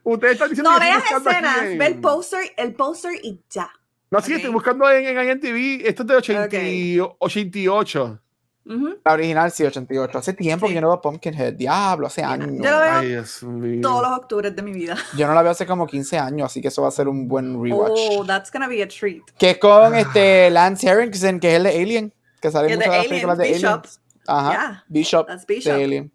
Ustedes 0.03 0.33
están 0.33 0.49
diciendo 0.49 0.71
No 0.71 0.79
que 0.79 0.85
veas 0.85 0.97
buscando 0.99 1.29
aquí 1.29 1.37
escenas, 1.39 1.61
en- 1.63 1.77
ve 1.77 1.85
el 1.87 1.99
póster, 2.01 2.53
el 2.57 2.73
póster 2.75 3.11
y 3.23 3.39
ya. 3.49 3.71
No, 4.11 4.21
sí, 4.21 4.31
Ok. 4.33 4.37
estoy 4.37 4.51
buscando 4.53 4.89
en, 4.91 5.05
en 5.17 5.29
IMDb. 5.29 5.87
Esto 5.87 6.03
es 6.03 6.07
de 6.07 6.15
80 6.15 6.57
y- 6.63 6.99
88. 7.19 8.19
Ujú. 8.65 8.97
La 9.03 9.13
original 9.13 9.51
sí, 9.51 9.63
88. 9.65 10.17
Hace 10.17 10.33
tiempo 10.33 10.65
Sí. 10.67 10.71
que 10.71 10.75
yo 10.75 10.81
no 10.81 10.87
veo 10.87 11.01
Pumpkinhead. 11.01 11.53
Diablo, 11.53 12.07
hace 12.07 12.23
años. 12.23 12.47
Yo 12.51 12.71
lo 12.71 12.79
veo 12.79 12.93
Ay, 12.93 13.07
Dios 13.09 13.43
mío. 13.43 13.81
todos 13.81 14.01
los 14.07 14.17
octubres 14.19 14.55
de 14.55 14.61
mi 14.61 14.71
vida. 14.71 14.95
Yo 15.17 15.27
no 15.27 15.33
la 15.33 15.41
veo 15.41 15.51
hace 15.51 15.65
como 15.65 15.85
15 15.85 16.17
años, 16.17 16.45
así 16.45 16.61
que 16.61 16.69
eso 16.69 16.81
va 16.81 16.87
a 16.87 16.91
ser 16.91 17.07
un 17.09 17.27
buen 17.27 17.61
rewatch. 17.61 17.91
Oh, 17.93 18.25
that's 18.25 18.49
gonna 18.51 18.67
be 18.69 18.81
a 18.81 18.87
treat. 18.87 19.21
Que 19.37 19.51
es 19.51 19.57
con 19.57 19.93
este 19.95 20.49
Lance 20.49 20.87
Henriksen, 20.89 21.39
que 21.41 21.49
es 21.51 21.55
el 21.57 21.63
de 21.63 21.69
Alien, 21.81 22.13
que 22.41 22.51
sale 22.51 22.71
en 22.71 22.79
de 22.79 22.85
muchas 22.85 22.91
de 22.91 22.97
las 22.97 22.99
Alien, 22.99 23.09
películas 23.09 23.37
de 23.37 23.47
Bishop. 23.51 23.85
Alien. 23.85 23.99
Ajá. 24.27 24.51
Yeah, 24.51 24.83
Bishop, 24.87 25.27
that's 25.27 25.45
de 25.45 25.53
Bishop. 25.55 25.73
Alien. 25.73 26.11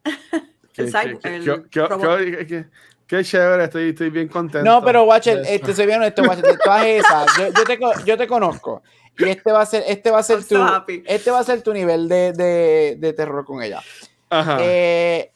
Qué, 0.73 0.83
El 0.83 0.91
qué- 2.49 3.17
el 3.17 3.25
chévere, 3.25 3.65
estoy, 3.65 3.89
estoy 3.91 4.11
bien 4.11 4.29
contento. 4.29 4.65
No, 4.69 4.83
pero 4.85 5.05
Watcher, 5.05 5.37
de 5.39 5.43
eso. 5.43 5.53
este, 5.55 5.75
soy 5.75 5.87
bien 5.87 5.99
honesto, 6.01 6.23
Watcher, 6.23 6.45
de 6.45 6.57
todas 6.59 6.85
esas, 6.85 7.27
yo, 7.39 7.47
yo 7.49 7.65
te, 7.65 7.79
yo 8.05 8.17
te 8.19 8.27
conozco. 8.27 8.83
Y 9.19 9.29
este 9.29 9.53
va 9.53 9.63
a 9.63 9.67
ser, 9.67 9.85
este 9.87 10.11
va 10.11 10.19
a 10.19 10.23
ser 10.23 10.39
I'm 10.39 10.47
tu, 10.49 10.57
so 10.57 10.85
este 11.07 11.31
va 11.31 11.41
a 11.41 11.45
ser 11.45 11.63
tu 11.63 11.73
nivel 11.73 12.09
de, 12.09 12.33
de, 12.33 12.97
de 12.99 13.13
terror 13.13 13.45
con 13.45 13.63
ella. 13.63 13.83
Ajá. 14.31 14.59
Eh, 14.61 15.33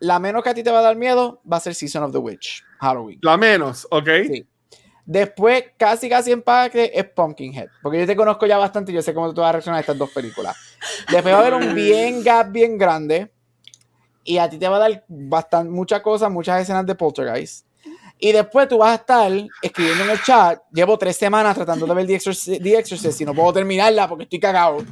la 0.00 0.18
menos 0.18 0.42
que 0.42 0.50
a 0.50 0.54
ti 0.54 0.62
te 0.62 0.70
va 0.70 0.78
a 0.78 0.82
dar 0.82 0.96
miedo 0.96 1.40
va 1.50 1.58
a 1.58 1.60
ser 1.60 1.74
Season 1.74 2.02
of 2.02 2.12
the 2.12 2.18
Witch, 2.18 2.64
Halloween. 2.80 3.18
La 3.22 3.36
menos, 3.36 3.86
¿ok? 3.90 4.08
Sí. 4.26 4.46
Después, 5.04 5.64
casi 5.78 6.08
casi 6.08 6.32
empate 6.32 6.98
es 6.98 7.04
Pumpkinhead. 7.06 7.68
Porque 7.82 8.00
yo 8.00 8.06
te 8.06 8.14
conozco 8.14 8.44
ya 8.44 8.58
bastante 8.58 8.92
y 8.92 8.94
yo 8.94 9.00
sé 9.00 9.14
cómo 9.14 9.32
tú 9.32 9.40
vas 9.40 9.48
a 9.48 9.52
reaccionar 9.52 9.78
a 9.78 9.80
estas 9.80 9.96
dos 9.96 10.10
películas. 10.10 10.54
Después 11.10 11.34
va 11.34 11.38
a 11.38 11.40
haber 11.40 11.54
un 11.54 11.74
bien 11.74 12.22
gap 12.22 12.52
bien 12.52 12.76
grande. 12.76 13.32
Y 14.22 14.36
a 14.36 14.50
ti 14.50 14.58
te 14.58 14.68
va 14.68 14.76
a 14.76 14.80
dar 14.80 15.04
bastante, 15.08 15.70
muchas 15.70 16.02
cosas, 16.02 16.30
muchas 16.30 16.60
escenas 16.60 16.84
de 16.84 16.94
Poltergeist. 16.94 17.66
Y 18.18 18.32
después 18.32 18.68
tú 18.68 18.78
vas 18.78 18.90
a 18.90 18.94
estar 18.96 19.30
escribiendo 19.62 20.04
en 20.04 20.10
el 20.10 20.22
chat. 20.22 20.60
Llevo 20.72 20.98
tres 20.98 21.16
semanas 21.16 21.54
tratando 21.54 21.86
de 21.86 21.94
ver 21.94 22.06
The 22.06 22.14
Exorcist, 22.16 22.62
The 22.62 22.78
Exorcist 22.78 23.20
y 23.20 23.24
no 23.24 23.34
puedo 23.34 23.52
terminarla 23.52 24.08
porque 24.08 24.24
estoy 24.24 24.40
cagado. 24.40 24.84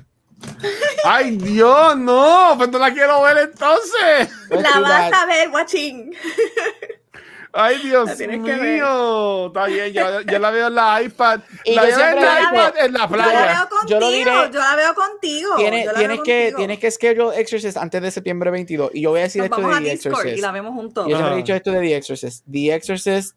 Ay, 1.04 1.36
Dios, 1.36 1.96
no, 1.96 2.54
pues 2.56 2.70
no 2.70 2.78
la 2.78 2.92
quiero 2.92 3.22
ver 3.22 3.38
entonces. 3.38 4.28
Pues 4.48 4.62
La 4.62 4.80
vas 4.80 5.12
a 5.12 5.26
ver, 5.26 5.50
watching. 5.50 6.14
Ay, 7.56 7.78
Dios 7.82 8.06
La 8.06 8.16
tienes 8.16 8.44
que 8.44 8.54
mío. 8.56 9.46
Está 9.46 9.66
bien, 9.66 9.92
ya, 9.92 10.20
ya 10.22 10.38
la 10.38 10.50
veo 10.50 10.66
en 10.68 10.74
la 10.74 11.02
iPad. 11.02 11.40
Y 11.64 11.74
la 11.74 11.88
yo 11.90 11.96
veo 11.96 12.08
en 12.10 12.14
la 12.16 12.38
digo, 12.38 12.50
iPad 12.52 12.74
en 12.84 12.92
la 12.92 12.98
Yo 12.98 12.98
la 12.98 13.08
playa. 13.08 13.46
veo 13.46 13.62
Yo 13.62 13.68
contigo, 13.78 14.00
lo 14.00 14.10
diré. 14.10 14.30
yo 14.52 14.58
la 14.60 14.76
veo 14.76 14.94
contigo. 14.94 15.48
Tienes, 15.56 15.84
yo 15.86 15.92
la 15.92 15.98
tienes 15.98 16.16
veo 16.18 16.24
que, 16.24 16.40
contigo. 16.42 16.56
tienes 16.58 16.78
que 16.78 16.90
schedule 16.90 17.40
Exorcist 17.40 17.76
antes 17.76 18.02
de 18.02 18.10
septiembre 18.10 18.50
22. 18.50 18.90
Y 18.94 19.00
yo 19.02 19.10
voy 19.10 19.20
a 19.20 19.22
decir 19.24 19.40
Nos 19.40 19.46
esto 19.50 19.56
vamos 19.62 19.70
de 19.70 19.76
a 19.76 19.80
The 19.84 19.90
Discord 19.90 20.12
Exorcist. 20.12 20.38
y 20.38 20.40
la 20.42 20.52
vemos 20.52 20.72
juntos. 20.74 21.06
Yo 21.08 21.16
siempre 21.16 21.34
he 21.34 21.36
dicho 21.38 21.54
esto 21.54 21.70
de 21.72 21.80
The 21.80 21.96
Exorcist. 21.96 22.44
The 22.50 22.74
Exorcist, 22.74 23.36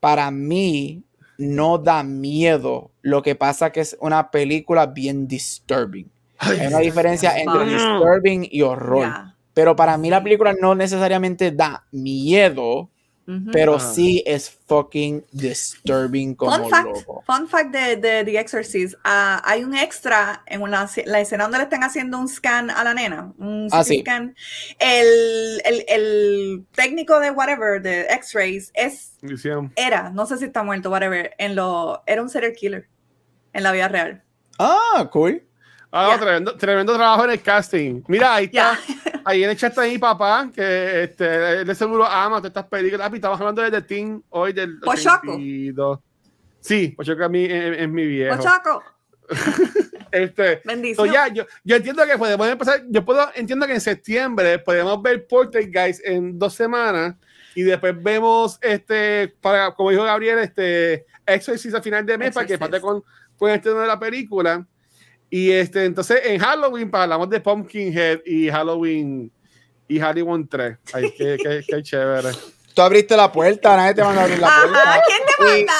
para 0.00 0.30
mí, 0.30 1.04
no 1.38 1.78
da 1.78 2.02
miedo. 2.02 2.90
Lo 3.02 3.22
que 3.22 3.34
pasa 3.34 3.70
que 3.72 3.80
es 3.80 3.96
una 4.00 4.30
película 4.30 4.86
bien 4.86 5.28
disturbing. 5.28 6.10
Hay 6.38 6.66
una 6.66 6.78
diferencia 6.78 7.38
entre 7.38 7.66
disturbing 7.66 8.48
y 8.50 8.62
horror. 8.62 9.08
Pero 9.54 9.76
para 9.76 9.98
mí 9.98 10.08
la 10.08 10.22
película 10.22 10.54
no 10.58 10.74
necesariamente 10.74 11.50
da 11.52 11.84
miedo, 11.92 12.88
Ujú. 13.24 13.50
pero 13.52 13.76
Ajá. 13.76 13.92
sí 13.94 14.22
es 14.26 14.50
fucking 14.66 15.24
disturbing 15.30 16.34
como 16.34 16.56
Fun 16.58 16.68
fact, 16.70 16.86
loco. 16.88 17.22
fun 17.24 17.46
fact 17.48 17.70
de, 17.70 17.96
de 17.96 18.24
The 18.24 18.38
Exorcist. 18.38 18.94
ah, 19.04 19.40
hay 19.44 19.62
un 19.62 19.76
extra 19.76 20.42
en 20.46 20.60
una, 20.62 20.90
la 21.06 21.20
escena 21.20 21.44
donde 21.44 21.58
le 21.58 21.64
están 21.64 21.84
haciendo 21.84 22.18
un 22.18 22.28
scan 22.28 22.68
a 22.70 22.82
la 22.82 22.94
nena. 22.94 23.32
Un 23.38 23.68
Ah, 23.70 23.84
sí. 23.84 24.00
scan. 24.00 24.34
El, 24.80 25.62
el, 25.64 25.84
el 25.88 26.66
técnico 26.74 27.20
de 27.20 27.30
whatever, 27.30 27.80
de 27.80 28.06
X-rays, 28.10 28.72
es, 28.74 29.12
era, 29.76 30.10
no 30.10 30.26
sé 30.26 30.36
si 30.38 30.46
está 30.46 30.64
muerto, 30.64 30.90
whatever, 30.90 31.32
en 31.38 31.54
lo, 31.54 32.02
era 32.06 32.22
un 32.22 32.28
serial 32.28 32.52
killer 32.54 32.88
en 33.52 33.62
la 33.62 33.70
vida 33.72 33.86
real. 33.88 34.22
Ah, 34.58 35.08
cool. 35.12 35.44
Ah, 35.92 36.08
Ya. 36.12 36.18
tremendo, 36.18 36.56
tremendo 36.56 36.94
trabajo 36.94 37.24
en 37.26 37.30
el 37.32 37.42
casting. 37.42 38.02
Mira, 38.08 38.34
ahí 38.34 38.46
está. 38.46 38.78
Ahí 39.24 39.44
en 39.44 39.50
el 39.50 39.56
chat 39.56 39.70
está 39.70 39.82
mi 39.82 39.98
papá, 39.98 40.50
que 40.52 41.04
este, 41.04 41.60
él 41.60 41.66
de 41.66 41.74
seguro 41.74 42.04
ama 42.06 42.38
todas 42.38 42.46
estas 42.50 42.66
películas. 42.66 43.06
Papi, 43.06 43.16
estamos 43.16 43.38
hablando 43.38 43.62
de 43.62 43.70
The 43.70 43.82
Teen 43.82 44.24
hoy 44.30 44.52
del 44.52 44.80
Pochoco. 44.80 45.32
82. 45.34 45.98
Sí, 46.60 46.88
Pochoco 46.96 47.24
a 47.24 47.28
mí 47.28 47.44
es, 47.48 47.88
mi 47.88 48.06
viejo. 48.06 48.36
Pochaco, 48.36 48.82
Este, 50.10 50.56
so 50.56 50.60
bendición. 50.64 51.10
ya, 51.10 51.28
yo, 51.28 51.44
yo 51.64 51.76
entiendo 51.76 52.04
que 52.06 52.18
podemos 52.18 52.46
empezar, 52.48 52.82
yo 52.88 53.02
puedo, 53.04 53.28
entiendo 53.34 53.66
que 53.66 53.72
en 53.74 53.80
septiembre 53.80 54.58
podemos 54.58 55.00
ver 55.00 55.26
Guys 55.72 56.02
en 56.04 56.38
dos 56.38 56.54
semanas 56.54 57.14
y 57.54 57.62
después 57.62 57.94
vemos, 58.02 58.58
este, 58.60 59.34
para, 59.40 59.72
como 59.72 59.90
dijo 59.90 60.02
Gabriel, 60.04 60.38
este, 60.40 61.06
Exorcist 61.24 61.74
a 61.76 61.80
final 61.82 62.04
de 62.04 62.18
mes 62.18 62.34
para 62.34 62.46
que 62.46 62.54
Exorcist. 62.54 62.72
pase 62.72 62.82
con, 62.82 63.02
con 63.38 63.50
el 63.50 63.56
estreno 63.56 63.80
de 63.80 63.86
la 63.86 63.98
película. 63.98 64.66
Y 65.34 65.50
este, 65.50 65.86
entonces 65.86 66.20
en 66.24 66.38
Halloween 66.38 66.90
pues, 66.90 67.02
hablamos 67.04 67.30
de 67.30 67.40
Pumpkinhead 67.40 68.18
y 68.26 68.50
Halloween 68.50 69.32
y 69.88 69.98
Halloween 69.98 70.46
3. 70.46 70.76
Ay, 70.92 71.10
qué, 71.16 71.38
qué, 71.42 71.62
qué 71.66 71.82
chévere. 71.82 72.28
Tú 72.74 72.82
abriste 72.82 73.16
la 73.16 73.32
puerta, 73.32 73.74
nadie 73.76 73.94
te 73.94 74.02
manda 74.04 74.20
a 74.20 74.24
abrir 74.24 74.38
la 74.38 74.46
Ajá, 74.48 74.60
puerta. 74.68 75.02
¿quién 75.06 75.20
te 75.26 75.60
Y- 75.60 75.64
manda? 75.64 75.72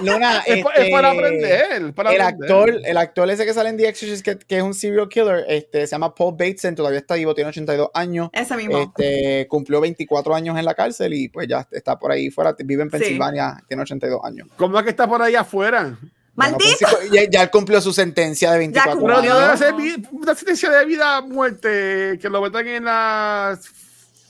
Luna, 0.00 0.38
Es, 0.46 0.64
pa- 0.64 0.72
es 0.72 0.90
para 0.90 1.12
este, 1.12 1.18
aprender. 1.20 1.94
Para 1.94 2.12
el 2.14 2.20
aprender. 2.22 2.50
actor, 2.50 2.80
el 2.82 2.96
actor 2.96 3.30
ese 3.30 3.44
que 3.44 3.52
sale 3.52 3.68
en 3.68 3.76
The 3.76 3.88
Exorcist, 3.88 4.24
que, 4.24 4.38
que 4.38 4.56
es 4.56 4.62
un 4.62 4.72
serial 4.74 5.06
killer, 5.10 5.44
este, 5.48 5.86
se 5.86 5.90
llama 5.92 6.14
Paul 6.14 6.32
Bateson, 6.38 6.74
todavía 6.74 6.98
está 7.00 7.14
vivo, 7.16 7.34
tiene 7.34 7.50
82 7.50 7.90
años. 7.92 8.30
Ese 8.32 8.56
mismo. 8.56 8.78
Este, 8.78 9.46
cumplió 9.48 9.82
24 9.82 10.34
años 10.34 10.58
en 10.58 10.64
la 10.64 10.74
cárcel 10.74 11.12
y 11.12 11.28
pues 11.28 11.46
ya 11.46 11.68
está 11.70 11.98
por 11.98 12.10
ahí 12.10 12.30
fuera, 12.30 12.54
vive 12.58 12.82
en 12.82 12.90
Sí. 12.90 12.96
Pensilvania, 12.98 13.62
tiene 13.68 13.82
82 13.82 14.20
años. 14.24 14.48
¿Cómo 14.56 14.78
es 14.78 14.84
que 14.84 14.90
está 14.90 15.06
por 15.06 15.20
ahí 15.22 15.34
afuera? 15.34 15.98
Bueno, 16.36 16.58
pues, 16.58 16.76
¡Maldito! 16.82 17.14
ya, 17.14 17.22
ya 17.30 17.42
él 17.42 17.50
cumplió 17.50 17.80
su 17.80 17.92
sentencia 17.92 18.50
de 18.52 18.58
24 18.58 18.98
cumplió. 18.98 19.20
Pero 19.20 19.34
no 19.34 19.40
debe 19.40 19.66
años. 19.66 19.76
vi- 19.76 20.08
una 20.10 20.34
sentencia 20.34 20.70
de 20.70 20.84
vida 20.84 21.16
a 21.16 21.20
muerte 21.22 22.18
que 22.20 22.28
lo 22.28 22.42
metan 22.42 22.66
en 22.66 22.84
la 22.84 23.58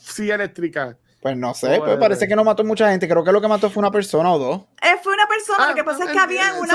silla 0.03 0.35
eléctrica. 0.35 0.97
Pues 1.21 1.39
no 1.39 1.55
sé, 1.55 1.79
pues 1.83 1.97
parece 1.97 2.29
que 2.29 2.37
no 2.37 2.45
mató 2.45 2.63
mucha 2.65 2.91
gente. 2.91 3.09
Creo 3.09 3.25
que 3.25 3.33
lo 3.33 3.41
que 3.41 3.49
mató 3.49 3.71
fue 3.71 3.81
una 3.81 3.91
persona 3.91 4.31
o 4.31 4.39
dos. 4.39 4.61
Eh, 4.83 4.99
fue 5.03 5.15
una 5.15 5.27
persona, 5.27 5.59
Ah, 5.65 5.69
lo 5.71 5.75
que 5.75 5.83
pasa 5.85 6.05
es 6.05 6.11
que 6.11 6.19
había 6.19 6.53
unos 6.61 6.71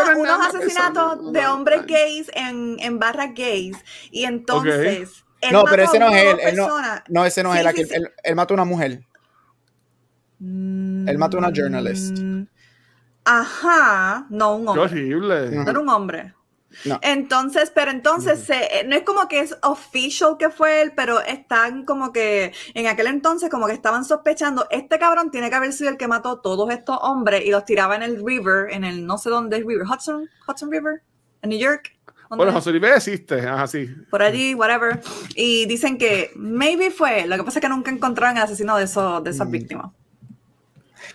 asesinatos 0.47 1.17
persona, 1.17 1.39
de 1.39 1.45
hombres 1.47 1.82
no. 1.82 1.88
gays 1.88 2.32
en, 2.34 2.77
en 2.80 2.97
barras 2.97 3.30
gays. 3.36 3.77
Y 4.09 4.23
entonces. 4.25 5.23
él 5.41 5.53
No, 5.53 5.63
pero 5.65 5.84
ese 5.84 5.99
no 5.99 6.07
es 6.09 6.23
él, 6.23 6.39
él 6.41 6.55
no- 6.55 7.25
ese 7.25 7.43
no 7.43 7.53
es 7.53 7.61
Sí, 7.61 7.67
él, 7.67 7.88
sí. 7.88 7.93
Él, 7.93 8.11
él 8.23 8.36
mató 8.36 8.53
a 8.53 8.55
una 8.55 8.65
mujer. 8.65 9.03
Él 10.41 11.15
mató 11.19 11.38
a 11.38 11.41
una 11.41 11.51
journalist. 11.53 12.17
Ajá, 13.30 14.26
no 14.30 14.56
un 14.56 14.64
Qué 14.65 14.69
hombre. 14.72 14.84
horrible. 14.85 15.51
No 15.51 15.69
era 15.69 15.80
un 15.80 15.89
hombre. 15.89 16.34
No. 16.85 16.99
Entonces, 17.01 17.72
pero 17.73 17.91
entonces 17.91 18.39
se- 18.39 18.80
eh, 18.80 18.84
no 18.88 18.95
es 18.95 19.03
como 19.03 19.27
que 19.27 19.39
es 19.41 19.56
official 19.64 20.35
que 20.38 20.49
fue 20.49 20.81
él, 20.81 20.93
pero 20.95 21.19
están 21.19 21.84
como 21.84 22.11
que 22.14 22.53
en 22.73 22.88
aquel 22.88 23.07
entonces 23.07 23.49
como 23.49 23.65
que 23.68 23.73
estaban 23.73 24.06
sospechando, 24.06 24.68
este 24.69 24.97
cabrón 24.99 25.30
tiene 25.31 25.49
que 25.49 25.56
haber 25.56 25.73
sido 25.73 25.89
el 25.89 25.97
que 25.97 26.07
mató 26.07 26.39
todos 26.39 26.69
estos 26.72 26.97
hombres 27.01 27.43
y 27.45 27.51
los 27.51 27.65
tiraba 27.65 27.95
en 27.95 28.03
el 28.03 28.23
river, 28.26 28.72
en 28.72 28.84
el 28.84 29.06
no 29.06 29.18
sé 29.18 29.30
dónde 29.30 29.57
es 29.57 29.65
river, 29.65 29.85
Hudson, 29.88 30.30
Hudson 30.47 30.72
River, 30.72 31.01
en 31.41 31.49
New 31.49 31.60
York. 31.60 31.95
¿Dónde 32.30 32.45
Bueno? 32.45 32.51
José 32.53 32.72
Luis 32.72 32.84
existe. 32.95 33.41
Ajá, 33.47 33.65
sí. 33.65 33.89
por 34.11 34.22
allí, 34.22 34.53
whatever. 34.53 35.01
Y 35.35 35.65
dicen 35.65 35.97
que 35.97 36.31
maybe 36.35 36.91
fue, 36.91 37.22
él. 37.23 37.30
lo 37.31 37.38
que 37.38 37.43
pasa 37.43 37.57
es 37.60 37.61
que 37.61 37.69
nunca 37.69 37.89
encontraron 37.89 38.38
el 38.38 38.43
asesino 38.43 38.77
de, 38.77 38.84
esos, 38.84 39.23
de 39.23 39.31
esas 39.31 39.47
Mm. 39.47 39.51
víctimas. 39.51 39.91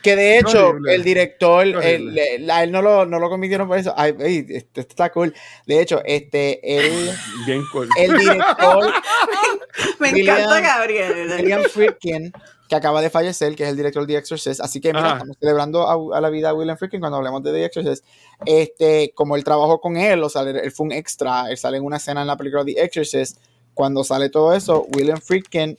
Que 0.04 0.16
de 0.16 0.38
hecho, 0.38 0.68
Horrible. 0.68 0.94
el 0.96 1.02
director, 1.02 1.66
el- 1.66 1.76
Horrible. 1.76 2.34
el- 2.34 2.50
a 2.50 2.62
él 2.62 2.70
no 2.70 2.82
lo, 2.82 3.06
no 3.06 3.18
lo 3.18 3.30
convirtieron 3.30 3.66
por 3.66 3.78
eso. 3.78 3.94
Ay, 3.96 4.14
este, 4.20 4.56
esto 4.58 4.80
está 4.82 5.10
cool. 5.10 5.34
De 5.66 5.80
hecho, 5.80 6.02
este, 6.04 6.60
él, 6.76 7.10
Bien 7.46 7.64
cool. 7.72 7.88
el 7.98 8.18
director, 8.18 8.92
Me 9.98 10.12
William- 10.12 10.36
encanta 10.38 10.60
Gabriel. 10.60 11.30
William 11.40 11.62
Friedkin, 11.64 12.32
que 12.68 12.76
acaba 12.76 13.00
de 13.00 13.08
fallecer, 13.10 13.56
que 13.56 13.62
es 13.64 13.70
el 13.70 13.76
director 13.76 14.06
de 14.06 14.12
The 14.12 14.18
Exorcist. 14.18 14.60
Así 14.60 14.80
que 14.80 14.88
mira, 14.92 15.06
Ajá. 15.06 15.14
estamos 15.16 15.36
celebrando 15.40 15.88
a, 16.12 16.18
a 16.18 16.20
la 16.20 16.28
vida 16.30 16.48
de 16.48 16.54
William 16.54 16.76
Friedkin 16.76 17.00
cuando 17.00 17.16
hablemos 17.16 17.42
de 17.42 17.52
The 17.52 17.64
Exorcist. 17.64 18.04
Este, 18.44 19.12
como 19.14 19.36
él 19.36 19.42
trabajó 19.44 19.80
con 19.80 19.96
él, 19.96 20.22
o 20.22 20.28
sea, 20.28 20.42
él, 20.42 20.56
él 20.56 20.70
fue 20.70 20.84
un 20.86 20.92
extra, 20.92 21.50
él 21.50 21.56
sale 21.56 21.78
en 21.78 21.84
una 21.84 21.96
escena 21.96 22.20
en 22.20 22.26
la 22.26 22.36
película 22.36 22.62
The 22.64 22.82
Exorcist. 22.84 23.38
Cuando 23.74 24.04
sale 24.04 24.30
todo 24.30 24.54
eso, 24.54 24.86
William 24.96 25.20
Friedkin, 25.20 25.76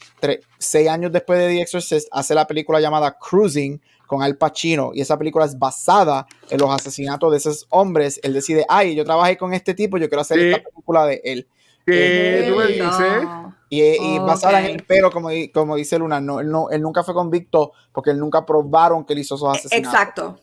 seis 0.60 0.90
años 0.90 1.12
después 1.12 1.40
de 1.40 1.48
The 1.48 1.62
Exorcist, 1.62 2.08
hace 2.12 2.36
la 2.36 2.46
película 2.46 2.80
llamada 2.82 3.18
Cruising 3.18 3.82
con 4.06 4.22
Al 4.22 4.36
Pacino. 4.38 4.92
Y 4.94 5.02
esa 5.02 5.18
película 5.18 5.46
es 5.46 5.58
basada 5.58 6.28
en 6.50 6.60
los 6.60 6.70
asesinatos 6.70 7.32
de 7.32 7.38
esos 7.38 7.66
hombres. 7.70 8.20
Él 8.22 8.34
decide, 8.34 8.66
ay, 8.70 8.96
yo 8.96 9.04
trabajé 9.06 9.38
con 9.38 9.54
este 9.54 9.74
tipo, 9.74 9.98
yo 9.98 10.10
quiero 10.10 10.22
hacer 10.22 10.40
Sí. 10.40 10.46
esta 10.52 10.70
película 10.70 11.06
de 11.06 11.22
él. 11.24 11.48
¿Qué 11.86 12.46
tú 12.50 12.56
me 12.58 12.68
dices? 12.68 13.28
Y, 13.70 13.82
y 13.82 14.20
basada 14.20 14.60
en 14.60 14.66
él, 14.76 14.84
pero 14.88 15.12
como, 15.12 15.30
di- 15.30 15.50
como 15.50 15.76
dice 15.76 15.98
Luna, 16.00 16.20
no, 16.20 16.40
él, 16.40 16.50
no, 16.50 16.70
él 16.70 16.82
nunca 16.82 17.04
fue 17.04 17.14
convicto 17.14 17.74
porque 17.92 18.10
él 18.12 18.20
nunca 18.20 18.46
probaron 18.46 19.06
que 19.06 19.14
él 19.14 19.20
hizo 19.20 19.36
esos 19.36 19.50
asesinatos. 19.50 19.94
Exacto. 19.94 20.40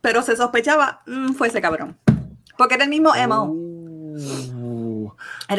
Pero 0.00 0.22
se 0.22 0.36
sospechaba, 0.36 1.02
mm, 1.06 1.32
fue 1.32 1.48
ese 1.48 1.60
cabrón. 1.60 1.98
Porque 2.56 2.74
era 2.74 2.84
el 2.84 2.90
mismo 2.90 3.14
Emo. 3.14 3.44
Uh. 3.44 4.57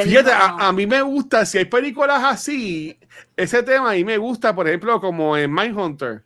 Fíjate, 0.04 0.32
a, 0.32 0.68
a 0.68 0.72
mí 0.72 0.86
me 0.88 1.02
gusta, 1.02 1.46
si 1.46 1.58
hay 1.58 1.66
películas 1.66 2.22
así, 2.24 2.98
ese 3.36 3.64
tema 3.64 3.92
a 3.92 3.94
mí 3.96 4.04
me 4.04 4.18
gusta, 4.18 4.54
por 4.56 4.68
ejemplo, 4.68 5.00
como 5.02 5.36
en 5.38 5.54
Mindhunter. 5.54 6.24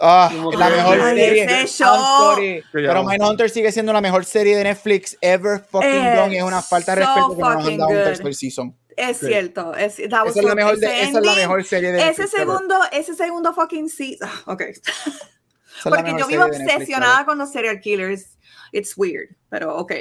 Ah, 0.00 0.30
la 0.58 0.68
mejor 0.68 0.98
serie. 1.14 1.66
sorry, 1.68 2.42
Que 2.62 2.64
Pero. 2.72 3.04
Mindhunter 3.04 3.48
sigue 3.50 3.70
siendo 3.70 3.92
la 3.92 4.00
mejor 4.00 4.24
serie 4.24 4.56
de 4.56 4.64
Netflix 4.64 5.16
ever 5.20 5.60
fucking 5.60 6.32
y 6.32 6.36
Es 6.38 6.42
una 6.42 6.60
falta 6.62 6.96
de 6.96 7.04
so 7.04 7.08
respeto 7.08 7.36
que 7.36 7.40
no 7.42 7.54
nos 7.54 7.66
han 7.68 7.76
dado 7.78 7.90
un 7.90 7.96
tercer 7.96 8.34
season. 8.34 8.76
Es 8.96 9.16
Sí. 9.18 9.26
cierto. 9.26 9.74
Es, 9.74 9.98
Esa 10.00 10.24
es 10.26 10.36
la 10.44 10.54
mejor, 10.54 10.76
de- 10.78 10.86
esa 11.02 11.18
es 11.18 11.24
la 11.24 11.34
mejor 11.34 11.64
serie 11.64 11.92
de 11.92 11.98
Ese 11.98 12.06
Netflix 12.22 12.34
ever. 12.34 12.46
segundo, 12.46 12.74
ese 12.92 13.14
segundo 13.14 13.54
fucking 13.54 13.88
sí. 13.88 14.18
ah, 14.22 14.32
Ok. 14.46 14.62
Porque 15.84 16.14
yo 16.18 16.26
vivo 16.26 16.46
Netflix 16.48 16.74
obsesionada 16.74 17.14
ever. 17.14 17.26
con 17.26 17.38
los 17.38 17.50
serial 17.52 17.80
killers. 17.80 18.38
It's 18.72 18.94
weird, 18.96 19.36
pero 19.50 19.76
ok. 19.76 19.92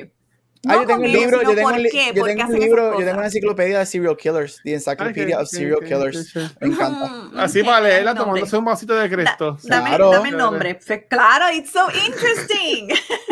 Ah, 0.68 0.76
No 0.76 0.82
yo 0.82 0.88
tengo 0.88 1.02
un 1.02 1.12
libro, 1.12 1.42
yo 1.42 1.56
tengo, 1.56 1.70
¿por 1.70 1.80
un 1.80 1.84
qué? 1.92 2.06
yo 2.14 2.22
¿Por 2.22 2.30
qué 2.30 2.36
tengo 2.36 2.54
un 2.54 2.60
libro, 2.60 2.92
yo 3.00 3.06
tengo 3.06 3.18
una 3.18 3.26
enciclopedia 3.26 3.80
de 3.80 3.86
serial 3.88 4.16
killers, 4.16 4.62
The 4.64 4.74
Encyclopedia 4.76 5.38
Ok, 5.38 5.42
of 5.42 5.50
Serial 5.50 5.76
ok, 5.78 5.84
Killers. 5.86 6.36
ok, 6.36 6.44
ok. 6.44 6.62
Me 6.62 6.68
encanta. 6.68 7.08
Mm, 7.08 7.40
Así 7.40 7.64
para 7.64 7.82
leerla 7.82 8.14
tomándose 8.16 8.58
un 8.58 8.66
vasito 8.66 8.94
de 8.94 9.10
Da- 9.10 9.16
Cristo. 9.16 9.58
dame, 9.64 9.90
Claro. 9.90 10.12
dame 10.12 10.30
el 10.30 10.38
nombre. 10.38 10.80
Claro, 11.10 11.46
it's 11.52 11.72
so 11.72 11.88
interesting. 12.06 12.90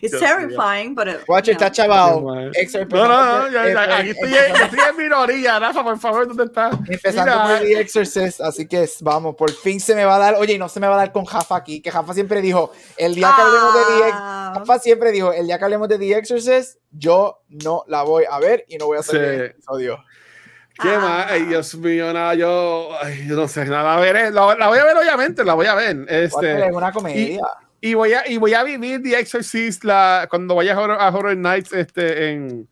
it's 0.00 0.18
terrifying, 0.18 0.94
but 0.94 1.08
it- 1.08 1.48
está 1.48 1.70
chavado. 1.70 2.22
Excerpt- 2.54 2.92
No, 2.92 3.06
no, 3.08 3.50
no, 3.50 3.80
aquí 3.94 4.10
estoy, 4.10 4.32
estoy 4.34 4.78
en 4.90 4.96
minoría, 4.96 5.58
Rafa, 5.58 5.82
por 5.82 5.98
favor, 5.98 6.28
¿dónde 6.28 6.44
estás? 6.44 6.74
Empezando 6.88 7.32
Mira, 7.32 7.48
por 7.48 7.58
The 7.66 7.80
Exorcist, 7.80 8.40
así 8.40 8.66
que 8.66 8.88
vamos, 9.00 9.34
por 9.36 9.50
fin 9.52 9.80
se 9.80 9.94
me 9.94 10.04
va 10.04 10.16
a 10.16 10.18
dar, 10.18 10.34
oye, 10.36 10.54
y 10.54 10.58
no 10.58 10.68
se 10.68 10.80
me 10.80 10.86
va 10.86 10.94
a 10.94 10.98
dar 10.98 11.12
con 11.12 11.24
Jafa 11.24 11.56
aquí, 11.56 11.80
que 11.80 11.90
Jafa 11.90 12.14
siempre 12.14 12.40
dijo, 12.40 12.72
el 12.96 13.14
día 13.14 13.32
que 13.34 13.42
hablemos 13.42 13.74
de 13.74 13.80
The 13.80 13.92
Exorcist, 14.08 14.18
Ah. 14.22 14.52
Jafa 14.56 14.78
siempre 14.78 15.10
dijo, 15.12 15.32
el 15.32 15.46
día 15.46 15.58
que 15.58 15.64
hablemos 15.64 15.88
de 15.88 15.98
The 15.98 16.16
Exorcist, 16.18 16.78
yo 16.90 17.42
no 17.48 17.84
la 17.88 18.02
voy 18.02 18.24
a 18.30 18.38
ver 18.38 18.64
y 18.68 18.76
no 18.78 18.86
voy 18.86 18.96
a 18.98 19.00
hacer 19.00 19.16
Sí. 19.20 19.24
el 19.40 19.40
episodio. 19.46 20.04
¿Qué 20.80 20.88
Ah. 20.94 20.98
más? 20.98 21.26
Ay, 21.30 21.44
Dios 21.44 21.74
mío, 21.74 22.12
nada, 22.12 22.34
yo, 22.34 22.88
ay, 23.02 23.26
yo 23.28 23.36
no 23.36 23.46
sé, 23.46 23.64
nada, 23.66 23.94
la 23.94 24.00
veré, 24.00 24.30
la, 24.30 24.54
la 24.54 24.68
voy 24.68 24.78
a 24.78 24.84
ver 24.84 24.96
obviamente, 24.96 25.44
la 25.44 25.52
voy 25.54 25.66
a 25.66 25.74
ver. 25.74 25.96
Este, 26.08 26.66
es 26.66 26.72
una 26.72 26.90
comedia. 26.92 27.20
y 27.34 27.38
voy 27.94 28.12
a, 28.12 28.28
y 28.28 28.36
voy 28.38 28.54
a 28.54 28.62
vivir 28.62 29.02
The 29.02 29.18
Exorcist 29.18 29.82
la, 29.82 30.28
cuando 30.30 30.54
vaya 30.54 30.74
a 30.74 30.80
Horror, 30.80 30.98
a 31.00 31.08
Horror 31.08 31.36
Nights 31.36 31.72
este, 31.72 32.30
en... 32.30 32.68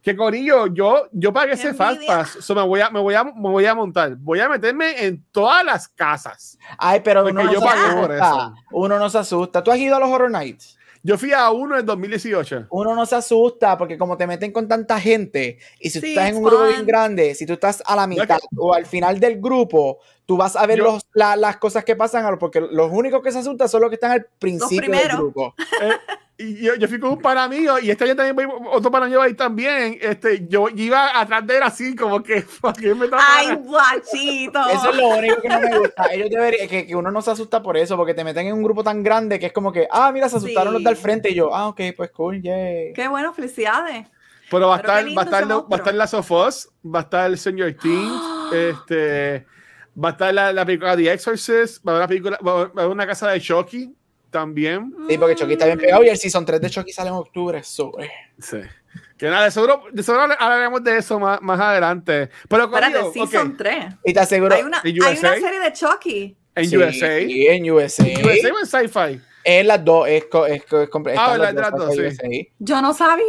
Que 0.00 0.14
Corillo, 0.14 0.66
yo, 0.66 1.08
yo 1.12 1.32
pagué 1.32 1.52
¡Qué 1.52 1.54
ese 1.54 1.74
Fast! 1.74 2.06
Pass, 2.06 2.36
so 2.40 2.54
me, 2.54 2.60
voy 2.60 2.80
a, 2.80 2.90
me, 2.90 3.00
voy 3.00 3.14
a, 3.14 3.24
me 3.24 3.32
voy 3.32 3.64
a 3.64 3.74
montar, 3.74 4.14
voy 4.16 4.38
a 4.38 4.50
meterme 4.50 5.02
en 5.06 5.24
todas 5.32 5.64
las 5.64 5.88
casas. 5.88 6.58
Ay, 6.76 7.00
pero 7.02 7.24
uno 7.24 7.42
no 7.42 7.50
yo 7.50 7.58
se 7.58 7.66
pagué 7.66 8.00
por 8.00 8.12
asusta. 8.12 8.28
eso. 8.28 8.54
Uno 8.72 8.98
no 8.98 9.08
se 9.08 9.18
asusta. 9.18 9.64
¿Tú 9.64 9.70
has 9.72 9.78
ido 9.78 9.96
a 9.96 10.00
los 10.00 10.10
Horror 10.10 10.30
Nights? 10.30 10.76
Yo 11.06 11.18
fui 11.18 11.32
a 11.32 11.50
uno 11.50 11.78
en 11.78 11.84
2018. 11.84 12.68
Uno 12.70 12.94
no 12.94 13.04
se 13.04 13.14
asusta 13.14 13.76
porque 13.76 13.98
como 13.98 14.16
te 14.16 14.26
meten 14.26 14.50
con 14.52 14.66
tanta 14.66 14.98
gente 14.98 15.58
y 15.78 15.90
si 15.90 16.00
tú 16.00 16.06
Sí, 16.06 16.12
estás 16.12 16.30
en 16.30 16.36
un 16.36 16.42
grupo 16.44 16.64
fun. 16.64 16.68
bien 16.70 16.86
grande, 16.86 17.34
si 17.34 17.44
tú 17.44 17.52
estás 17.52 17.82
a 17.84 17.94
la 17.94 18.06
No, 18.06 18.14
es 18.14 18.20
mitad 18.20 18.38
o 18.56 18.72
al 18.74 18.86
final 18.86 19.20
del 19.20 19.38
grupo, 19.38 19.98
tú 20.24 20.38
vas 20.38 20.56
a 20.56 20.66
ver 20.66 20.78
Yo- 20.78 20.84
los, 20.84 21.06
la- 21.12 21.36
las 21.36 21.58
cosas 21.58 21.84
que 21.84 21.94
pasan, 21.94 22.38
porque 22.38 22.58
los 22.60 22.90
únicos 22.90 23.22
que 23.22 23.30
se 23.32 23.38
asustan 23.40 23.68
son 23.68 23.82
los 23.82 23.90
que 23.90 23.96
están 23.96 24.12
al 24.12 24.26
principio 24.38 24.90
del 24.90 25.08
grupo. 25.08 25.54
Eh, 25.82 25.92
y 26.36 26.64
yo, 26.64 26.74
yo 26.74 26.88
fui 26.88 26.98
con 26.98 27.12
un 27.12 27.20
pana 27.20 27.46
mío 27.46 27.78
y 27.78 27.90
este 27.90 28.04
año 28.04 28.16
también 28.16 28.34
voy, 28.34 28.46
otro 28.72 28.90
pana 28.90 29.06
mío 29.06 29.22
ahí 29.22 29.34
también. 29.34 29.98
Este, 30.00 30.46
yo, 30.48 30.68
iba 30.68 31.20
atrás 31.20 31.46
de 31.46 31.56
él 31.58 31.62
así, 31.62 31.94
como 31.94 32.22
que, 32.22 32.42
fuck, 32.42 32.76
¿quién 32.76 32.98
me 32.98 33.04
está 33.04 33.18
Ay, 33.20 33.54
guachito. 33.54 34.68
Eso 34.68 34.90
es 34.90 34.96
lo 34.96 35.08
único 35.10 35.40
que 35.40 35.48
no 35.48 35.60
me 35.60 35.78
gusta. 35.78 36.06
Ellos 36.12 36.30
deberían, 36.30 36.68
que, 36.68 36.86
que 36.88 36.96
uno 36.96 37.12
no 37.12 37.22
se 37.22 37.30
asusta 37.30 37.62
por 37.62 37.76
eso, 37.76 37.96
porque 37.96 38.14
te 38.14 38.24
meten 38.24 38.48
en 38.48 38.54
un 38.54 38.64
grupo 38.64 38.82
tan 38.82 39.04
grande 39.04 39.38
que 39.38 39.46
es 39.46 39.52
como 39.52 39.72
que, 39.72 39.86
ah, 39.90 40.10
mira, 40.12 40.28
se 40.28 40.36
asustaron 40.36 40.72
Sí. 40.72 40.82
los 40.82 40.84
del 40.84 40.96
frente 40.96 41.30
y 41.30 41.34
yo, 41.34 41.54
ah, 41.54 41.68
ok, 41.68 41.80
pues 41.96 42.10
cool, 42.10 42.42
yay. 42.42 42.92
Qué 42.94 43.06
bueno, 43.06 43.32
felicidades. 43.32 44.08
Pero 44.50 44.68
va 44.68 44.74
a 44.74 44.78
estar, 44.78 45.04
va 45.16 45.22
a 45.22 45.24
estar, 45.24 45.48
va 45.48 45.64
a 45.70 45.76
estar 45.76 45.94
la 45.94 46.06
Sofos, 46.08 46.68
va 46.84 46.98
a 46.98 47.02
estar 47.02 47.30
el 47.30 47.38
Señor 47.38 47.74
Things, 47.80 48.22
este, 48.52 49.46
va 50.02 50.08
a 50.08 50.12
estar 50.12 50.34
la, 50.34 50.52
la 50.52 50.66
película 50.66 50.96
The 50.96 51.12
Exorcist, 51.12 51.86
va 51.86 51.92
a 51.92 51.94
haber, 51.94 52.02
la 52.02 52.08
película, 52.08 52.38
va 52.44 52.52
a 52.52 52.62
haber 52.64 52.88
una 52.88 53.06
casa 53.06 53.30
de 53.30 53.40
Chucky 53.40 53.94
también. 54.34 54.92
Sí, 55.08 55.16
porque 55.16 55.36
Chucky 55.36 55.52
está 55.52 55.66
bien 55.66 55.78
pegado 55.78 56.02
y 56.02 56.08
el 56.08 56.16
Season 56.18 56.44
3 56.44 56.60
de 56.60 56.68
Chucky 56.68 56.92
sale 56.92 57.08
en 57.10 57.14
octubre. 57.14 57.62
So, 57.62 57.92
eh. 58.00 58.10
Sí. 58.40 58.58
Que 59.16 59.30
nada, 59.30 59.44
de 59.44 59.52
seguro, 59.52 59.84
de 59.92 60.02
seguro 60.02 60.24
hablaremos 60.38 60.82
de 60.82 60.98
eso 60.98 61.20
más, 61.20 61.40
más 61.40 61.60
adelante. 61.60 62.28
Pero 62.48 62.64
Espérate, 62.64 62.98
conmigo, 63.00 63.26
Season 63.28 63.50
ok, 63.52 63.56
3. 63.58 63.84
Y 64.04 64.12
te 64.12 64.20
aseguro, 64.20 64.54
Hay 64.56 64.62
una, 64.62 64.80
¿En 64.82 65.02
hay 65.04 65.18
una 65.18 65.34
serie 65.34 65.60
de 65.60 65.72
Chucky. 65.72 66.36
en 66.56 66.68
Sí, 66.68 66.76
USA, 66.76 67.18
sí, 67.20 67.46
en 67.46 67.70
USA. 67.70 68.02
USA 68.02 68.52
o 68.52 68.58
en 68.58 68.66
Sci-Fi. 68.66 69.20
Es 69.46 69.66
las 69.66 69.84
dos, 69.84 70.08
es, 70.08 70.24
es, 70.24 70.62
es 70.62 70.90
compre- 70.90 71.14
Ah, 71.18 71.36
las 71.36 71.54
de 71.54 71.60
las 71.60 71.70
dos, 71.72 71.94
sí. 71.94 72.48
Yo 72.58 72.80
no 72.80 72.94
sabía. 72.94 73.24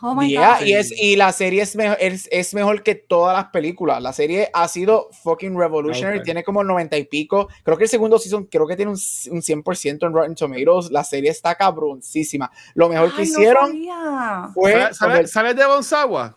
Oh 0.00 0.14
my 0.14 0.28
Yeah, 0.30 0.58
God. 0.60 0.66
y, 0.66 0.74
es, 0.74 0.92
y 0.96 1.16
la 1.16 1.32
serie 1.32 1.62
es 1.62 1.74
mejor, 1.74 1.96
es, 2.00 2.28
es 2.30 2.54
mejor 2.54 2.84
que 2.84 2.94
todas 2.94 3.36
las 3.36 3.46
películas. 3.46 4.00
La 4.00 4.12
serie 4.12 4.48
ha 4.54 4.68
sido 4.68 5.08
fucking 5.24 5.58
revolutionary. 5.58 6.22
Tiene 6.22 6.44
como 6.44 6.62
90 6.62 6.96
y 6.98 7.04
pico. 7.06 7.48
Creo 7.64 7.76
que 7.76 7.82
el 7.84 7.90
segundo 7.90 8.18
season, 8.20 8.44
creo 8.44 8.66
que 8.68 8.76
tiene 8.76 8.92
un, 8.92 8.98
un 9.32 9.42
100% 9.42 10.06
en 10.06 10.12
Rotten 10.14 10.34
Tomatoes. 10.36 10.92
La 10.92 11.02
serie 11.02 11.30
está 11.30 11.56
cabroncísima. 11.56 12.50
Lo 12.74 12.88
mejor 12.88 13.10
que 13.14 13.22
Ay, 13.22 13.28
hicieron 13.28 13.66
sabía. 13.66 14.48
fue. 14.54 14.72
¿Sale, 14.72 14.94
sale, 14.94 15.14
conver- 15.14 15.26
sale 15.26 15.54
de 15.54 15.66
Bonsawa? 15.66 16.35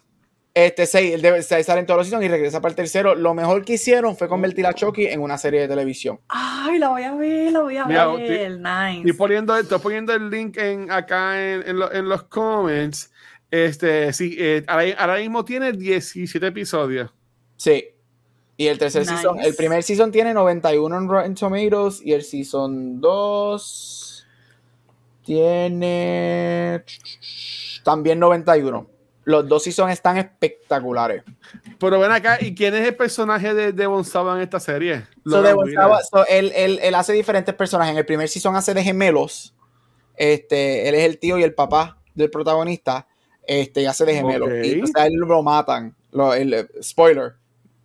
Este, 0.65 0.85
seis, 0.85 1.13
el 1.13 1.21
de- 1.21 1.41
seis 1.43 1.65
sale 1.65 1.79
en 1.79 1.85
todos 1.85 1.99
los 1.99 2.07
seasons 2.07 2.25
y 2.25 2.27
regresa 2.27 2.59
para 2.59 2.71
el 2.71 2.75
tercero. 2.75 3.15
Lo 3.15 3.33
mejor 3.33 3.63
que 3.63 3.73
hicieron 3.73 4.17
fue 4.17 4.27
convertir 4.27 4.65
a 4.67 4.73
Chucky 4.73 5.05
en 5.07 5.21
una 5.21 5.37
serie 5.37 5.61
de 5.61 5.67
televisión. 5.67 6.19
Ay, 6.27 6.79
la 6.79 6.89
voy 6.89 7.03
a 7.03 7.13
ver, 7.15 7.51
la 7.51 7.61
voy 7.61 7.77
a 7.77 7.85
Mira, 7.85 8.07
ver. 8.07 8.31
estoy- 8.31 8.57
nice. 8.59 8.97
Estoy 8.99 9.13
poniendo, 9.13 9.57
estoy 9.57 9.79
poniendo 9.79 10.13
el 10.13 10.29
link 10.29 10.57
en, 10.57 10.91
acá 10.91 11.39
en, 11.41 11.67
en, 11.67 11.79
lo- 11.79 11.91
en 11.93 12.09
los 12.09 12.23
comments. 12.23 13.11
Este, 13.51 14.11
sí, 14.13 14.35
eh, 14.37 14.63
ahora, 14.67 14.85
ahora 14.97 15.15
mismo 15.17 15.45
tiene 15.45 15.71
17 15.71 16.47
episodios. 16.47 17.09
Sí. 17.55 17.85
Y 18.57 18.67
el 18.67 18.77
tercer 18.77 19.03
Nice. 19.03 19.13
season, 19.13 19.39
el 19.39 19.55
primer 19.55 19.81
season 19.83 20.11
tiene 20.11 20.33
91 20.33 20.97
en 20.97 21.07
Rotten 21.07 21.35
Tomatoes 21.35 22.01
y 22.03 22.11
el 22.11 22.23
season 22.23 22.99
2 22.99 24.27
tiene 25.23 26.83
también 27.83 28.19
91. 28.19 28.87
Los 29.29 29.47
dos 29.47 29.61
seasons 29.63 29.91
están 29.93 30.17
espectaculares. 30.17 31.23
Pero 31.79 31.99
ven 31.99 32.11
acá, 32.11 32.39
¿y 32.41 32.55
quién 32.55 32.73
es 32.73 32.87
el 32.87 32.95
personaje 32.95 33.53
de, 33.53 33.71
de 33.73 33.85
Bonsawa 33.85 34.35
en 34.35 34.41
esta 34.41 34.59
serie? 34.59 35.01
So, 35.23 35.29
Logan 35.37 35.43
de 35.43 35.53
Wheeler. 35.53 35.79
Gonzalo- 35.79 35.99
so, 36.09 36.25
él, 36.27 36.51
él- 36.55 36.79
él 36.81 36.95
hace 36.95 37.13
diferentes 37.13 37.53
personajes. 37.53 37.91
En 37.91 37.99
el 37.99 38.05
primer 38.07 38.27
season 38.27 38.55
hace 38.55 38.73
de 38.73 38.81
gemelos. 38.83 39.53
Este, 40.15 40.89
él 40.89 40.95
es 40.95 41.03
el 41.05 41.19
tío 41.19 41.37
y 41.37 41.43
el 41.43 41.53
papá 41.53 41.97
del 42.15 42.31
protagonista. 42.31 43.05
Este, 43.45 43.81
y 43.83 43.85
hace 43.85 44.03
de 44.05 44.15
gemelos. 44.15 44.49
Y 44.65 44.81
o 44.81 44.87
sea, 44.87 45.05
él 45.05 45.13
lo 45.13 45.43
matan. 45.43 45.95
Lo- 46.11 46.33
el, 46.33 46.67
spoiler. 46.81 47.33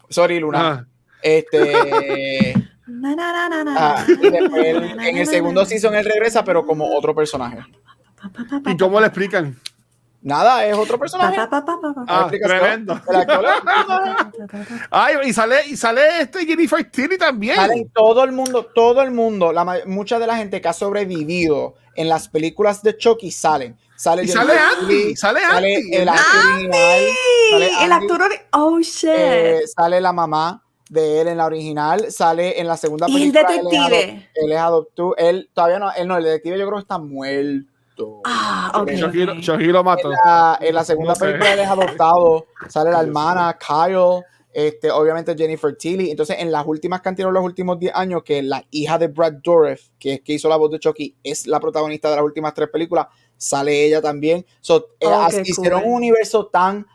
Sorry, 0.09 0.41
Luna. 0.41 0.61
Ah, 0.71 0.87
Este. 1.23 2.55
Na, 2.87 3.15
na, 3.15 3.33
na, 3.33 3.49
na, 3.49 3.65
na, 3.65 3.75
Ah, 3.77 4.07
y 4.09 4.31
después 4.31 4.65
él- 4.65 4.99
en 4.99 5.17
el 5.19 5.27
segundo 5.27 5.65
season 5.67 5.95
él 5.95 6.05
regresa, 6.07 6.43
pero 6.43 6.65
como 6.67 6.97
otro 6.97 7.15
personaje. 7.15 7.59
¿Y 8.67 8.77
cómo 8.79 8.99
le 9.01 9.07
explican? 9.09 9.59
Nada, 10.25 10.65
es 10.67 10.75
otro 10.77 10.99
personaje. 10.99 11.37
pa, 11.37 11.49
pa, 11.51 11.65
pa, 11.65 11.79
pa, 11.81 11.93
pa. 11.95 12.05
Ah, 12.09 12.21
explicación. 12.23 12.59
tremendo. 12.61 13.01
El 13.09 13.15
actor- 13.17 13.45
Ay, 14.91 15.17
y 15.27 15.33
sale, 15.33 15.67
y 15.67 15.77
sale 15.77 16.01
este 16.21 16.47
Jennifer 16.47 16.83
Tilly 16.91 17.19
también. 17.19 17.57
Salen 17.57 17.91
todo 17.95 18.25
el 18.25 18.33
mundo, 18.33 18.67
todo 18.75 19.03
el 19.03 19.11
mundo, 19.11 19.53
la, 19.53 19.83
mucha 19.87 20.19
de 20.19 20.27
la 20.27 20.37
gente 20.37 20.61
que 20.61 20.69
ha 20.69 20.73
sobrevivido 20.73 21.75
en 21.95 22.09
las 22.09 22.29
películas 22.29 22.83
de 22.83 22.97
Chucky 22.97 23.31
salen. 23.31 23.77
Sale 23.97 24.25
y 24.25 24.29
sale 24.29 24.55
Andy, 24.55 25.15
sale 25.15 25.41
sale 25.41 25.77
Andy. 25.77 25.95
el 25.95 26.09
actor 26.09 26.25
original, 26.55 27.03
sale 27.51 27.85
el 27.85 27.93
Andy, 27.93 28.05
actor. 28.07 28.21
ori- 28.23 28.41
Oh, 28.53 28.79
shit. 28.81 29.11
eh, 29.15 29.61
sale 29.77 30.01
la 30.01 30.13
mamá, 30.13 30.63
de 30.89 31.21
él 31.21 31.29
en 31.29 31.37
la 31.39 31.47
original, 31.47 32.11
sale 32.11 32.61
en 32.61 32.67
la 32.67 32.77
segunda 32.77 33.07
Y 33.09 33.23
el 33.25 33.33
película. 33.33 33.55
él 33.55 33.59
es 33.59 33.71
detective. 33.71 34.31
Él 34.35 34.53
es 34.53 34.59
adoptado, 34.59 35.17
él 35.17 35.51
todavía 35.55 35.79
no, 35.79 35.93
él 35.93 36.09
no, 36.09 36.17
el 36.17 36.25
detective 36.25 36.59
yo 36.59 36.67
creo 36.67 36.79
que 36.79 36.83
está 36.83 36.99
muerto. 36.99 37.71
Ah, 38.25 38.73
ok. 38.83 38.91
Shoji, 38.93 39.23
ok. 39.23 39.39
Shoji 39.41 39.67
lo 39.67 39.85
mató. 39.85 40.11
En 40.11 40.17
la, 40.25 40.59
en 40.61 40.75
la 40.75 40.85
segunda 40.85 41.13
No 41.13 41.15
sé. 41.17 41.25
película 41.27 41.55
es 41.63 41.69
adoptado, 41.69 42.47
sale 42.69 42.91
la 42.91 43.01
hermana, 43.01 43.57
Kyle, 43.59 44.23
este, 44.53 44.91
obviamente 44.91 45.35
Jennifer 45.37 45.77
Tilly. 45.77 46.11
Entonces, 46.11 46.37
en 46.39 46.51
las 46.53 46.65
últimas 46.67 47.01
cantidades 47.01 47.33
de 47.33 47.39
los 47.41 47.45
últimos 47.45 47.79
10 47.79 47.95
años, 47.95 48.23
que 48.25 48.43
la 48.43 48.65
hija 48.71 48.99
de 48.99 49.09
Brad 49.09 49.35
Dourif, 49.43 49.89
que 49.99 50.15
es 50.15 50.21
que 50.23 50.35
hizo 50.35 50.49
la 50.49 50.57
voz 50.57 50.71
de 50.71 50.79
Chucky, 50.79 51.17
es 51.23 51.47
la 51.47 51.61
protagonista 51.61 52.09
de 52.11 52.17
las 52.17 52.25
últimas 52.25 52.55
tres 52.55 52.69
películas, 52.69 53.07
sale 53.37 53.85
ella 53.85 54.01
también. 54.01 54.45
So, 54.61 54.91
eh, 55.01 55.07
Oh, 55.09 55.29
hicieron 55.45 55.81
cool. 55.83 55.91
un 55.91 55.97
universo 55.97 56.47
tan 56.47 56.87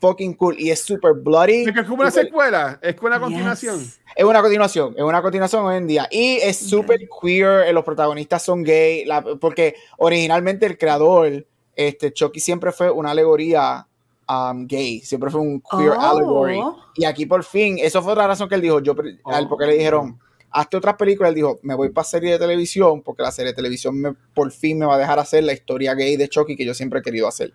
fucking 0.00 0.34
cool 0.34 0.56
y 0.58 0.70
es 0.70 0.80
super 0.82 1.12
bloody. 1.14 1.64
Es 1.64 1.72
que 1.72 1.80
es 1.80 1.86
como 1.86 2.02
una 2.02 2.10
secuela, 2.10 2.78
es 2.82 2.94
como 2.96 3.08
una 3.08 3.18
continuación. 3.20 3.80
Es 4.16 4.24
una 4.24 4.40
continuación, 4.40 4.94
es 4.96 5.02
una 5.02 5.20
continuación 5.20 5.64
hoy 5.66 5.76
en 5.76 5.86
día. 5.86 6.08
Y 6.10 6.36
es 6.36 6.56
súper 6.56 7.00
queer, 7.20 7.66
eh, 7.68 7.72
los 7.74 7.84
protagonistas 7.84 8.42
son 8.42 8.62
gay, 8.62 9.04
la- 9.04 9.22
porque 9.22 9.74
originalmente 9.98 10.64
el 10.64 10.78
creador, 10.78 11.46
este, 11.74 12.12
Chucky 12.12 12.40
siempre 12.40 12.72
fue 12.72 12.90
una 12.90 13.10
alegoría 13.10 13.86
um, 14.28 14.66
gay, 14.66 15.00
siempre 15.02 15.30
fue 15.30 15.40
un 15.40 15.60
queer 15.60 15.90
Oh. 15.90 16.00
allegory. 16.00 16.60
Y 16.96 17.04
aquí 17.04 17.26
por 17.26 17.44
fin, 17.44 17.76
eso 17.78 18.02
fue 18.02 18.12
otra 18.12 18.26
razón 18.26 18.48
que 18.48 18.54
él 18.56 18.62
dijo, 18.62 18.80
yo, 18.80 18.94
él 19.02 19.46
porque 19.48 19.66
le 19.66 19.74
dijeron, 19.74 20.18
hazte 20.50 20.78
otras 20.78 20.96
películas, 20.96 21.28
él 21.28 21.34
dijo, 21.36 21.58
me 21.62 21.74
voy 21.74 21.90
para 21.90 22.04
serie 22.06 22.32
de 22.32 22.38
televisión, 22.38 23.02
porque 23.02 23.22
la 23.22 23.30
serie 23.30 23.52
de 23.52 23.56
televisión 23.56 24.00
me- 24.00 24.14
por 24.34 24.50
fin 24.50 24.78
me 24.78 24.86
va 24.86 24.94
a 24.94 24.98
dejar 24.98 25.18
hacer 25.18 25.44
la 25.44 25.52
historia 25.52 25.94
gay 25.94 26.16
de 26.16 26.28
Chucky 26.28 26.56
que 26.56 26.64
yo 26.64 26.72
siempre 26.74 27.00
he 27.00 27.02
querido 27.02 27.28
hacer. 27.28 27.52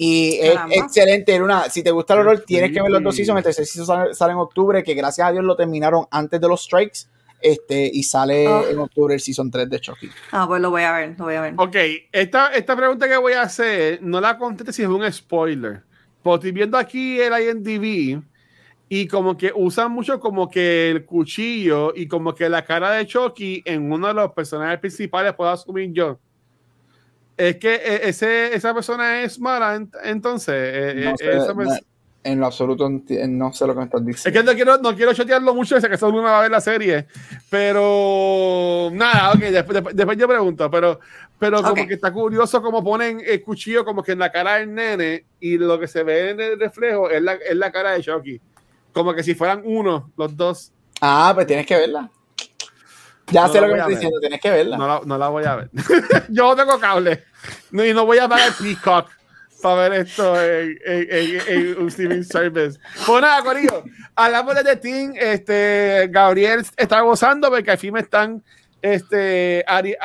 Y 0.00 0.38
es 0.40 0.54
Caramba. 0.54 0.74
excelente, 0.76 1.34
era 1.34 1.42
una, 1.44 1.68
si 1.68 1.82
te 1.82 1.90
gusta 1.90 2.14
el 2.14 2.20
horror, 2.20 2.44
tienes 2.46 2.70
que 2.70 2.80
ver 2.80 2.88
los 2.90 3.02
dos 3.02 3.16
seasons, 3.16 3.38
el 3.38 3.42
tercer 3.44 3.66
season 3.66 3.84
sale, 3.86 4.14
sale 4.14 4.32
en 4.32 4.38
octubre, 4.38 4.84
que 4.84 4.94
gracias 4.94 5.26
a 5.26 5.32
Dios 5.32 5.44
lo 5.44 5.56
terminaron 5.56 6.06
antes 6.12 6.40
de 6.40 6.46
los 6.46 6.62
strikes, 6.62 7.00
este, 7.40 7.90
y 7.92 8.04
sale 8.04 8.46
Oh. 8.46 8.68
en 8.68 8.78
octubre 8.78 9.14
el 9.14 9.20
season 9.20 9.50
3 9.50 9.68
de 9.68 9.80
Chucky. 9.80 10.08
Ah, 10.30 10.46
pues 10.46 10.60
lo 10.62 10.70
voy 10.70 10.82
a 10.82 10.92
ver, 10.92 11.16
lo 11.18 11.24
voy 11.24 11.34
a 11.34 11.40
ver. 11.40 11.54
Ok, 11.56 11.74
esta, 12.12 12.48
esta 12.54 12.76
pregunta 12.76 13.08
que 13.08 13.16
voy 13.16 13.32
a 13.32 13.42
hacer, 13.42 13.98
no 14.00 14.20
la 14.20 14.38
conteste 14.38 14.72
si 14.72 14.82
es 14.82 14.88
un 14.88 15.10
spoiler. 15.12 15.82
Porque 16.22 16.34
estoy 16.48 16.52
viendo 16.52 16.78
aquí 16.78 17.20
el 17.20 17.32
IMDb 17.32 18.22
y 18.88 19.06
como 19.08 19.36
que 19.36 19.52
usan 19.54 19.90
mucho 19.92 20.18
como 20.20 20.48
que 20.48 20.90
el 20.90 21.04
cuchillo 21.04 21.92
y 21.94 22.06
como 22.06 22.34
que 22.34 22.48
la 22.48 22.64
cara 22.64 22.92
de 22.92 23.04
Chucky 23.06 23.62
en 23.64 23.90
uno 23.90 24.06
de 24.08 24.14
los 24.14 24.32
personajes 24.32 24.78
principales, 24.78 25.34
puedo 25.34 25.50
asumir 25.50 25.92
yo. 25.92 26.18
Es 27.38 27.56
que 27.56 27.74
eh, 27.76 28.00
ese, 28.08 28.54
esa 28.54 28.74
persona 28.74 29.22
es 29.22 29.38
mala, 29.40 29.76
ent- 29.78 29.96
entonces. 30.04 30.54
eh, 30.54 31.02
No 31.04 31.10
eh, 31.12 31.14
sé, 31.16 31.30
esa 31.36 31.54
no- 31.54 31.62
pers- 31.62 31.84
en 32.24 32.40
lo 32.40 32.46
absoluto 32.46 32.90
no 32.90 33.52
sé 33.54 33.66
lo 33.66 33.72
que 33.72 33.78
me 33.78 33.84
estás 33.86 34.00
es 34.00 34.06
diciendo. 34.06 34.40
que 34.40 34.44
no 34.44 34.54
quiero, 34.54 34.78
no 34.78 34.94
quiero 34.96 35.14
chotearlo 35.14 35.54
mucho, 35.54 35.80
sé 35.80 35.88
que 35.88 35.96
solo 35.96 36.14
uno 36.18 36.24
va 36.24 36.40
a 36.40 36.42
ver 36.42 36.50
la 36.50 36.60
serie. 36.60 37.06
Pero 37.48 38.90
nada, 38.92 39.32
ok, 39.32 39.38
después, 39.38 40.18
yo 40.18 40.28
pregunto, 40.28 40.70
pero, 40.70 40.98
pero 41.38 41.62
como 41.62 41.86
que 41.86 41.94
está 41.94 42.12
curioso 42.12 42.60
como 42.60 42.82
ponen 42.82 43.22
el 43.24 43.42
cuchillo 43.42 43.84
como 43.84 44.02
que 44.02 44.12
en 44.12 44.18
la 44.18 44.30
cara 44.32 44.56
del 44.56 44.74
nene 44.74 45.24
y 45.40 45.56
lo 45.58 45.78
que 45.78 45.86
se 45.86 46.02
ve 46.02 46.30
en 46.30 46.40
el 46.40 46.58
reflejo 46.58 47.08
es 47.08 47.22
la, 47.22 47.34
es 47.34 47.56
la 47.56 47.70
cara 47.70 47.92
de 47.92 48.00
Chucky. 48.02 48.40
Como 48.92 49.14
que 49.14 49.22
si 49.22 49.34
fueran 49.34 49.62
uno, 49.64 50.10
los 50.16 50.36
dos. 50.36 50.72
Ah, 51.00 51.30
pues 51.34 51.46
tienes 51.46 51.66
que 51.66 51.76
verla. 51.76 52.10
Ya 53.30 53.42
No 53.46 53.52
sé 53.52 53.60
lo 53.60 53.66
que 53.68 53.74
me 53.74 53.78
ver. 53.80 53.88
diciendo, 53.88 54.20
tienes 54.20 54.40
que 54.40 54.50
verla. 54.50 54.76
No 54.78 54.86
la, 54.88 55.00
no 55.04 55.18
la 55.18 55.28
voy 55.28 55.44
a 55.44 55.56
ver. 55.56 55.70
yo 56.28 56.56
tengo 56.56 56.78
cable. 56.78 57.24
No, 57.70 57.84
y 57.84 57.92
no 57.92 58.06
voy 58.06 58.18
a 58.18 58.28
pagar 58.28 58.52
Peacock 58.58 59.08
para 59.62 59.88
ver 59.88 59.92
esto 60.06 60.40
en, 60.40 60.78
en, 60.86 61.06
en- 61.10 61.40
en 61.48 61.78
un 61.82 61.88
streaming 61.88 62.22
service. 62.22 62.78
Pues 63.06 63.20
nada, 63.22 63.42
Corillo. 63.42 63.84
Hablamos 64.14 64.54
de 64.54 64.64
The 64.64 64.76
Team. 64.76 65.12
Este, 65.16 66.08
Gabriel 66.10 66.64
está 66.76 67.00
gozando 67.00 67.50
porque 67.50 67.70
al 67.72 67.78
fin 67.78 67.92
me 67.92 68.00
están 68.00 68.42
este, 68.80 69.64
adi- 69.66 69.96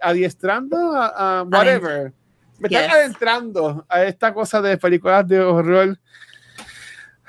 adiestrando 0.00 0.76
a, 0.94 1.40
a 1.40 1.42
whatever. 1.44 2.12
Me 2.58 2.68
están 2.68 2.84
Yes. 2.84 2.92
adentrando 2.94 3.84
a 3.88 4.04
esta 4.04 4.32
cosa 4.32 4.62
de 4.62 4.78
películas 4.78 5.26
de 5.26 5.40
horror. 5.40 5.98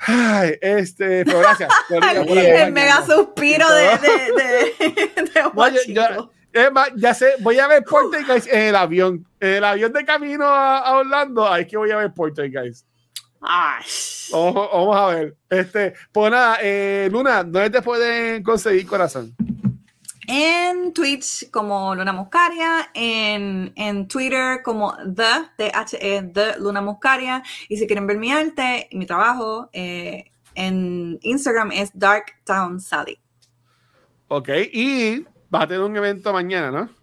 Ay, 0.06 0.56
este, 0.60 1.24
pero 1.24 1.40
gracias. 1.40 1.70
El 1.90 2.72
mega 2.72 3.04
suspiro 3.04 3.66
de, 3.72 3.84
de, 3.98 5.22
de, 5.22 5.46
Washington. 5.52 6.30
es 6.52 6.72
más, 6.72 6.90
ya 6.96 7.14
sé, 7.14 7.34
voy 7.40 7.58
a 7.58 7.66
ver 7.66 7.84
Poltergeist 7.84 8.46
en 8.48 8.60
el 8.68 8.76
avión. 8.76 9.26
En 9.40 9.54
el 9.54 9.64
avión 9.64 9.92
de 9.92 10.04
camino 10.04 10.44
a, 10.44 10.78
a 10.78 10.98
Orlando, 10.98 11.46
ahí 11.46 11.62
es 11.62 11.68
que 11.68 11.76
voy 11.76 11.90
a 11.90 11.96
ver 11.96 12.12
Poltergeist. 12.12 12.86
Ay. 13.40 13.84
Vamos, 14.32 14.68
vamos 14.72 14.96
a 14.96 15.06
ver. 15.06 15.36
Este, 15.48 15.94
pues 16.12 16.30
nada, 16.30 16.58
eh, 16.62 17.08
Luna, 17.10 17.42
¿dónde 17.44 17.70
te 17.70 17.82
pueden 17.82 18.42
conseguir 18.42 18.86
corazón? 18.86 19.34
En 20.30 20.92
Twitch 20.92 21.50
como 21.50 21.94
Luna 21.94 22.12
Muscaria, 22.12 22.90
en, 22.92 23.72
en 23.76 24.06
Twitter 24.06 24.60
como 24.62 24.94
The, 24.96 25.48
T-H-E, 25.56 26.30
The 26.34 26.58
Luna 26.58 26.82
Muscaria. 26.82 27.42
Y 27.66 27.78
si 27.78 27.86
quieren 27.86 28.06
ver 28.06 28.18
mi 28.18 28.30
arte 28.30 28.88
y 28.90 28.98
mi 28.98 29.06
trabajo, 29.06 29.70
eh, 29.72 30.30
en 30.54 31.18
Instagram 31.22 31.72
es 31.72 31.90
Dark 31.94 32.26
Town 32.44 32.78
Sally. 32.78 33.18
Ok, 34.28 34.50
y 34.70 35.24
vas 35.48 35.62
a 35.62 35.66
tener 35.66 35.82
un 35.82 35.96
evento 35.96 36.30
mañana, 36.30 36.70
¿no? 36.70 36.97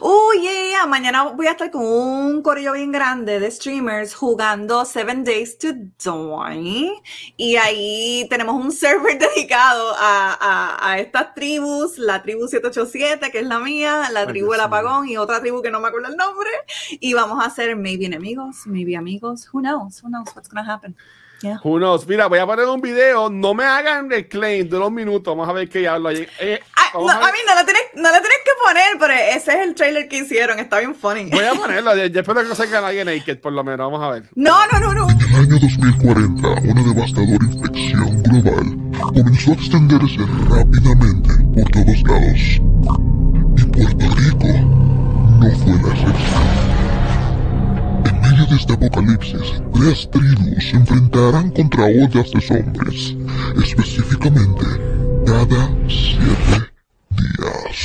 Oh, 0.00 0.32
yeah. 0.40 0.84
Mañana 0.86 1.22
voy 1.24 1.46
a 1.46 1.52
estar 1.52 1.70
con 1.70 1.82
un 1.84 2.42
corillo 2.42 2.72
bien 2.72 2.92
grande 2.92 3.40
de 3.40 3.50
streamers 3.50 4.14
jugando 4.14 4.84
Seven 4.84 5.24
Days 5.24 5.56
to 5.58 5.68
Die. 5.72 6.92
Y 7.36 7.56
ahí 7.56 8.26
tenemos 8.28 8.54
un 8.62 8.70
server 8.70 9.18
dedicado 9.36 9.94
a, 9.98 10.36
a- 10.40 10.90
a 10.92 10.98
estas 10.98 11.34
tribus, 11.34 11.96
la 11.98 12.22
tribu 12.22 12.46
787, 12.48 13.30
que 13.30 13.38
es 13.40 13.46
la 13.46 13.58
mía, 13.58 14.10
la 14.12 14.20
Ay, 14.20 14.26
tribu 14.26 14.52
del 14.52 14.60
apagón 14.60 15.08
y 15.08 15.16
otra 15.16 15.40
tribu 15.40 15.62
que 15.62 15.70
no 15.70 15.80
me 15.80 15.88
acuerdo 15.88 16.08
el 16.08 16.16
nombre. 16.16 16.50
Y 17.00 17.14
vamos 17.14 17.42
a 17.42 17.46
hacer 17.46 17.76
maybe 17.76 18.04
enemigos, 18.06 18.66
maybe 18.66 18.96
amigos. 18.96 19.48
Who 19.52 19.60
knows? 19.60 20.02
Who 20.02 20.08
knows 20.08 20.28
what's 20.34 20.48
gonna 20.48 20.70
happen? 20.70 20.94
Yeah. 21.42 21.58
Who 21.62 21.78
knows? 21.78 22.06
Mira, 22.06 22.26
voy 22.28 22.38
a 22.38 22.46
poner 22.46 22.66
un 22.66 22.80
video. 22.80 23.28
No 23.28 23.52
me 23.52 23.64
hagan 23.64 24.10
el 24.10 24.26
claim 24.26 24.68
de 24.68 24.76
unos 24.76 24.90
minutos. 24.90 25.32
Vamos 25.36 25.48
a 25.48 25.52
ver 25.52 25.68
qué 25.68 25.86
hablo 25.86 26.08
ahí. 26.08 26.26
Eh, 26.40 26.60
Ah, 26.78 26.90
no, 26.94 27.08
a 27.10 27.14
a 27.28 27.32
mí 27.32 27.38
no 27.46 27.54
lo, 27.54 27.64
tienes, 27.64 27.82
no 27.94 28.02
lo 28.10 28.18
tienes 28.20 28.38
que 28.44 28.50
poner, 28.64 28.84
pero 28.98 29.12
ese 29.12 29.52
es 29.52 29.68
el 29.68 29.74
trailer 29.74 30.08
que 30.08 30.18
hicieron. 30.18 30.58
Está 30.58 30.78
bien 30.78 30.94
funny. 30.94 31.28
Voy 31.30 31.44
a 31.44 31.52
ponerlo. 31.60 31.94
Yo 31.96 32.20
espero 32.20 32.42
que 32.42 32.48
no 32.48 32.54
salga 32.54 32.80
nadie 32.80 33.04
naked, 33.04 33.38
por 33.40 33.52
lo 33.52 33.62
menos. 33.64 33.90
Vamos 33.90 34.02
a 34.02 34.10
ver. 34.12 34.22
No, 34.34 34.66
no, 34.72 34.80
no, 34.80 34.94
no. 34.94 35.10
En 35.10 35.20
el 35.20 35.34
año 35.36 35.58
2040, 35.60 36.48
una 36.48 36.82
devastadora 36.82 37.44
infección 37.44 38.22
global 38.22 39.12
comenzó 39.14 39.50
a 39.50 39.54
extenderse 39.54 40.18
rápidamente 40.48 41.30
por 41.54 41.70
todos 41.70 42.02
lados. 42.04 42.60
Y 43.58 43.64
Puerto 43.64 44.14
Rico 44.16 44.46
no 44.46 45.50
fue 45.58 45.72
la 45.82 45.94
excepción. 45.94 46.75
En 48.36 48.42
medio 48.42 48.54
de 48.54 48.60
este 48.60 48.74
apocalipsis, 48.74 49.62
tres 49.72 50.10
tribus 50.10 50.68
se 50.68 50.76
enfrentarán 50.76 51.50
contra 51.52 51.84
ollas 51.84 52.30
de 52.32 52.40
zombies, 52.42 53.16
específicamente 53.64 54.66
cada 55.24 55.70
siete 55.88 56.70
días. 57.08 57.76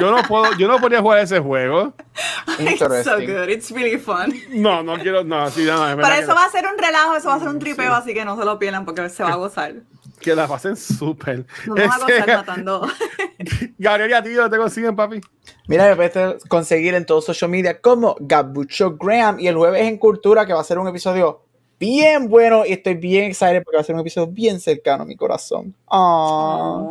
Yo 0.00 0.10
no 0.10 0.22
puedo, 0.28 0.52
yo 0.58 0.68
no 0.68 0.78
podría 0.78 1.00
jugar 1.00 1.20
ese 1.20 1.38
juego. 1.40 1.92
It's 2.58 2.78
so 3.04 3.16
good. 3.18 3.48
It's 3.48 3.70
really 3.70 3.98
fun. 3.98 4.32
No, 4.50 4.82
no 4.82 4.96
quiero, 4.98 5.24
no, 5.24 5.50
sí, 5.50 5.64
no, 5.64 5.88
es 5.88 5.96
verdad 5.96 6.02
Para 6.02 6.18
eso 6.18 6.28
no. 6.28 6.34
va 6.34 6.44
a 6.44 6.50
ser 6.50 6.64
un 6.66 6.78
relajo, 6.78 7.16
eso 7.16 7.28
va 7.28 7.34
a 7.34 7.38
ser 7.40 7.48
un 7.48 7.58
tripeo, 7.58 7.92
así 7.94 8.14
que 8.14 8.24
no 8.24 8.36
se 8.38 8.44
lo 8.44 8.58
pierdan 8.58 8.84
porque 8.84 9.08
se 9.08 9.22
va 9.22 9.32
a 9.32 9.36
gozar. 9.36 9.74
que 10.20 10.34
la 10.34 10.46
pasen 10.46 10.76
súper. 10.76 11.44
Nos 11.66 11.76
vamos 11.78 11.96
a 12.02 12.06
Este, 12.08 12.20
gozar 12.20 12.36
matando. 12.38 12.88
Gabriel, 13.78 14.10
¿y 14.10 14.14
a 14.14 14.22
ti 14.22 14.28
no 14.30 14.48
te 14.50 14.56
consiguen, 14.56 14.94
papi? 14.96 15.20
Mira, 15.66 15.88
me 15.88 15.96
puedes 15.96 16.44
conseguir 16.44 16.94
en 16.94 17.04
todos 17.06 17.24
social 17.24 17.50
media 17.50 17.80
como 17.80 18.16
Gabucho 18.20 18.96
Graham 18.96 19.40
y 19.40 19.48
el 19.48 19.56
jueves 19.56 19.82
en 19.82 19.98
Cultura 19.98 20.46
que 20.46 20.52
va 20.52 20.60
a 20.60 20.64
ser 20.64 20.78
un 20.78 20.88
episodio 20.88 21.42
bien 21.80 22.28
bueno 22.28 22.64
y 22.64 22.72
estoy 22.72 22.94
bien 22.94 23.24
excited 23.24 23.62
porque 23.64 23.76
va 23.76 23.80
a 23.80 23.84
ser 23.84 23.94
un 23.96 24.00
episodio 24.02 24.28
bien 24.28 24.60
cercano 24.60 25.02
a 25.02 25.06
mi 25.06 25.16
corazón. 25.16 25.74
Aww. 25.88 26.86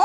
Oh. 0.00 0.04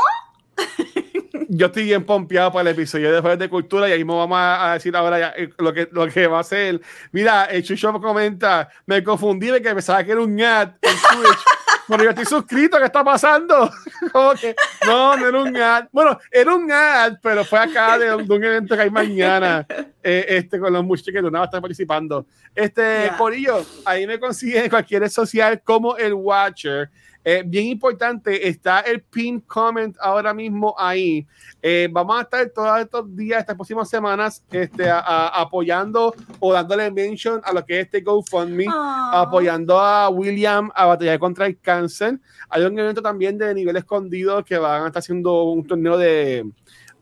Yo 1.48 1.66
estoy 1.66 1.84
bien 1.84 2.04
pompeado 2.04 2.50
para 2.52 2.68
el 2.70 2.74
episodio 2.74 3.12
de 3.12 3.20
Jueves 3.20 3.38
de 3.38 3.48
Cultura 3.48 3.88
y 3.88 3.92
ahí 3.92 4.04
me 4.04 4.14
vamos 4.14 4.36
a, 4.38 4.70
a 4.70 4.74
decir 4.74 4.94
ahora 4.96 5.18
ya, 5.18 5.34
eh, 5.36 5.50
lo, 5.58 5.72
que, 5.72 5.88
lo 5.92 6.06
que 6.08 6.26
va 6.26 6.40
a 6.40 6.44
ser. 6.44 6.80
Mira, 7.12 7.44
el 7.46 7.62
Chucho 7.62 7.92
comenta, 8.00 8.68
me 8.86 9.02
confundí 9.04 9.48
de 9.48 9.60
que 9.62 9.74
pensaba 9.74 10.02
que 10.04 10.12
era 10.12 10.20
un 10.20 10.40
ad 10.40 10.70
en 10.82 10.92
Twitch. 11.22 11.38
Pero 11.86 12.02
yo 12.02 12.10
estoy 12.10 12.24
suscrito, 12.24 12.78
¿qué 12.78 12.84
está 12.86 13.04
pasando? 13.04 13.70
Como 14.12 14.32
que, 14.34 14.56
no, 14.86 15.16
no 15.18 15.28
era 15.28 15.42
un 15.42 15.54
ad. 15.54 15.84
Bueno, 15.92 16.18
era 16.32 16.54
un 16.54 16.72
ad, 16.72 17.18
pero 17.20 17.44
fue 17.44 17.58
acá 17.58 17.98
de, 17.98 18.14
un- 18.14 18.26
de 18.26 18.34
un 18.34 18.42
evento 18.42 18.74
que 18.74 18.80
hay 18.84 18.90
mañana 18.90 19.66
eh, 20.02 20.24
este, 20.28 20.58
con 20.58 20.72
los 20.72 20.82
muchachos 20.82 21.12
que 21.12 21.20
Luna 21.20 21.44
estar 21.44 21.60
participando. 21.60 22.24
Este, 22.54 23.08
Ya. 23.10 23.16
Corillo, 23.18 23.62
ahí 23.84 24.06
me 24.06 24.18
consiguen 24.18 24.64
en 24.64 24.70
cualquier 24.70 25.02
red 25.02 25.10
social 25.10 25.60
como 25.62 25.94
el 25.98 26.14
Watcher. 26.14 26.88
Eh, 27.24 27.42
bien 27.46 27.66
importante, 27.68 28.46
está 28.48 28.80
el 28.80 29.02
pin 29.02 29.40
comment 29.40 29.96
ahora 30.00 30.34
mismo 30.34 30.74
ahí. 30.78 31.26
Eh, 31.62 31.88
vamos 31.90 32.18
a 32.18 32.22
estar 32.22 32.46
todos 32.50 32.78
estos 32.80 33.16
días, 33.16 33.40
estas 33.40 33.56
próximas 33.56 33.88
semanas, 33.88 34.44
este, 34.50 34.90
a- 34.90 34.98
a- 35.00 35.40
apoyando 35.40 36.14
o 36.38 36.52
dándole 36.52 36.90
mention 36.90 37.40
a 37.42 37.52
lo 37.54 37.64
que 37.64 37.80
es 37.80 37.86
este 37.86 38.02
GoFundMe 38.02 38.66
Ah. 38.68 39.22
apoyando 39.22 39.78
a 39.80 40.10
William 40.10 40.70
a 40.74 40.84
batallar 40.84 41.18
contra 41.18 41.46
el 41.46 41.58
cáncer. 41.58 42.20
Hay 42.50 42.62
un 42.62 42.78
evento 42.78 43.00
también 43.00 43.38
de 43.38 43.54
nivel 43.54 43.76
escondido 43.76 44.44
que 44.44 44.58
van 44.58 44.82
a 44.82 44.86
estar 44.88 45.00
haciendo 45.00 45.44
un 45.44 45.66
torneo 45.66 45.96
de. 45.96 46.44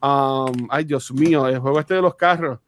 um, 0.04 0.66
ay, 0.70 0.84
Dios 0.84 1.12
mío, 1.12 1.46
el 1.46 1.58
juego 1.60 1.78
este 1.80 1.94
de 1.94 2.02
los 2.02 2.14
carros. 2.16 2.58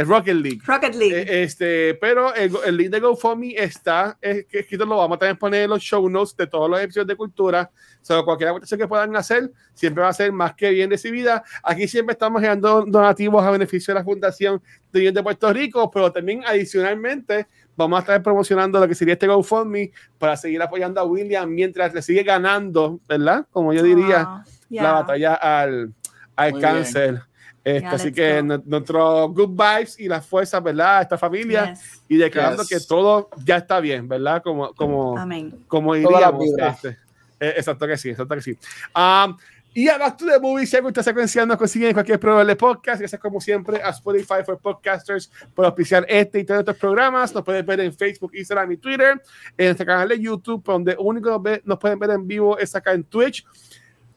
El 0.00 0.06
Rocket 0.06 0.34
League. 0.36 0.60
Rocket 0.66 0.94
League. 0.94 1.20
Eh, 1.22 1.42
Este, 1.44 1.94
pero 1.94 2.34
el, 2.34 2.52
el 2.66 2.76
link 2.76 2.90
de 2.90 3.00
GoFundMe 3.00 3.54
está 3.56 4.16
eh, 4.20 4.46
que 4.48 4.60
escrito, 4.60 4.84
lo 4.86 4.96
vamos 4.96 5.16
a 5.16 5.18
también 5.18 5.36
poner 5.36 5.64
en 5.64 5.70
los 5.70 5.82
show 5.82 6.08
notes 6.08 6.36
de 6.36 6.46
todos 6.46 6.68
los 6.70 6.80
episodios 6.80 7.06
de 7.06 7.16
cultura. 7.16 7.70
O 8.02 8.04
sea, 8.04 8.22
cualquier 8.22 8.50
aportación 8.50 8.78
que 8.80 8.88
puedan 8.88 9.14
hacer 9.16 9.50
siempre 9.72 10.02
va 10.02 10.08
a 10.10 10.12
ser 10.12 10.32
más 10.32 10.54
que 10.54 10.70
bien 10.70 10.90
recibida. 10.90 11.42
Aquí 11.62 11.86
siempre 11.88 12.12
estamos 12.12 12.40
generando 12.40 12.84
donativos 12.86 13.42
a 13.44 13.50
beneficio 13.50 13.94
de 13.94 14.00
la 14.00 14.04
Fundación 14.04 14.62
de 14.92 15.00
Bien 15.00 15.14
de 15.14 15.22
Puerto 15.22 15.52
Rico, 15.52 15.90
pero 15.90 16.10
también 16.12 16.42
adicionalmente 16.46 17.46
vamos 17.76 17.98
a 17.98 18.00
estar 18.00 18.22
promocionando 18.22 18.78
lo 18.78 18.86
que 18.88 18.94
sería 18.94 19.14
este 19.14 19.26
GoFundMe 19.26 19.90
para 20.18 20.36
seguir 20.36 20.60
apoyando 20.62 21.00
a 21.00 21.04
William 21.04 21.48
mientras 21.50 21.92
le 21.94 22.02
sigue 22.02 22.22
ganando, 22.22 23.00
¿verdad? 23.08 23.46
Como 23.50 23.72
yo 23.72 23.82
diría, 23.82 24.20
Ah, 24.26 24.44
ya. 24.68 24.82
la 24.82 24.92
batalla 24.92 25.34
al, 25.34 25.92
al 26.36 26.52
Muy 26.52 26.60
cáncer. 26.60 27.22
Este, 27.64 27.80
Ya, 27.80 27.90
así 27.92 28.12
que 28.12 28.36
go. 28.36 28.46
nu- 28.46 28.62
nuestro 28.66 29.28
good 29.30 29.48
vibes 29.50 29.98
y 29.98 30.06
las 30.06 30.26
fuerzas, 30.26 30.62
¿verdad? 30.62 30.98
A 30.98 31.02
esta 31.02 31.16
familia 31.18 31.70
Yes. 31.72 32.02
y 32.08 32.16
declarando 32.18 32.62
Yes. 32.62 32.68
que 32.68 32.86
todo 32.86 33.30
ya 33.44 33.56
está 33.56 33.80
bien, 33.80 34.06
¿verdad? 34.06 34.42
Como, 34.42 34.74
como, 34.74 35.16
Amén. 35.18 35.64
como 35.66 35.94
diríamos. 35.94 36.44
este. 36.58 36.98
Eh, 37.40 37.54
exacto 37.56 37.86
que 37.86 37.96
sí, 37.96 38.10
exacto 38.10 38.34
que 38.34 38.42
sí. 38.42 38.58
Um, 38.94 39.36
y 39.76 39.88
a 39.88 39.98
Back 39.98 40.18
to 40.18 40.26
the 40.26 40.38
Movie, 40.38 40.66
si 40.66 40.76
esta 40.76 41.02
secuencia 41.02 41.44
nos 41.44 41.56
consiguen 41.56 41.88
en 41.88 41.94
cualquier 41.94 42.20
programa 42.20 42.44
de 42.44 42.54
podcast, 42.54 43.00
gracias 43.00 43.20
como 43.20 43.40
siempre 43.40 43.82
a 43.82 43.88
Spotify 43.90 44.44
for 44.46 44.56
Podcasters 44.58 45.32
por 45.52 45.64
auspiciar 45.64 46.06
este 46.08 46.38
y 46.40 46.44
todos 46.44 46.60
estos 46.60 46.76
programas. 46.76 47.34
Nos 47.34 47.42
pueden 47.42 47.66
ver 47.66 47.80
en 47.80 47.92
Facebook, 47.92 48.30
Instagram 48.36 48.70
y 48.72 48.76
Twitter, 48.76 49.20
en 49.58 49.66
nuestro 49.66 49.84
canal 49.86 50.08
de 50.10 50.20
YouTube, 50.20 50.62
donde 50.62 50.94
único 50.98 51.28
nos, 51.30 51.42
ve- 51.42 51.62
nos 51.64 51.78
pueden 51.78 51.98
ver 51.98 52.10
en 52.10 52.24
vivo 52.26 52.56
es 52.58 52.72
acá 52.76 52.92
en 52.92 53.02
Twitch. 53.04 53.44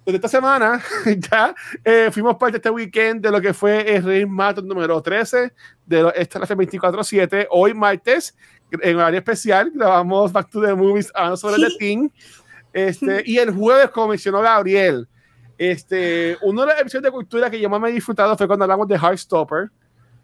Desde 0.07 0.15
esta 0.19 0.29
semana 0.29 0.81
ya 1.29 1.53
eh, 1.83 2.09
fuimos 2.13 2.37
parte 2.37 2.55
este 2.55 2.69
weekend 2.69 3.21
de 3.21 3.29
lo 3.29 3.41
que 3.41 3.53
fue 3.53 3.93
el 3.93 4.03
Rey 4.05 4.25
Marathon 4.25 4.65
número 4.65 5.01
13 5.01 5.51
de 5.85 6.01
lo- 6.01 6.13
esta 6.13 6.39
es 6.41 6.49
la 6.49 6.55
24-7. 6.55 7.47
Hoy 7.51 7.73
martes, 7.73 8.33
en 8.71 8.95
horario 8.95 9.17
especial, 9.19 9.69
grabamos 9.75 10.31
Back 10.31 10.49
to 10.49 10.61
the 10.61 10.73
Movies 10.73 11.11
hablando 11.13 11.35
sobre 11.35 11.57
The 11.61 11.75
Thing. 11.77 12.09
Este, 12.71 13.21
y 13.25 13.37
el 13.37 13.53
jueves, 13.53 13.89
como 13.89 14.07
mencionó 14.07 14.39
Gabriel, 14.39 15.09
este, 15.57 16.37
uno 16.41 16.61
de 16.61 16.67
los 16.67 16.79
episodios 16.79 17.03
de 17.03 17.11
cultura 17.11 17.49
que 17.49 17.59
yo 17.59 17.69
más 17.69 17.81
me 17.81 17.89
he 17.89 17.91
disfrutado 17.91 18.37
fue 18.37 18.47
cuando 18.47 18.63
hablamos 18.63 18.87
de 18.87 18.95
Heartstopper, 18.95 19.71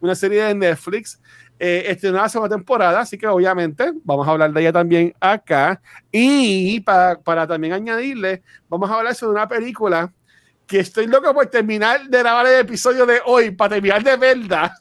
una 0.03 0.15
serie 0.15 0.43
de 0.43 0.53
Netflix. 0.53 1.19
Eh, 1.59 1.85
estrenó 1.87 2.17
la 2.17 2.27
segunda 2.27 2.55
temporada, 2.55 2.99
así 2.99 3.17
que 3.17 3.25
obviamente 3.25 3.93
vamos 4.03 4.27
a 4.27 4.31
hablar 4.31 4.51
de 4.51 4.61
ella 4.61 4.73
también 4.73 5.13
acá. 5.19 5.81
Y 6.11 6.79
para, 6.81 7.19
para 7.19 7.47
también 7.47 7.73
añadirle, 7.73 8.43
vamos 8.67 8.89
a 8.89 8.95
hablar 8.95 9.15
sobre 9.15 9.31
una 9.31 9.47
película 9.47 10.11
que 10.67 10.79
estoy 10.79 11.07
loco 11.07 11.33
por 11.33 11.45
terminar 11.47 12.07
de 12.07 12.19
grabar 12.19 12.47
el 12.47 12.59
episodio 12.59 13.05
de 13.05 13.21
hoy, 13.25 13.51
para 13.51 13.75
terminar 13.75 14.03
de 14.03 14.17
verdad. 14.17 14.71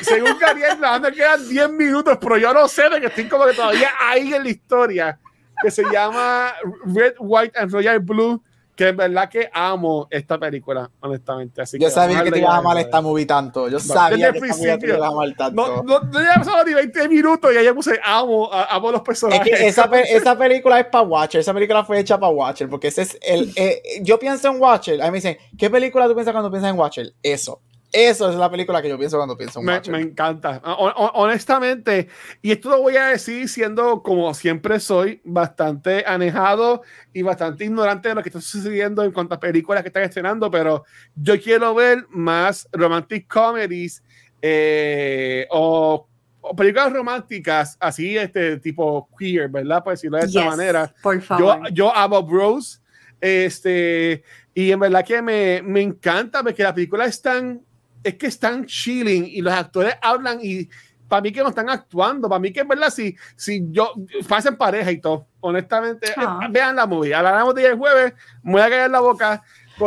Según 0.00 0.38
Gabriel, 0.38 0.78
me 1.00 1.12
quedan 1.14 1.48
10 1.48 1.70
minutos, 1.70 2.18
pero 2.20 2.36
yo 2.36 2.52
no 2.52 2.66
sé 2.66 2.88
de 2.88 3.00
que 3.00 3.06
estoy 3.06 3.28
como 3.28 3.46
que 3.46 3.54
todavía 3.54 3.90
ahí 4.00 4.34
en 4.34 4.42
la 4.42 4.50
historia, 4.50 5.20
que 5.62 5.70
se 5.70 5.84
llama 5.92 6.52
Red, 6.86 7.14
White 7.18 7.58
and 7.58 7.72
Royal 7.72 8.00
Blue, 8.00 8.42
que 8.76 8.88
en 8.88 8.96
verdad 8.96 9.28
que 9.28 9.48
amo 9.52 10.08
esta 10.10 10.38
película, 10.38 10.90
honestamente. 11.00 11.62
Así 11.62 11.78
Yo 11.78 11.86
que 11.86 11.92
sabía 11.94 12.24
que 12.24 12.30
te 12.32 12.38
ibas 12.40 12.54
a 12.54 12.56
amar 12.56 12.76
esta 12.78 13.00
movie 13.00 13.24
tanto. 13.26 13.68
Yo 13.68 13.78
sabía 13.78 14.32
que 14.32 14.40
movie 14.40 14.78
te 14.78 14.86
ibas 14.88 15.00
a 15.02 15.06
amar 15.06 15.32
tanto. 15.36 15.54
No, 15.54 15.82
no, 15.82 16.00
no 16.00 16.20
ya 16.22 16.34
pasado 16.38 16.64
ni 16.64 16.74
20 16.74 17.08
minutos 17.08 17.52
y 17.52 17.62
ya 17.64 17.72
puse 17.74 18.00
amo, 18.02 18.52
a- 18.52 18.64
amo 18.74 18.90
los 18.90 19.00
Es 19.00 19.06
personajes. 19.06 19.42
que 19.60 19.66
esa, 19.68 19.88
pe- 19.88 20.16
esa 20.16 20.36
película 20.36 20.80
es 20.80 20.86
para 20.86 21.04
Watcher, 21.04 21.40
esa 21.40 21.54
película 21.54 21.84
fue 21.84 22.00
hecha 22.00 22.18
para 22.18 22.32
Watcher, 22.32 22.68
porque 22.68 22.88
ese 22.88 23.02
es 23.02 23.18
el... 23.22 23.52
eh, 23.56 23.80
yo 24.02 24.18
pienso 24.18 24.48
en 24.48 24.60
Watcher, 24.60 25.00
a 25.00 25.04
mí 25.06 25.10
me 25.12 25.18
dicen, 25.18 25.36
¿qué 25.56 25.70
película 25.70 26.06
tú 26.08 26.14
piensas 26.14 26.32
cuando 26.32 26.50
piensas 26.50 26.70
en 26.72 26.78
Watcher? 26.78 27.12
Eso, 27.22 27.60
eso 27.96 28.28
es 28.28 28.34
la 28.34 28.50
película 28.50 28.82
que 28.82 28.88
yo 28.88 28.98
pienso 28.98 29.16
cuando 29.16 29.36
pienso 29.36 29.60
en 29.60 29.66
Me, 29.66 29.72
Watcher. 29.74 29.92
me 29.92 30.00
encanta. 30.00 30.60
Hon- 30.64 30.92
hon- 30.96 31.10
honestamente, 31.14 32.08
y 32.42 32.50
esto 32.50 32.68
lo 32.70 32.80
voy 32.82 32.96
a 32.96 33.06
decir 33.06 33.48
siendo 33.48 34.02
como 34.02 34.34
siempre 34.34 34.80
soy, 34.80 35.20
bastante 35.24 36.04
anejado 36.04 36.82
y 37.12 37.22
bastante 37.22 37.64
ignorante 37.64 38.08
de 38.08 38.16
lo 38.16 38.22
que 38.22 38.30
está 38.30 38.40
sucediendo 38.40 39.04
en 39.04 39.12
cuanto 39.12 39.36
a 39.36 39.40
películas 39.40 39.82
que 39.82 39.88
están 39.88 40.02
estrenando, 40.02 40.50
pero 40.50 40.84
yo 41.14 41.40
quiero 41.40 41.72
ver 41.74 42.04
más 42.10 42.68
romantic 42.72 43.32
comedies 43.32 44.02
eh, 44.42 45.46
o, 45.50 46.08
o 46.40 46.56
películas 46.56 46.92
románticas 46.92 47.76
así, 47.80 48.18
este 48.18 48.58
tipo 48.58 49.08
queer, 49.18 49.48
¿verdad? 49.48 49.82
Por 49.84 49.92
decirlo 49.92 50.18
de 50.18 50.24
esta 50.26 50.40
Yes, 50.40 50.48
manera. 50.50 50.94
Por 51.00 51.20
Yo, 51.20 51.22
favor. 51.22 51.72
yo 51.72 51.94
amo 51.96 52.22
Bros. 52.24 52.80
Este, 53.20 54.22
y 54.52 54.70
en 54.70 54.78
verdad 54.80 55.02
que 55.02 55.22
me, 55.22 55.62
me 55.62 55.80
encanta 55.80 56.42
porque 56.42 56.62
la 56.62 56.74
película 56.74 57.06
es 57.06 57.22
tan, 57.22 57.63
es 58.04 58.14
que 58.16 58.26
están 58.28 58.66
chilling 58.66 59.24
y 59.26 59.40
los 59.40 59.52
actores 59.52 59.94
hablan 60.02 60.38
y 60.42 60.68
para 61.08 61.20
mí 61.22 61.32
que 61.32 61.42
no 61.42 61.48
están 61.50 61.68
actuando, 61.68 62.28
para 62.28 62.38
mí 62.38 62.52
que 62.52 62.60
en 62.60 62.68
verdad 62.68 62.90
si, 62.90 63.14
si 63.36 63.62
yo, 63.70 63.92
pasen 64.28 64.56
pareja 64.56 64.90
y 64.90 65.00
todo, 65.00 65.26
honestamente, 65.40 66.12
Ah. 66.16 66.40
eh, 66.44 66.46
vean 66.50 66.76
la 66.76 66.86
movie, 66.86 67.14
hablaremos 67.14 67.54
de 67.54 67.66
el 67.66 67.76
jueves, 67.76 68.12
me 68.42 68.52
voy 68.52 68.60
a 68.62 68.68
caer 68.70 68.90
la 68.90 69.00
boca. 69.00 69.42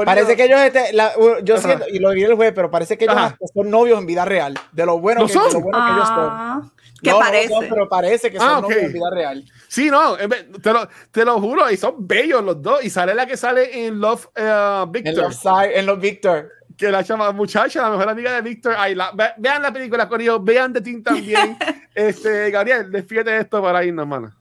Parece 0.06 0.36
que 0.36 0.44
ellos, 0.46 0.60
este, 0.60 0.92
la- 0.94 1.14
u- 1.18 1.42
yo 1.44 1.56
Ajá. 1.56 1.64
siento, 1.64 1.86
y 1.90 2.00
lo 2.00 2.12
vi 2.12 2.24
el 2.24 2.36
juez, 2.36 2.52
pero 2.54 2.70
parece 2.70 2.98
que 2.98 3.06
ellos 3.06 3.16
Ajá. 3.18 3.38
son 3.54 3.70
novios 3.70 3.98
en 4.00 4.06
vida 4.06 4.26
real, 4.26 4.54
de 4.74 4.86
lo 4.86 5.00
bueno, 5.00 5.22
¿Lo 5.22 5.28
que, 5.28 5.34
son? 5.34 5.48
de 5.48 5.54
lo 5.54 5.62
bueno 5.62 5.86
que 5.86 5.92
ellos 5.94 6.08
son. 6.08 6.30
Ah, 6.30 6.62
¿Qué 7.02 7.10
No, 7.12 7.18
no, 7.18 7.26
parece? 7.26 7.54
no, 7.54 7.60
pero 7.70 7.88
parece 7.90 8.32
que 8.32 8.38
son 8.40 8.48
Ah, 8.50 8.58
ok. 8.58 8.64
novios 8.64 8.84
en 8.84 8.94
vida 8.94 9.10
real. 9.12 9.46
Sí, 9.68 9.90
no, 9.90 10.18
en 10.20 10.30
ver- 10.30 10.50
te 10.62 10.74
lo, 10.74 10.90
te 11.12 11.24
lo 11.26 11.40
juro, 11.40 11.70
y 11.72 11.78
son 11.78 11.96
bellos 12.08 12.44
los 12.44 12.62
dos. 12.62 12.84
Y 12.84 12.90
sale 12.90 13.14
la 13.16 13.26
que 13.28 13.38
sale 13.38 13.86
en 13.86 14.00
Love 14.00 14.28
eh, 14.36 14.82
En 14.84 14.92
Victor. 14.92 15.24
los, 15.26 15.36
side- 15.40 15.78
en 15.80 15.86
los 15.86 16.00
Victor. 16.00 16.50
Que 16.78 16.92
la 16.92 17.04
chama 17.04 17.32
muchacha, 17.32 17.82
la 17.82 17.90
mejor 17.90 18.10
amiga 18.10 18.34
de 18.36 18.42
Víctor. 18.42 18.76
Ay, 18.78 18.94
la- 18.96 19.12
ve- 19.12 19.34
vean 19.38 19.62
la 19.62 19.72
película 19.74 20.08
con 20.08 20.22
ellos, 20.22 20.44
vean 20.44 20.72
The 20.74 20.82
Team 20.82 21.04
también. 21.04 21.58
este, 21.96 22.52
Gabriel, 22.52 22.92
despídete 22.92 23.32
de 23.32 23.40
esto 23.42 23.62
para 23.62 23.84
irnos, 23.84 24.04
hermano. 24.04 24.32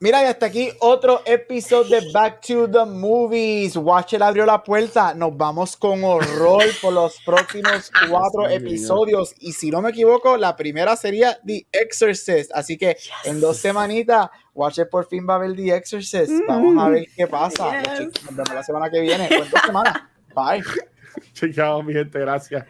Mira, 0.00 0.22
y 0.22 0.26
hasta 0.26 0.46
aquí 0.46 0.70
otro 0.78 1.22
episodio 1.24 2.00
de 2.00 2.12
Back 2.12 2.40
to 2.46 2.70
the 2.70 2.84
Movies. 2.84 3.74
Watcher 3.76 4.22
abrió 4.22 4.46
la 4.46 4.62
puerta. 4.62 5.12
Nos 5.12 5.36
vamos 5.36 5.76
con 5.76 6.04
horror 6.04 6.62
por 6.80 6.92
los 6.92 7.18
próximos 7.26 7.90
cuatro 8.08 8.48
episodios. 8.48 9.34
Y 9.40 9.52
si 9.52 9.72
no 9.72 9.82
me 9.82 9.90
equivoco, 9.90 10.36
la 10.36 10.54
primera 10.54 10.94
sería 10.94 11.36
The 11.44 11.66
Exorcist. 11.72 12.52
Así 12.54 12.78
que 12.78 12.96
en 13.24 13.40
dos 13.40 13.56
semanitas, 13.56 14.30
Watcher 14.54 14.88
por 14.88 15.04
fin 15.08 15.26
va 15.28 15.34
a 15.34 15.38
ver 15.38 15.56
The 15.56 15.74
Exorcist. 15.74 16.30
Vamos 16.46 16.80
a 16.80 16.88
ver 16.90 17.06
qué 17.16 17.26
pasa. 17.26 17.82
Yes. 17.82 17.98
Chicos, 17.98 18.22
Nos 18.24 18.36
vemos 18.36 18.54
la 18.54 18.62
semana 18.62 18.90
que 18.90 19.00
viene. 19.00 19.28
o 19.32 19.42
en 19.42 19.50
dos 19.50 19.60
semanas. 19.66 19.94
Bye. 20.32 20.62
Chao, 21.54 21.82
mi 21.82 21.92
gente, 21.92 22.18
gracias. 22.18 22.64